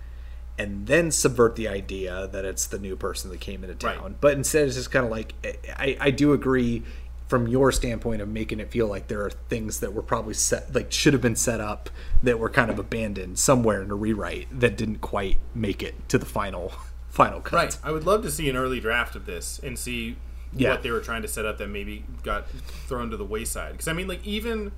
and 0.57 0.88
then 0.88 1.11
subvert 1.11 1.56
the 1.56 1.68
idea 1.68 2.27
that 2.32 2.44
it's 2.45 2.65
the 2.68 2.80
new 2.80 2.95
person 2.95 3.30
that 3.30 3.40
came 3.40 3.64
into 3.64 3.76
town. 3.76 4.02
Right. 4.03 4.22
But 4.22 4.34
instead, 4.34 4.68
it's 4.68 4.76
just 4.76 4.91
kind 4.91 5.06
of 5.06 5.11
like 5.11 5.34
I, 5.77 5.98
I 5.99 6.11
do 6.11 6.34
agree 6.34 6.84
from 7.27 7.48
your 7.48 7.72
standpoint 7.72 8.22
of 8.22 8.30
making 8.30 8.60
it 8.60 8.69
feel 8.69 8.88
like 8.88 9.07
there 9.07 9.22
are 9.26 9.32
things 9.32 9.80
that 9.80 9.94
were 9.94 10.03
probably 10.03 10.34
set 10.36 10.73
like 10.76 10.91
should 10.91 11.11
have 11.14 11.22
been 11.22 11.36
set 11.36 11.60
up 11.60 11.90
that 12.22 12.40
were 12.40 12.49
kind 12.49 12.69
of 12.69 12.77
abandoned 12.80 13.40
somewhere 13.40 13.82
in 13.82 13.90
a 13.90 13.95
rewrite 13.95 14.48
that 14.60 14.77
didn't 14.77 14.99
quite 14.99 15.38
make 15.53 15.82
it 15.82 16.07
to 16.10 16.18
the 16.18 16.26
final 16.26 16.72
final 17.10 17.41
cut. 17.41 17.56
Right. 17.56 17.77
I 17.84 17.91
would 17.91 18.06
love 18.06 18.22
to 18.23 18.32
see 18.32 18.49
an 18.49 18.56
early 18.56 18.80
draft 18.80 19.15
of 19.15 19.26
this 19.26 19.60
and 19.64 19.77
see 19.77 20.15
Yeah. 20.53 20.69
what 20.72 20.84
they 20.84 20.91
were 20.91 20.99
trying 21.02 21.22
to 21.23 21.27
set 21.27 21.45
up 21.45 21.57
that 21.57 21.68
maybe 21.68 22.06
got 22.23 22.49
thrown 22.88 23.10
to 23.11 23.18
the 23.18 23.26
wayside. 23.26 23.73
Because 23.73 23.88
I 23.90 23.94
mean, 23.94 24.07
like 24.07 24.26
even 24.26 24.72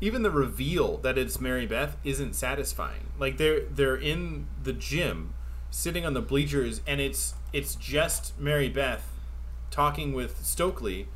even 0.00 0.22
the 0.22 0.30
reveal 0.30 0.98
that 0.98 1.16
it's 1.16 1.40
Mary 1.40 1.66
Beth 1.66 1.96
isn't 2.04 2.34
satisfying. 2.34 3.08
Like 3.18 3.38
they're 3.38 3.60
they're 3.60 3.96
in 3.96 4.46
the 4.62 4.72
gym, 4.72 5.34
sitting 5.70 6.04
on 6.04 6.14
the 6.14 6.22
bleachers, 6.22 6.80
and 6.86 7.00
it's 7.00 7.34
it's 7.52 7.74
just 7.74 8.38
Mary 8.38 8.68
Beth 8.68 9.10
talking 9.70 10.12
with 10.12 10.44
Stokely 10.44 11.08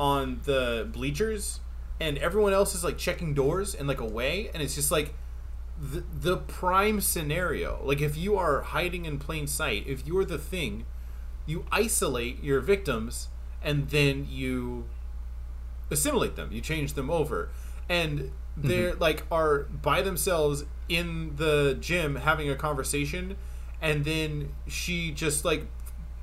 on 0.00 0.40
the 0.44 0.88
bleachers, 0.90 1.60
and 2.00 2.18
everyone 2.18 2.52
else 2.52 2.74
is 2.74 2.82
like 2.84 2.98
checking 2.98 3.34
doors 3.34 3.74
and 3.74 3.86
like 3.86 4.00
away, 4.00 4.50
and 4.54 4.62
it's 4.62 4.74
just 4.74 4.90
like 4.90 5.14
the, 5.80 6.04
the 6.12 6.36
prime 6.36 7.00
scenario. 7.00 7.80
Like 7.84 8.00
if 8.00 8.16
you 8.16 8.36
are 8.36 8.62
hiding 8.62 9.04
in 9.04 9.18
plain 9.18 9.46
sight, 9.46 9.86
if 9.86 10.06
you're 10.06 10.24
the 10.24 10.38
thing, 10.38 10.86
you 11.46 11.66
isolate 11.72 12.42
your 12.42 12.60
victims 12.60 13.28
and 13.62 13.90
then 13.90 14.26
you 14.28 14.84
assimilate 15.90 16.36
them. 16.36 16.50
You 16.52 16.60
change 16.60 16.94
them 16.94 17.10
over. 17.10 17.50
And 17.92 18.18
mm-hmm. 18.18 18.68
they're 18.68 18.94
like 18.94 19.24
are 19.30 19.64
by 19.82 20.02
themselves 20.02 20.64
in 20.88 21.36
the 21.36 21.76
gym 21.80 22.16
having 22.16 22.50
a 22.50 22.56
conversation 22.56 23.36
and 23.82 24.04
then 24.04 24.52
she 24.68 25.10
just 25.10 25.44
like 25.44 25.66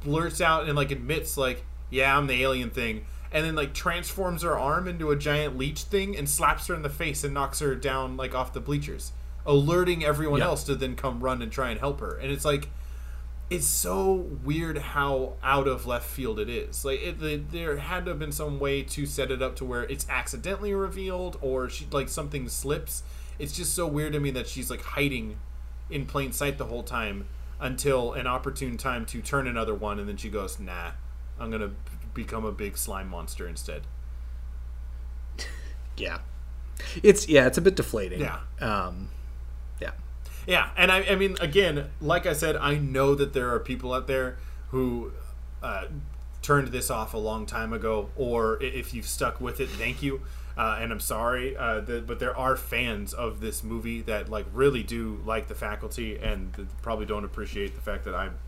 blurts 0.04 0.40
out 0.40 0.68
and 0.68 0.76
like 0.76 0.92
admits 0.92 1.38
like, 1.38 1.64
"Yeah, 1.90 2.18
I'm 2.18 2.26
the 2.28 2.42
alien 2.42 2.70
thing." 2.72 3.06
And 3.32 3.46
then 3.46 3.54
like 3.54 3.74
transforms 3.74 4.42
her 4.42 4.58
arm 4.58 4.88
into 4.88 5.12
a 5.12 5.16
giant 5.16 5.58
leech 5.58 5.84
thing 5.84 6.18
and 6.18 6.28
slaps 6.28 6.66
her 6.68 6.74
in 6.74 6.82
the 6.82 6.90
face 6.90 7.24
and 7.24 7.34
knocks 7.34 7.60
her 7.60 7.76
down 7.76 8.18
like 8.18 8.34
off 8.34 8.54
the 8.54 8.62
bleachers, 8.62 9.12
alerting 9.46 10.04
everyone 10.04 10.40
Yeah. 10.40 10.48
else 10.48 10.64
to 10.64 10.76
then 10.76 10.96
come 10.96 11.20
run 11.20 11.42
and 11.42 11.52
try 11.52 11.70
and 11.70 11.80
help 11.80 12.00
her. 12.00 12.18
And 12.18 12.32
it's 12.32 12.46
like 12.46 12.70
it's 13.50 13.66
so 13.66 14.28
weird 14.44 14.78
how 14.78 15.34
out 15.42 15.68
of 15.68 15.88
left 15.88 16.08
field 16.08 16.40
it 16.40 16.50
is. 16.50 16.86
Like 16.86 17.02
it, 17.02 17.20
the, 17.20 17.38
there 17.38 17.78
had 17.78 18.06
to 18.06 18.12
have 18.12 18.20
been 18.20 18.32
some 18.32 18.60
way 18.60 18.84
to 18.84 19.06
set 19.06 19.32
it 19.32 19.42
up 19.42 19.56
to 19.58 19.66
where 19.66 19.84
it's 19.84 20.08
accidentally 20.08 20.74
revealed 20.74 21.38
or 21.42 21.70
she 21.70 21.88
like 21.92 22.10
something 22.10 22.48
slips. 22.48 23.04
It's 23.40 23.54
just 23.54 23.74
so 23.74 23.88
weird 23.88 24.14
to 24.14 24.20
me 24.20 24.32
that 24.32 24.48
she's 24.48 24.70
like 24.70 24.82
hiding 24.82 25.40
in 25.90 26.06
plain 26.06 26.32
sight 26.32 26.58
the 26.58 26.66
whole 26.66 26.84
time 26.84 27.28
until 27.60 28.14
an 28.14 28.28
opportune 28.28 28.78
time 28.78 29.06
to 29.08 29.22
turn 29.22 29.48
another 29.48 29.74
one 29.74 29.98
and 30.00 30.08
then 30.08 30.18
she 30.18 30.30
goes, 30.30 30.60
"Nah, 30.60 30.92
I'm 31.40 31.50
going 31.50 31.62
to 31.62 31.72
become 32.14 32.46
a 32.46 32.52
big 32.52 32.78
slime 32.78 33.10
monster 33.10 33.48
instead." 33.48 33.84
Yeah. 35.98 36.20
It's 37.04 37.28
yeah, 37.28 37.46
it's 37.46 37.58
a 37.58 37.62
bit 37.62 37.76
deflating. 37.76 38.22
Yeah. 38.22 38.40
Um. 38.62 39.10
Yeah, 40.50 40.72
and 40.76 40.92
I, 40.92 41.04
I 41.04 41.16
mean, 41.16 41.38
again, 41.40 41.92
like 42.02 42.26
I 42.26 42.34
said, 42.34 42.56
I 42.56 42.80
know 42.80 43.14
that 43.14 43.34
there 43.34 43.54
are 43.54 43.60
people 43.60 43.94
out 43.94 44.08
there 44.08 44.40
who 44.70 45.12
uh, 45.62 45.86
turned 46.42 46.70
this 46.70 46.90
off 46.90 47.14
a 47.14 47.20
long 47.20 47.46
time 47.46 47.72
ago, 47.72 48.10
or 48.16 48.58
if 48.60 48.92
you've 48.92 49.06
stuck 49.06 49.40
with 49.40 49.60
it, 49.60 49.70
thank 49.70 50.02
you. 50.02 50.22
Uh, 50.58 50.80
and 50.82 50.92
I'm 50.92 51.00
sorry, 51.00 51.56
uh, 51.56 51.82
the, 51.82 52.02
but 52.02 52.18
there 52.18 52.36
are 52.36 52.56
fans 52.58 53.14
of 53.14 53.42
this 53.42 53.64
movie 53.64 54.02
that 54.02 54.30
like 54.30 54.48
really 54.52 54.82
do 54.82 55.22
like 55.24 55.50
the 55.50 55.54
faculty 55.54 56.18
and 56.18 56.68
probably 56.82 57.06
don't 57.06 57.26
appreciate 57.26 57.76
the 57.76 57.82
fact 57.82 58.04
that 58.06 58.16
I'm. 58.16 58.40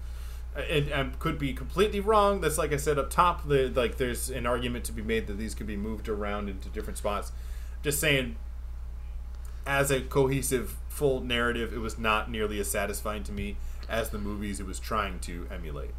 And, 0.56 0.90
and 0.90 1.20
could 1.20 1.38
be 1.38 1.54
completely 1.54 2.00
wrong. 2.00 2.42
That's 2.42 2.58
like 2.58 2.74
I 2.74 2.78
said 2.78 2.98
up 2.98 3.12
top. 3.12 3.48
The, 3.48 3.70
like 3.70 3.98
there's 3.98 4.32
an 4.32 4.48
argument 4.48 4.86
to 4.86 4.92
be 4.92 5.04
made 5.04 5.28
that 5.28 5.38
these 5.38 5.54
could 5.54 5.68
be 5.68 5.78
moved 5.78 6.10
around 6.10 6.50
into 6.50 6.68
different 6.70 6.98
spots. 6.98 7.32
Just 7.84 8.00
saying, 8.00 8.38
as 9.66 9.92
a 9.92 10.02
cohesive 10.02 10.78
full 10.90 11.22
narrative, 11.22 11.74
it 11.74 11.80
was 11.80 11.98
not 11.98 12.30
nearly 12.30 12.60
as 12.60 12.70
satisfying 12.70 13.24
to 13.24 13.32
me 13.32 13.58
as 13.90 14.10
the 14.10 14.18
movies 14.18 14.60
it 14.60 14.66
was 14.66 14.80
trying 14.80 15.20
to 15.20 15.48
emulate. 15.52 15.92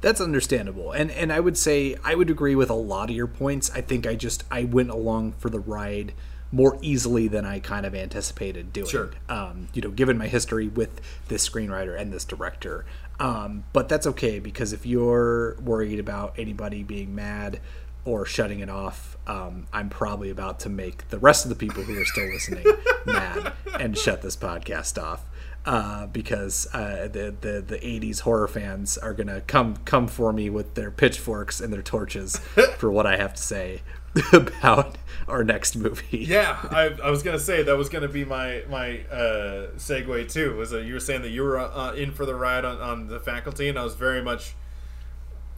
That's 0.00 0.20
understandable. 0.20 0.92
And 0.92 1.10
and 1.10 1.32
I 1.32 1.40
would 1.40 1.58
say 1.58 1.96
I 2.02 2.14
would 2.14 2.30
agree 2.30 2.54
with 2.54 2.70
a 2.70 2.74
lot 2.74 3.10
of 3.10 3.16
your 3.16 3.26
points. 3.26 3.70
I 3.74 3.82
think 3.82 4.06
I 4.06 4.14
just 4.14 4.44
I 4.50 4.64
went 4.64 4.90
along 4.90 5.32
for 5.32 5.50
the 5.50 5.60
ride 5.60 6.14
more 6.52 6.78
easily 6.82 7.28
than 7.28 7.44
I 7.44 7.60
kind 7.60 7.86
of 7.86 7.94
anticipated 7.94 8.72
doing. 8.72 8.88
Sure. 8.88 9.10
Um, 9.28 9.68
you 9.72 9.82
know, 9.82 9.90
given 9.90 10.18
my 10.18 10.26
history 10.26 10.68
with 10.68 11.00
this 11.28 11.48
screenwriter 11.48 11.98
and 11.98 12.12
this 12.12 12.24
director. 12.24 12.84
Um, 13.20 13.64
but 13.72 13.88
that's 13.88 14.06
okay 14.06 14.38
because 14.38 14.72
if 14.72 14.86
you're 14.86 15.56
worried 15.60 16.00
about 16.00 16.38
anybody 16.38 16.82
being 16.82 17.14
mad 17.14 17.60
or 18.04 18.24
shutting 18.24 18.60
it 18.60 18.70
off, 18.70 19.18
um, 19.30 19.66
I'm 19.72 19.88
probably 19.88 20.28
about 20.30 20.58
to 20.60 20.68
make 20.68 21.08
the 21.10 21.18
rest 21.18 21.44
of 21.44 21.50
the 21.50 21.54
people 21.54 21.84
who 21.84 22.00
are 22.00 22.04
still 22.04 22.26
listening 22.26 22.66
mad 23.06 23.52
and 23.78 23.96
shut 23.96 24.22
this 24.22 24.36
podcast 24.36 25.00
off 25.00 25.24
uh, 25.64 26.06
because 26.06 26.66
uh, 26.72 27.08
the, 27.12 27.34
the 27.40 27.60
the 27.60 27.78
80s 27.78 28.20
horror 28.20 28.48
fans 28.48 28.98
are 28.98 29.14
gonna 29.14 29.40
come 29.42 29.76
come 29.84 30.08
for 30.08 30.32
me 30.32 30.50
with 30.50 30.74
their 30.74 30.90
pitchforks 30.90 31.60
and 31.60 31.72
their 31.72 31.82
torches 31.82 32.38
for 32.76 32.90
what 32.90 33.06
I 33.06 33.18
have 33.18 33.34
to 33.34 33.42
say 33.42 33.82
about 34.32 34.98
our 35.28 35.44
next 35.44 35.76
movie. 35.76 36.18
Yeah, 36.18 36.58
I, 36.70 36.96
I 37.04 37.10
was 37.10 37.22
gonna 37.22 37.38
say 37.38 37.62
that 37.62 37.76
was 37.76 37.88
gonna 37.88 38.08
be 38.08 38.24
my 38.24 38.64
my 38.68 39.02
uh, 39.12 39.68
segue 39.76 40.28
too. 40.32 40.56
Was 40.56 40.70
that 40.70 40.84
you 40.86 40.94
were 40.94 41.00
saying 41.00 41.22
that 41.22 41.30
you 41.30 41.42
were 41.42 41.58
uh, 41.58 41.92
in 41.92 42.10
for 42.10 42.26
the 42.26 42.34
ride 42.34 42.64
on, 42.64 42.80
on 42.80 43.06
the 43.06 43.20
faculty, 43.20 43.68
and 43.68 43.78
I 43.78 43.84
was 43.84 43.94
very 43.94 44.22
much 44.22 44.54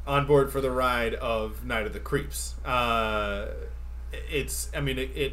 on 0.07 0.27
board 0.27 0.53
for 0.53 0.61
the 0.61 0.71
ride 0.71 1.15
of 1.15 1.65
Night 1.65 1.87
of 1.87 1.93
the 1.93 2.01
Creeps. 2.01 2.55
Uh, 2.65 3.49
it's, 4.13 4.71
I 4.75 4.81
mean, 4.81 4.99
it, 4.99 5.11
it 5.17 5.33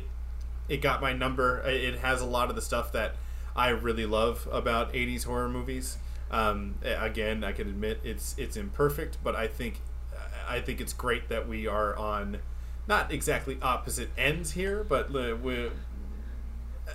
it 0.67 0.81
got 0.81 1.01
my 1.01 1.13
number. 1.13 1.61
It 1.61 1.99
has 1.99 2.21
a 2.21 2.25
lot 2.25 2.49
of 2.49 2.55
the 2.55 2.61
stuff 2.61 2.91
that 2.91 3.15
I 3.55 3.69
really 3.69 4.05
love 4.05 4.47
about 4.51 4.93
'80s 4.93 5.25
horror 5.25 5.49
movies. 5.49 5.97
Um, 6.31 6.75
again, 6.83 7.43
I 7.43 7.51
can 7.51 7.67
admit 7.67 7.99
it's 8.03 8.35
it's 8.37 8.55
imperfect, 8.55 9.17
but 9.23 9.35
I 9.35 9.47
think 9.47 9.81
I 10.47 10.61
think 10.61 10.79
it's 10.79 10.93
great 10.93 11.29
that 11.29 11.47
we 11.47 11.67
are 11.67 11.95
on 11.95 12.39
not 12.87 13.11
exactly 13.11 13.57
opposite 13.61 14.09
ends 14.17 14.51
here, 14.51 14.83
but 14.83 15.11
we 15.11 15.69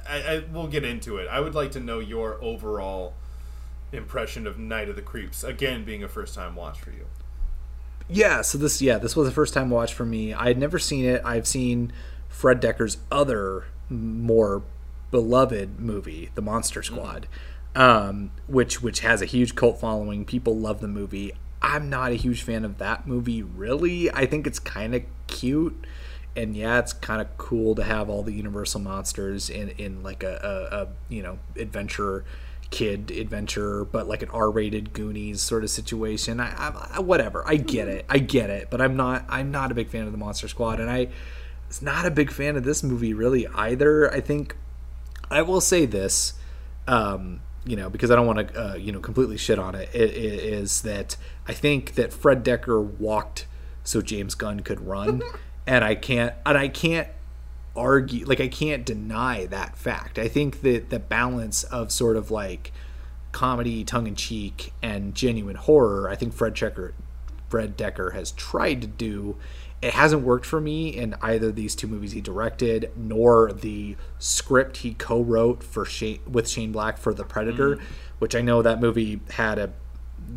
I, 0.09 0.23
I 0.23 0.45
we'll 0.53 0.69
get 0.69 0.85
into 0.85 1.19
it. 1.19 1.29
I 1.29 1.41
would 1.41 1.55
like 1.55 1.73
to 1.73 1.81
know 1.81 1.99
your 1.99 2.43
overall 2.43 3.15
impression 3.93 4.47
of 4.47 4.59
Night 4.59 4.89
of 4.89 4.97
the 4.97 5.03
Creeps. 5.03 5.45
Again, 5.45 5.85
being 5.85 6.03
a 6.03 6.09
first 6.09 6.35
time 6.35 6.57
watch 6.57 6.81
for 6.81 6.91
you. 6.91 7.07
Yeah, 8.09 8.43
so 8.43 8.59
this 8.59 8.83
yeah, 8.83 8.99
this 8.99 9.17
was 9.17 9.29
a 9.29 9.33
first 9.33 9.55
time 9.55 9.71
watch 9.71 9.95
for 9.95 10.05
me. 10.05 10.35
I 10.35 10.49
had 10.49 10.59
never 10.59 10.79
seen 10.79 11.05
it. 11.05 11.23
I've 11.25 11.47
seen 11.47 11.93
Fred 12.29 12.61
Dekker's 12.61 12.99
other 13.11 13.65
more 13.89 14.63
beloved 15.11 15.79
movie, 15.81 16.31
The 16.35 16.43
Monster 16.43 16.83
Squad, 16.83 17.27
um, 17.75 18.31
which 18.47 18.83
which 18.83 19.01
has 19.01 19.23
a 19.23 19.27
huge 19.27 19.55
cult 19.55 19.81
following. 19.81 20.25
People 20.25 20.57
love 20.57 20.81
the 20.81 20.89
movie. 20.89 21.33
I'm 21.63 21.89
not 21.89 22.13
a 22.13 22.17
huge 22.17 22.43
fan 22.43 22.65
of 22.65 22.77
that 22.79 23.07
movie, 23.07 23.43
really. 23.43 24.11
I 24.11 24.27
think 24.27 24.47
it's 24.47 24.59
kind 24.59 24.95
of 24.95 25.03
cute, 25.27 25.87
and 26.37 26.55
yeah, 26.55 26.79
it's 26.79 26.93
kind 26.93 27.23
of 27.23 27.39
cool 27.39 27.75
to 27.75 27.85
have 27.85 28.11
all 28.11 28.23
the 28.23 28.35
Universal 28.35 28.81
monsters 28.83 29.49
in 29.49 29.71
in 29.71 30.03
like 30.03 30.23
a, 30.23 30.69
a, 30.71 30.77
a 30.77 30.89
you 31.09 31.23
know 31.23 31.39
adventure 31.57 32.25
kid 32.71 33.11
adventure, 33.11 33.85
but 33.85 34.09
like 34.09 34.23
an 34.23 34.31
R-rated 34.31 34.93
Goonies 34.93 35.41
sort 35.41 35.65
of 35.65 35.71
situation. 35.71 36.41
I, 36.41 36.89
I, 36.95 37.01
whatever. 37.01 37.47
I 37.47 37.57
get 37.57 37.89
it. 37.89 38.05
I 38.09 38.19
get 38.19 38.51
it. 38.51 38.69
But 38.71 38.81
I'm 38.81 38.97
not. 38.97 39.25
I'm 39.29 39.51
not 39.51 39.71
a 39.71 39.75
big 39.75 39.89
fan 39.89 40.07
of 40.07 40.13
the 40.13 40.19
Monster 40.19 40.49
Squad, 40.49 40.81
and 40.81 40.91
I 40.91 41.09
was 41.69 41.83
not 41.83 42.07
a 42.07 42.11
big 42.11 42.31
fan 42.31 42.57
of 42.57 42.65
this 42.65 42.83
movie 42.83 43.15
really 43.15 43.47
either. 43.49 44.13
I 44.13 44.21
think 44.21 44.57
I 45.31 45.43
will 45.43 45.61
say 45.61 45.87
this, 45.87 46.35
um, 46.87 47.41
you 47.65 47.77
know, 47.77 47.89
because 47.89 48.11
I 48.11 48.17
don't 48.17 48.27
want 48.27 48.49
to, 48.49 48.73
uh, 48.73 48.75
you 48.75 48.93
know, 48.93 49.01
completely 49.01 49.37
shit 49.37 49.59
on 49.59 49.75
it, 49.75 49.89
it, 49.93 50.11
it. 50.11 50.45
Is 50.45 50.83
that 50.83 51.17
I 51.47 51.53
think 51.53 51.95
that 51.95 52.13
Fred 52.13 52.45
Dekker 52.45 52.99
walked 52.99 53.47
so 53.83 54.01
James 54.03 54.35
Gunn 54.35 54.61
could 54.61 54.81
run, 54.81 55.23
and 55.67 55.85
I 55.85 55.95
can't, 55.95 56.35
and 56.45 56.59
I 56.59 56.69
can't 56.69 57.09
argue 57.77 58.25
like 58.27 58.41
I 58.41 58.49
can't 58.49 58.85
deny 58.85 59.47
that 59.47 59.77
fact. 59.77 60.19
I 60.19 60.29
think 60.29 60.63
that 60.63 60.91
the 60.91 60.99
balance 60.99 61.65
of 61.65 61.91
sort 61.91 62.17
of 62.17 62.31
like 62.31 62.73
comedy, 63.33 63.85
tongue 63.85 64.07
in 64.07 64.15
cheek, 64.15 64.73
and 64.83 65.15
genuine 65.15 65.57
horror, 65.57 66.09
I 66.09 66.15
think 66.15 66.33
Fred 66.33 66.55
Checker 66.55 66.95
Fred 67.49 67.77
Dekker 67.77 68.15
has 68.15 68.33
tried 68.33 68.81
to 68.81 68.87
do. 68.87 69.37
It 69.83 69.93
hasn't 69.93 70.23
worked 70.23 70.47
for 70.47 70.61
me 70.61 70.89
in 70.89 71.15
either 71.21 71.53
these 71.53 71.75
two 71.75 71.87
movies 71.87 72.13
he 72.13 72.21
directed, 72.21 72.91
nor 72.97 73.53
the 73.53 73.97
script 74.19 74.79
he 74.79 74.95
co-wrote 74.95 75.63
for 75.63 75.85
Shane, 75.85 76.21
with 76.27 76.49
Shane 76.49 76.73
Black 76.73 76.97
for 76.97 77.13
The 77.13 77.25
Predator, 77.25 77.77
mm. 77.77 77.81
which 78.19 78.35
I 78.35 78.41
know 78.41 78.63
that 78.63 78.81
movie 78.81 79.21
had 79.31 79.59
a 79.59 79.73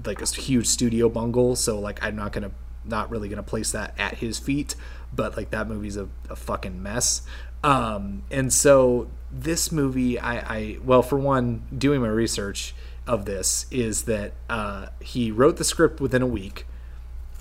like 0.06 0.22
a 0.22 0.26
huge 0.26 0.68
studio 0.68 1.08
bungle. 1.08 1.56
So 1.56 1.80
like 1.80 2.04
I'm 2.04 2.16
not 2.16 2.34
gonna 2.34 2.52
not 2.84 3.10
really 3.10 3.30
gonna 3.30 3.44
place 3.44 3.72
that 3.72 3.94
at 3.98 4.16
his 4.18 4.38
feet, 4.38 4.76
but 5.14 5.38
like 5.38 5.52
that 5.52 5.68
movie's 5.68 5.98
a, 5.98 6.08
a 6.30 6.36
fucking 6.36 6.82
mess. 6.82 7.22
Um, 7.64 8.24
and 8.30 8.54
so 8.54 9.10
this 9.32 9.72
movie, 9.72 10.20
I, 10.20 10.38
I 10.38 10.78
well 10.84 11.02
for 11.02 11.18
one, 11.18 11.64
doing 11.76 12.02
my 12.02 12.08
research 12.08 12.76
of 13.06 13.26
this 13.26 13.66
is 13.72 14.04
that 14.04 14.34
uh, 14.50 14.88
he 15.02 15.32
wrote 15.32 15.58
the 15.58 15.64
script 15.64 16.02
within 16.02 16.22
a 16.22 16.28
week 16.28 16.66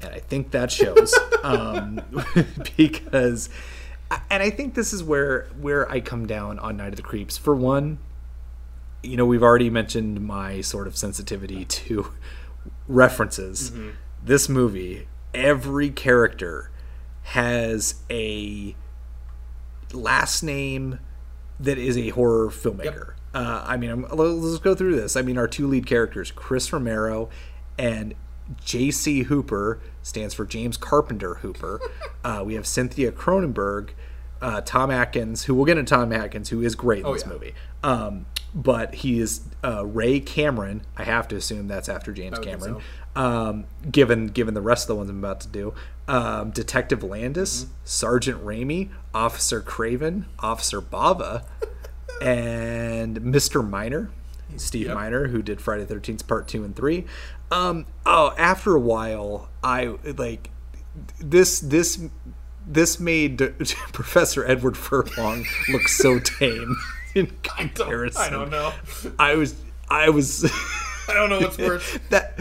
and 0.03 0.15
I 0.15 0.19
think 0.19 0.51
that 0.51 0.71
shows 0.71 1.15
um, 1.43 2.01
because, 2.77 3.49
and 4.31 4.43
I 4.43 4.51
think 4.51 4.75
this 4.75 4.93
is 4.93 5.03
where 5.03 5.49
where 5.61 5.91
I 5.91 6.01
come 6.01 6.27
down 6.27 6.59
on 6.59 6.77
Night 6.77 6.89
of 6.89 6.97
the 6.97 7.03
Creeps. 7.03 7.37
For 7.37 7.55
one, 7.55 7.99
you 9.03 9.17
know, 9.17 9.27
we've 9.27 9.43
already 9.43 9.71
mentioned 9.71 10.21
my 10.21 10.61
sort 10.61 10.87
of 10.87 10.97
sensitivity 10.97 11.65
to 11.65 12.13
references. 12.89 13.73
This 14.23 14.49
movie, 14.49 15.07
every 15.35 15.91
character 15.91 16.71
has 17.31 17.97
a 18.09 18.75
last 19.93 20.43
name 20.43 21.01
that 21.59 21.79
is 21.79 21.97
a 21.99 22.11
horror 22.11 22.49
filmmaker. 22.49 23.15
Uh, 23.35 23.65
I 23.67 23.77
mean, 23.77 23.91
I'm, 23.91 24.03
let's 24.13 24.59
go 24.59 24.75
through 24.75 24.97
this. 24.97 25.17
I 25.17 25.23
mean, 25.23 25.37
our 25.37 25.49
two 25.49 25.67
lead 25.67 25.87
characters, 25.87 26.31
Chris 26.31 26.73
Romero 26.73 27.29
and 27.79 28.15
J.C. 28.65 29.25
Hooper, 29.25 29.81
stands 30.03 30.35
for 30.35 30.45
James 30.47 30.77
Carpenter 30.77 31.35
Hooper. 31.37 31.81
uh, 32.25 32.43
we 32.47 32.55
have 32.55 32.67
Cynthia 32.67 33.11
Cronenberg, 33.11 33.91
uh, 34.41 34.61
Tom 34.61 34.91
Atkins, 34.91 35.45
who 35.45 35.55
we'll 35.55 35.65
get 35.65 35.79
into 35.79 35.95
Tom 35.95 36.13
Atkins, 36.13 36.51
who 36.51 36.63
is 36.63 36.75
great 36.75 37.01
in 37.01 37.07
Oh, 37.07 37.15
this 37.15 37.25
yeah. 37.25 37.29
movie. 37.29 37.55
Um, 37.83 38.27
but 38.55 38.95
he 38.97 39.19
is 39.19 39.43
uh, 39.65 39.85
Ray 39.85 40.21
Cameron. 40.21 40.83
I 40.97 41.03
have 41.05 41.27
to 41.29 41.37
assume 41.37 41.67
that's 41.67 41.89
after 41.89 42.13
James 42.13 42.37
I 42.37 42.39
would 42.39 42.45
think 42.49 42.61
Cameron. 42.61 42.83
Um, 43.17 43.65
given 43.91 44.27
given 44.29 44.53
the 44.55 44.61
rest 44.61 44.85
of 44.85 44.89
the 44.89 44.95
ones 44.97 45.09
I'm 45.11 45.19
about 45.19 45.41
to 45.41 45.49
do, 45.49 45.75
um, 46.07 46.51
Detective 46.51 47.03
Landis, 47.03 47.65
Mm-hmm. 47.65 47.73
Sergeant 47.85 48.45
Raimi, 48.45 48.91
Officer 49.15 49.61
Craven, 49.63 50.27
Officer 50.41 50.81
Bava, 50.83 51.45
and 52.23 53.19
Mr. 53.21 53.67
Miner, 53.67 54.11
Steve 54.57 54.87
Yep. 54.89 54.95
Miner, 54.95 55.29
who 55.29 55.41
did 55.43 55.61
Friday 55.61 55.85
Thirteenth 55.87 56.27
Part 56.27 56.47
Two 56.49 56.63
and 56.65 56.77
Three. 56.77 57.07
Um, 57.51 57.87
oh, 58.05 58.35
after 58.37 58.75
a 58.75 58.81
while, 58.81 59.49
I 59.65 59.97
like 60.05 60.51
this 61.19 61.59
this 61.61 62.03
this 62.67 63.01
made 63.01 63.39
Professor 63.93 64.45
Edward 64.47 64.77
Furlong 64.77 65.47
look 65.71 65.89
so 65.89 66.19
tame 66.39 66.77
in 67.15 67.29
comparison. 67.43 68.21
I 68.23 68.29
don't 68.29 68.51
know. 68.51 68.73
I 69.19 69.37
was 69.37 69.55
I 69.89 70.11
was 70.11 70.45
I 71.09 71.15
don't 71.15 71.31
know 71.31 71.41
what's 71.41 71.57
worse. 71.59 71.99
that 72.11 72.39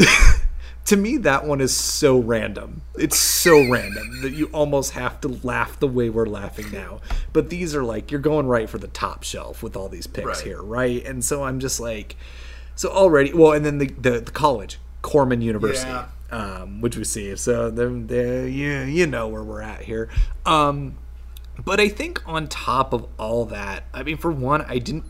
to 0.86 0.96
me 0.96 1.16
that 1.18 1.44
one 1.46 1.60
is 1.60 1.76
so 1.76 2.18
random. 2.18 2.82
It's 2.96 3.18
so 3.18 3.68
random 3.68 4.22
that 4.22 4.32
you 4.32 4.46
almost 4.52 4.92
have 4.92 5.20
to 5.22 5.28
laugh 5.42 5.78
the 5.78 5.86
way 5.88 6.10
we're 6.10 6.26
laughing 6.26 6.70
now. 6.72 7.00
But 7.32 7.50
these 7.50 7.74
are 7.74 7.82
like 7.84 8.10
you're 8.10 8.20
going 8.20 8.46
right 8.46 8.68
for 8.68 8.78
the 8.78 8.88
top 8.88 9.22
shelf 9.22 9.62
with 9.62 9.76
all 9.76 9.88
these 9.88 10.06
picks 10.06 10.26
Right. 10.26 10.40
here 10.40 10.62
right? 10.62 11.04
And 11.04 11.24
so 11.24 11.44
i'm 11.44 11.60
just 11.60 11.80
like 11.80 12.16
so 12.74 12.88
already 12.90 13.32
well 13.32 13.52
and 13.52 13.64
then 13.64 13.78
the 13.78 13.86
the, 13.88 14.20
the 14.20 14.32
college 14.32 14.78
corman 15.02 15.40
university 15.42 15.90
Yeah. 15.90 16.06
um, 16.30 16.80
which 16.80 16.96
we 16.96 17.04
see. 17.04 17.34
So 17.36 17.70
then 17.70 18.06
there 18.06 18.46
you 18.48 18.80
you 18.82 19.06
know 19.06 19.28
where 19.28 19.42
we're 19.44 19.62
at 19.62 19.82
here. 19.82 20.08
Um 20.46 20.96
but 21.62 21.78
i 21.78 21.88
think 21.88 22.26
on 22.26 22.48
top 22.48 22.94
of 22.94 23.06
all 23.18 23.44
that 23.44 23.84
i 23.92 24.02
mean 24.02 24.16
for 24.16 24.30
one 24.30 24.62
i 24.62 24.78
didn't 24.78 25.04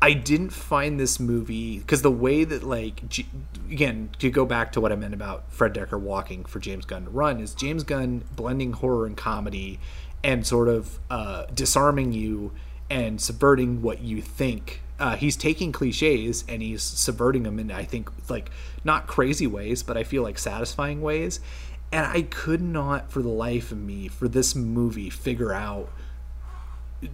I 0.00 0.12
didn't 0.12 0.50
find 0.50 0.98
this 0.98 1.18
movie 1.18 1.78
because 1.78 2.02
the 2.02 2.10
way 2.10 2.44
that 2.44 2.62
like 2.62 3.08
G- 3.08 3.26
again 3.70 4.10
to 4.20 4.30
go 4.30 4.46
back 4.46 4.72
to 4.72 4.80
what 4.80 4.92
I 4.92 4.96
meant 4.96 5.14
about 5.14 5.52
Fred 5.52 5.74
Dekker 5.74 5.98
walking 5.98 6.44
for 6.44 6.60
James 6.60 6.84
Gunn 6.84 7.04
to 7.04 7.10
run 7.10 7.40
is 7.40 7.52
James 7.54 7.82
Gunn 7.82 8.22
blending 8.36 8.74
horror 8.74 9.06
and 9.06 9.16
comedy 9.16 9.80
and 10.22 10.46
sort 10.46 10.68
of 10.68 10.98
uh, 11.10 11.46
disarming 11.52 12.12
you 12.12 12.52
and 12.88 13.20
subverting 13.20 13.82
what 13.82 14.00
you 14.00 14.22
think. 14.22 14.82
Uh, 15.00 15.16
he's 15.16 15.36
taking 15.36 15.72
cliches 15.72 16.44
and 16.48 16.62
he's 16.62 16.82
subverting 16.82 17.42
them 17.42 17.58
in 17.58 17.70
I 17.72 17.84
think 17.84 18.10
like 18.30 18.50
not 18.84 19.08
crazy 19.08 19.48
ways, 19.48 19.82
but 19.82 19.96
I 19.96 20.04
feel 20.04 20.22
like 20.22 20.38
satisfying 20.38 21.02
ways. 21.02 21.40
And 21.90 22.06
I 22.06 22.22
could 22.22 22.60
not, 22.60 23.10
for 23.10 23.22
the 23.22 23.28
life 23.28 23.72
of 23.72 23.78
me, 23.78 24.08
for 24.08 24.28
this 24.28 24.54
movie, 24.54 25.08
figure 25.08 25.54
out 25.54 25.88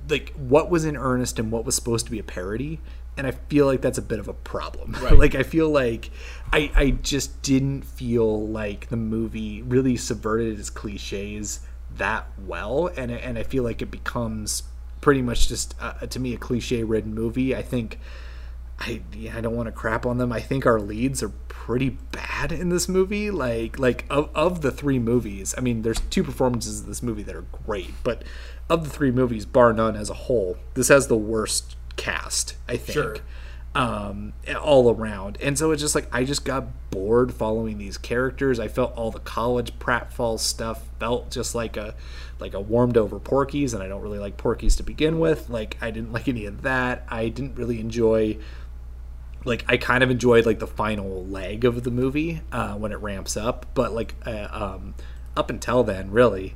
like 0.08 0.32
what 0.34 0.70
was 0.70 0.84
in 0.84 0.96
earnest 0.96 1.38
and 1.38 1.50
what 1.50 1.64
was 1.64 1.74
supposed 1.74 2.06
to 2.06 2.10
be 2.10 2.18
a 2.18 2.24
parody 2.24 2.80
and 3.16 3.26
i 3.26 3.30
feel 3.30 3.66
like 3.66 3.80
that's 3.80 3.98
a 3.98 4.02
bit 4.02 4.18
of 4.18 4.28
a 4.28 4.32
problem. 4.32 4.96
Like 5.18 5.34
i 5.34 5.42
feel 5.42 5.68
like 5.68 6.10
i 6.52 6.70
i 6.74 6.90
just 6.90 7.42
didn't 7.42 7.82
feel 7.82 8.48
like 8.48 8.88
the 8.88 8.96
movie 8.96 9.62
really 9.62 9.96
subverted 9.96 10.58
its 10.58 10.70
cliches 10.70 11.60
that 11.96 12.26
well 12.46 12.90
and 12.96 13.12
and 13.12 13.38
i 13.38 13.42
feel 13.42 13.62
like 13.62 13.82
it 13.82 13.90
becomes 13.90 14.64
pretty 15.04 15.20
much 15.20 15.48
just 15.48 15.74
uh, 15.82 15.92
to 16.06 16.18
me 16.18 16.32
a 16.32 16.38
cliche 16.38 16.82
ridden 16.82 17.14
movie. 17.14 17.54
I 17.54 17.60
think 17.60 17.98
I 18.78 19.02
yeah, 19.16 19.36
I 19.36 19.40
don't 19.40 19.54
want 19.54 19.66
to 19.66 19.72
crap 19.72 20.04
on 20.04 20.18
them. 20.18 20.32
I 20.32 20.40
think 20.40 20.66
our 20.66 20.80
leads 20.80 21.22
are 21.22 21.28
pretty 21.48 21.90
bad 21.90 22.52
in 22.52 22.68
this 22.68 22.88
movie. 22.88 23.30
Like 23.30 23.78
like 23.78 24.04
of, 24.10 24.30
of 24.34 24.60
the 24.62 24.70
three 24.70 24.98
movies, 24.98 25.54
I 25.56 25.60
mean, 25.60 25.82
there's 25.82 26.00
two 26.00 26.24
performances 26.24 26.80
in 26.80 26.88
this 26.88 27.02
movie 27.02 27.22
that 27.22 27.36
are 27.36 27.46
great, 27.66 27.90
but 28.02 28.24
of 28.68 28.84
the 28.84 28.90
three 28.90 29.10
movies, 29.10 29.46
bar 29.46 29.72
none 29.72 29.96
as 29.96 30.10
a 30.10 30.14
whole, 30.14 30.56
this 30.74 30.88
has 30.88 31.06
the 31.06 31.16
worst 31.16 31.76
cast. 31.96 32.56
I 32.68 32.76
think. 32.76 32.94
Sure. 32.94 33.16
Um, 33.76 34.34
all 34.62 34.88
around, 34.88 35.36
and 35.40 35.58
so 35.58 35.72
it's 35.72 35.82
just 35.82 35.96
like 35.96 36.06
I 36.14 36.22
just 36.22 36.44
got 36.44 36.68
bored 36.90 37.34
following 37.34 37.76
these 37.76 37.98
characters. 37.98 38.60
I 38.60 38.68
felt 38.68 38.94
all 38.94 39.10
the 39.10 39.18
college 39.18 39.76
pratfall 39.80 40.38
stuff 40.38 40.88
felt 41.00 41.32
just 41.32 41.56
like 41.56 41.76
a 41.76 41.96
like 42.38 42.54
a 42.54 42.60
warmed 42.60 42.96
over 42.96 43.18
Porky's, 43.18 43.74
and 43.74 43.82
I 43.82 43.88
don't 43.88 44.00
really 44.00 44.20
like 44.20 44.36
Porky's 44.36 44.76
to 44.76 44.84
begin 44.84 45.18
with. 45.18 45.50
Like 45.50 45.76
I 45.80 45.90
didn't 45.90 46.12
like 46.12 46.28
any 46.28 46.46
of 46.46 46.62
that. 46.62 47.04
I 47.08 47.28
didn't 47.28 47.56
really 47.56 47.80
enjoy 47.80 48.38
like 49.44 49.64
I 49.68 49.76
kind 49.76 50.02
of 50.02 50.10
enjoyed 50.10 50.46
like 50.46 50.58
the 50.58 50.66
final 50.66 51.24
leg 51.26 51.64
of 51.64 51.84
the 51.84 51.90
movie 51.90 52.40
uh, 52.52 52.74
when 52.74 52.92
it 52.92 53.00
ramps 53.00 53.36
up, 53.36 53.66
but 53.74 53.92
like 53.92 54.14
uh, 54.26 54.48
um, 54.50 54.94
up 55.36 55.50
until 55.50 55.84
then, 55.84 56.10
really, 56.10 56.54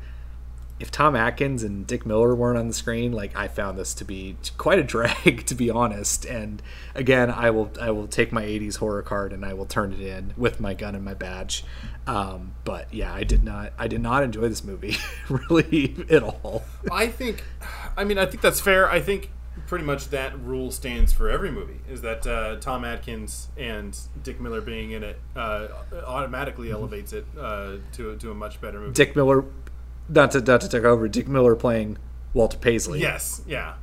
if 0.81 0.91
Tom 0.91 1.17
Atkins 1.17 1.63
and 1.63 1.87
Dick 1.87 2.07
Miller 2.07 2.35
weren't 2.35 2.59
on 2.59 2.69
the 2.69 2.75
screen, 2.75 3.13
like 3.13 3.37
I 3.37 3.49
found 3.49 3.79
this 3.79 3.95
to 3.95 4.05
be 4.05 4.37
quite 4.57 4.79
a 4.79 4.85
drag, 4.85 5.45
to 5.47 5.55
be 5.55 5.71
honest. 5.71 6.25
And 6.25 6.63
again, 6.95 7.31
I 7.31 7.51
will 7.51 7.71
I 7.81 7.91
will 7.91 8.07
take 8.07 8.33
my 8.33 8.43
'80s 8.43 8.77
horror 8.77 9.03
card 9.03 9.33
and 9.33 9.45
I 9.45 9.55
will 9.55 9.67
turn 9.67 9.93
it 9.93 10.01
in 10.01 10.35
with 10.37 10.61
my 10.61 10.75
gun 10.75 10.95
and 10.95 11.05
my 11.05 11.15
badge. 11.15 11.65
Um, 12.07 12.55
but 12.65 12.93
yeah, 12.93 13.13
I 13.13 13.25
did 13.25 13.45
not 13.45 13.73
I 13.79 13.89
did 13.89 14.01
not 14.01 14.23
enjoy 14.23 14.49
this 14.49 14.65
movie 14.65 14.97
really 15.29 15.97
at 16.11 16.23
all. 16.23 16.63
I 16.91 17.09
think, 17.09 17.45
I 17.97 18.05
mean, 18.05 18.19
I 18.19 18.27
think 18.27 18.43
that's 18.43 18.61
fair. 18.61 18.89
I 18.89 19.01
think 19.01 19.31
pretty 19.67 19.85
much 19.85 20.09
that 20.11 20.39
rule 20.41 20.71
stands 20.71 21.13
for 21.13 21.29
every 21.29 21.51
movie. 21.51 21.81
Is 21.91 22.03
that 22.03 22.27
uh, 22.27 22.57
Tom 22.61 22.85
Atkins 22.85 23.49
and 23.57 23.99
Dick 24.23 24.41
Miller 24.41 24.61
being 24.61 24.93
in 24.93 25.03
it 25.03 25.21
uh, 25.37 25.69
automatically 26.07 26.71
elevates 26.71 27.13
it 27.13 27.27
uh, 27.39 27.77
to 27.93 28.17
to 28.17 28.31
a 28.31 28.35
much 28.35 28.61
better 28.61 28.81
movie. 28.81 28.93
Dick 28.93 29.17
Miller, 29.17 29.45
not 30.09 30.31
to 30.33 30.41
not 30.41 30.61
to 30.61 30.69
take 30.69 30.85
over, 30.85 31.09
Dick 31.09 31.29
Miller 31.29 31.55
playing 31.57 31.99
Walter 32.35 32.59
Paisley. 32.59 33.01
Yes, 33.01 33.43
yeah. 33.47 33.75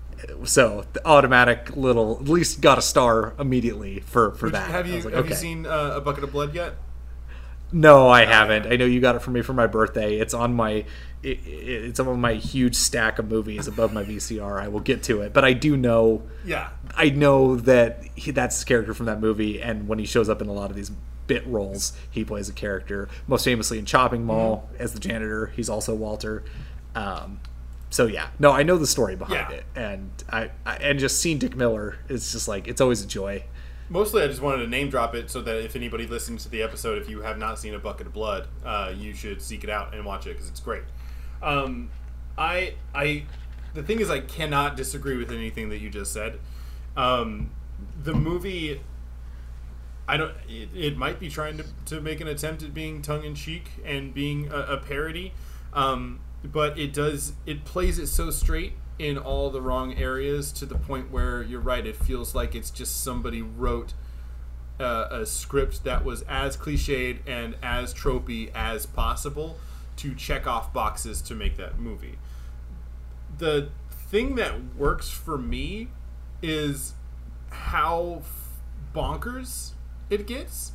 so 0.44 0.86
the 0.94 1.06
automatic 1.06 1.76
little 1.76 2.18
at 2.20 2.28
least 2.28 2.62
got 2.62 2.78
a 2.78 2.82
star 2.82 3.34
immediately 3.40 4.00
for 4.02 4.32
for 4.32 4.50
that. 4.50 4.70
Have 4.70 4.88
you 4.88 5.02
like, 5.02 5.14
have 5.14 5.30
you 5.30 5.36
seen 5.36 5.66
uh, 5.66 5.94
a 5.96 6.02
bucket 6.02 6.24
of 6.24 6.32
blood 6.32 6.54
yet? 6.54 6.76
No, 7.72 8.08
I 8.10 8.26
haven't. 8.26 8.68
I 8.72 8.76
know 8.78 8.86
you 8.86 9.02
got 9.02 9.16
it 9.16 9.22
for 9.22 9.32
me 9.32 9.42
for 9.42 9.54
my 9.54 9.68
birthday. 9.68 10.18
It's 10.18 10.34
on 10.34 10.54
my 10.54 10.86
it, 11.24 11.40
it- 11.46 11.86
it's 11.86 12.00
on 12.00 12.22
my 12.22 12.34
huge 12.36 12.76
stack 12.76 13.18
of 13.20 13.30
movies 13.30 13.68
above 13.68 13.92
my 13.94 14.04
VCR. 14.04 14.62
I 14.62 14.68
will 14.68 14.80
get 14.80 15.02
to 15.04 15.22
it, 15.22 15.34
but 15.34 15.44
I 15.44 15.54
do 15.54 15.76
know 15.76 16.22
Yeah, 16.46 16.70
I 16.96 17.10
know 17.10 17.56
that 17.58 18.04
he, 18.16 18.32
that's 18.32 18.60
the 18.60 18.66
character 18.66 18.94
from 18.94 19.08
that 19.08 19.20
movie, 19.20 19.62
and 19.62 19.88
when 19.88 20.00
he 20.00 20.06
shows 20.06 20.30
up 20.30 20.42
in 20.42 20.48
a 20.48 20.54
lot 20.54 20.70
of 20.70 20.76
these 20.76 20.92
bit 21.28 21.46
roles, 21.48 21.94
he 22.12 22.24
plays 22.24 22.48
a 22.50 22.54
character. 22.54 23.10
Most 23.28 23.44
famously 23.44 23.80
in 23.80 23.86
Chopping 23.86 24.26
Mall 24.26 24.70
as 24.78 24.94
the 24.94 25.00
janitor. 25.00 25.48
He's 25.56 25.68
also 25.70 25.96
Walter. 25.96 26.44
Um, 26.94 27.40
so 27.90 28.06
yeah, 28.06 28.28
no, 28.38 28.52
I 28.52 28.62
know 28.64 28.78
the 28.78 28.86
story 28.88 29.16
behind 29.16 29.48
Yeah. 29.50 29.58
it, 29.58 29.66
and 29.76 30.12
I, 30.30 30.52
I 30.66 30.76
and 30.76 31.00
just 31.00 31.20
seeing 31.20 31.40
Dick 31.40 31.56
Miller, 31.56 31.98
it's 32.10 32.32
just 32.32 32.48
like 32.48 32.68
it's 32.68 32.80
always 32.82 33.02
a 33.04 33.08
joy. 33.08 33.44
Mostly, 33.88 34.24
I 34.24 34.28
just 34.28 34.42
wanted 34.42 34.64
to 34.64 34.68
name 34.68 34.90
drop 34.90 35.14
it 35.14 35.30
so 35.30 35.42
that 35.42 35.64
if 35.64 35.76
anybody 35.76 36.08
listens 36.08 36.44
to 36.44 36.50
the 36.50 36.64
episode, 36.64 37.00
if 37.00 37.08
you 37.08 37.22
have 37.22 37.38
not 37.38 37.60
seen 37.60 37.76
A 37.76 37.80
Bucket 37.80 38.08
of 38.08 38.14
Blood, 38.14 38.48
uh, 38.66 38.92
you 38.96 39.14
should 39.14 39.42
seek 39.42 39.64
it 39.64 39.70
out 39.70 39.94
and 39.94 40.04
watch 40.04 40.26
it 40.26 40.32
because 40.32 40.50
it's 40.50 40.60
great. 40.60 40.84
Um, 41.44 41.90
I, 42.36 42.74
I, 42.96 43.26
the 43.76 43.84
thing 43.84 44.00
is, 44.00 44.10
I 44.10 44.22
cannot 44.22 44.76
disagree 44.76 45.18
with 45.18 45.32
anything 45.32 45.70
that 45.70 45.78
you 45.78 45.92
just 45.92 46.12
said. 46.12 46.40
Um, 46.98 47.52
the 48.04 48.14
movie, 48.14 48.82
I 50.08 50.18
don't. 50.18 50.34
It, 50.50 50.70
it 50.74 50.98
might 50.98 51.20
be 51.20 51.30
trying 51.30 51.58
to, 51.58 51.66
to 51.88 52.02
make 52.02 52.22
an 52.22 52.28
attempt 52.28 52.64
at 52.64 52.74
being 52.74 53.04
tongue 53.04 53.24
in 53.24 53.36
cheek 53.36 53.70
and 53.86 54.16
being 54.16 54.52
a, 54.52 54.62
a 54.62 54.78
parody, 54.78 55.34
um, 55.74 56.22
but 56.44 56.80
it 56.80 56.92
does. 56.92 57.34
It 57.46 57.66
plays 57.66 58.00
it 58.00 58.08
so 58.08 58.32
straight 58.32 58.74
in 58.98 59.18
all 59.18 59.50
the 59.50 59.62
wrong 59.62 59.94
areas 59.96 60.52
to 60.54 60.66
the 60.66 60.76
point 60.76 61.12
where 61.12 61.44
you're 61.44 61.60
right. 61.60 61.86
It 61.86 61.96
feels 61.96 62.34
like 62.34 62.56
it's 62.56 62.70
just 62.72 63.04
somebody 63.04 63.42
wrote 63.42 63.94
uh, 64.80 65.08
a 65.12 65.26
script 65.26 65.84
that 65.84 66.04
was 66.06 66.22
as 66.24 66.58
cliched 66.58 67.20
and 67.28 67.56
as 67.62 67.94
tropey 67.94 68.52
as 68.54 68.86
possible 68.86 69.58
to 69.98 70.14
check 70.14 70.48
off 70.48 70.74
boxes 70.74 71.22
to 71.24 71.36
make 71.36 71.58
that 71.58 71.80
movie. 71.80 72.18
The 73.38 73.70
thing 73.90 74.36
that 74.36 74.76
works 74.76 75.10
for 75.10 75.38
me 75.38 75.90
is 76.42 76.94
how 77.50 78.22
bonkers 78.94 79.72
it 80.10 80.28
gets. 80.28 80.72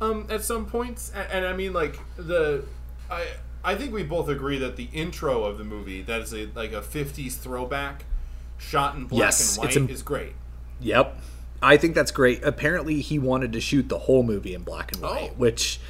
um, 0.00 0.26
at 0.28 0.42
some 0.44 0.66
points, 0.66 1.10
and, 1.14 1.30
and 1.30 1.46
I 1.46 1.52
mean 1.52 1.72
like 1.72 1.98
the 2.16 2.64
I 3.10 3.26
I 3.64 3.74
think 3.74 3.92
we 3.92 4.02
both 4.02 4.28
agree 4.28 4.58
that 4.58 4.76
the 4.76 4.88
intro 4.92 5.44
of 5.44 5.58
the 5.58 5.64
movie 5.64 6.02
that 6.02 6.20
is 6.20 6.32
a 6.34 6.48
like 6.54 6.72
a 6.72 6.80
'50s 6.82 7.36
throwback, 7.36 8.04
shot 8.58 8.94
in 8.96 9.06
black 9.06 9.20
Yes, 9.20 9.56
and 9.56 9.66
white, 9.66 9.90
is 9.90 10.02
great. 10.02 10.34
Yep. 10.80 11.18
I 11.62 11.76
think 11.78 11.94
that's 11.94 12.10
great. 12.10 12.44
Apparently, 12.44 13.00
he 13.00 13.18
wanted 13.18 13.52
to 13.54 13.60
shoot 13.60 13.88
the 13.88 14.00
whole 14.00 14.22
movie 14.22 14.54
in 14.54 14.62
black 14.64 14.92
and 14.92 15.00
white, 15.02 15.30
Oh. 15.32 15.34
which 15.38 15.80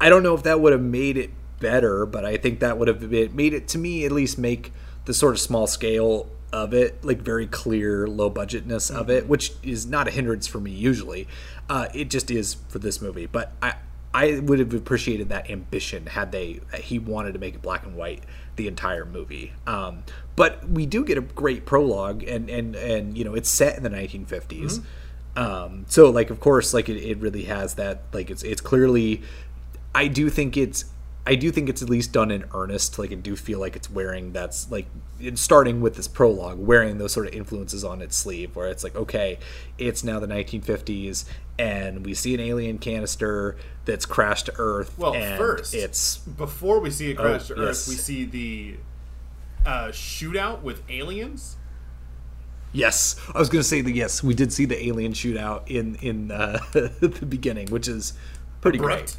I 0.00 0.08
don't 0.08 0.22
know 0.22 0.34
if 0.34 0.44
that 0.44 0.60
would 0.60 0.72
have 0.72 0.82
made 0.82 1.16
it 1.16 1.30
better, 1.58 2.06
but 2.06 2.24
I 2.24 2.36
think 2.36 2.60
that 2.60 2.78
would 2.78 2.86
have 2.88 3.10
been, 3.10 3.34
made 3.34 3.52
it 3.52 3.66
to 3.68 3.78
me 3.78 4.04
at 4.04 4.12
least 4.12 4.38
make 4.38 4.72
the 5.06 5.14
sort 5.14 5.34
of 5.34 5.40
small 5.40 5.66
scale 5.66 6.28
of 6.52 6.72
it 6.72 7.04
like 7.04 7.20
very 7.20 7.46
clear 7.46 8.06
low 8.06 8.30
budgetness 8.30 8.94
of 8.94 9.10
it, 9.10 9.26
which 9.28 9.52
is 9.62 9.86
not 9.86 10.06
a 10.06 10.10
hindrance 10.10 10.46
for 10.46 10.60
me 10.60 10.70
usually. 10.70 11.26
Uh, 11.68 11.88
it 11.94 12.10
just 12.10 12.30
is 12.30 12.54
for 12.68 12.78
this 12.78 13.02
movie, 13.02 13.26
but 13.26 13.52
I 13.60 13.74
I 14.14 14.38
would 14.38 14.58
have 14.58 14.72
appreciated 14.72 15.28
that 15.28 15.50
ambition 15.50 16.06
had 16.06 16.32
they 16.32 16.60
he 16.74 16.98
wanted 16.98 17.32
to 17.34 17.38
make 17.38 17.54
it 17.54 17.62
black 17.62 17.84
and 17.84 17.94
white 17.94 18.24
the 18.56 18.66
entire 18.66 19.04
movie. 19.04 19.52
Um, 19.66 20.02
but 20.36 20.68
we 20.68 20.86
do 20.86 21.04
get 21.04 21.18
a 21.18 21.20
great 21.20 21.66
prologue, 21.66 22.22
and 22.22 22.48
and 22.48 22.74
and 22.74 23.18
you 23.18 23.24
know 23.24 23.34
it's 23.34 23.50
set 23.50 23.76
in 23.76 23.82
the 23.82 23.90
1950s. 23.90 24.82
Um, 25.36 25.84
so 25.88 26.10
like 26.10 26.30
of 26.30 26.40
course 26.40 26.74
like 26.74 26.88
it, 26.88 26.96
it 26.96 27.18
really 27.18 27.44
has 27.44 27.74
that 27.74 28.02
like 28.12 28.30
it's 28.30 28.42
it's 28.42 28.60
clearly. 28.60 29.22
I 29.94 30.06
do 30.08 30.28
think 30.30 30.56
it's 30.56 30.84
I 31.30 31.34
do 31.34 31.50
think 31.52 31.68
it's 31.68 31.82
at 31.82 31.90
least 31.90 32.12
done 32.12 32.30
in 32.30 32.44
earnest. 32.54 32.98
Like 32.98 33.12
I 33.12 33.16
do 33.16 33.36
feel 33.36 33.60
like 33.60 33.76
it's 33.76 33.90
wearing 33.90 34.32
that's 34.32 34.70
like 34.70 34.86
starting 35.34 35.82
with 35.82 35.94
this 35.96 36.08
prologue, 36.08 36.58
wearing 36.58 36.96
those 36.96 37.12
sort 37.12 37.26
of 37.26 37.34
influences 37.34 37.84
on 37.84 38.00
its 38.00 38.16
sleeve, 38.16 38.56
where 38.56 38.66
it's 38.68 38.82
like, 38.82 38.96
okay, 38.96 39.38
it's 39.76 40.02
now 40.02 40.18
the 40.18 40.26
1950s, 40.26 41.26
and 41.58 42.04
we 42.06 42.14
see 42.14 42.32
an 42.32 42.40
alien 42.40 42.78
canister 42.78 43.56
that's 43.84 44.06
crashed 44.06 44.46
to 44.46 44.54
Earth. 44.56 44.96
Well, 44.98 45.14
and 45.14 45.36
first, 45.36 45.74
it's 45.74 46.16
before 46.16 46.80
we 46.80 46.90
see 46.90 47.10
it 47.10 47.18
crash 47.18 47.50
Oh, 47.50 47.54
to 47.56 47.60
Earth, 47.60 47.66
yes. 47.86 47.88
we 47.88 47.94
see 47.96 48.24
the 48.24 48.76
uh, 49.66 49.88
shootout 49.88 50.62
with 50.62 50.82
aliens. 50.88 51.56
yes. 52.72 53.16
I 53.34 53.38
was 53.38 53.50
gonna 53.50 53.62
say 53.64 53.82
that 53.82 53.92
yes, 53.92 54.22
we 54.22 54.32
did 54.34 54.50
see 54.50 54.64
the 54.64 54.82
alien 54.86 55.12
shootout 55.12 55.68
in 55.68 55.96
in 55.96 56.30
uh, 56.30 56.58
the 56.72 57.26
beginning, 57.28 57.68
which 57.68 57.86
is 57.86 58.14
pretty 58.62 58.78
great. 58.78 59.14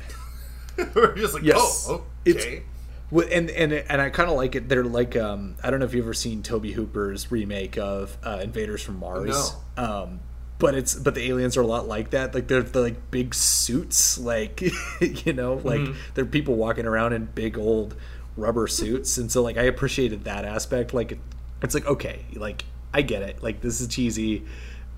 We're 0.96 1.16
just 1.16 1.34
like, 1.34 1.44
Yes. 1.44 1.88
oh, 1.90 2.04
It's- 2.26 2.44
okay. 2.46 2.64
Well, 3.12 3.28
and 3.32 3.50
and 3.50 3.74
and 3.74 4.00
I 4.00 4.12
kind 4.12 4.30
of 4.30 4.36
like 4.38 4.54
it. 4.54 4.70
They're 4.70 4.84
like 4.84 5.16
um, 5.16 5.56
I 5.64 5.72
don't 5.72 5.80
know 5.80 5.86
if 5.88 5.96
you've 5.96 6.06
ever 6.06 6.14
seen 6.14 6.44
Tobe 6.44 6.68
Hooper's 6.68 7.32
remake 7.32 7.76
of 7.80 8.16
uh, 8.24 8.40
Invaders 8.44 8.84
from 8.84 9.00
Mars. 9.00 9.56
No. 9.76 9.84
Um, 9.84 10.20
but 10.60 10.76
it's 10.76 10.94
but 10.94 11.16
the 11.16 11.28
aliens 11.28 11.58
are 11.58 11.62
a 11.62 11.66
lot 11.66 11.88
like 11.88 12.12
that. 12.12 12.36
Like 12.36 12.48
they're, 12.48 12.62
they're 12.62 12.84
like 12.84 13.10
big 13.10 13.34
suits, 13.34 14.20
like 14.20 14.62
you 15.26 15.34
know, 15.34 15.56
like 15.64 15.82
they're 16.14 16.26
people 16.28 16.54
walking 16.54 16.86
around 16.86 17.14
in 17.14 17.26
big 17.26 17.58
old 17.58 17.96
rubber 18.38 18.68
suits, 18.68 19.18
and 19.18 19.32
so 19.32 19.42
like 19.42 19.58
I 19.58 19.64
appreciated 19.64 20.26
that 20.26 20.46
aspect. 20.46 20.94
Like 20.94 21.14
it, 21.14 21.20
it's 21.64 21.74
like 21.74 21.88
okay, 21.88 22.26
like 22.36 22.64
I 22.94 23.02
get 23.02 23.24
it. 23.24 23.42
Like 23.42 23.62
this 23.62 23.82
is 23.82 23.88
cheesy. 23.88 24.46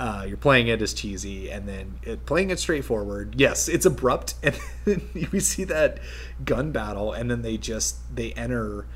Uh, 0.01 0.25
you're 0.27 0.35
playing 0.35 0.67
it 0.67 0.81
as 0.81 0.95
cheesy, 0.95 1.51
and 1.51 1.69
then 1.69 1.99
it, 2.01 2.25
playing 2.25 2.49
it 2.49 2.57
straightforward. 2.57 3.35
Yes, 3.37 3.67
it's 3.67 3.85
abrupt, 3.85 4.33
and 4.43 4.55
then 4.83 5.27
we 5.31 5.39
see 5.39 5.63
that 5.65 5.99
gun 6.43 6.71
battle, 6.71 7.13
and 7.13 7.29
then 7.29 7.43
they 7.43 7.55
just 7.55 7.97
they 8.15 8.33
enter. 8.33 8.87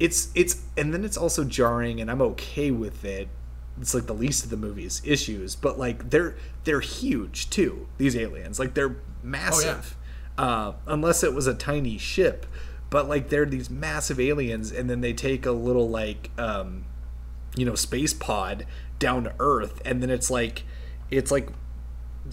It's 0.00 0.30
it's 0.34 0.62
and 0.74 0.94
then 0.94 1.04
it's 1.04 1.18
also 1.18 1.44
jarring, 1.44 2.00
and 2.00 2.10
I'm 2.10 2.22
okay 2.22 2.70
with 2.70 3.04
it. 3.04 3.28
It's 3.78 3.92
like 3.92 4.06
the 4.06 4.14
least 4.14 4.44
of 4.44 4.50
the 4.50 4.56
movie's 4.56 5.02
issues, 5.04 5.54
but 5.54 5.78
like 5.78 6.08
they're 6.08 6.36
they're 6.64 6.80
huge 6.80 7.50
too. 7.50 7.86
These 7.98 8.16
aliens, 8.16 8.58
like 8.58 8.72
they're 8.72 8.96
massive. 9.22 9.94
uh, 10.38 10.72
unless 10.86 11.22
it 11.22 11.34
was 11.34 11.46
a 11.46 11.52
tiny 11.52 11.98
ship, 11.98 12.46
but 12.88 13.06
like 13.10 13.28
they're 13.28 13.44
these 13.44 13.68
massive 13.68 14.18
aliens, 14.18 14.72
and 14.72 14.88
then 14.88 15.02
they 15.02 15.12
take 15.12 15.44
a 15.44 15.52
little 15.52 15.90
like 15.90 16.30
um, 16.38 16.86
you 17.56 17.66
know 17.66 17.74
space 17.74 18.14
pod 18.14 18.64
down 18.98 19.24
to 19.24 19.34
earth 19.38 19.80
and 19.84 20.02
then 20.02 20.10
it's 20.10 20.30
like 20.30 20.64
it's 21.10 21.30
like 21.30 21.48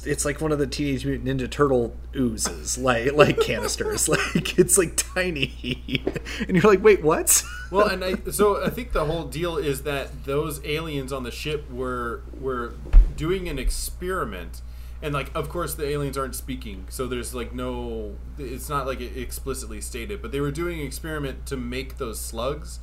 it's 0.05 0.25
like 0.25 0.41
one 0.41 0.51
of 0.51 0.59
the 0.59 0.67
teenage 0.67 1.05
mutant 1.05 1.27
ninja 1.27 1.49
turtle 1.49 1.95
oozes 2.15 2.77
like 2.79 3.13
like 3.13 3.39
canisters. 3.39 4.09
Like 4.13 4.57
it's 4.57 4.77
like 4.77 4.95
tiny. 4.95 6.03
And 6.47 6.55
you're 6.55 6.71
like 6.71 6.83
wait 6.83 7.03
what? 7.03 7.43
Well, 7.71 7.87
and 7.87 8.03
I 8.03 8.15
so 8.31 8.63
I 8.63 8.69
think 8.69 8.91
the 8.91 9.05
whole 9.05 9.25
deal 9.25 9.57
is 9.57 9.83
that 9.83 10.25
those 10.25 10.63
aliens 10.65 11.13
on 11.13 11.23
the 11.23 11.31
ship 11.31 11.69
were 11.71 12.21
were 12.39 12.73
doing 13.15 13.47
an 13.47 13.59
experiment, 13.59 14.61
and 15.01 15.13
like 15.13 15.31
of 15.35 15.49
course 15.49 15.75
the 15.75 15.87
aliens 15.87 16.17
aren't 16.17 16.35
speaking, 16.35 16.85
so 16.89 17.07
there's 17.07 17.33
like 17.33 17.53
no, 17.53 18.15
it's 18.37 18.69
not 18.69 18.85
like 18.85 19.01
it 19.01 19.17
explicitly 19.17 19.81
stated, 19.81 20.21
but 20.21 20.31
they 20.31 20.39
were 20.39 20.51
doing 20.51 20.79
an 20.79 20.85
experiment 20.85 21.45
to 21.47 21.57
make 21.57 21.97
those 21.97 22.19
slugs, 22.19 22.79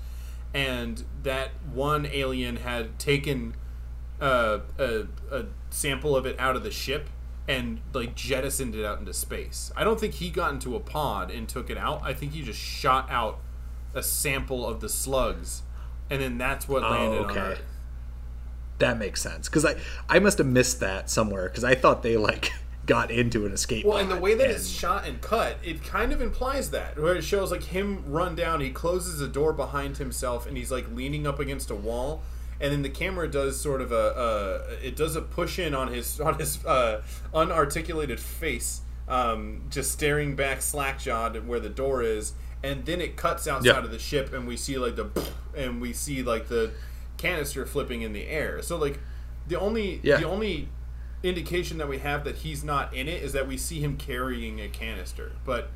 and 0.55 1.05
that 1.23 1.51
one 1.73 2.07
alien 2.07 2.57
had 2.57 2.99
taken 2.99 3.55
uh, 4.21 4.61
a 4.79 5.07
a 5.31 5.45
sample 5.71 6.15
of 6.17 6.27
it 6.27 6.39
out 6.39 6.57
of 6.57 6.63
the 6.63 6.71
ship. 6.71 7.09
And 7.49 7.81
like 7.93 8.15
jettisoned 8.15 8.77
it 8.77 8.85
out 8.85 9.01
into 9.01 9.13
space. 9.13 9.73
I 9.75 9.83
don't 9.83 9.99
think 9.99 10.15
he 10.15 10.31
got 10.31 10.53
into 10.53 10.77
a 10.77 10.81
pod 10.81 11.33
and 11.33 11.49
took 11.49 11.69
it 11.69 11.77
out. 11.77 12.01
I 12.05 12.15
think 12.15 12.31
he 12.33 12.43
just 12.43 12.61
shot 12.61 13.11
out 13.11 13.41
a 13.93 14.05
sample 14.05 14.65
of 14.65 14.81
the 14.81 14.89
slugs, 14.89 15.63
and 16.09 16.23
then 16.23 16.39
that's 16.39 16.69
what 16.69 16.83
landed 16.83 17.19
on 17.25 17.31
okay. 17.31 17.41
Earth. 17.41 17.63
that 18.79 18.99
makes 18.99 19.21
sense 19.21 19.49
because 19.49 19.65
i 19.67 19.75
i 20.09 20.21
must 20.21 20.39
have 20.39 20.47
missed 20.47 20.79
that 20.81 21.11
somewhere 21.11 21.49
because 21.49 21.65
i 21.65 21.75
thought 21.75 22.03
they 22.05 22.17
like 22.17 22.53
got 22.87 23.11
into 23.11 23.45
an 23.47 23.53
escape 23.53 23.85
Well, 23.85 23.99
and 23.99 24.11
the 24.11 24.17
way 24.17 24.35
that 24.35 24.47
and- 24.47 24.53
it's 24.53 24.69
shot 24.69 25.07
and 25.07 25.21
cut, 25.21 25.57
it 25.65 25.83
kind 25.83 26.13
of 26.13 26.21
implies 26.23 26.71
that, 26.71 26.97
where 27.01 27.17
it 27.17 27.23
shows 27.23 27.51
like 27.51 27.65
him 27.65 28.05
run 28.07 28.37
down, 28.37 28.61
he 28.61 28.71
closes 28.71 29.21
a 29.21 29.27
door 29.29 29.53
behind 29.53 29.97
himself, 29.97 30.47
and 30.47 30.57
he's 30.57 30.71
like 30.71 30.87
leaning 30.95 31.27
up 31.27 31.41
against 31.41 31.71
a 31.71 31.75
wall, 31.75 32.23
and 32.61 32.73
then 32.73 32.83
the 32.83 32.91
camera 32.91 33.29
does 33.31 33.59
sort 33.61 33.81
of 33.81 33.91
a, 33.93 34.67
a 34.77 34.87
it 34.87 34.97
does 34.97 35.17
a 35.17 35.23
push 35.23 35.59
in 35.59 35.75
on 35.75 35.89
his 35.89 36.21
on 36.21 36.39
his 36.39 36.65
uh, 36.65 37.03
unarticulated 37.35 38.19
face, 38.19 38.83
um, 39.09 39.63
just 39.71 39.93
staring 39.93 40.37
back 40.37 40.63
slack-jawed 40.63 41.37
at 41.37 41.45
where 41.45 41.61
the 41.61 41.69
door 41.69 42.03
is, 42.03 42.35
and 42.63 42.85
then 42.87 43.01
it 43.01 43.17
cuts 43.17 43.47
outside 43.49 43.67
Yeah. 43.67 43.79
of 43.85 43.91
the 43.91 43.99
ship, 43.99 44.33
and 44.33 44.47
we 44.47 44.57
see 44.57 44.79
like 44.79 44.97
the 44.97 45.09
and 45.57 45.81
we 45.81 45.93
see 45.93 46.23
like 46.23 46.49
the 46.49 46.71
canister 47.17 47.67
flipping 47.67 48.03
in 48.03 48.13
the 48.13 48.27
air. 48.27 48.63
So 48.63 48.77
like 48.77 48.99
the 49.49 49.59
only 49.59 50.01
Yeah. 50.03 50.19
the 50.19 50.27
only 50.29 50.69
indication 51.23 51.77
that 51.79 51.89
we 51.89 51.99
have 51.99 52.25
that 52.25 52.37
he's 52.37 52.65
not 52.65 52.95
in 52.95 53.07
it 53.09 53.23
is 53.23 53.33
that 53.35 53.47
we 53.47 53.57
see 53.57 53.81
him 53.81 53.97
carrying 53.97 54.59
a 54.61 54.69
canister. 54.69 55.33
But 55.45 55.71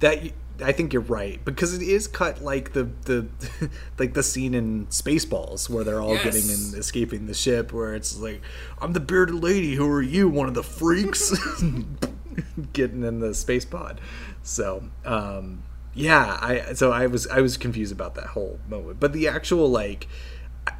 that 0.00 0.22
I 0.60 0.72
think 0.72 0.92
you're 0.92 1.02
right 1.02 1.44
because 1.44 1.72
it 1.74 1.82
is 1.82 2.08
cut 2.08 2.42
like 2.42 2.72
the 2.72 2.84
the 3.04 3.28
like 3.98 4.14
the 4.14 4.22
scene 4.22 4.54
in 4.54 4.86
Spaceballs 4.88 5.70
where 5.70 5.84
they're 5.84 6.00
all 6.00 6.14
Yes. 6.14 6.24
getting 6.24 6.50
and 6.50 6.74
escaping 6.74 7.26
the 7.26 7.34
ship 7.34 7.72
where 7.72 7.94
it's 7.94 8.18
like 8.18 8.42
I'm 8.80 8.92
the 8.92 9.00
bearded 9.00 9.36
lady 9.36 9.74
who 9.76 9.88
are 9.88 10.02
you 10.02 10.28
one 10.28 10.48
of 10.48 10.54
the 10.54 10.64
freaks? 10.64 11.32
Getting 12.72 13.02
in 13.02 13.18
the 13.20 13.34
space 13.34 13.64
pod. 13.64 14.00
So 14.42 14.84
um 15.04 15.62
yeah 15.94 16.38
I 16.40 16.74
so 16.74 16.92
I 16.92 17.06
was 17.06 17.26
I 17.26 17.40
was 17.40 17.56
confused 17.56 17.92
about 17.92 18.14
that 18.16 18.26
whole 18.28 18.58
moment. 18.68 19.00
But 19.00 19.12
the 19.12 19.28
actual 19.28 19.68
like 19.70 20.06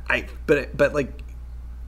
I 0.08 0.26
but 0.46 0.76
but 0.76 0.94
like 0.94 1.22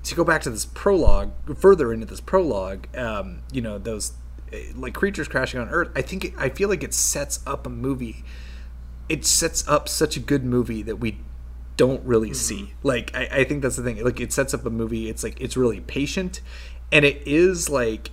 to 0.04 0.14
go 0.14 0.24
back 0.24 0.42
to 0.42 0.50
this 0.50 0.64
prologue 0.66 1.30
further 1.58 1.92
into 1.92 2.06
this 2.06 2.20
prologue 2.20 2.86
um 2.96 3.40
you 3.52 3.60
know 3.60 3.78
those 3.78 4.12
Uh, 4.52 4.58
like 4.74 4.94
creatures 4.94 5.28
crashing 5.28 5.60
on 5.60 5.68
earth 5.68 5.90
i 5.94 6.02
think 6.02 6.24
it, 6.24 6.32
i 6.36 6.48
feel 6.48 6.68
like 6.68 6.82
it 6.82 6.94
sets 6.94 7.40
up 7.46 7.66
a 7.66 7.70
movie. 7.70 8.24
It 9.08 9.26
sets 9.26 9.66
up 9.66 9.88
such 9.88 10.16
a 10.16 10.20
good 10.20 10.44
movie 10.44 10.82
that 10.82 10.96
we 10.96 11.18
don't 11.76 12.04
really 12.04 12.28
mm-hmm. 12.28 12.34
see. 12.34 12.74
Like 12.82 13.10
I, 13.14 13.28
I 13.32 13.44
think 13.44 13.62
that's 13.62 13.76
the 13.76 13.82
thing. 13.82 14.04
Like 14.04 14.20
it 14.20 14.32
sets 14.32 14.52
up 14.52 14.64
a 14.66 14.70
movie. 14.70 15.08
It's 15.08 15.24
like 15.24 15.40
it's 15.40 15.56
really 15.56 15.80
patient. 15.80 16.40
And 16.92 17.04
it 17.04 17.22
is 17.26 17.70
like 17.70 18.10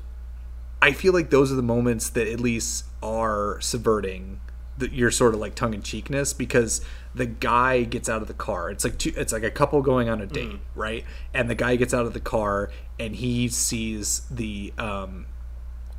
i 0.82 0.92
feel 0.92 1.12
like 1.12 1.32
those 1.32 1.52
are 1.52 1.56
the 1.56 1.64
moments 1.64 2.10
that 2.12 2.28
at 2.28 2.40
least 2.40 2.86
are 3.02 3.60
subverting 3.62 4.40
the, 4.78 4.94
your 4.94 5.10
sort 5.10 5.34
of 5.34 5.40
like 5.40 5.56
tongue-in-cheekness 5.56 6.34
because 6.34 6.82
the 7.16 7.26
guy 7.26 7.84
gets 7.84 8.08
out 8.08 8.22
of 8.22 8.28
the 8.28 8.34
car. 8.36 8.70
It's 8.70 8.84
like 8.84 9.00
two, 9.00 9.12
it's 9.18 9.34
like 9.34 9.44
a 9.44 9.50
couple 9.50 9.82
going 9.82 10.08
on 10.08 10.22
a 10.22 10.28
date 10.28 10.50
mm. 10.50 10.60
right? 10.76 11.04
And 11.34 11.50
the 11.50 11.56
guy 11.56 11.76
gets 11.76 11.94
out 11.94 12.06
of 12.06 12.14
the 12.14 12.20
car 12.20 12.70
and 13.00 13.16
he 13.16 13.48
sees 13.50 14.22
the 14.32 14.74
um 14.78 15.26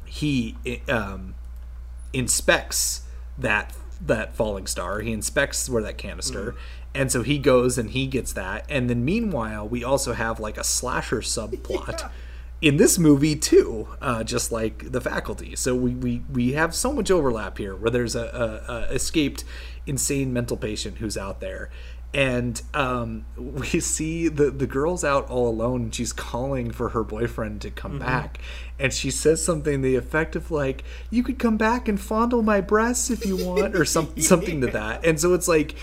he 0.09 0.57
um 0.89 1.35
inspects 2.13 3.03
that 3.39 3.75
that 4.01 4.35
falling 4.35 4.67
star. 4.67 5.01
He 5.01 5.13
inspects 5.13 5.69
where 5.69 5.83
that 5.83 5.99
canister, 5.99 6.55
and 6.95 7.13
so 7.13 7.23
he 7.23 7.39
goes 7.39 7.79
and 7.79 7.91
he 7.91 8.07
gets 8.07 8.33
that. 8.33 8.65
And 8.69 8.89
then 8.89 9.05
meanwhile, 9.05 9.69
we 9.69 9.85
also 9.85 10.13
have 10.13 10.41
like 10.41 10.57
a 10.57 10.65
slasher 10.65 11.21
subplot 11.21 12.11
in 12.61 12.77
this 12.77 12.99
movie 12.99 13.37
too, 13.37 13.89
uh, 14.01 14.25
just 14.25 14.51
like 14.51 14.91
the 14.91 15.01
faculty. 15.01 15.55
So 15.57 15.75
we, 15.75 15.95
we 15.95 16.23
we 16.33 16.53
have 16.53 16.75
so 16.75 16.93
much 16.93 17.11
overlap 17.11 17.59
here, 17.59 17.77
where 17.77 17.91
there's 17.91 18.17
a, 18.17 18.63
a, 18.69 18.73
a 18.73 18.95
escaped 18.95 19.45
insane 19.87 20.33
mental 20.33 20.57
patient 20.57 20.99
who's 20.99 21.17
out 21.17 21.41
there. 21.41 21.71
And 22.15 22.61
um, 22.75 23.25
we 23.37 23.81
see 23.81 24.29
the 24.29 24.51
the 24.51 24.67
girl's 24.67 25.05
out 25.05 25.29
all 25.29 25.49
alone 25.49 25.83
and 25.83 25.95
she's 25.95 26.13
calling 26.13 26.71
for 26.71 26.91
her 26.91 27.05
boyfriend 27.05 27.61
to 27.63 27.71
come 27.71 27.99
back. 27.99 28.39
And 28.79 28.93
she 28.93 29.11
says 29.11 29.45
something 29.45 29.83
the 29.83 29.97
effect 29.97 30.37
of 30.37 30.51
like 30.51 30.85
you 31.11 31.23
could 31.23 31.39
come 31.39 31.57
back 31.57 31.89
and 31.89 32.01
fondle 32.01 32.43
my 32.43 32.61
breasts 32.61 33.11
if 33.11 33.27
you 33.27 33.37
want 33.37 33.75
or 33.75 33.85
some, 33.85 34.17
something 34.21 34.61
to 34.61 34.69
that. 34.69 35.05
And 35.05 35.21
so 35.21 35.35
it's 35.35 35.49
like 35.49 35.75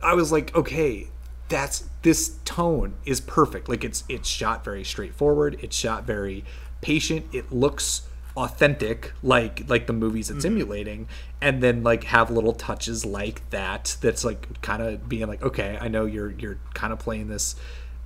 i 0.00 0.14
was 0.14 0.30
like 0.30 0.54
okay 0.54 1.08
that's 1.48 1.88
this 2.02 2.38
tone 2.44 2.94
is 3.04 3.20
perfect. 3.20 3.68
Like 3.68 3.84
it's 3.84 4.04
it's 4.08 4.28
shot 4.28 4.64
very 4.64 4.84
straightforward. 4.84 5.58
It's 5.62 5.76
shot 5.76 6.04
very 6.04 6.44
patient. 6.80 7.26
It 7.32 7.50
looks 7.50 8.07
authentic 8.38 9.12
like 9.22 9.68
like 9.68 9.86
the 9.86 9.92
movies 9.92 10.30
it's 10.30 10.44
emulating 10.44 11.08
and 11.40 11.62
then 11.62 11.82
like 11.82 12.04
have 12.04 12.30
little 12.30 12.52
touches 12.52 13.04
like 13.04 13.48
that 13.50 13.96
that's 14.00 14.24
like 14.24 14.60
kind 14.62 14.82
of 14.82 15.08
being 15.08 15.26
like 15.26 15.42
okay 15.42 15.76
i 15.80 15.88
know 15.88 16.06
you're 16.06 16.30
you're 16.32 16.58
kind 16.74 16.92
of 16.92 16.98
playing 16.98 17.28
this 17.28 17.56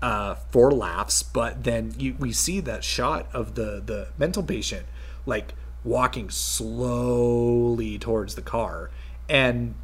uh 0.00 0.34
for 0.50 0.70
laughs 0.70 1.22
but 1.22 1.64
then 1.64 1.94
you 1.98 2.14
we 2.18 2.32
see 2.32 2.60
that 2.60 2.82
shot 2.82 3.26
of 3.32 3.54
the 3.54 3.82
the 3.84 4.08
mental 4.16 4.42
patient 4.42 4.86
like 5.26 5.54
walking 5.84 6.30
slowly 6.30 7.98
towards 7.98 8.34
the 8.34 8.42
car 8.42 8.90
and 9.28 9.74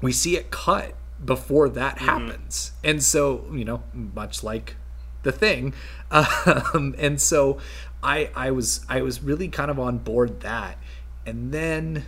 we 0.00 0.12
see 0.12 0.36
it 0.36 0.50
cut 0.50 0.94
before 1.24 1.68
that 1.68 1.98
happens. 1.98 2.72
And 2.82 3.02
so 3.02 3.46
you 3.52 3.64
know 3.64 3.82
much 3.92 4.42
like 4.42 4.76
the 5.22 5.32
thing 5.32 5.72
um, 6.10 6.94
and 6.98 7.20
so 7.20 7.58
i 8.02 8.30
i 8.34 8.50
was 8.50 8.84
i 8.88 9.00
was 9.02 9.22
really 9.22 9.48
kind 9.48 9.70
of 9.70 9.78
on 9.78 9.98
board 9.98 10.40
that. 10.40 10.78
And 11.24 11.52
then 11.52 12.04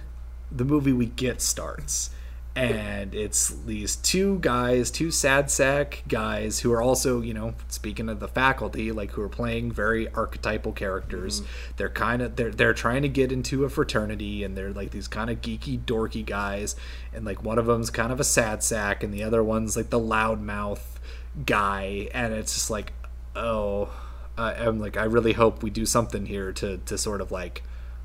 the 0.51 0.65
movie 0.65 0.93
we 0.93 1.07
get 1.07 1.41
starts. 1.41 2.11
And 2.57 3.16
it's 3.16 3.49
these 3.49 3.97
two 3.97 4.39
guys 4.39 4.89
two 4.93 5.11
sad 5.11 5.51
sack 5.51 6.05
guys 6.07 6.61
who 6.61 6.73
are 6.73 6.81
also 6.81 7.21
you 7.21 7.35
know 7.35 7.55
speaking 7.66 8.09
of 8.09 8.21
the 8.21 8.29
faculty 8.29 8.93
like 8.93 9.11
who 9.11 9.23
are 9.23 9.29
playing 9.29 9.73
very 9.73 10.09
archetypal 10.12 10.71
characters. 10.73 11.41
Mm-hmm. 11.41 11.73
They're 11.79 11.89
kind 11.89 12.23
of 12.23 12.37
they're 12.37 12.53
they're 12.53 12.75
trying 12.75 13.03
to 13.03 13.09
get 13.09 13.33
into 13.33 13.65
a 13.65 13.69
fraternity 13.69 14.45
and 14.45 14.57
they're 14.57 14.73
like 14.73 14.93
these 14.93 15.09
kind 15.09 15.31
of 15.31 15.41
geeky 15.41 15.81
dorky 15.81 16.25
guys. 16.25 16.77
And 17.12 17.25
like 17.25 17.43
one 17.43 17.59
of 17.59 17.66
them's 17.66 17.91
kind 17.91 18.12
of 18.12 18.21
a 18.21 18.25
sad 18.25 18.62
sack 18.62 19.03
and 19.03 19.12
the 19.12 19.25
other 19.25 19.43
one's 19.43 19.77
like 19.77 19.91
the 19.91 20.01
loudmouth 20.01 20.83
guy. 21.45 22.09
And 22.15 22.33
it's 22.33 22.55
just 22.55 22.71
like 22.71 22.93
oh 23.35 23.91
uh, 24.39 24.55
i'm 24.59 24.78
like 24.81 24.97
i 24.97 25.05
really 25.05 25.32
hope 25.32 25.62
we 25.62 25.70
do 25.70 25.86
something 25.86 26.27
here 26.27 26.52
to 26.52 26.78
to 26.78 26.97
sort 26.98 27.20
of 27.20 27.31
like 27.31 27.62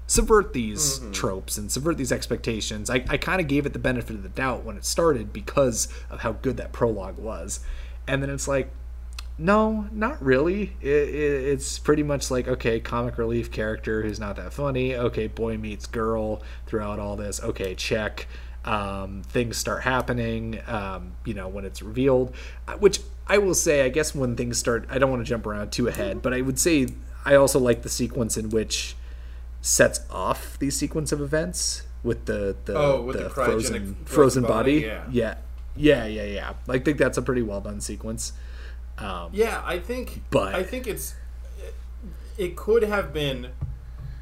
subvert 0.09 0.53
these 0.53 1.01
tropes 1.11 1.57
and 1.57 1.71
subvert 1.71 1.95
these 1.97 2.11
expectations. 2.11 2.89
I, 2.89 3.05
I 3.07 3.17
kind 3.17 3.39
of 3.39 3.47
gave 3.47 3.67
it 3.67 3.73
the 3.73 3.79
benefit 3.79 4.15
of 4.15 4.23
the 4.23 4.29
doubt 4.29 4.65
when 4.65 4.75
it 4.75 4.83
started 4.83 5.31
because 5.31 5.87
of 6.09 6.21
how 6.21 6.31
good 6.31 6.57
that 6.57 6.71
prologue 6.71 7.19
was. 7.19 7.59
And 8.07 8.23
then 8.23 8.31
it's 8.31 8.47
like, 8.47 8.71
no, 9.37 9.87
not 9.91 10.21
really. 10.21 10.73
It, 10.81 11.09
it, 11.09 11.47
it's 11.49 11.77
pretty 11.77 12.01
much 12.01 12.31
like, 12.31 12.47
okay, 12.47 12.79
comic 12.79 13.19
relief 13.19 13.51
character 13.51 14.01
who's 14.01 14.19
not 14.19 14.35
that 14.37 14.51
funny. 14.51 14.95
Okay, 14.95 15.27
boy 15.27 15.57
meets 15.57 15.85
girl 15.85 16.41
throughout 16.65 16.97
all 16.97 17.15
this. 17.15 17.39
Okay, 17.41 17.75
check. 17.75 18.27
Um, 18.65 19.21
things 19.23 19.57
start 19.57 19.83
happening, 19.83 20.59
um, 20.67 21.13
you 21.23 21.35
know, 21.35 21.47
when 21.47 21.65
it's 21.65 21.83
revealed. 21.83 22.35
Uh, 22.67 22.73
Which 22.73 22.99
I 23.29 23.37
will 23.37 23.53
say, 23.53 23.83
I 23.85 23.89
guess 23.89 24.15
when 24.15 24.35
things 24.35 24.57
start, 24.57 24.85
I 24.89 24.97
don't 24.97 25.09
want 25.11 25.21
to 25.23 25.29
jump 25.29 25.45
around 25.45 25.71
too 25.71 25.87
ahead, 25.87 26.21
but 26.21 26.33
I 26.33 26.41
would 26.41 26.59
say 26.59 26.87
I 27.23 27.35
also 27.35 27.59
like 27.59 27.83
the 27.83 27.89
sequence 27.89 28.35
in 28.37 28.49
which 28.49 28.95
sets 29.61 30.01
off 30.09 30.57
the 30.59 30.69
sequence 30.71 31.11
of 31.11 31.21
events 31.21 31.83
with 32.03 32.25
the 32.25 32.55
the, 32.65 32.75
Oh, 32.77 33.01
with 33.03 33.17
the 33.17 33.29
frozen 33.29 33.95
frozen 33.95 33.95
frozen 34.05 34.43
body, 34.43 34.81
body. 34.81 34.85
yeah. 34.87 35.03
yeah, 35.11 35.35
yeah, 35.75 36.05
yeah, 36.07 36.23
yeah. 36.23 36.53
I 36.67 36.79
think 36.79 36.97
that's 36.97 37.17
a 37.17 37.21
pretty 37.21 37.41
well 37.43 37.61
done 37.61 37.81
sequence. 37.81 38.33
Um, 38.97 39.29
Yeah, 39.31 39.61
I 39.65 39.79
think. 39.79 40.23
But- 40.31 40.55
I 40.55 40.63
think 40.63 40.87
it's. 40.87 41.15
It 42.37 42.55
could 42.55 42.83
have 42.83 43.13
been. 43.13 43.49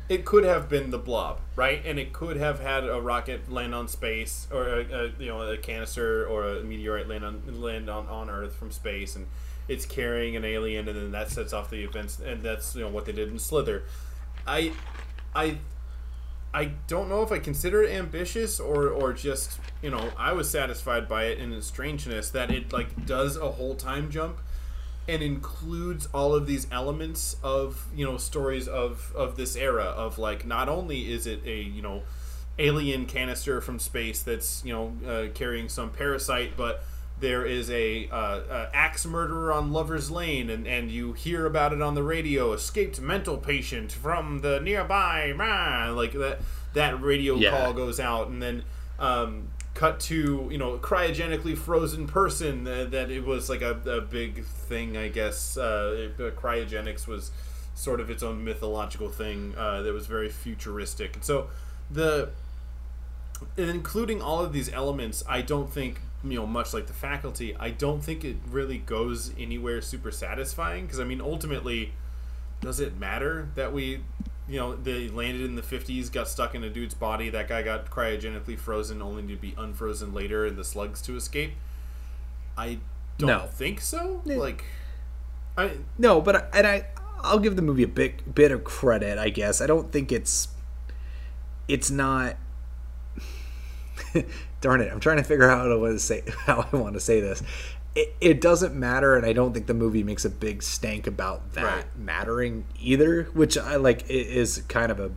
It 0.10 0.24
could 0.24 0.46
have 0.46 0.70
been 0.70 0.92
the 0.92 0.98
blob, 0.98 1.42
right? 1.56 1.82
And 1.86 2.00
it 2.00 2.14
could 2.14 2.38
have 2.38 2.62
had 2.62 2.88
a 2.88 3.02
rocket 3.02 3.52
land 3.52 3.76
on 3.76 3.90
space, 3.90 4.48
or 4.52 4.64
a, 4.64 4.80
a 4.80 5.12
you 5.20 5.28
know 5.28 5.42
a 5.42 5.58
canister 5.58 6.26
or 6.26 6.48
a 6.48 6.64
meteorite 6.64 7.10
land 7.10 7.26
on 7.26 7.62
land 7.62 7.90
on, 7.90 8.08
on 8.08 8.30
Earth 8.30 8.56
from 8.56 8.72
space, 8.72 9.18
and 9.18 9.28
it's 9.68 9.86
carrying 9.86 10.38
an 10.38 10.46
alien, 10.46 10.88
and 10.88 10.98
then 10.98 11.12
that 11.12 11.30
sets 11.30 11.52
off 11.52 11.70
the 11.70 11.84
events, 11.84 12.20
and 12.20 12.42
that's 12.42 12.74
you 12.76 12.82
know 12.82 12.90
what 12.90 13.06
they 13.06 13.12
did 13.12 13.30
in 13.30 13.38
Slither. 13.38 13.84
I, 14.46 14.72
I, 15.36 15.58
I 16.54 16.72
don't 16.88 17.10
know 17.10 17.22
if 17.22 17.34
I 17.34 17.40
consider 17.40 17.84
it 17.84 17.92
ambitious 17.92 18.62
or 18.62 18.88
or 18.88 19.12
just 19.12 19.60
you 19.82 19.90
know 19.90 20.12
I 20.18 20.32
was 20.32 20.50
satisfied 20.50 21.10
by 21.10 21.26
it 21.26 21.38
in 21.38 21.52
its 21.52 21.68
strangeness 21.68 22.30
that 22.30 22.50
it 22.50 22.72
like 22.72 23.06
does 23.06 23.36
a 23.36 23.52
whole 23.52 23.76
time 23.76 24.10
jump 24.10 24.40
and 25.08 25.24
includes 25.24 26.08
all 26.14 26.36
of 26.36 26.48
these 26.48 26.68
elements 26.72 27.38
of 27.44 27.88
you 27.96 28.06
know 28.06 28.18
stories 28.18 28.68
of 28.68 29.14
of 29.16 29.38
this 29.38 29.56
era 29.56 29.84
of 29.86 30.18
like 30.18 30.46
not 30.46 30.68
only 30.68 31.12
is 31.12 31.26
it 31.26 31.42
a 31.46 31.62
you 31.62 31.82
know 31.82 32.04
alien 32.60 33.06
canister 33.06 33.62
from 33.62 33.80
space 33.80 34.22
that's 34.24 34.64
you 34.66 34.74
know 34.74 34.94
uh, 35.08 35.28
carrying 35.34 35.70
some 35.70 35.90
parasite 35.90 36.58
but 36.58 36.84
there 37.20 37.46
is 37.46 37.70
a, 37.72 38.08
uh, 38.10 38.16
uh 38.16 38.70
axe 38.74 39.04
murderer 39.06 39.52
on 39.52 39.72
Lover's 39.74 40.12
Lane, 40.12 40.52
and, 40.52 40.68
and 40.68 40.92
you 40.92 41.14
hear 41.14 41.48
about 41.48 41.74
it 41.74 41.82
on 41.82 41.96
the 41.96 42.04
radio. 42.04 42.54
Escaped 42.54 43.02
mental 43.02 43.38
patient 43.38 43.92
from 43.92 44.42
the 44.42 44.60
nearby, 44.60 45.32
rah, 45.32 45.90
like 45.90 46.14
that. 46.14 46.40
That 46.74 47.02
radio 47.02 47.36
Yeah. 47.38 47.50
call 47.50 47.74
goes 47.74 48.00
out, 48.00 48.28
and 48.28 48.40
then 48.40 48.64
um, 49.00 49.48
cut 49.78 50.00
to 50.00 50.48
you 50.52 50.58
know 50.58 50.78
cryogenically 50.80 51.56
frozen 51.56 52.08
person. 52.08 52.68
Uh, 52.68 52.86
that 52.86 53.12
it 53.12 53.24
was 53.26 53.50
like 53.50 53.62
a, 53.62 53.80
a 53.88 54.02
big 54.02 54.44
thing, 54.44 54.98
I 54.98 55.08
guess. 55.10 55.58
Uh, 55.58 56.10
it- 56.18 56.22
uh, 56.22 56.32
cryogenics 56.32 57.08
was 57.08 57.32
sort 57.76 58.00
of 58.00 58.10
its 58.10 58.24
own 58.24 58.44
mythological 58.44 59.08
thing 59.10 59.54
uh, 59.56 59.84
that 59.84 59.94
was 59.94 60.08
very 60.08 60.30
futuristic. 60.30 61.16
And 61.16 61.24
so 61.24 61.48
the 61.92 62.30
and 63.58 63.70
including 63.70 64.22
all 64.22 64.44
of 64.44 64.52
these 64.52 64.72
elements, 64.72 65.24
I 65.28 65.42
don't 65.42 65.72
think 65.72 66.02
you 66.24 66.40
know 66.40 66.48
much 66.48 66.74
like 66.74 66.88
the 66.88 66.94
faculty. 66.94 67.56
I 67.60 67.70
don't 67.70 68.04
think 68.04 68.26
it 68.26 68.38
really 68.50 68.80
goes 68.80 69.32
anywhere 69.38 69.82
super 69.82 70.12
satisfying 70.12 70.86
because 70.86 71.00
I 71.00 71.04
mean 71.04 71.22
ultimately, 71.22 71.94
does 72.62 72.80
it 72.80 72.98
matter 72.98 73.50
that 73.56 73.72
we, 73.74 74.02
you 74.50 74.58
know, 74.60 74.76
they 74.76 75.10
landed 75.10 75.42
in 75.42 75.56
the 75.56 75.64
fifties, 75.64 76.10
got 76.10 76.28
stuck 76.28 76.56
in 76.56 76.64
a 76.64 76.70
dude's 76.70 76.94
body, 76.94 77.30
that 77.30 77.48
guy 77.50 77.62
got 77.64 77.90
cryogenically 77.90 78.58
frozen, 78.58 79.02
only 79.02 79.24
to 79.28 79.36
be 79.36 79.54
unfrozen 79.58 80.14
later, 80.14 80.46
and 80.46 80.58
the 80.58 80.64
slugs 80.64 81.02
to 81.04 81.16
escape? 81.16 81.52
I 82.58 82.80
don't 83.18 83.28
No. 83.28 83.40
think 83.48 83.82
so. 83.82 84.22
Like, 84.26 84.64
I 85.58 85.72
No, 85.98 86.22
but 86.22 86.36
I- 86.36 86.48
and 86.58 86.68
I 86.68 86.86
I'll 87.22 87.40
give 87.40 87.56
the 87.56 87.62
movie 87.64 87.84
a 87.84 87.88
bit 87.88 88.34
bit 88.36 88.52
of 88.52 88.64
credit, 88.64 89.18
I 89.18 89.30
guess. 89.30 89.60
I 89.60 89.66
don't 89.68 89.92
think 89.92 90.12
it's 90.12 90.50
it's 91.68 91.90
not 91.92 92.38
darn 94.62 94.82
it, 94.82 94.92
I'm 94.92 95.00
trying 95.00 95.18
to 95.18 95.24
figure 95.24 95.50
out 95.50 95.68
how 95.68 95.68
to 95.88 96.00
say 96.00 96.24
how 96.46 96.68
I 96.72 96.76
want 96.78 96.94
to 96.94 97.00
say 97.00 97.20
this. 97.20 97.42
It, 98.00 98.16
it 98.22 98.42
doesn't 98.42 98.76
matter, 98.76 99.16
and 99.18 99.26
I 99.26 99.34
don't 99.34 99.54
think 99.54 99.66
the 99.66 99.74
movie 99.74 100.04
makes 100.04 100.24
a 100.24 100.30
big 100.30 100.62
stank 100.62 101.08
about 101.08 101.54
that 101.54 101.64
Right. 101.64 101.98
mattering 101.98 102.66
either, 102.80 103.24
which 103.34 103.58
I 103.58 103.78
like 103.78 104.08
is 104.10 104.62
kind 104.68 104.92
of 104.92 105.00
a. 105.00 105.12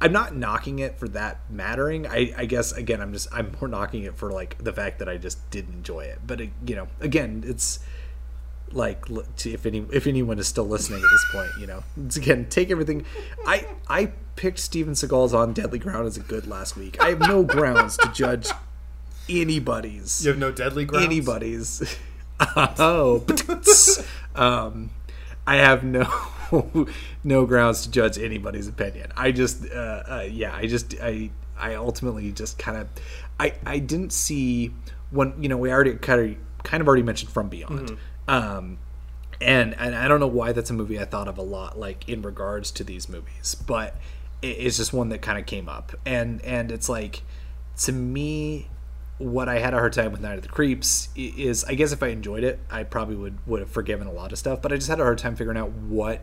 I'm 0.00 0.12
not 0.12 0.34
knocking 0.34 0.78
it 0.80 0.98
for 0.98 1.06
that 1.08 1.38
mattering. 1.50 2.06
I, 2.06 2.32
I 2.36 2.44
guess 2.46 2.72
again, 2.72 3.00
I'm 3.00 3.12
just 3.12 3.28
I'm 3.32 3.52
more 3.60 3.68
knocking 3.68 4.02
it 4.02 4.16
for 4.16 4.30
like 4.32 4.58
the 4.62 4.72
fact 4.72 4.98
that 4.98 5.08
I 5.08 5.16
just 5.16 5.48
did 5.50 5.68
enjoy 5.70 6.00
it. 6.06 6.18
But 6.26 6.40
uh, 6.40 6.44
you 6.66 6.74
know, 6.76 6.88
again, 7.00 7.44
it's 7.46 7.78
like 8.72 9.04
if 9.44 9.64
any 9.64 9.86
if 9.92 10.06
anyone 10.08 10.38
is 10.40 10.46
still 10.48 10.66
listening 10.66 10.98
at 11.00 11.08
this 11.10 11.24
point, 11.32 11.50
you 11.60 11.66
know, 11.68 11.84
it's, 12.04 12.16
again, 12.16 12.46
take 12.50 12.70
everything. 12.72 13.04
I 13.46 13.66
I 13.88 14.12
picked 14.36 14.58
Steven 14.58 14.94
Seagal's 14.94 15.34
on 15.34 15.52
Deadly 15.52 15.78
Ground 15.78 16.06
as 16.08 16.16
a 16.16 16.20
good 16.20 16.46
last 16.48 16.76
week. 16.76 17.00
I 17.00 17.10
have 17.10 17.20
no 17.20 17.42
grounds 17.44 17.96
to 17.98 18.10
judge 18.12 18.48
anybody's 19.28 20.24
you 20.24 20.30
have 20.30 20.38
no 20.38 20.50
deadly 20.50 20.84
grounds. 20.84 21.06
anybody's. 21.06 21.96
Oh, 22.40 23.24
um, 24.34 24.90
I 25.46 25.56
have 25.56 25.84
no 25.84 26.08
no 27.24 27.46
grounds 27.46 27.82
to 27.82 27.90
judge 27.90 28.18
anybody's 28.18 28.68
opinion. 28.68 29.12
I 29.16 29.32
just, 29.32 29.64
uh, 29.70 30.02
uh, 30.06 30.28
yeah, 30.30 30.54
I 30.54 30.66
just, 30.66 30.94
I, 31.00 31.30
I 31.58 31.74
ultimately 31.74 32.30
just 32.32 32.58
kind 32.58 32.78
of, 32.78 32.88
I, 33.40 33.54
I 33.66 33.78
didn't 33.78 34.12
see 34.12 34.72
when 35.10 35.34
you 35.40 35.48
know 35.48 35.56
we 35.56 35.72
already 35.72 35.94
kind 35.94 36.20
of 36.32 36.64
kind 36.64 36.80
of 36.80 36.88
already 36.88 37.02
mentioned 37.02 37.30
From 37.30 37.48
Beyond. 37.48 37.96
Um, 38.26 38.78
and 39.40 39.74
and 39.78 39.94
I 39.94 40.08
don't 40.08 40.20
know 40.20 40.26
why 40.26 40.52
that's 40.52 40.70
a 40.70 40.74
movie 40.74 40.98
I 40.98 41.04
thought 41.04 41.28
of 41.28 41.38
a 41.38 41.42
lot, 41.42 41.78
like 41.78 42.08
in 42.08 42.22
regards 42.22 42.70
to 42.72 42.84
these 42.84 43.08
movies, 43.08 43.54
but 43.54 43.96
it, 44.42 44.48
it's 44.48 44.76
just 44.76 44.92
one 44.92 45.08
that 45.10 45.22
kind 45.22 45.38
of 45.38 45.46
came 45.46 45.68
up, 45.68 45.94
and 46.04 46.44
and 46.44 46.72
it's 46.72 46.88
like 46.88 47.22
to 47.78 47.92
me, 47.92 48.68
what 49.18 49.48
I 49.48 49.58
had 49.58 49.74
a 49.74 49.78
hard 49.78 49.92
time 49.92 50.12
with 50.12 50.20
Night 50.20 50.36
of 50.36 50.42
the 50.42 50.48
Creeps 50.48 51.08
is, 51.16 51.64
I 51.64 51.74
guess 51.74 51.92
if 51.92 52.02
I 52.02 52.08
enjoyed 52.08 52.44
it, 52.44 52.60
I 52.70 52.84
probably 52.84 53.16
would 53.16 53.38
would 53.46 53.60
have 53.60 53.70
forgiven 53.70 54.06
a 54.06 54.12
lot 54.12 54.32
of 54.32 54.38
stuff, 54.38 54.62
but 54.62 54.72
I 54.72 54.76
just 54.76 54.88
had 54.88 55.00
a 55.00 55.02
hard 55.02 55.18
time 55.18 55.34
figuring 55.36 55.58
out 55.58 55.70
what 55.72 56.20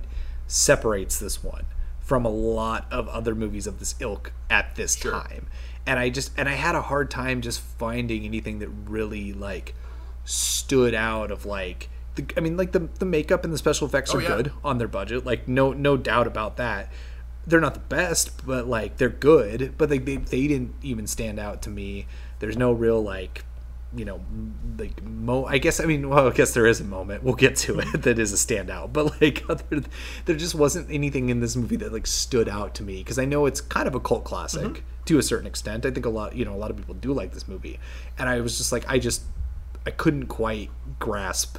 separates 0.47 1.19
this 1.19 1.43
one 1.43 1.65
from 1.99 2.23
a 2.25 2.29
lot 2.29 2.85
of 2.91 3.07
other 3.09 3.33
movies 3.35 3.65
of 3.67 3.79
this 3.79 3.95
ilk 3.99 4.31
at 4.49 4.75
this 4.75 4.95
time, 4.95 5.47
and 5.85 5.99
I 5.99 6.09
just 6.09 6.31
and 6.37 6.47
I 6.47 6.53
had 6.53 6.75
a 6.75 6.81
hard 6.83 7.09
time 7.11 7.41
just 7.41 7.59
finding 7.59 8.23
anything 8.25 8.59
that 8.59 8.69
really 8.69 9.33
like 9.33 9.73
stood 10.23 10.93
out 10.93 11.31
of 11.31 11.45
like 11.45 11.89
the, 12.15 12.25
I 12.37 12.39
mean 12.39 12.57
like 12.57 12.71
the 12.71 12.87
the 12.99 13.05
makeup 13.05 13.43
and 13.43 13.53
the 13.53 13.57
special 13.57 13.87
effects 13.87 14.13
Oh, 14.13 14.17
are 14.17 14.21
yeah. 14.21 14.27
good 14.29 14.51
on 14.63 14.77
their 14.77 14.87
budget 14.87 15.25
like 15.25 15.47
no 15.47 15.73
no 15.73 15.97
doubt 15.97 16.27
about 16.27 16.57
that. 16.57 16.91
They're 17.47 17.59
not 17.61 17.73
the 17.75 17.79
best 17.79 18.45
but 18.45 18.67
like 18.67 18.97
they're 18.97 19.09
good 19.09 19.73
but 19.77 19.89
they 19.89 19.97
they, 19.99 20.17
they 20.17 20.47
didn't 20.47 20.73
even 20.81 21.05
stand 21.07 21.39
out 21.39 21.61
to 21.63 21.69
me 21.69 22.07
there's 22.39 22.57
no 22.57 22.71
real 22.71 23.01
like 23.01 23.45
you 23.95 24.03
know 24.03 24.19
like 24.77 25.01
mo 25.03 25.45
I 25.45 25.57
guess 25.57 25.79
I 25.79 25.85
mean 25.85 26.09
well 26.09 26.27
I 26.27 26.31
guess 26.31 26.53
there 26.53 26.65
is 26.65 26.81
a 26.81 26.83
moment 26.83 27.23
we'll 27.23 27.35
get 27.35 27.55
to 27.57 27.79
it 27.79 28.01
that 28.03 28.19
is 28.19 28.33
a 28.33 28.35
standout 28.35 28.91
but 28.91 29.21
like 29.21 29.43
other, 29.49 29.83
there 30.25 30.35
just 30.35 30.55
wasn't 30.55 30.89
anything 30.91 31.29
in 31.29 31.39
this 31.39 31.55
movie 31.55 31.77
that 31.77 31.93
like 31.93 32.07
stood 32.07 32.49
out 32.49 32.75
to 32.75 32.83
me 32.83 32.97
because 32.97 33.17
I 33.19 33.25
know 33.25 33.45
it's 33.45 33.61
kind 33.61 33.87
of 33.87 33.95
a 33.95 33.99
cult 33.99 34.25
classic 34.25 34.63
mm-hmm. 34.63 34.83
to 35.05 35.17
a 35.17 35.23
certain 35.23 35.47
extent. 35.47 35.85
I 35.85 35.91
think 35.91 36.05
a 36.05 36.09
lot 36.09 36.35
you 36.35 36.43
know 36.43 36.53
a 36.53 36.57
lot 36.57 36.71
of 36.71 36.77
people 36.77 36.95
do 36.95 37.13
like 37.13 37.31
this 37.31 37.47
movie 37.47 37.79
and 38.17 38.27
I 38.27 38.41
was 38.41 38.57
just 38.57 38.71
like 38.71 38.83
I 38.89 38.99
just 38.99 39.23
I 39.85 39.91
couldn't 39.91 40.25
quite 40.27 40.71
grasp 40.99 41.57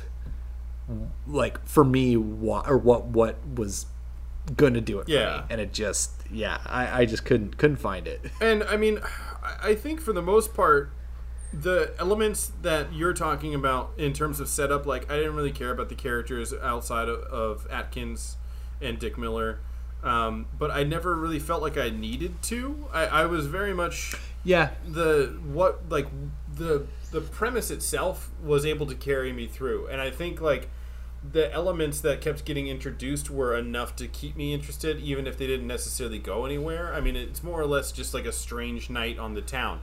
like 1.27 1.65
for 1.67 1.85
me 1.85 2.17
what 2.17 2.69
or 2.69 2.77
what 2.77 3.07
what 3.07 3.37
was 3.55 3.87
gonna 4.57 4.81
do 4.81 5.01
it 5.01 5.07
for 5.07 5.11
Yeah. 5.11 5.39
me 5.39 5.43
and 5.51 5.61
it 5.61 5.73
just 5.73 6.13
yeah 6.31 6.59
I, 6.67 7.03
I 7.03 7.05
just 7.07 7.25
couldn't 7.25 7.57
couldn't 7.57 7.77
find 7.79 8.07
it. 8.07 8.21
And 8.41 8.63
I 8.65 8.77
mean, 8.77 9.01
I 9.63 9.75
think 9.75 10.01
for 10.01 10.13
the 10.13 10.23
most 10.23 10.55
part, 10.55 10.91
the 11.53 11.95
elements 11.99 12.53
that 12.63 12.93
you're 12.93 13.15
talking 13.15 13.55
about 13.55 13.93
in 13.97 14.13
terms 14.13 14.41
of 14.41 14.49
setup, 14.49 14.87
like 14.87 15.11
I 15.11 15.17
didn't 15.17 15.35
really 15.35 15.53
care 15.53 15.71
about 15.71 15.89
the 15.89 15.95
characters 15.95 16.53
outside 16.53 17.09
of, 17.09 17.21
of 17.25 17.67
Atkins 17.71 18.37
and 18.81 18.99
Dick 18.99 19.17
Miller, 19.17 19.61
um, 20.03 20.47
but 20.59 20.71
I 20.71 20.83
never 20.83 21.15
really 21.15 21.39
felt 21.39 21.63
like 21.63 21.77
I 21.77 21.91
needed 21.91 22.43
to. 22.45 22.89
I, 22.93 23.07
I 23.07 23.27
was 23.27 23.47
very 23.47 23.75
much 23.75 24.15
yeah. 24.45 24.71
the 24.87 25.39
what 25.53 25.89
like 25.89 26.07
the 26.55 26.87
the 27.11 27.21
premise 27.21 27.71
itself 27.71 28.31
was 28.43 28.67
able 28.67 28.87
to 28.87 28.95
carry 28.95 29.33
me 29.33 29.47
through. 29.47 29.87
And 29.87 30.01
i 30.01 30.11
think 30.11 30.41
like 30.41 30.69
the 31.33 31.53
elements 31.53 32.01
that 32.01 32.21
kept 32.21 32.45
getting 32.45 32.69
introduced 32.69 33.31
were 33.31 33.57
enough 33.57 33.97
to 33.97 34.07
keep 34.07 34.37
me 34.37 34.53
interested 34.53 35.01
even 35.01 35.27
if 35.27 35.37
they 35.37 35.47
didn't 35.47 35.67
necessarily 35.67 36.19
go 36.19 36.45
anywhere. 36.45 36.93
I 36.95 37.01
mean 37.01 37.17
it's 37.17 37.43
more 37.43 37.61
or 37.61 37.67
less 37.67 37.93
just 37.93 38.15
like 38.15 38.25
a 38.25 38.33
strange 38.33 38.91
night 38.91 39.19
on 39.19 39.35
the 39.35 39.43
town. 39.43 39.81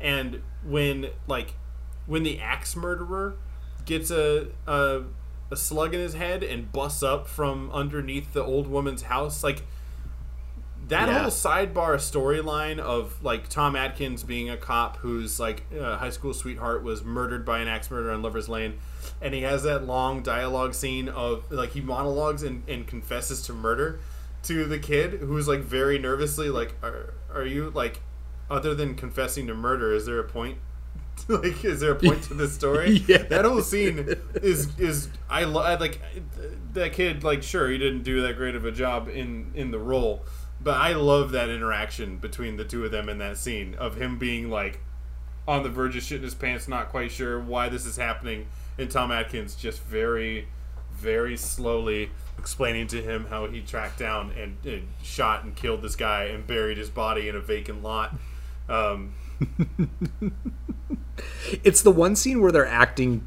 And 0.00 0.42
when 0.64 1.08
like 1.26 1.54
when 2.06 2.22
the 2.22 2.40
axe 2.40 2.76
murderer 2.76 3.36
gets 3.84 4.10
a 4.10 4.48
a, 4.66 5.02
a 5.50 5.56
slug 5.56 5.94
in 5.94 6.00
his 6.00 6.14
head 6.14 6.42
and 6.42 6.70
busts 6.72 7.02
up 7.02 7.26
from 7.28 7.70
underneath 7.72 8.32
the 8.32 8.44
old 8.44 8.66
woman's 8.66 9.02
house 9.02 9.42
like 9.42 9.62
that 10.88 11.08
Yeah. 11.08 11.20
whole 11.22 11.30
sidebar 11.30 11.96
storyline 11.96 12.78
of 12.78 13.22
like 13.22 13.48
Tom 13.48 13.74
Atkins 13.76 14.22
being 14.22 14.50
a 14.50 14.56
cop 14.56 14.98
whose 14.98 15.40
like 15.40 15.64
uh, 15.78 15.96
high 15.96 16.10
school 16.10 16.34
sweetheart 16.34 16.82
was 16.82 17.02
murdered 17.04 17.44
by 17.44 17.60
an 17.60 17.68
axe 17.68 17.90
murderer 17.90 18.12
on 18.12 18.22
Lover's 18.22 18.48
Lane, 18.48 18.78
and 19.22 19.32
he 19.34 19.42
has 19.42 19.62
that 19.62 19.86
long 19.86 20.22
dialogue 20.22 20.74
scene 20.74 21.08
of 21.08 21.50
like 21.50 21.70
he 21.72 21.80
monologues 21.80 22.42
and, 22.42 22.62
and 22.68 22.86
confesses 22.86 23.42
to 23.42 23.52
murder 23.52 24.00
to 24.44 24.64
the 24.66 24.78
kid 24.78 25.14
who's 25.20 25.48
like 25.48 25.60
very 25.60 25.98
nervously 25.98 26.50
like 26.50 26.74
are, 26.82 27.14
are 27.32 27.46
you 27.46 27.70
like 27.70 28.02
other 28.50 28.74
than 28.74 28.94
confessing 28.94 29.46
to 29.46 29.54
murder 29.54 29.94
is 29.94 30.04
there 30.04 30.18
a 30.18 30.24
point 30.24 30.58
like 31.28 31.64
is 31.64 31.80
there 31.80 31.92
a 31.92 31.96
point 31.96 32.22
to 32.24 32.34
this 32.34 32.52
story 32.54 32.90
Yeah. 33.06 33.22
that 33.22 33.46
whole 33.46 33.62
scene 33.62 34.04
is 34.34 34.78
is 34.78 35.08
I, 35.30 35.44
lo- 35.44 35.62
I 35.62 35.76
like 35.76 35.98
that 36.74 36.92
kid 36.92 37.24
like 37.24 37.42
sure 37.42 37.70
he 37.70 37.78
didn't 37.78 38.02
do 38.02 38.20
that 38.20 38.36
great 38.36 38.54
of 38.54 38.66
a 38.66 38.72
job 38.72 39.08
in 39.08 39.50
in 39.54 39.70
the 39.70 39.78
role 39.78 40.26
but 40.64 40.76
I 40.80 40.94
love 40.94 41.30
that 41.32 41.48
interaction 41.50 42.16
between 42.16 42.56
the 42.56 42.64
two 42.64 42.84
of 42.84 42.90
them 42.90 43.08
in 43.08 43.18
that 43.18 43.36
scene 43.36 43.74
of 43.76 43.96
him 44.00 44.18
being 44.18 44.50
like 44.50 44.80
on 45.46 45.62
the 45.62 45.68
verge 45.68 45.94
of 45.94 46.02
shitting 46.02 46.22
his 46.22 46.34
pants 46.34 46.66
not 46.66 46.88
quite 46.88 47.12
sure 47.12 47.38
why 47.38 47.68
this 47.68 47.84
is 47.86 47.96
happening 47.96 48.46
and 48.78 48.90
Tom 48.90 49.12
Atkins 49.12 49.54
just 49.54 49.82
very 49.84 50.48
very 50.92 51.36
slowly 51.36 52.10
explaining 52.38 52.86
to 52.86 53.02
him 53.02 53.26
how 53.26 53.46
he 53.46 53.60
tracked 53.60 53.98
down 53.98 54.32
and, 54.38 54.56
and 54.64 54.88
shot 55.02 55.44
and 55.44 55.54
killed 55.54 55.82
this 55.82 55.96
guy 55.96 56.24
and 56.24 56.46
buried 56.46 56.78
his 56.78 56.88
body 56.88 57.28
in 57.28 57.36
a 57.36 57.40
vacant 57.40 57.82
lot 57.82 58.14
um, 58.68 59.14
it's 61.62 61.82
the 61.82 61.90
one 61.90 62.16
scene 62.16 62.40
where 62.40 62.50
they're 62.52 62.66
acting 62.66 63.26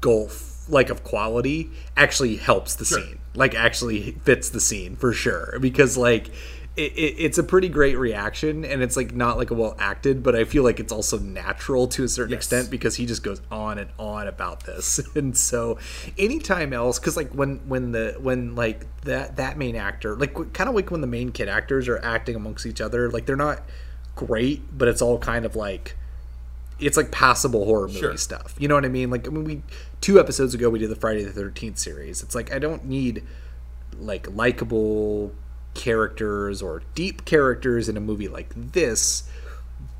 golf 0.00 0.68
like 0.68 0.90
of 0.90 1.02
quality 1.04 1.70
actually 1.96 2.36
helps 2.36 2.74
the 2.74 2.84
Sure. 2.84 3.00
scene 3.00 3.18
like 3.34 3.54
actually 3.54 4.12
fits 4.24 4.50
the 4.50 4.60
scene 4.60 4.96
for 4.96 5.12
sure 5.12 5.58
because 5.60 5.96
like 5.96 6.30
it, 6.76 6.92
it, 6.92 7.14
it's 7.18 7.38
a 7.38 7.42
pretty 7.44 7.68
great 7.68 7.96
reaction 7.96 8.64
and 8.64 8.82
it's 8.82 8.96
like 8.96 9.14
not 9.14 9.36
like 9.38 9.50
a 9.50 9.54
well 9.54 9.76
acted 9.78 10.22
but 10.24 10.34
i 10.34 10.42
feel 10.44 10.64
like 10.64 10.80
it's 10.80 10.92
also 10.92 11.18
natural 11.18 11.86
to 11.86 12.02
a 12.04 12.08
certain 12.08 12.32
Yes. 12.32 12.38
extent 12.38 12.70
because 12.70 12.96
he 12.96 13.06
just 13.06 13.22
goes 13.22 13.40
on 13.50 13.78
and 13.78 13.90
on 13.98 14.26
about 14.26 14.64
this 14.66 14.98
and 15.14 15.36
so 15.36 15.78
anytime 16.18 16.72
else 16.72 16.98
because 16.98 17.16
like 17.16 17.30
when 17.32 17.58
when 17.68 17.92
the 17.92 18.16
when 18.20 18.54
like 18.56 18.86
that 19.02 19.36
that 19.36 19.56
main 19.56 19.76
actor 19.76 20.16
like 20.16 20.34
kind 20.52 20.68
of 20.68 20.74
like 20.74 20.90
when 20.90 21.00
the 21.00 21.06
main 21.06 21.30
kid 21.30 21.48
actors 21.48 21.86
are 21.88 21.98
acting 22.04 22.34
amongst 22.34 22.66
each 22.66 22.80
other 22.80 23.08
like 23.10 23.24
they're 23.26 23.36
not 23.36 23.62
great 24.16 24.76
but 24.76 24.88
it's 24.88 25.00
all 25.02 25.18
kind 25.18 25.44
of 25.44 25.54
like 25.54 25.96
it's 26.80 26.96
like 26.96 27.12
passable 27.12 27.64
horror 27.66 27.86
movie 27.86 28.00
Sure. 28.00 28.16
stuff. 28.16 28.56
You 28.58 28.66
know 28.66 28.74
what 28.74 28.84
I 28.84 28.88
mean? 28.88 29.08
Like 29.08 29.28
I 29.28 29.30
mean 29.30 29.44
we 29.44 29.62
two 30.00 30.18
episodes 30.18 30.54
ago 30.54 30.68
we 30.68 30.80
did 30.80 30.90
the 30.90 30.96
Friday 30.96 31.22
the 31.22 31.30
Thirteenth 31.30 31.78
series. 31.78 32.20
It's 32.20 32.34
like 32.34 32.52
I 32.52 32.58
don't 32.58 32.84
need 32.84 33.22
like 33.96 34.26
likable 34.34 35.32
characters 35.74 36.62
or 36.62 36.82
deep 36.94 37.24
characters 37.24 37.88
in 37.88 37.96
a 37.96 38.00
movie 38.00 38.28
like 38.28 38.52
this, 38.72 39.24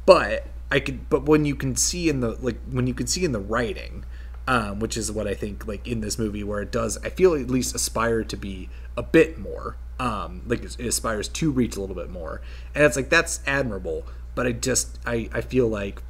but 0.06 0.46
I 0.70 0.80
could. 0.80 1.08
But 1.08 1.24
when 1.24 1.44
you 1.44 1.54
can 1.54 1.76
see 1.76 2.08
in 2.08 2.20
the 2.20 2.30
like 2.40 2.58
when 2.70 2.86
you 2.86 2.94
can 2.94 3.06
see 3.06 3.24
in 3.24 3.32
the 3.32 3.40
writing, 3.40 4.04
um, 4.48 4.80
which 4.80 4.96
is 4.96 5.10
what 5.12 5.26
I 5.26 5.34
think 5.34 5.66
like 5.66 5.86
in 5.86 6.00
this 6.00 6.18
movie 6.18 6.42
where 6.44 6.60
it 6.62 6.70
does, 6.72 6.98
I 7.04 7.10
feel 7.10 7.34
at 7.34 7.48
least 7.50 7.74
aspire 7.74 8.24
to 8.24 8.36
be 8.36 8.68
a 8.96 9.02
bit 9.02 9.38
more. 9.38 9.76
Um, 10.00 10.42
like 10.46 10.64
it 10.64 10.80
aspires 10.80 11.28
to 11.28 11.50
reach 11.52 11.76
a 11.76 11.80
little 11.80 11.94
bit 11.94 12.10
more, 12.10 12.40
and 12.74 12.82
it's 12.84 12.96
like 12.96 13.10
that's 13.10 13.40
admirable. 13.46 14.04
But 14.34 14.46
I 14.46 14.52
just 14.52 14.98
I 15.06 15.28
I 15.32 15.40
feel 15.40 15.68
like 15.68 16.02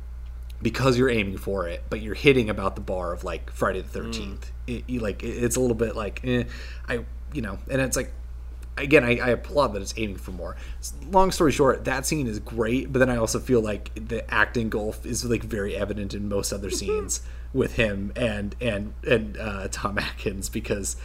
because 0.63 0.97
you're 0.97 1.11
aiming 1.11 1.37
for 1.37 1.69
it, 1.69 1.85
but 1.91 2.01
you're 2.01 2.15
hitting 2.15 2.49
about 2.49 2.75
the 2.77 2.81
bar 2.81 3.13
of 3.13 3.25
like 3.25 3.51
Friday 3.51 3.83
the 3.83 3.89
Thirteenth. 3.89 4.51
It, 4.67 4.85
you, 4.89 5.01
like 5.01 5.23
it- 5.23 5.43
it's 5.45 5.57
a 5.57 5.61
little 5.61 5.77
bit 5.77 5.95
like 5.95 6.21
eh, 6.25 6.45
I 6.89 7.05
you 7.35 7.43
know, 7.43 7.59
and 7.71 7.83
it's 7.83 7.97
like 7.97 8.11
again 8.77 9.05
I, 9.05 9.19
I 9.19 9.29
applaud 9.31 9.69
that 9.69 9.83
it's 9.83 9.95
aiming 9.97 10.17
for 10.17 10.33
more. 10.33 10.57
Long 11.11 11.31
story 11.31 11.53
short, 11.53 11.85
that 11.85 12.07
scene 12.07 12.27
is 12.27 12.39
great, 12.39 12.93
but 12.93 12.99
then 12.99 13.11
I 13.11 13.17
also 13.17 13.39
feel 13.39 13.61
like 13.61 13.91
the 13.95 14.29
acting 14.33 14.69
golf 14.69 15.05
is 15.07 15.25
like 15.25 15.43
very 15.43 15.77
evident 15.77 16.15
in 16.15 16.29
most 16.29 16.53
other 16.53 16.71
scenes 16.71 17.21
with 17.53 17.77
him 17.77 18.13
and 18.17 18.55
and 18.61 18.95
and 19.09 19.37
uh, 19.39 19.69
Tom 19.71 19.99
Atkins 19.99 20.49
because. 20.49 20.97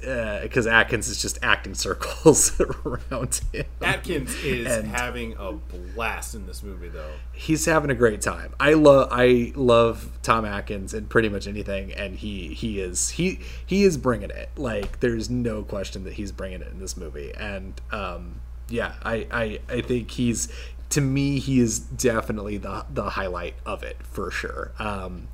Because 0.00 0.66
Atkins 0.66 1.08
is 1.08 1.20
just 1.20 1.38
acting 1.42 1.74
circles 1.74 2.60
around 2.84 3.40
him. 3.52 3.64
Atkins 3.80 4.34
is 4.44 4.66
And- 4.66 4.88
having 4.88 5.34
a 5.38 5.52
blast 5.52 6.34
in 6.34 6.46
this 6.46 6.62
movie, 6.62 6.88
though. 6.88 7.12
he's 7.32 7.64
having 7.66 7.90
a 7.90 7.94
great 7.94 8.20
time. 8.20 8.54
I 8.60 8.74
love 8.74 9.08
I 9.10 9.52
love 9.54 10.10
Tom 10.22 10.44
Atkins 10.44 10.92
in 10.94 11.06
pretty 11.06 11.28
much 11.28 11.46
anything, 11.46 11.92
and 11.92 12.16
he 12.16 12.48
he 12.54 12.80
is 12.80 13.10
he 13.10 13.40
he 13.66 13.82
is 13.84 13.96
bringing 13.96 14.30
it. 14.30 14.50
Like 14.56 15.00
there's 15.00 15.30
no 15.30 15.62
question 15.62 16.04
that 16.04 16.14
he's 16.14 16.32
bringing 16.32 16.60
it 16.60 16.68
in 16.68 16.78
this 16.80 16.96
movie, 16.96 17.32
and 17.38 17.80
um, 17.92 18.40
yeah, 18.68 18.94
I, 19.02 19.26
I 19.30 19.60
I 19.68 19.80
think 19.80 20.10
he's 20.10 20.48
to 20.90 21.00
me 21.00 21.38
he 21.38 21.60
is 21.60 21.78
definitely 21.78 22.56
the 22.58 22.84
the 22.92 23.10
highlight 23.10 23.54
of 23.64 23.82
it 23.82 23.96
for 24.02 24.30
sure. 24.30 24.72
Um, 24.78 25.28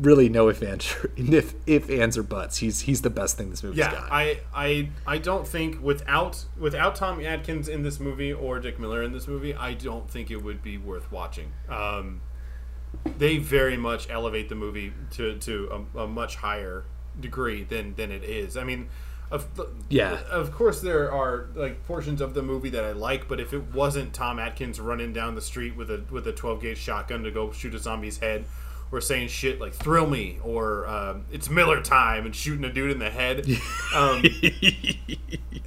really, 0.00 0.28
no 0.28 0.48
if 0.48 0.62
ands 0.62 0.94
if 1.16 1.54
if 1.66 1.90
ands 1.90 2.16
or 2.18 2.22
buts. 2.22 2.58
He's 2.58 2.80
he's 2.80 3.02
the 3.02 3.10
best 3.10 3.36
thing 3.36 3.50
this 3.50 3.62
movie's 3.62 3.78
Yeah, 3.78 3.92
got. 3.92 4.08
I, 4.10 4.40
I 4.54 4.90
I 5.06 5.18
don't 5.18 5.46
think 5.46 5.82
without 5.82 6.44
without 6.58 6.94
Tom 6.96 7.24
Atkins 7.24 7.68
in 7.68 7.82
this 7.82 8.00
movie 8.00 8.32
or 8.32 8.58
Dick 8.60 8.78
Miller 8.78 9.02
in 9.02 9.12
this 9.12 9.26
movie, 9.28 9.54
I 9.54 9.74
don't 9.74 10.08
think 10.10 10.30
it 10.30 10.42
would 10.42 10.62
be 10.62 10.78
worth 10.78 11.10
watching. 11.12 11.52
Um, 11.68 12.20
they 13.18 13.38
very 13.38 13.76
much 13.76 14.08
elevate 14.10 14.48
the 14.48 14.54
movie 14.54 14.92
to 15.12 15.38
to 15.38 15.86
a, 15.96 16.00
a 16.00 16.06
much 16.06 16.36
higher 16.36 16.84
degree 17.18 17.64
than 17.64 17.94
than 17.94 18.10
it 18.10 18.24
is. 18.24 18.56
I 18.56 18.64
mean, 18.64 18.88
of 19.30 19.48
Yeah. 19.88 20.20
of 20.30 20.52
course 20.52 20.80
there 20.80 21.10
are 21.12 21.48
like 21.54 21.84
portions 21.86 22.20
of 22.20 22.34
the 22.34 22.42
movie 22.42 22.70
that 22.70 22.84
I 22.84 22.92
like, 22.92 23.28
but 23.28 23.40
if 23.40 23.52
it 23.52 23.72
wasn't 23.74 24.12
Tom 24.12 24.38
Atkins 24.38 24.78
running 24.80 25.12
down 25.12 25.34
the 25.34 25.40
street 25.42 25.76
with 25.76 25.90
a 25.90 26.04
with 26.10 26.26
a 26.26 26.32
twelve 26.32 26.60
gauge 26.62 26.78
shotgun 26.78 27.22
to 27.24 27.30
go 27.30 27.52
shoot 27.52 27.74
a 27.74 27.78
zombie's 27.78 28.18
head. 28.18 28.44
Or 28.94 29.00
saying 29.00 29.26
shit 29.28 29.60
like 29.60 29.74
"thrill 29.74 30.08
me" 30.08 30.38
or 30.44 30.86
um, 30.86 31.24
"it's 31.32 31.50
Miller 31.50 31.82
time" 31.82 32.26
and 32.26 32.34
shooting 32.34 32.64
a 32.64 32.72
dude 32.72 32.92
in 32.92 33.00
the 33.00 33.10
head, 33.10 33.44
um, 33.94 34.22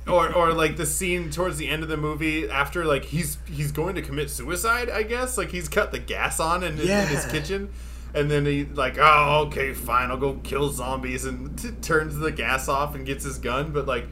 or 0.08 0.32
or 0.34 0.54
like 0.54 0.78
the 0.78 0.86
scene 0.86 1.30
towards 1.30 1.58
the 1.58 1.68
end 1.68 1.84
of 1.84 1.90
the 1.90 1.98
movie 1.98 2.50
after 2.50 2.86
like 2.86 3.06
he's 3.06 3.38
he's 3.46 3.72
going 3.72 3.96
to 3.96 4.02
commit 4.02 4.30
suicide 4.30 4.90
i 4.90 5.04
guess. 5.04 5.38
Like 5.38 5.52
he's 5.52 5.68
cut 5.68 5.92
the 5.92 6.00
gas 6.00 6.40
on 6.40 6.64
in, 6.64 6.78
his- 6.78 6.90
in 6.90 7.08
his 7.08 7.26
kitchen. 7.26 7.70
And 8.14 8.32
then 8.32 8.46
he 8.46 8.64
like 8.64 8.98
oh 8.98 9.44
okay 9.48 9.74
fine 9.74 10.10
i'll 10.10 10.18
go 10.18 10.36
kill 10.36 10.70
zombies 10.70 11.26
and 11.26 11.60
t- 11.60 11.72
turns 11.82 12.16
the 12.16 12.32
gas 12.32 12.70
off 12.70 12.96
and 12.96 13.06
gets 13.06 13.26
his 13.26 13.38
gun. 13.38 13.72
But 13.74 13.86
like 13.86 14.08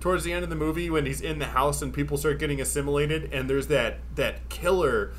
towards 0.00 0.24
the 0.24 0.32
end 0.32 0.44
of 0.44 0.50
the 0.50 0.56
movie 0.56 0.90
when 0.90 1.06
he's 1.06 1.20
in 1.22 1.38
the 1.38 1.46
house 1.46 1.80
and 1.82 1.92
people 1.94 2.18
start 2.18 2.38
getting 2.38 2.60
assimilated 2.60 3.30
and 3.32 3.48
there's 3.48 3.68
that 3.68 3.98
that 4.16 4.48
killer 4.50 5.12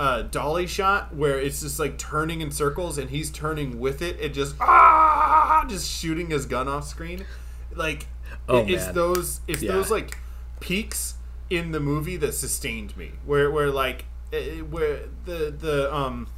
uh, 0.00 0.22
dolly 0.22 0.66
shot 0.66 1.14
where 1.14 1.38
it's 1.38 1.60
just 1.60 1.78
like 1.78 1.98
turning 1.98 2.40
in 2.40 2.50
circles 2.50 2.96
and 2.96 3.10
he's 3.10 3.30
turning 3.30 3.78
with 3.78 4.00
it 4.00 4.18
and 4.18 4.32
just 4.32 4.56
ah, 4.58 5.64
just 5.68 5.86
shooting 5.90 6.30
his 6.30 6.46
gun 6.46 6.66
off 6.68 6.86
screen. 6.86 7.26
Like 7.74 8.06
Oh, 8.48 8.64
it's 8.66 8.86
man. 8.86 8.94
those 8.94 9.40
it's 9.46 9.60
Yeah. 9.62 9.72
those 9.72 9.90
like 9.90 10.16
peaks 10.60 11.14
in 11.50 11.72
the 11.72 11.80
movie 11.80 12.16
that 12.16 12.32
sustained 12.32 12.96
me. 12.96 13.10
Where 13.26 13.50
where 13.50 13.70
like 13.70 14.06
eh, 14.32 14.60
where 14.60 15.00
the 15.26 15.54
the 15.56 15.94
um 15.94 16.28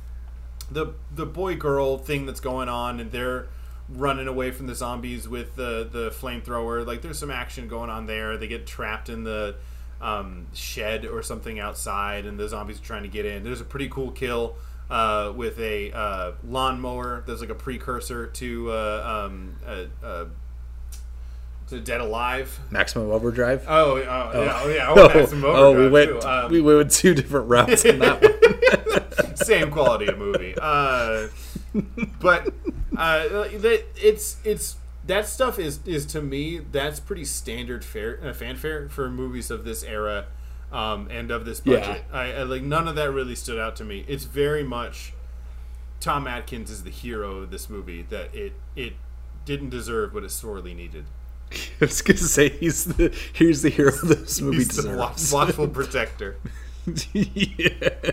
the 0.70 0.94
the 1.14 1.26
boy 1.26 1.55
girl 1.55 1.98
thing 1.98 2.26
that's 2.26 2.40
going 2.40 2.68
on 2.68 2.98
and 2.98 3.12
they're 3.12 3.47
running 3.89 4.26
away 4.26 4.51
from 4.51 4.66
the 4.66 4.74
zombies 4.74 5.28
with 5.28 5.55
the 5.55 5.86
the 5.90 6.10
flamethrower 6.10 6.84
like 6.86 7.02
there's 7.02 7.18
some 7.18 7.30
action 7.30 7.68
going 7.68 7.90
on 7.90 8.06
there 8.06 8.39
they 8.39 8.47
get 8.47 8.66
trapped 8.66 9.09
in 9.10 9.22
the 9.24 9.55
um, 10.02 10.46
shed 10.52 11.06
or 11.06 11.22
something 11.22 11.58
outside 11.58 12.26
and 12.26 12.38
the 12.38 12.48
zombies 12.48 12.78
are 12.80 12.84
trying 12.84 13.02
to 13.02 13.08
get 13.08 13.24
in 13.24 13.44
there's 13.44 13.60
a 13.60 13.64
pretty 13.64 13.88
cool 13.88 14.10
kill 14.10 14.56
uh, 14.90 15.32
with 15.34 15.58
a 15.60 15.90
uh, 15.92 16.32
lawnmower 16.44 17.22
there's 17.26 17.40
like 17.40 17.50
a 17.50 17.54
precursor 17.54 18.26
to 18.26 18.70
uh, 18.70 19.28
um, 19.30 19.56
to 21.72 21.80
Dead 21.80 22.00
Alive 22.00 22.58
Maximum 22.70 23.10
Overdrive. 23.10 23.64
oh, 23.66 23.94
oh, 23.94 23.96
yeah 23.96 24.60
oh 24.62 24.68
yeah 24.68 24.90
I 24.90 24.92
want 24.92 25.14
Maximum 25.14 25.44
oh, 25.44 25.72
we 25.72 25.88
went. 25.88 26.24
Um, 26.24 26.50
we 26.50 26.60
went 26.60 26.90
two 26.90 27.14
different 27.14 27.48
routes 27.48 27.86
on 27.86 27.98
that 28.00 28.20
one. 28.20 29.36
same 29.36 29.70
quality 29.70 30.06
of 30.06 30.18
movie. 30.18 30.54
Uh, 30.60 31.28
but 32.20 32.52
uh, 32.96 33.24
it's 33.96 34.36
it's 34.44 34.76
that 35.06 35.26
stuff 35.26 35.58
is 35.58 35.80
is 35.86 36.06
to 36.06 36.22
me 36.22 36.58
that's 36.58 37.00
pretty 37.00 37.24
standard 37.24 37.84
fare, 37.84 38.18
uh, 38.24 38.32
fanfare 38.32 38.88
for 38.88 39.10
movies 39.10 39.50
of 39.50 39.64
this 39.64 39.82
era 39.82 40.26
um, 40.72 41.08
and 41.10 41.30
of 41.30 41.44
this 41.44 41.60
budget. 41.60 42.04
I, 42.12 42.32
I 42.32 42.42
like 42.44 42.62
none 42.62 42.88
of 42.88 42.94
that 42.96 43.10
really 43.10 43.34
stood 43.34 43.58
out 43.58 43.76
to 43.76 43.84
me. 43.84 44.04
It's 44.08 44.24
very 44.24 44.62
much 44.62 45.12
Tom 46.00 46.26
Atkins 46.26 46.70
is 46.70 46.82
the 46.84 46.90
hero 46.90 47.38
of 47.38 47.50
this 47.50 47.68
movie 47.68 48.02
that 48.10 48.34
it 48.34 48.52
it 48.76 48.94
didn't 49.44 49.70
deserve 49.70 50.14
what 50.14 50.24
it 50.24 50.30
sorely 50.30 50.74
needed. 50.74 51.04
I 51.52 51.84
was 51.84 52.00
gonna 52.02 52.18
say 52.18 52.48
he's 52.48 52.84
the 52.84 53.14
here's 53.32 53.62
the 53.62 53.70
hero 53.70 53.92
of 53.92 54.08
this 54.08 54.40
movie 54.42 54.58
He's 54.58 54.68
the 54.68 54.82
deserves. 54.82 55.32
watchful 55.32 55.68
protector. 55.68 56.36
yeah. 57.12 57.68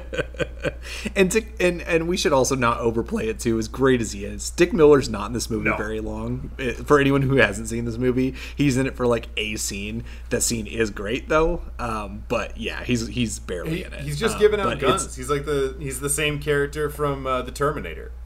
And 1.16 1.32
to, 1.32 1.44
and 1.60 1.82
and 1.84 2.08
we 2.08 2.18
should 2.18 2.34
also 2.34 2.56
not 2.56 2.80
overplay 2.80 3.28
it 3.30 3.40
too. 3.40 3.58
As 3.58 3.68
great 3.68 4.02
as 4.02 4.12
he 4.12 4.26
is, 4.26 4.50
Dick 4.50 4.74
Miller's 4.74 5.08
not 5.08 5.28
in 5.28 5.34
this 5.34 5.50
movie 5.50 5.70
No. 5.70 5.78
very 5.78 6.00
long. 6.02 6.52
Eh, 6.60 6.74
For 6.74 7.00
anyone 7.00 7.22
who 7.22 7.38
hasn't 7.38 7.68
seen 7.70 7.86
this 7.86 7.98
movie, 7.98 8.34
he's 8.56 8.76
in 8.76 8.86
it 8.88 8.96
for 8.96 9.06
like 9.08 9.28
a 9.38 9.56
scene. 9.56 10.04
That 10.30 10.42
scene 10.44 10.68
is 10.68 10.90
great 10.90 11.30
though. 11.30 11.62
Um, 11.78 12.24
but 12.28 12.58
yeah, 12.58 12.84
he's 12.84 13.08
he's 13.08 13.40
barely 13.40 13.78
He- 13.78 13.84
in 13.84 13.94
it. 13.94 14.02
he's 14.02 14.20
just 14.20 14.36
Um, 14.36 14.42
giving 14.42 14.60
out 14.60 14.80
guns. 14.80 15.16
He's 15.16 15.30
like 15.30 15.46
the 15.46 15.76
he's 15.80 16.00
the 16.02 16.10
same 16.10 16.40
character 16.40 16.90
from 16.90 17.26
uh, 17.26 17.42
the 17.44 17.52
Terminator. 17.52 18.12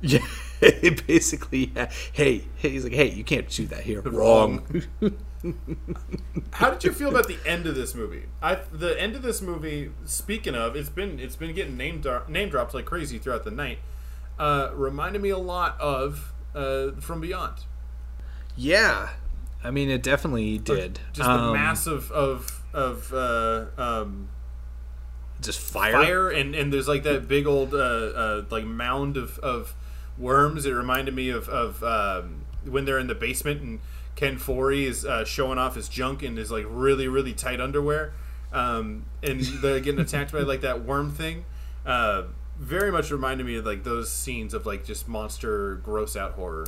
Yeah, 0.00 0.20
basically. 1.06 1.72
Yeah. 1.74 1.90
Hey, 2.12 2.44
hey, 2.56 2.70
he's 2.70 2.84
like, 2.84 2.92
hey, 2.94 3.10
you 3.10 3.24
can't 3.24 3.50
shoot 3.50 3.70
that 3.70 3.82
here. 3.82 4.00
Wrong. 4.00 4.62
How 6.52 6.70
did 6.70 6.84
you 6.84 6.92
feel 6.92 7.10
about 7.10 7.28
the 7.28 7.38
end 7.46 7.66
of 7.66 7.74
this 7.74 7.94
movie? 7.94 8.24
I 8.42 8.56
the 8.72 9.00
end 9.00 9.14
of 9.16 9.22
this 9.22 9.40
movie. 9.40 9.90
Speaking 10.04 10.54
of, 10.54 10.74
it's 10.76 10.88
been 10.88 11.20
it's 11.20 11.36
been 11.36 11.54
getting 11.54 11.76
name 11.76 12.02
name 12.28 12.48
drops 12.48 12.74
like 12.74 12.84
crazy 12.86 13.18
throughout 13.18 13.44
the 13.44 13.50
night. 13.50 13.78
Uh, 14.38 14.70
reminded 14.74 15.20
me 15.22 15.30
a 15.30 15.38
lot 15.38 15.80
of 15.80 16.32
uh, 16.54 16.92
From 17.00 17.20
Beyond. 17.20 17.64
yeah, 18.56 19.10
I 19.62 19.70
mean, 19.70 19.90
it 19.90 20.02
definitely 20.02 20.58
did. 20.58 21.00
Just 21.12 21.28
the 21.28 21.34
Um, 21.34 21.52
massive 21.52 22.10
of 22.12 22.62
of 22.72 23.12
uh, 23.12 23.66
um, 23.76 24.28
just 25.40 25.60
fire. 25.60 25.92
fire 25.92 26.28
and 26.30 26.54
and 26.54 26.72
there's 26.72 26.88
like 26.88 27.02
that 27.04 27.28
big 27.28 27.46
old 27.46 27.74
uh, 27.74 27.78
uh, 27.78 28.44
like 28.50 28.64
mound 28.64 29.16
of, 29.16 29.38
of 29.40 29.74
worms. 30.16 30.66
It 30.66 30.72
reminded 30.72 31.14
me 31.14 31.30
of 31.30 31.48
of 31.48 31.82
um, 31.84 32.44
when 32.64 32.84
they're 32.84 32.98
in 32.98 33.06
the 33.06 33.14
basement 33.14 33.60
and 33.62 33.80
Ken 34.18 34.36
Foree 34.36 34.82
is 34.82 35.04
uh, 35.04 35.24
showing 35.24 35.58
off 35.58 35.76
his 35.76 35.88
junk 35.88 36.24
in 36.24 36.36
his 36.36 36.50
like 36.50 36.66
really 36.68 37.06
really 37.06 37.32
tight 37.32 37.60
underwear, 37.60 38.14
um, 38.52 39.04
and 39.22 39.40
they're 39.62 39.78
getting 39.78 40.00
attacked 40.00 40.32
by 40.32 40.40
like 40.40 40.60
that 40.62 40.84
worm 40.84 41.12
thing. 41.12 41.44
Uh, 41.86 42.24
very 42.58 42.90
much 42.90 43.12
reminded 43.12 43.46
me 43.46 43.54
of 43.58 43.64
like 43.64 43.84
those 43.84 44.10
scenes 44.10 44.54
of 44.54 44.66
like 44.66 44.84
just 44.84 45.06
monster 45.06 45.76
gross 45.76 46.16
out 46.16 46.32
horror. 46.32 46.66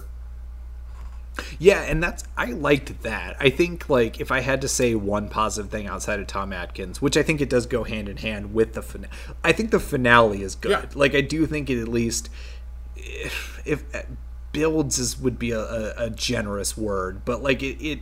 Yeah, 1.58 1.82
and 1.82 2.00
that's 2.00 2.22
I 2.36 2.52
liked 2.52 3.02
that. 3.02 3.36
I 3.40 3.50
think 3.50 3.88
like 3.88 4.20
if 4.20 4.30
I 4.30 4.42
had 4.42 4.60
to 4.60 4.68
say 4.68 4.94
one 4.94 5.28
positive 5.28 5.72
thing 5.72 5.88
outside 5.88 6.20
of 6.20 6.28
Tom 6.28 6.52
Atkins, 6.52 7.02
which 7.02 7.16
I 7.16 7.24
think 7.24 7.40
it 7.40 7.50
does 7.50 7.66
go 7.66 7.82
hand 7.82 8.08
in 8.08 8.18
hand 8.18 8.54
with 8.54 8.74
the 8.74 8.82
finale. 8.82 9.12
I 9.42 9.50
think 9.50 9.72
the 9.72 9.80
finale 9.80 10.42
is 10.42 10.54
good. 10.54 10.70
Yeah. 10.70 10.84
Like 10.94 11.16
I 11.16 11.20
do 11.20 11.46
think 11.46 11.68
it 11.68 11.82
at 11.82 11.88
least 11.88 12.30
if, 12.94 13.60
if 13.64 13.82
builds 14.52 14.98
is 14.98 15.18
would 15.18 15.38
be 15.38 15.50
a, 15.52 15.60
a, 15.60 15.94
a 16.06 16.10
generous 16.10 16.76
word, 16.76 17.24
but 17.24 17.42
like 17.42 17.62
it, 17.62 17.82
it 17.84 18.00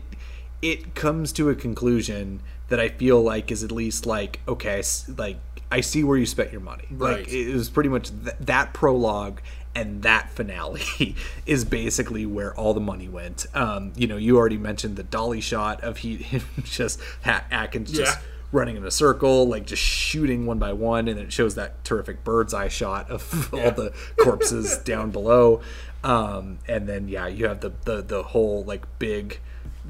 it 0.62 0.94
comes 0.94 1.32
to 1.34 1.48
a 1.50 1.54
conclusion 1.54 2.40
that 2.68 2.80
I 2.80 2.88
feel 2.88 3.22
like 3.22 3.50
is 3.50 3.62
at 3.64 3.72
least 3.72 4.06
like 4.06 4.40
okay, 4.48 4.82
like 5.16 5.36
I 5.70 5.80
see 5.82 6.02
where 6.04 6.16
you 6.16 6.26
spent 6.26 6.50
your 6.52 6.60
money. 6.60 6.84
Right. 6.90 7.18
Like 7.20 7.28
it 7.28 7.52
was 7.52 7.68
pretty 7.70 7.90
much 7.90 8.10
th- 8.10 8.36
that 8.40 8.72
prologue 8.72 9.40
and 9.74 10.02
that 10.02 10.30
finale 10.30 11.14
is 11.46 11.64
basically 11.64 12.26
where 12.26 12.54
all 12.54 12.74
the 12.74 12.80
money 12.80 13.08
went. 13.08 13.46
Um, 13.54 13.92
you 13.96 14.06
know, 14.06 14.16
you 14.16 14.36
already 14.38 14.56
mentioned 14.56 14.96
the 14.96 15.02
dolly 15.04 15.40
shot 15.40 15.84
of 15.84 15.98
he 15.98 16.16
him 16.32 16.42
just 16.64 17.00
ha- 17.24 17.44
Atkins 17.50 17.92
just 17.92 18.16
Yeah. 18.18 18.22
running 18.50 18.76
in 18.76 18.84
a 18.84 18.90
circle, 18.90 19.46
like 19.46 19.66
just 19.66 19.82
shooting 19.82 20.46
one 20.46 20.58
by 20.58 20.72
one, 20.72 21.06
and 21.06 21.20
it 21.20 21.32
shows 21.32 21.54
that 21.56 21.84
terrific 21.84 22.24
bird's 22.24 22.54
eye 22.54 22.68
shot 22.68 23.10
of 23.10 23.50
all 23.54 23.70
the 23.70 23.92
corpses 24.18 24.78
down 24.78 25.10
below. 25.10 25.60
Um, 26.04 26.58
and 26.68 26.88
then 26.88 27.08
yeah, 27.08 27.26
you 27.26 27.46
have 27.46 27.60
the, 27.60 27.72
the 27.84 28.02
the 28.02 28.22
whole 28.22 28.64
like 28.64 28.86
big 28.98 29.40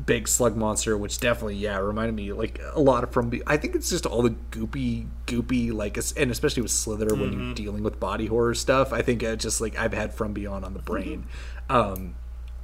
big 0.06 0.28
slug 0.28 0.56
monster, 0.56 0.96
which 0.96 1.18
definitely 1.20 1.56
yeah 1.56 1.76
reminded 1.78 2.14
me 2.14 2.32
like 2.32 2.60
a 2.72 2.80
lot 2.80 3.04
of 3.04 3.10
from. 3.12 3.28
Be- 3.28 3.42
I 3.46 3.56
think 3.56 3.74
it's 3.74 3.90
just 3.90 4.06
all 4.06 4.22
the 4.22 4.34
goopy 4.50 5.06
goopy 5.26 5.72
like, 5.72 5.98
and 6.16 6.30
especially 6.30 6.62
with 6.62 6.70
Slither 6.70 7.14
when 7.14 7.32
you're 7.32 7.54
dealing 7.54 7.82
with 7.82 8.00
body 8.00 8.26
horror 8.26 8.54
stuff. 8.54 8.92
I 8.92 9.02
think 9.02 9.22
it 9.22 9.38
just 9.38 9.60
like 9.60 9.78
I've 9.78 9.92
had 9.92 10.14
from 10.14 10.32
beyond 10.32 10.64
on 10.64 10.72
the 10.72 10.80
brain. 10.80 11.26
Um, 11.68 12.14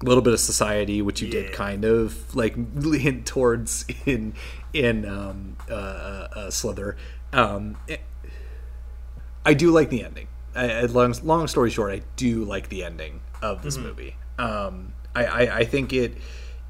a 0.00 0.04
little 0.06 0.22
bit 0.22 0.32
of 0.32 0.40
society, 0.40 1.02
which 1.02 1.20
you 1.22 1.28
did 1.28 1.52
kind 1.52 1.84
of 1.84 2.34
like 2.34 2.56
hint 2.94 3.26
towards 3.26 3.84
in 4.06 4.34
in 4.72 5.04
um, 5.06 5.56
uh, 5.70 5.74
uh, 5.74 6.28
uh, 6.34 6.50
Slither. 6.50 6.96
Um, 7.32 7.76
it- 7.86 8.00
I 9.46 9.52
do 9.52 9.70
like 9.70 9.90
the 9.90 10.02
ending. 10.02 10.28
I, 10.54 10.70
I, 10.70 10.80
long, 10.82 11.14
long 11.22 11.46
story 11.48 11.68
short, 11.68 11.92
I 11.92 12.00
do 12.16 12.44
like 12.44 12.70
the 12.70 12.82
ending 12.84 13.20
of 13.44 13.62
this 13.62 13.76
movie. 13.76 14.16
Um, 14.38 14.92
I, 15.14 15.24
I, 15.24 15.56
I 15.58 15.64
think 15.64 15.92
it 15.92 16.14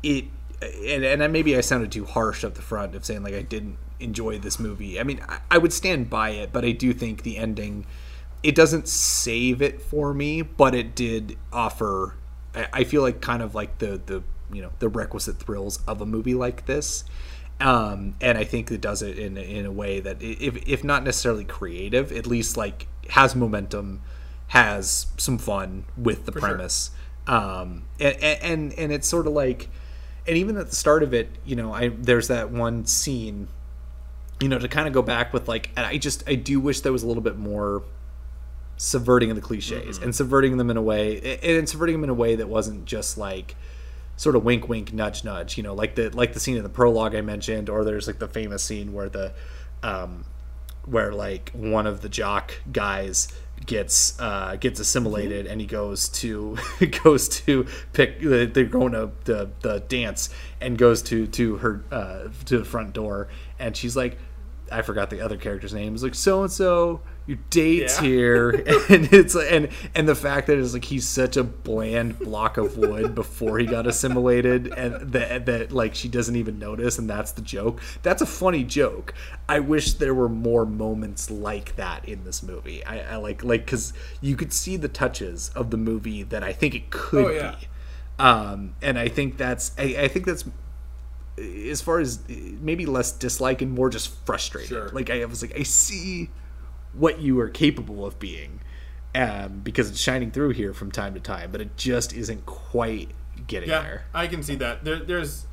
it 0.02 0.24
and 0.60 1.04
and 1.04 1.32
maybe 1.32 1.56
I 1.56 1.60
sounded 1.60 1.92
too 1.92 2.04
harsh 2.04 2.44
up 2.44 2.54
the 2.54 2.62
front 2.62 2.94
of 2.94 3.04
saying 3.04 3.22
like 3.22 3.34
I 3.34 3.42
didn't 3.42 3.78
enjoy 4.00 4.38
this 4.38 4.58
movie. 4.58 4.98
I 4.98 5.04
mean, 5.04 5.20
I, 5.28 5.38
I 5.52 5.58
would 5.58 5.72
stand 5.72 6.10
by 6.10 6.30
it, 6.30 6.52
but 6.52 6.64
I 6.64 6.72
do 6.72 6.92
think 6.92 7.22
the 7.22 7.38
ending 7.38 7.86
it 8.42 8.54
doesn't 8.54 8.88
save 8.88 9.62
it 9.62 9.80
for 9.80 10.12
me, 10.12 10.42
but 10.42 10.74
it 10.74 10.94
did 10.94 11.38
offer. 11.52 12.16
I, 12.54 12.66
I 12.72 12.84
feel 12.84 13.02
like 13.02 13.20
kind 13.20 13.42
of 13.42 13.54
like 13.54 13.78
the 13.78 14.00
the 14.04 14.22
you 14.52 14.62
know 14.62 14.70
the 14.78 14.88
requisite 14.88 15.38
thrills 15.38 15.80
of 15.86 16.00
a 16.00 16.06
movie 16.06 16.34
like 16.34 16.66
this. 16.66 17.04
Um, 17.60 18.16
and 18.20 18.36
I 18.36 18.42
think 18.42 18.70
it 18.72 18.80
does 18.80 19.00
it 19.00 19.16
in 19.16 19.36
in 19.36 19.64
a 19.64 19.72
way 19.72 20.00
that, 20.00 20.20
if 20.20 20.56
if 20.68 20.82
not 20.82 21.04
necessarily 21.04 21.44
creative, 21.44 22.10
at 22.12 22.26
least 22.26 22.56
like 22.56 22.88
has 23.10 23.36
momentum, 23.36 24.02
has 24.48 25.06
some 25.16 25.38
fun 25.38 25.84
with 25.96 26.26
the 26.26 26.32
premise. 26.32 26.90
Um, 27.26 27.84
and, 27.98 28.16
and 28.22 28.72
and 28.74 28.92
it's 28.92 29.08
sort 29.08 29.26
of 29.26 29.32
like, 29.32 29.68
and 30.26 30.36
even 30.36 30.56
at 30.56 30.70
the 30.70 30.76
start 30.76 31.02
of 31.02 31.14
it, 31.14 31.30
you 31.44 31.56
know, 31.56 31.72
I 31.72 31.88
there's 31.88 32.28
that 32.28 32.50
one 32.50 32.86
scene, 32.86 33.48
you 34.40 34.48
know, 34.48 34.58
to 34.58 34.68
kind 34.68 34.86
of 34.86 34.92
go 34.92 35.02
back 35.02 35.32
with 35.32 35.48
like, 35.48 35.70
and 35.76 35.86
I 35.86 35.96
just 35.96 36.28
I 36.28 36.34
do 36.34 36.60
wish 36.60 36.80
there 36.80 36.92
was 36.92 37.02
a 37.02 37.06
little 37.06 37.22
bit 37.22 37.36
more 37.36 37.82
subverting 38.76 39.30
of 39.30 39.36
the 39.36 39.42
cliches 39.42 39.98
and 39.98 40.14
subverting 40.14 40.56
them 40.56 40.68
in 40.68 40.76
a 40.76 40.82
way 40.82 41.38
and 41.42 41.68
subverting 41.68 41.94
them 41.94 42.04
in 42.04 42.10
a 42.10 42.14
way 42.14 42.34
that 42.34 42.48
wasn't 42.48 42.84
just 42.84 43.16
like 43.16 43.54
sort 44.16 44.34
of 44.34 44.44
wink 44.44 44.68
wink 44.68 44.92
nudge 44.92 45.22
nudge 45.22 45.56
you 45.56 45.62
know 45.62 45.74
like 45.74 45.94
the 45.94 46.10
like 46.10 46.32
the 46.32 46.40
scene 46.40 46.56
in 46.56 46.62
the 46.64 46.68
prologue 46.68 47.14
i 47.14 47.20
mentioned 47.20 47.68
or 47.68 47.84
there's 47.84 48.08
like 48.08 48.18
the 48.18 48.26
famous 48.26 48.64
scene 48.64 48.92
where 48.92 49.08
the 49.08 49.32
um 49.84 50.24
where 50.86 51.12
like 51.12 51.50
one 51.52 51.86
of 51.86 52.00
the 52.00 52.08
jock 52.08 52.54
guys 52.72 53.28
gets 53.66 54.18
uh 54.20 54.56
gets 54.56 54.78
assimilated 54.78 55.46
and 55.46 55.60
he 55.60 55.66
goes 55.66 56.08
to 56.08 56.56
goes 57.02 57.28
to 57.28 57.66
pick 57.92 58.20
they're 58.20 58.64
going 58.64 58.92
to 58.92 59.10
the 59.24 59.48
the 59.60 59.80
dance 59.88 60.28
and 60.60 60.76
goes 60.76 61.02
to 61.02 61.26
to 61.26 61.56
her 61.56 61.82
uh 61.90 62.28
to 62.44 62.58
the 62.58 62.64
front 62.64 62.92
door 62.92 63.28
and 63.58 63.76
she's 63.76 63.96
like 63.96 64.18
I 64.70 64.82
forgot 64.82 65.10
the 65.10 65.20
other 65.20 65.36
character's 65.36 65.74
name. 65.74 65.94
It's 65.94 66.02
like 66.02 66.14
so 66.14 66.42
and 66.42 66.50
so, 66.50 67.00
your 67.26 67.38
date's 67.50 67.96
Yeah. 68.02 68.06
here, 68.08 68.50
and 68.90 69.12
it's 69.12 69.34
and 69.34 69.68
and 69.94 70.06
the 70.08 70.14
fact 70.14 70.46
that 70.48 70.58
it's 70.58 70.74
like 70.74 70.84
he's 70.84 71.06
such 71.08 71.36
a 71.36 71.44
bland 71.44 72.18
block 72.18 72.56
of 72.58 72.76
wood 72.76 73.14
before 73.14 73.58
he 73.58 73.66
got 73.66 73.86
assimilated, 73.86 74.68
and 74.76 75.12
that 75.12 75.46
that 75.46 75.72
like 75.72 75.94
she 75.94 76.08
doesn't 76.08 76.36
even 76.36 76.58
notice, 76.58 76.98
and 76.98 77.08
that's 77.08 77.32
the 77.32 77.42
joke. 77.42 77.80
That's 78.02 78.20
a 78.20 78.26
funny 78.26 78.62
joke. 78.64 79.14
I 79.48 79.60
wish 79.60 79.94
there 79.94 80.14
were 80.14 80.28
more 80.28 80.66
moments 80.66 81.30
like 81.30 81.76
that 81.76 82.06
in 82.08 82.24
this 82.24 82.42
movie. 82.42 82.84
I, 82.84 83.14
I 83.14 83.16
like 83.16 83.42
like 83.42 83.64
because 83.64 83.92
you 84.20 84.36
could 84.36 84.52
see 84.52 84.76
the 84.76 84.88
touches 84.88 85.48
of 85.50 85.70
the 85.70 85.76
movie 85.78 86.22
that 86.24 86.42
I 86.44 86.52
think 86.52 86.74
it 86.74 86.90
could 86.90 87.24
Oh, 87.26 87.30
yeah. 87.30 87.56
be. 87.58 87.68
Um, 88.18 88.74
and 88.82 88.98
I 88.98 89.08
think 89.08 89.38
that's 89.38 89.72
I, 89.78 89.96
I 89.98 90.08
think 90.08 90.26
that's 90.26 90.44
as 91.36 91.80
far 91.82 91.98
as 91.98 92.20
maybe 92.28 92.86
less 92.86 93.10
dislike 93.12 93.60
and 93.60 93.72
more 93.72 93.90
just 93.90 94.14
frustrated. 94.24 94.68
Sure. 94.68 94.88
Like 94.90 95.10
I 95.10 95.24
was 95.24 95.42
like, 95.42 95.58
I 95.58 95.62
see 95.64 96.30
what 96.96 97.20
you 97.20 97.38
are 97.40 97.48
capable 97.48 98.06
of 98.06 98.18
being, 98.18 98.60
um, 99.14 99.60
because 99.62 99.90
it's 99.90 100.00
shining 100.00 100.30
through 100.30 100.50
here 100.50 100.72
from 100.72 100.90
time 100.90 101.14
to 101.14 101.20
time, 101.20 101.50
but 101.50 101.60
it 101.60 101.76
just 101.76 102.12
isn't 102.12 102.46
quite 102.46 103.10
getting 103.46 103.68
Yeah, 103.68 103.82
there. 103.82 104.04
I 104.14 104.26
can 104.26 104.42
see 104.42 104.54
that. 104.56 104.84
There, 104.84 104.98
there's 104.98 105.46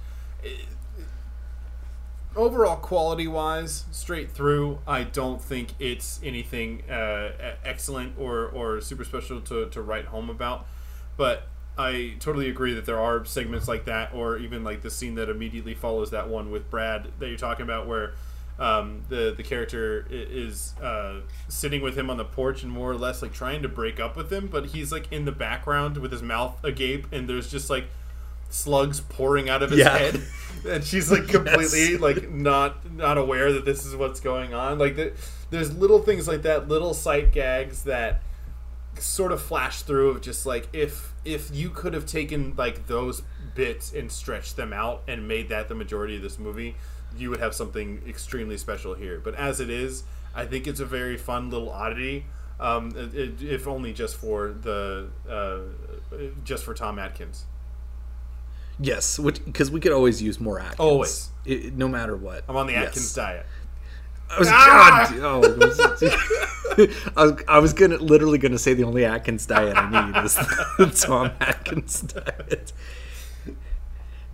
overall 2.36 2.78
quality 2.78 3.28
wise, 3.28 3.86
straight 3.92 4.32
through. 4.32 4.80
I 4.88 5.04
don't 5.04 5.42
think 5.42 5.74
it's 5.80 6.20
anything 6.24 6.90
uh, 6.90 7.56
excellent 7.66 8.18
or 8.18 8.48
or 8.48 8.82
super 8.82 9.04
special 9.04 9.42
to 9.42 9.70
to 9.70 9.82
write 9.82 10.06
home 10.06 10.30
about. 10.30 10.66
But 11.18 11.48
I 11.78 12.16
totally 12.20 12.50
agree 12.50 12.74
that 12.74 12.86
there 12.86 13.00
are 13.00 13.26
segments 13.26 13.68
like 13.68 13.86
that, 13.86 14.14
or 14.14 14.38
even 14.38 14.64
like 14.64 14.82
the 14.82 14.92
scene 14.92 15.16
that 15.16 15.30
immediately 15.30 15.74
follows 15.74 16.12
that 16.12 16.30
one 16.30 16.52
with 16.52 16.70
Brad 16.70 17.10
that 17.20 17.28
you're 17.28 17.38
talking 17.38 17.64
about, 17.64 17.88
where. 17.88 18.14
Um, 18.62 19.02
the 19.10 19.34
the 19.36 19.42
character 19.42 20.06
is 20.12 20.76
uh, 20.80 21.22
sitting 21.48 21.82
with 21.82 21.98
him 21.98 22.12
on 22.12 22.18
the 22.18 22.26
porch 22.26 22.62
and 22.62 22.72
more 22.72 22.92
or 22.92 22.96
less 22.96 23.22
like 23.24 23.34
trying 23.34 23.64
to 23.64 23.68
break 23.68 24.00
up 24.00 24.16
with 24.16 24.32
him, 24.32 24.48
but 24.48 24.68
he's 24.68 24.92
like 24.92 25.12
in 25.12 25.26
the 25.26 25.32
background 25.32 25.98
with 25.98 26.12
his 26.12 26.22
mouth 26.22 26.64
agape, 26.64 27.08
and 27.12 27.28
there's 27.28 27.50
just 27.50 27.70
like 27.72 27.86
slugs 28.50 29.00
pouring 29.00 29.50
out 29.50 29.64
of 29.64 29.72
his 29.72 29.80
Yeah. 29.80 29.98
head. 29.98 30.22
And 30.68 30.84
she's 30.84 31.10
like 31.12 31.28
completely 31.38 31.98
like 31.98 32.30
not 32.30 32.92
not 32.92 33.18
aware 33.18 33.52
that 33.54 33.66
this 33.66 33.84
is 33.84 33.96
what's 33.96 34.20
going 34.20 34.54
on. 34.54 34.78
Like 34.78 34.96
the, 34.96 35.14
there's 35.50 35.74
little 35.76 36.00
things 36.04 36.28
like 36.28 36.44
that 36.44 36.68
little 36.68 36.94
sight 36.94 37.32
gags 37.34 37.84
that 37.86 38.22
sort 39.00 39.32
of 39.32 39.42
flash 39.42 39.82
through 39.82 40.10
of 40.10 40.22
just 40.22 40.46
like 40.46 40.68
if 40.72 41.14
if 41.26 41.50
you 41.52 41.70
could 41.72 41.96
have 41.96 42.06
taken 42.06 42.54
like 42.58 42.86
those 42.86 43.24
bits 43.56 43.92
and 43.92 44.12
stretched 44.12 44.56
them 44.56 44.72
out 44.72 45.02
and 45.08 45.28
made 45.28 45.50
that 45.50 45.68
the 45.68 45.74
majority 45.74 46.16
of 46.18 46.22
this 46.22 46.38
movie 46.38 46.76
you 47.18 47.30
would 47.30 47.40
have 47.40 47.54
something 47.54 48.02
extremely 48.08 48.58
special 48.58 48.94
here 48.94 49.20
but 49.24 49.36
as 49.36 49.60
it 49.60 49.70
is 49.70 50.04
i 50.36 50.46
think 50.46 50.68
it's 50.68 50.80
a 50.80 50.86
very 50.86 51.18
fun 51.18 51.50
little 51.50 51.70
oddity 51.70 52.26
um, 52.60 52.92
it, 52.96 53.16
it- 53.16 53.42
if 53.42 53.68
only 53.68 53.92
just 53.92 54.16
for 54.16 54.50
the 54.62 55.08
uh, 55.30 55.58
just 56.44 56.64
for 56.64 56.74
tom 56.74 56.98
atkins 57.00 57.46
Yes, 58.84 59.20
because 59.20 59.70
we 59.70 59.80
could 59.80 59.92
always 59.92 60.24
use 60.24 60.40
more 60.40 60.60
Atkins. 60.60 60.80
Always. 60.80 61.30
I- 61.48 61.72
no 61.76 61.88
matter 61.88 62.16
what. 62.16 62.44
i'm 62.50 62.56
on 62.56 62.66
the 62.68 62.74
Yes. 62.74 62.88
atkins 62.88 63.14
diet 63.14 63.46
I 64.30 64.40
was, 64.40 64.48
Ah! 64.50 65.08
God, 65.12 65.20
oh, 65.44 66.88
I 67.18 67.26
was, 67.26 67.44
I 67.50 67.60
was 67.60 67.74
gonna 67.74 67.98
literally 67.98 68.38
gonna 68.38 68.58
say 68.58 68.74
the 68.74 68.86
only 68.86 69.04
Atkins 69.04 69.46
diet 69.46 69.76
I 69.76 69.90
need 70.14 70.24
is 70.24 70.36
the 70.78 70.86
Tom 71.06 71.32
Atkins 71.42 72.02
diet. 72.02 72.72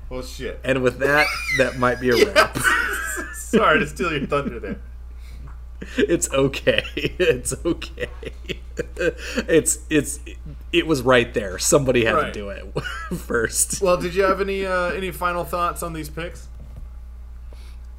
Well 0.09 0.21
shit 0.21 0.59
And 0.63 0.81
with 0.81 0.99
that, 0.99 1.27
that 1.57 1.77
might 1.77 1.99
be 1.99 2.09
a 2.09 2.25
wrap. 2.34 2.57
sorry 3.34 3.79
to 3.79 3.88
steal 3.88 4.11
your 4.11 4.27
thunder 4.27 4.59
there 4.59 4.79
it's 5.97 6.27
okay. 6.31 6.84
It's 6.95 7.53
okay. 7.63 8.09
It's 9.47 9.77
it's 9.91 10.19
it 10.73 10.88
was 10.88 11.03
right 11.03 11.31
there. 11.35 11.59
Somebody 11.59 12.03
had 12.03 12.15
Right. 12.15 12.34
to 12.34 12.39
do 12.39 12.49
it 12.49 12.65
first. 13.15 13.79
well 13.81 13.95
did 13.95 14.15
you 14.15 14.23
have 14.23 14.41
any 14.41 14.65
uh, 14.65 14.89
any 14.89 15.11
final 15.11 15.43
thoughts 15.45 15.84
on 15.84 15.93
these 15.93 16.09
picks 16.09 16.47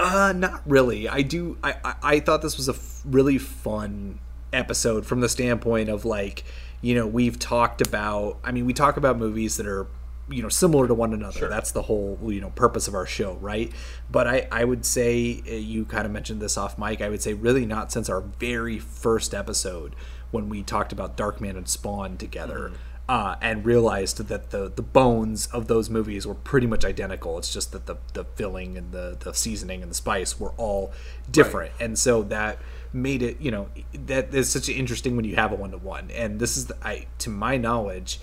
Uh, 0.00 0.32
not 0.36 0.62
really. 0.66 1.08
I 1.08 1.22
do. 1.22 1.56
I 1.62 1.74
I, 1.84 1.94
I 2.02 2.20
thought 2.20 2.42
this 2.42 2.56
was 2.56 2.68
a 2.68 2.72
f- 2.72 3.00
really 3.04 3.38
fun 3.38 4.18
episode 4.52 5.06
from 5.06 5.20
the 5.20 5.28
standpoint 5.28 5.88
of 5.88 6.04
like, 6.04 6.42
you 6.80 6.94
know, 6.96 7.06
we've 7.06 7.38
talked 7.38 7.80
about. 7.80 8.38
I 8.42 8.50
mean, 8.52 8.66
we 8.66 8.72
talk 8.72 8.96
about 8.96 9.18
movies 9.18 9.56
that 9.56 9.66
are 9.66 9.86
you 10.30 10.42
know 10.42 10.48
similar 10.48 10.86
to 10.86 10.94
one 10.94 11.12
another 11.12 11.48
that's 11.48 11.70
the 11.72 11.82
whole 11.82 12.18
you 12.26 12.40
know 12.40 12.50
purpose 12.50 12.88
of 12.88 12.94
our 12.94 13.06
show 13.06 13.34
right 13.34 13.72
but 14.10 14.26
i 14.26 14.46
i 14.52 14.64
would 14.64 14.84
say 14.84 15.42
uh, 15.48 15.52
you 15.52 15.84
kind 15.84 16.06
of 16.06 16.12
mentioned 16.12 16.40
this 16.40 16.56
off 16.56 16.78
mic 16.78 17.00
i 17.00 17.08
would 17.08 17.22
say 17.22 17.34
really 17.34 17.66
not 17.66 17.90
since 17.90 18.08
our 18.08 18.20
very 18.20 18.78
first 18.78 19.34
episode 19.34 19.94
when 20.30 20.48
we 20.48 20.62
talked 20.62 20.92
about 20.92 21.16
darkman 21.16 21.56
and 21.56 21.68
spawn 21.68 22.16
together 22.16 22.72
uh, 23.08 23.36
and 23.40 23.64
realized 23.64 24.18
that 24.28 24.50
the 24.50 24.70
the 24.74 24.82
bones 24.82 25.46
of 25.46 25.66
those 25.66 25.88
movies 25.88 26.26
were 26.26 26.34
pretty 26.34 26.66
much 26.66 26.84
identical. 26.84 27.38
It's 27.38 27.52
just 27.52 27.72
that 27.72 27.86
the 27.86 27.96
the 28.12 28.24
filling 28.24 28.76
and 28.76 28.92
the 28.92 29.16
the 29.18 29.32
seasoning 29.32 29.80
and 29.82 29.90
the 29.90 29.94
spice 29.94 30.38
were 30.38 30.52
all 30.58 30.92
different, 31.30 31.72
and 31.80 31.98
so 31.98 32.22
that 32.24 32.58
made 32.92 33.22
it 33.22 33.40
you 33.40 33.50
know 33.50 33.68
that 33.92 34.34
is 34.34 34.50
such 34.50 34.68
an 34.68 34.74
interesting 34.74 35.16
when 35.16 35.24
you 35.24 35.36
have 35.36 35.52
a 35.52 35.54
one 35.54 35.70
to 35.70 35.78
one. 35.78 36.10
And 36.10 36.38
this 36.38 36.58
is 36.58 36.66
the, 36.66 36.76
I 36.86 37.06
to 37.20 37.30
my 37.30 37.56
knowledge. 37.56 38.20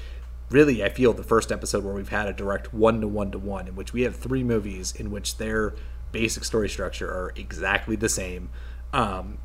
Really, 0.49 0.83
I 0.83 0.89
feel 0.89 1.13
the 1.13 1.23
first 1.23 1.51
episode 1.51 1.83
where 1.83 1.93
we've 1.93 2.09
had 2.09 2.27
a 2.27 2.33
direct 2.33 2.73
one 2.73 3.01
to 3.01 3.07
one 3.07 3.31
to 3.31 3.39
one, 3.39 3.67
in 3.67 3.75
which 3.75 3.93
we 3.93 4.03
have 4.03 4.15
three 4.15 4.43
movies 4.43 4.93
in 4.95 5.09
which 5.09 5.37
their 5.37 5.73
basic 6.11 6.43
story 6.43 6.69
structure 6.69 7.09
are 7.09 7.33
exactly 7.35 7.95
the 7.95 8.09
same, 8.09 8.49
um, 8.93 9.39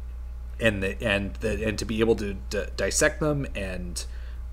and 0.61 0.83
the 0.83 1.03
and 1.03 1.35
the 1.37 1.67
and 1.67 1.79
to 1.79 1.85
be 1.85 2.01
able 2.01 2.17
to 2.17 2.35
d- 2.35 2.67
dissect 2.77 3.19
them 3.19 3.47
and 3.55 4.05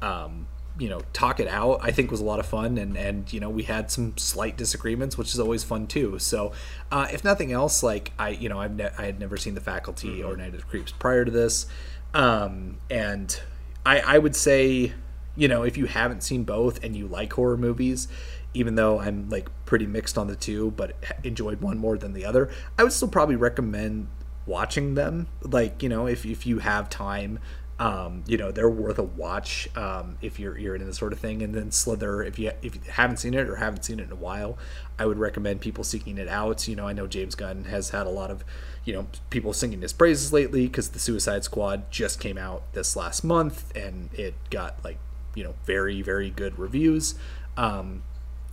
um, 0.01 0.47
you 0.79 0.87
know 0.87 1.01
talk 1.11 1.39
it 1.39 1.47
out 1.47 1.79
i 1.81 1.91
think 1.91 2.11
was 2.11 2.19
a 2.21 2.25
lot 2.25 2.39
of 2.39 2.45
fun. 2.45 2.77
And 2.77 2.95
and 2.95 3.31
you 3.33 3.39
know 3.39 3.49
we 3.49 3.63
had 3.63 3.91
some 3.91 4.17
slight 4.17 4.57
disagreements 4.57 5.17
which 5.17 5.33
is 5.33 5.39
always 5.39 5.63
fun 5.63 5.85
too. 5.87 6.17
So 6.19 6.53
uh, 6.91 7.07
if 7.11 7.23
nothing 7.23 7.51
else 7.51 7.83
like 7.83 8.13
i 8.17 8.29
you 8.29 8.47
know 8.49 8.59
I've 8.59 8.75
ne- 8.75 8.91
i 8.97 9.05
had 9.05 9.19
never 9.19 9.37
seen 9.37 9.53
the 9.55 9.61
faculty 9.61 10.23
or 10.23 10.37
night 10.37 10.53
of 10.53 10.61
the 10.61 10.65
creeps 10.65 10.91
prior 10.91 11.25
to 11.25 11.31
this. 11.31 11.65
Um, 12.13 12.77
and 12.89 13.39
i 13.85 13.99
i 13.99 14.17
would 14.17 14.35
say 14.35 14.93
you 15.37 15.47
know 15.47 15.63
if 15.63 15.77
you 15.77 15.85
haven't 15.85 16.21
seen 16.21 16.43
both 16.43 16.83
and 16.83 16.95
you 16.95 17.07
like 17.07 17.31
horror 17.33 17.57
movies 17.57 18.07
even 18.53 18.75
though 18.75 18.99
i'm 18.99 19.29
like 19.29 19.49
pretty 19.65 19.85
mixed 19.85 20.17
on 20.17 20.27
the 20.27 20.35
two 20.35 20.71
but 20.71 20.95
enjoyed 21.23 21.61
one 21.61 21.77
more 21.77 21.97
than 21.97 22.13
the 22.13 22.25
other 22.25 22.49
i 22.77 22.83
would 22.83 22.91
still 22.91 23.07
probably 23.07 23.35
recommend 23.35 24.07
watching 24.47 24.95
them. 24.95 25.27
Like 25.41 25.83
you 25.83 25.89
know 25.89 26.07
if, 26.07 26.25
if 26.25 26.47
you 26.47 26.59
have 26.59 26.89
time 26.89 27.39
um, 27.79 28.23
you 28.25 28.37
know 28.37 28.51
they're 28.51 28.69
worth 28.69 28.97
a 28.97 29.03
watch 29.03 29.69
um, 29.77 30.17
if 30.19 30.39
you're 30.39 30.57
you're 30.57 30.73
into 30.73 30.87
this 30.87 30.97
sort 30.97 31.13
of 31.13 31.19
thing. 31.19 31.43
And 31.43 31.53
then 31.53 31.71
slither 31.71 32.23
if 32.23 32.39
you 32.39 32.51
if 32.63 32.73
you 32.73 32.81
haven't 32.89 33.17
seen 33.17 33.35
it 33.35 33.47
or 33.47 33.57
haven't 33.57 33.83
seen 33.83 33.99
it 33.99 34.03
in 34.03 34.11
a 34.11 34.15
while 34.15 34.57
i 34.97 35.05
would 35.05 35.19
recommend 35.19 35.61
people 35.61 35.83
seeking 35.83 36.17
it 36.17 36.27
out. 36.27 36.67
You 36.67 36.75
know 36.75 36.87
i 36.87 36.93
know 36.93 37.05
james 37.05 37.35
gunn 37.35 37.65
has 37.65 37.89
had 37.89 38.07
a 38.07 38.09
lot 38.09 38.31
of 38.31 38.43
you 38.85 38.93
know 38.93 39.07
people 39.29 39.53
singing 39.53 39.81
his 39.81 39.93
praises 39.93 40.33
lately 40.33 40.65
because 40.65 40.89
the 40.89 40.99
suicide 40.99 41.43
squad 41.43 41.91
just 41.91 42.19
came 42.19 42.37
out 42.37 42.63
this 42.73 42.95
last 42.95 43.23
month 43.23 43.75
and 43.75 44.09
it 44.13 44.33
got 44.49 44.83
like 44.83 44.97
you 45.37 45.43
know 45.43 45.53
very 45.65 46.01
very 46.01 46.29
good 46.29 46.57
reviews 46.59 47.15
um, 47.55 48.03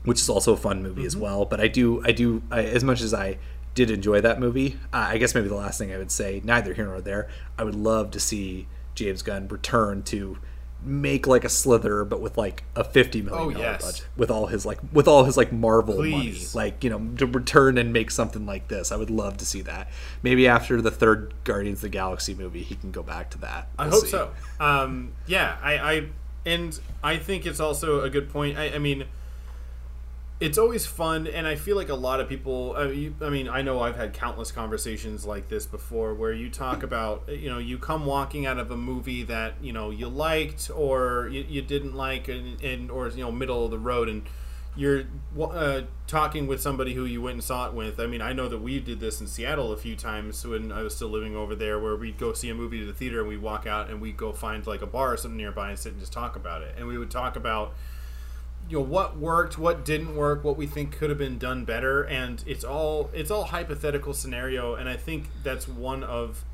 which 0.05 0.21
is 0.21 0.29
also 0.29 0.53
a 0.53 0.57
fun 0.57 0.83
movie 0.83 1.05
as 1.07 1.17
well. 1.17 1.45
But 1.47 1.61
I 1.61 1.69
do, 1.69 2.03
I 2.05 2.13
do, 2.13 2.43
I, 2.51 2.63
as 2.65 2.85
much 2.85 3.01
as 3.01 3.13
I 3.15 3.39
did 3.75 3.91
enjoy 3.91 4.21
that 4.21 4.39
movie, 4.39 4.77
uh, 4.93 5.09
I 5.13 5.19
guess 5.19 5.35
maybe 5.35 5.49
the 5.49 5.55
last 5.57 5.79
thing 5.79 5.93
I 5.93 5.99
would 5.99 6.11
say, 6.11 6.41
neither 6.45 6.75
here 6.75 6.87
nor 6.87 7.01
there, 7.01 7.29
I 7.59 7.65
would 7.65 7.75
love 7.75 8.11
to 8.13 8.21
see 8.21 8.67
James 8.95 9.23
Gunn 9.23 9.49
return 9.49 10.03
to 10.05 10.39
make 10.87 11.27
like 11.27 11.45
a 11.45 11.49
Slither, 11.49 12.05
but 12.05 12.21
with 12.21 12.37
like 12.37 12.65
a 12.77 12.85
fifty 12.85 13.23
million 13.23 13.57
Oh, 13.57 13.61
yes. 13.61 13.83
budget, 13.85 14.07
with 14.17 14.31
all 14.31 14.47
his 14.49 14.67
like 14.67 14.79
with 14.93 15.09
all 15.09 15.25
his 15.25 15.37
like 15.39 15.51
Marvel 15.53 15.95
Please. 15.97 16.55
money, 16.55 16.67
like 16.67 16.85
you 16.85 16.91
know, 16.91 17.01
to 17.17 17.25
return 17.27 17.79
and 17.79 17.91
make 17.93 18.11
something 18.11 18.45
like 18.45 18.69
this. 18.69 18.93
I 18.93 18.97
would 18.97 19.09
love 19.11 19.39
to 19.39 19.47
see 19.47 19.63
that. 19.63 19.89
Maybe 20.23 20.47
after 20.47 20.83
the 20.83 20.91
third 20.91 21.33
Guardians 21.45 21.79
of 21.79 21.83
the 21.83 21.89
Galaxy 21.91 22.35
movie, 22.35 22.63
he 22.63 22.75
can 22.75 22.91
go 22.91 23.03
back 23.03 23.31
to 23.31 23.39
that. 23.39 23.69
I 23.79 23.85
We'll 23.85 23.93
hope 23.95 24.05
see. 24.05 24.11
so. 24.11 24.31
Um, 24.61 25.13
yeah, 25.27 25.57
I, 25.63 25.79
I 25.79 26.07
and 26.47 26.79
I 27.03 27.17
think 27.17 27.47
it's 27.47 27.61
also 27.61 28.03
a 28.03 28.11
good 28.11 28.31
point. 28.31 28.59
I, 28.59 28.75
I 28.75 28.79
mean, 28.79 29.05
it's 30.41 30.59
always 30.59 30.85
fun, 30.85 31.27
and 31.27 31.47
I 31.47 31.55
feel 31.55 31.77
like 31.77 31.89
a 31.89 31.95
lot 31.95 32.21
of 32.21 32.29
people. 32.29 32.75
I 32.77 32.89
mean, 32.89 33.17
I 33.21 33.31
mean, 33.31 33.49
I 33.49 33.63
know 33.63 33.81
I've 33.81 33.97
had 33.97 34.13
countless 34.13 34.53
conversations 34.53 35.25
like 35.25 35.49
this 35.49 35.65
before, 35.65 36.15
where 36.15 36.33
you 36.33 36.51
talk 36.51 36.83
about, 36.89 37.29
you 37.29 37.49
know, 37.49 37.59
you 37.59 37.79
come 37.79 38.05
walking 38.05 38.47
out 38.47 38.59
of 38.59 38.71
a 38.71 38.77
movie 38.77 39.23
that 39.25 39.55
you 39.63 39.73
know 39.73 39.91
you 39.91 40.09
liked 40.09 40.71
or 40.75 41.29
you, 41.31 41.45
you 41.49 41.63
didn't 41.63 41.95
like, 41.95 42.29
and, 42.29 42.61
and 42.63 42.91
or 42.91 43.09
you 43.09 43.25
know, 43.25 43.33
middle 43.33 43.65
of 43.65 43.71
the 43.71 43.79
road, 43.79 44.09
and 44.09 44.23
you're 44.77 45.05
uh, 45.41 45.83
talking 46.07 46.47
with 46.47 46.61
somebody 46.61 46.95
who 46.95 47.05
you 47.05 47.23
went 47.23 47.35
and 47.35 47.45
saw 47.45 47.69
it 47.69 47.75
with. 47.75 48.01
I 48.01 48.07
mean, 48.07 48.21
I 48.21 48.33
know 48.33 48.49
that 48.49 48.59
we 48.59 48.81
did 48.81 49.01
this 49.01 49.21
in 49.21 49.27
Seattle 49.27 49.73
a 49.73 49.77
few 49.77 49.95
times 49.95 50.45
when 50.45 50.73
I 50.73 50.83
was 50.83 50.97
still 50.97 51.09
living 51.09 51.37
over 51.37 51.55
there, 51.55 51.79
where 51.79 51.97
we'd 51.97 52.19
go 52.19 52.33
see 52.33 52.51
a 52.51 52.55
movie 52.55 52.81
to 52.81 52.87
the 52.87 52.93
theater 52.93 53.21
and 53.21 53.29
we 53.29 53.37
walk 53.37 53.67
out 53.67 53.89
and 53.89 54.01
we 54.01 54.13
go 54.13 54.33
find 54.33 54.67
like 54.67 54.83
a 54.83 54.87
bar 54.87 55.13
or 55.13 55.17
something 55.17 55.37
nearby 55.37 55.71
and 55.71 55.79
sit 55.79 55.93
and 55.93 56.01
just 56.01 56.13
talk 56.13 56.35
about 56.35 56.63
it. 56.63 56.75
And 56.77 56.87
we 56.89 56.99
would 56.99 57.11
talk 57.11 57.37
about 57.37 57.75
you 58.69 58.79
know 58.79 58.85
what 58.85 59.17
worked, 59.19 59.59
what 59.59 59.85
didn't 59.85 60.17
work, 60.17 60.43
what 60.43 60.57
we 60.57 60.67
think 60.67 60.97
could 60.97 61.11
have 61.11 61.19
been 61.19 61.39
done 61.39 61.65
better, 61.65 62.03
and 62.03 62.43
it's 62.47 62.65
all 62.65 63.11
it's 63.13 63.31
all 63.31 63.45
hypothetical 63.45 64.15
scenario, 64.15 64.75
and 64.75 64.89
I 64.89 64.97
think 64.97 65.29
that's 65.43 65.69
one 65.69 66.03
of 66.03 66.45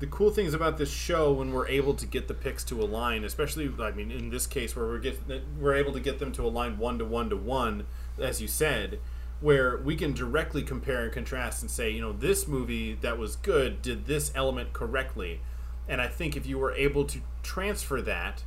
the 0.00 0.06
cool 0.06 0.30
things 0.30 0.52
about 0.54 0.78
this 0.78 0.90
show 0.90 1.32
when 1.32 1.52
we're 1.52 1.68
able 1.68 1.94
to 1.94 2.06
get 2.06 2.28
the 2.28 2.34
picks 2.34 2.64
to 2.64 2.82
align, 2.82 3.24
especially 3.24 3.70
I 3.80 3.92
mean 3.92 4.10
in 4.10 4.30
this 4.30 4.46
case 4.46 4.74
where 4.74 4.86
we're 4.86 4.98
get 4.98 5.20
we're 5.58 5.74
able 5.74 5.92
to 5.92 6.00
get 6.00 6.18
them 6.18 6.32
to 6.32 6.44
align 6.44 6.78
one 6.78 6.98
to 6.98 7.04
one 7.04 7.30
to 7.30 7.36
one, 7.36 7.86
as 8.18 8.42
you 8.42 8.48
said, 8.48 8.98
where 9.40 9.76
we 9.76 9.96
can 9.96 10.12
directly 10.12 10.62
compare 10.62 11.04
and 11.04 11.12
contrast 11.12 11.62
and 11.62 11.70
say, 11.70 11.90
you 11.90 12.00
know, 12.00 12.12
this 12.12 12.48
movie 12.48 12.94
that 12.94 13.18
was 13.18 13.36
good 13.36 13.80
did 13.82 14.06
this 14.06 14.32
element 14.34 14.72
correctly, 14.72 15.40
and 15.88 16.00
I 16.00 16.08
think 16.08 16.36
if 16.36 16.46
you 16.46 16.58
were 16.58 16.72
able 16.72 17.04
to 17.04 17.20
transfer 17.42 18.02
that 18.02 18.44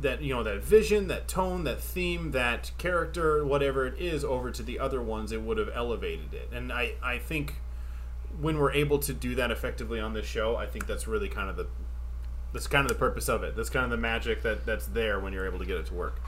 that 0.00 0.22
you 0.22 0.34
know 0.34 0.42
that 0.42 0.62
vision 0.62 1.06
that 1.08 1.28
tone 1.28 1.64
that 1.64 1.80
theme 1.80 2.32
that 2.32 2.72
character 2.78 3.44
whatever 3.44 3.86
it 3.86 3.98
is 4.00 4.24
over 4.24 4.50
to 4.50 4.62
the 4.62 4.78
other 4.78 5.00
ones 5.02 5.32
it 5.32 5.42
would 5.42 5.58
have 5.58 5.70
elevated 5.74 6.32
it. 6.34 6.48
And 6.52 6.72
i 6.72 6.94
i 7.02 7.18
think 7.18 7.61
when 8.40 8.58
we're 8.58 8.72
able 8.72 8.98
to 8.98 9.12
do 9.12 9.34
that 9.34 9.50
effectively 9.50 10.00
on 10.00 10.14
this 10.14 10.26
show 10.26 10.56
i 10.56 10.66
think 10.66 10.86
that's 10.86 11.06
really 11.06 11.28
kind 11.28 11.48
of 11.48 11.56
the 11.56 11.66
that's 12.52 12.66
kind 12.66 12.84
of 12.84 12.88
the 12.88 12.98
purpose 12.98 13.28
of 13.28 13.42
it 13.42 13.56
that's 13.56 13.70
kind 13.70 13.84
of 13.84 13.90
the 13.90 13.96
magic 13.96 14.42
that 14.42 14.66
that's 14.66 14.86
there 14.86 15.18
when 15.18 15.32
you're 15.32 15.46
able 15.46 15.58
to 15.58 15.66
get 15.66 15.76
it 15.76 15.86
to 15.86 15.94
work 15.94 16.20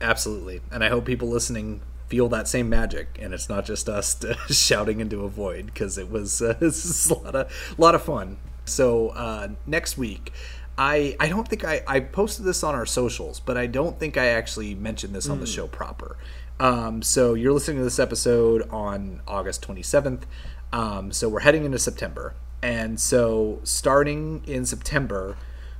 Absolutely. 0.00 0.60
And 0.70 0.84
I 0.84 0.88
hope 0.88 1.04
people 1.04 1.28
listening 1.28 1.80
feel 2.08 2.28
that 2.28 2.46
same 2.46 2.68
magic 2.68 3.18
and 3.20 3.32
it's 3.32 3.48
not 3.48 3.64
just 3.64 3.88
us 3.88 4.22
shouting 4.50 5.00
into 5.00 5.24
a 5.24 5.28
void 5.28 5.66
because 5.66 5.96
it 5.96 6.10
was 6.10 6.42
uh, 6.42 6.54
a 6.60 7.14
lot 7.14 7.34
of, 7.34 7.74
a 7.78 7.80
lot 7.80 7.94
of 7.94 8.02
fun. 8.02 8.38
So 8.64 9.08
uh, 9.10 9.48
next 9.66 9.96
week, 9.98 10.32
I, 10.76 11.16
I 11.20 11.28
don't 11.28 11.46
think 11.46 11.64
I, 11.64 11.82
I 11.86 12.00
posted 12.00 12.44
this 12.44 12.62
on 12.64 12.74
our 12.74 12.86
socials, 12.86 13.40
but 13.40 13.56
I 13.56 13.66
don't 13.66 13.98
think 13.98 14.16
I 14.16 14.26
actually 14.26 14.74
mentioned 14.74 15.14
this 15.14 15.28
on 15.28 15.38
the 15.38 15.46
show 15.46 15.68
proper. 15.68 16.16
Um, 16.58 17.00
so 17.02 17.34
you're 17.34 17.52
listening 17.52 17.78
to 17.78 17.84
this 17.84 17.98
episode 17.98 18.68
on 18.70 19.20
August 19.26 19.66
27th. 19.66 20.22
Um, 20.74 21.12
so 21.12 21.28
we're 21.28 21.40
heading 21.40 21.64
into 21.64 21.78
September. 21.78 22.34
And 22.60 22.98
so 22.98 23.60
starting 23.62 24.42
in 24.44 24.66
September, 24.66 25.36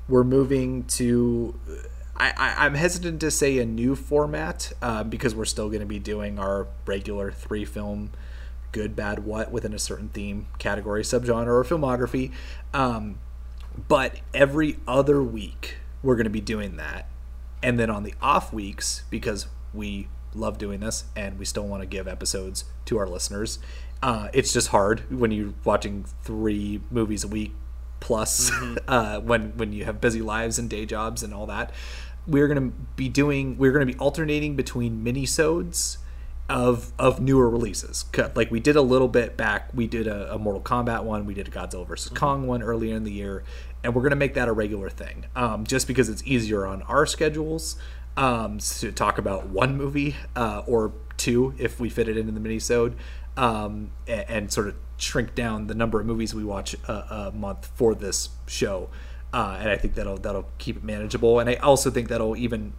we're 0.08 0.22
moving 0.22 0.84
to 0.84 1.58
I, 2.16 2.54
I'm 2.58 2.74
hesitant 2.74 3.20
to 3.22 3.30
say 3.32 3.58
a 3.58 3.66
new 3.66 3.96
format 3.96 4.72
uh, 4.80 5.02
because 5.02 5.34
we're 5.34 5.46
still 5.46 5.68
going 5.68 5.80
to 5.80 5.86
be 5.86 5.98
doing 5.98 6.38
our 6.38 6.68
regular 6.86 7.32
three 7.32 7.64
film 7.64 8.12
good, 8.70 8.94
bad, 8.94 9.24
what 9.24 9.50
within 9.50 9.74
a 9.74 9.80
certain 9.80 10.10
theme, 10.10 10.46
category, 10.58 11.02
subgenre, 11.02 11.48
or 11.48 11.64
filmography. 11.64 12.30
Um, 12.72 13.18
but 13.88 14.20
every 14.32 14.78
other 14.86 15.22
week, 15.24 15.78
we're 16.04 16.14
going 16.14 16.24
to 16.24 16.30
be 16.30 16.40
doing 16.40 16.76
that. 16.76 17.08
And 17.64 17.80
then 17.80 17.90
on 17.90 18.04
the 18.04 18.14
off 18.22 18.52
weeks, 18.52 19.02
because 19.10 19.48
we 19.72 20.06
love 20.34 20.58
doing 20.58 20.80
this 20.80 21.04
and 21.16 21.38
we 21.38 21.44
still 21.44 21.66
want 21.66 21.82
to 21.82 21.86
give 21.86 22.06
episodes 22.06 22.64
to 22.84 22.98
our 22.98 23.08
listeners, 23.08 23.58
uh, 24.02 24.28
it's 24.32 24.52
just 24.52 24.68
hard 24.68 25.02
when 25.10 25.30
you're 25.30 25.54
watching 25.64 26.04
three 26.22 26.80
movies 26.90 27.24
a 27.24 27.28
week 27.28 27.52
plus 28.00 28.50
uh, 28.88 29.20
when 29.20 29.56
when 29.56 29.72
you 29.72 29.84
have 29.84 30.00
busy 30.00 30.20
lives 30.20 30.58
and 30.58 30.68
day 30.70 30.86
jobs 30.86 31.22
and 31.22 31.34
all 31.34 31.46
that. 31.46 31.72
We're 32.26 32.48
gonna 32.48 32.72
be 32.96 33.08
doing. 33.08 33.58
We're 33.58 33.72
gonna 33.72 33.86
be 33.86 33.96
alternating 33.96 34.56
between 34.56 35.04
minisodes 35.04 35.98
of 36.48 36.92
of 36.98 37.20
newer 37.20 37.48
releases. 37.48 38.04
Like 38.34 38.50
we 38.50 38.60
did 38.60 38.76
a 38.76 38.82
little 38.82 39.08
bit 39.08 39.36
back. 39.36 39.70
We 39.74 39.86
did 39.86 40.06
a, 40.06 40.34
a 40.34 40.38
Mortal 40.38 40.62
Kombat 40.62 41.04
one. 41.04 41.26
We 41.26 41.34
did 41.34 41.48
a 41.48 41.50
Godzilla 41.50 41.86
vs 41.86 42.12
Kong 42.12 42.46
one 42.46 42.62
earlier 42.62 42.94
in 42.94 43.04
the 43.04 43.12
year, 43.12 43.44
and 43.82 43.94
we're 43.94 44.02
gonna 44.02 44.16
make 44.16 44.34
that 44.34 44.48
a 44.48 44.52
regular 44.52 44.90
thing. 44.90 45.26
Um, 45.34 45.64
just 45.64 45.86
because 45.86 46.08
it's 46.08 46.22
easier 46.24 46.66
on 46.66 46.82
our 46.82 47.06
schedules 47.06 47.76
um, 48.16 48.58
to 48.58 48.92
talk 48.92 49.18
about 49.18 49.48
one 49.48 49.76
movie 49.76 50.16
uh, 50.36 50.62
or 50.66 50.92
two 51.16 51.54
if 51.58 51.80
we 51.80 51.88
fit 51.88 52.08
it 52.08 52.16
into 52.16 52.32
the 52.32 52.40
minisode, 52.40 52.94
um, 53.36 53.90
and, 54.06 54.24
and 54.28 54.52
sort 54.52 54.68
of 54.68 54.76
shrink 54.96 55.34
down 55.34 55.66
the 55.66 55.74
number 55.74 56.00
of 56.00 56.06
movies 56.06 56.34
we 56.34 56.44
watch 56.44 56.74
a, 56.86 56.92
a 56.92 57.32
month 57.32 57.70
for 57.74 57.94
this 57.94 58.30
show. 58.46 58.88
Uh, 59.32 59.58
and 59.60 59.68
I 59.68 59.76
think 59.76 59.94
that'll 59.94 60.18
that'll 60.18 60.48
keep 60.58 60.76
it 60.76 60.84
manageable. 60.84 61.40
And 61.40 61.50
I 61.50 61.54
also 61.54 61.90
think 61.90 62.08
that'll 62.08 62.36
even 62.36 62.72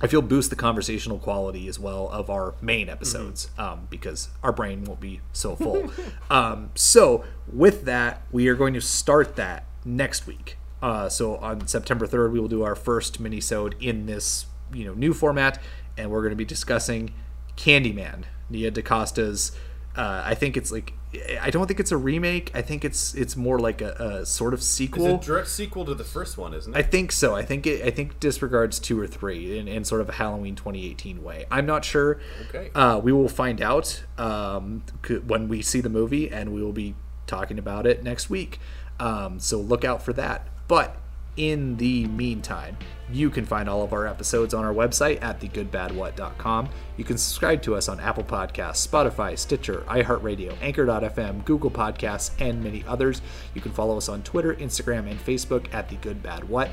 I 0.00 0.06
feel 0.06 0.22
boost 0.22 0.50
the 0.50 0.56
conversational 0.56 1.18
quality 1.18 1.66
as 1.66 1.78
well 1.78 2.08
of 2.08 2.30
our 2.30 2.54
main 2.60 2.88
episodes 2.88 3.50
um, 3.58 3.88
because 3.90 4.28
our 4.42 4.52
brain 4.52 4.84
won't 4.84 5.00
be 5.00 5.20
so 5.32 5.56
full. 5.56 5.90
um, 6.30 6.70
so 6.76 7.24
with 7.52 7.84
that, 7.84 8.22
we 8.30 8.46
are 8.48 8.54
going 8.54 8.74
to 8.74 8.80
start 8.80 9.36
that 9.36 9.64
next 9.84 10.26
week. 10.26 10.56
Uh, 10.80 11.08
so 11.08 11.36
on 11.38 11.66
September 11.66 12.06
third, 12.06 12.32
we 12.32 12.38
will 12.38 12.48
do 12.48 12.62
our 12.62 12.76
first 12.76 13.20
minisode 13.20 13.74
in 13.82 14.06
this 14.06 14.46
you 14.72 14.84
know 14.84 14.94
new 14.94 15.12
format, 15.12 15.60
and 15.96 16.10
we're 16.10 16.22
going 16.22 16.30
to 16.30 16.36
be 16.36 16.44
discussing 16.44 17.12
Candyman, 17.56 18.24
Nia 18.48 18.70
DaCosta's. 18.70 19.52
Uh, 19.96 20.22
I 20.24 20.34
think 20.34 20.56
it's 20.56 20.70
like 20.70 20.92
I 21.40 21.50
don't 21.50 21.66
think 21.66 21.80
it's 21.80 21.90
a 21.90 21.96
remake. 21.96 22.50
I 22.54 22.60
think 22.60 22.84
it's 22.84 23.14
it's 23.14 23.34
more 23.34 23.58
like 23.58 23.80
a, 23.80 24.20
a 24.20 24.26
sort 24.26 24.52
of 24.52 24.60
it's 24.60 24.68
sequel. 24.68 25.16
a 25.16 25.18
direct 25.18 25.48
sequel 25.48 25.84
to 25.86 25.94
the 25.94 26.04
first 26.04 26.36
one 26.36 26.52
isn't 26.52 26.74
it? 26.74 26.78
I 26.78 26.82
think 26.82 27.12
so. 27.12 27.34
I 27.34 27.42
think 27.42 27.66
it. 27.66 27.84
I 27.84 27.90
think 27.90 28.20
disregards 28.20 28.78
two 28.78 29.00
or 29.00 29.06
three 29.06 29.58
in, 29.58 29.68
in 29.68 29.84
sort 29.84 30.02
of 30.02 30.08
a 30.08 30.12
Halloween 30.12 30.54
2018 30.54 31.22
way. 31.22 31.46
I'm 31.50 31.66
not 31.66 31.84
sure. 31.84 32.20
Okay. 32.48 32.70
Uh, 32.74 33.00
we 33.02 33.12
will 33.12 33.28
find 33.28 33.62
out 33.62 34.04
um, 34.18 34.82
when 35.26 35.48
we 35.48 35.62
see 35.62 35.80
the 35.80 35.88
movie, 35.88 36.30
and 36.30 36.52
we 36.52 36.62
will 36.62 36.72
be 36.72 36.94
talking 37.26 37.58
about 37.58 37.86
it 37.86 38.02
next 38.02 38.28
week. 38.28 38.60
Um, 39.00 39.40
so 39.40 39.58
look 39.58 39.84
out 39.84 40.02
for 40.02 40.12
that. 40.12 40.46
But 40.68 40.96
in 41.38 41.76
the 41.76 42.06
meantime, 42.08 42.76
you 43.10 43.30
can 43.30 43.46
find 43.46 43.68
all 43.68 43.82
of 43.82 43.94
our 43.94 44.06
episodes 44.06 44.52
on 44.52 44.64
our 44.64 44.74
website 44.74 45.22
at 45.22 45.40
thegoodbadwhat.com. 45.40 46.68
You 46.98 47.04
can 47.04 47.16
subscribe 47.16 47.62
to 47.62 47.74
us 47.74 47.88
on 47.88 48.00
Apple 48.00 48.24
Podcasts, 48.24 48.86
Spotify, 48.86 49.38
Stitcher, 49.38 49.84
iHeartRadio, 49.88 50.54
Anchor.fm, 50.60 51.44
Google 51.46 51.70
Podcasts, 51.70 52.32
and 52.38 52.62
many 52.62 52.84
others. 52.86 53.22
You 53.54 53.62
can 53.62 53.72
follow 53.72 53.96
us 53.96 54.10
on 54.10 54.22
Twitter, 54.22 54.54
Instagram, 54.54 55.10
and 55.10 55.18
Facebook 55.18 55.72
at 55.72 55.88
The 55.88 55.96
Good 55.96 56.22
Bad 56.22 56.48
What. 56.48 56.70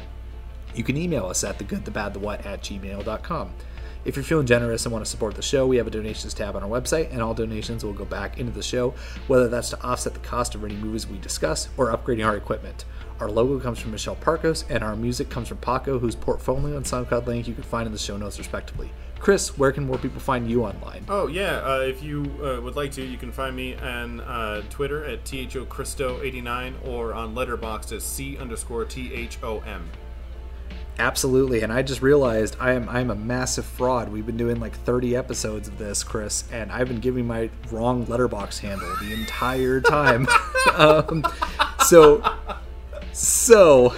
You 0.74 0.84
can 0.84 0.98
email 0.98 1.28
us 1.28 1.44
at 1.46 1.58
thegoodthebadthewhat 1.58 2.46
at 2.46 2.62
gmail.com. 2.62 3.52
If 4.04 4.16
you're 4.16 4.24
feeling 4.24 4.46
generous 4.46 4.86
and 4.86 4.94
want 4.94 5.04
to 5.04 5.10
support 5.10 5.36
the 5.36 5.42
show, 5.42 5.66
we 5.66 5.78
have 5.78 5.88
a 5.88 5.90
donations 5.90 6.34
tab 6.34 6.56
on 6.56 6.64
our 6.64 6.70
website, 6.70 7.12
and 7.12 7.22
all 7.22 7.34
donations 7.34 7.84
will 7.84 7.94
go 7.94 8.06
back 8.06 8.38
into 8.40 8.52
the 8.52 8.62
show, 8.62 8.94
whether 9.28 9.48
that's 9.48 9.72
to 9.72 9.82
offset 9.84 10.14
the 10.14 10.20
cost 10.20 10.54
of 10.54 10.64
any 10.64 10.76
movies 10.76 11.08
we 11.08 11.18
discuss 11.18 11.70
or 11.78 11.88
upgrading 11.88 12.26
our 12.26 12.36
equipment. 12.36 12.86
Our 13.20 13.30
logo 13.30 13.60
comes 13.60 13.80
from 13.80 13.92
Michelle 13.92 14.18
Parkos, 14.18 14.66
and 14.70 14.84
our 14.84 14.96
music 14.96 15.30
comes 15.30 15.48
from 15.48 15.58
Paco, 15.58 16.00
whose 16.00 16.16
portfolio 16.16 16.76
and 16.76 16.86
SoundCloud 16.86 17.26
link 17.26 17.48
you 17.48 17.54
can 17.54 17.64
find 17.64 17.86
in 17.86 17.94
the 17.94 18.00
show 18.00 18.18
notes, 18.18 18.38
respectively. 18.38 18.90
Chris, 19.20 19.58
where 19.58 19.72
can 19.72 19.86
more 19.88 19.98
people 19.98 20.20
find 20.20 20.50
you 20.50 20.64
online? 20.64 21.04
Oh 21.08 21.28
yeah, 21.28 21.62
uh, 21.66 21.80
if 21.80 22.04
you 22.04 22.24
uh, 22.44 22.62
would 22.62 22.76
like 22.76 22.92
to, 22.92 23.04
you 23.04 23.18
can 23.18 23.32
find 23.32 23.56
me 23.56 23.76
on 23.78 24.20
uh, 24.20 24.62
Twitter 24.70 25.06
at 25.06 25.24
thochristo89 25.24 26.88
or 26.88 27.14
on 27.14 27.34
Letterboxd 27.34 27.94
as 27.94 28.04
c 28.04 28.38
underscore 28.38 28.86
thom. 28.86 29.90
Absolutely, 31.00 31.62
and 31.62 31.74
I 31.74 31.82
just 31.82 32.02
realized 32.02 32.56
I 32.60 32.74
am 32.74 32.88
I'm 32.88 33.10
a 33.10 33.16
massive 33.16 33.66
fraud. 33.66 34.10
We've 34.10 34.26
been 34.26 34.38
doing 34.38 34.60
like 34.60 34.76
30 34.84 35.16
episodes 35.16 35.68
of 35.68 35.78
this, 35.78 36.04
Chris, 36.04 36.44
and 36.52 36.72
I've 36.72 36.88
been 36.88 37.00
giving 37.00 37.26
my 37.26 37.50
wrong 37.72 38.06
letterbox 38.06 38.60
handle 38.60 38.94
the 39.02 39.14
entire 39.14 39.82
time. 39.82 40.28
um, 40.76 41.26
so, 41.86 42.22
so 43.16 43.96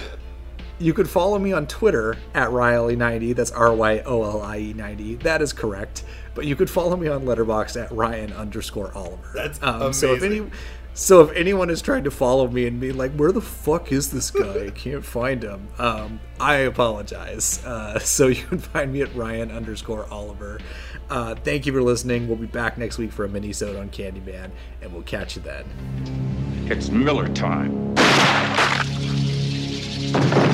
you 0.78 0.94
could 0.94 1.10
follow 1.10 1.38
me 1.38 1.52
on 1.52 1.66
Twitter 1.66 2.16
at 2.34 2.50
Riley90. 2.50 3.34
That's 3.34 3.50
R 3.50 3.74
Y 3.74 3.98
O 4.06 4.22
L 4.22 4.42
I 4.42 4.58
E 4.58 4.72
90. 4.72 5.16
That 5.16 5.42
is 5.42 5.52
correct. 5.52 6.04
But 6.34 6.46
you 6.46 6.54
could 6.54 6.70
follow 6.70 6.96
me 6.96 7.08
on 7.08 7.26
Letterbox 7.26 7.76
at 7.76 7.90
Ryan 7.90 8.32
underscore 8.32 8.92
Oliver. 8.94 9.32
That's 9.34 9.60
um. 9.62 9.92
So 9.92 10.14
if 10.14 10.22
any 10.22 10.48
so 10.94 11.20
if 11.22 11.34
anyone 11.36 11.70
is 11.70 11.82
trying 11.82 12.04
to 12.04 12.10
follow 12.10 12.48
me 12.48 12.66
and 12.66 12.80
be 12.80 12.92
like, 12.92 13.12
"Where 13.12 13.32
the 13.32 13.40
fuck 13.40 13.92
is 13.92 14.10
this 14.10 14.30
guy? 14.30 14.66
I 14.66 14.70
can't 14.70 15.04
find 15.04 15.42
him," 15.42 15.68
um, 15.78 16.20
I 16.38 16.56
apologize. 16.56 17.64
Uh, 17.64 17.98
so 17.98 18.28
you 18.28 18.44
can 18.44 18.58
find 18.58 18.92
me 18.92 19.02
at 19.02 19.14
Ryan 19.14 19.50
underscore 19.50 20.06
Oliver. 20.10 20.60
Uh, 21.10 21.34
thank 21.36 21.66
you 21.66 21.72
for 21.72 21.82
listening. 21.82 22.28
We'll 22.28 22.36
be 22.36 22.46
back 22.46 22.78
next 22.78 22.98
week 22.98 23.12
for 23.12 23.24
a 23.24 23.28
mini-sode 23.28 23.76
on 23.76 23.90
Candyman, 23.90 24.50
and 24.82 24.92
we'll 24.92 25.02
catch 25.02 25.36
you 25.36 25.42
then. 25.42 25.64
It's 26.70 26.90
Miller 26.90 27.28
time. 27.28 27.94
Thank 30.10 30.42
you. 30.42 30.47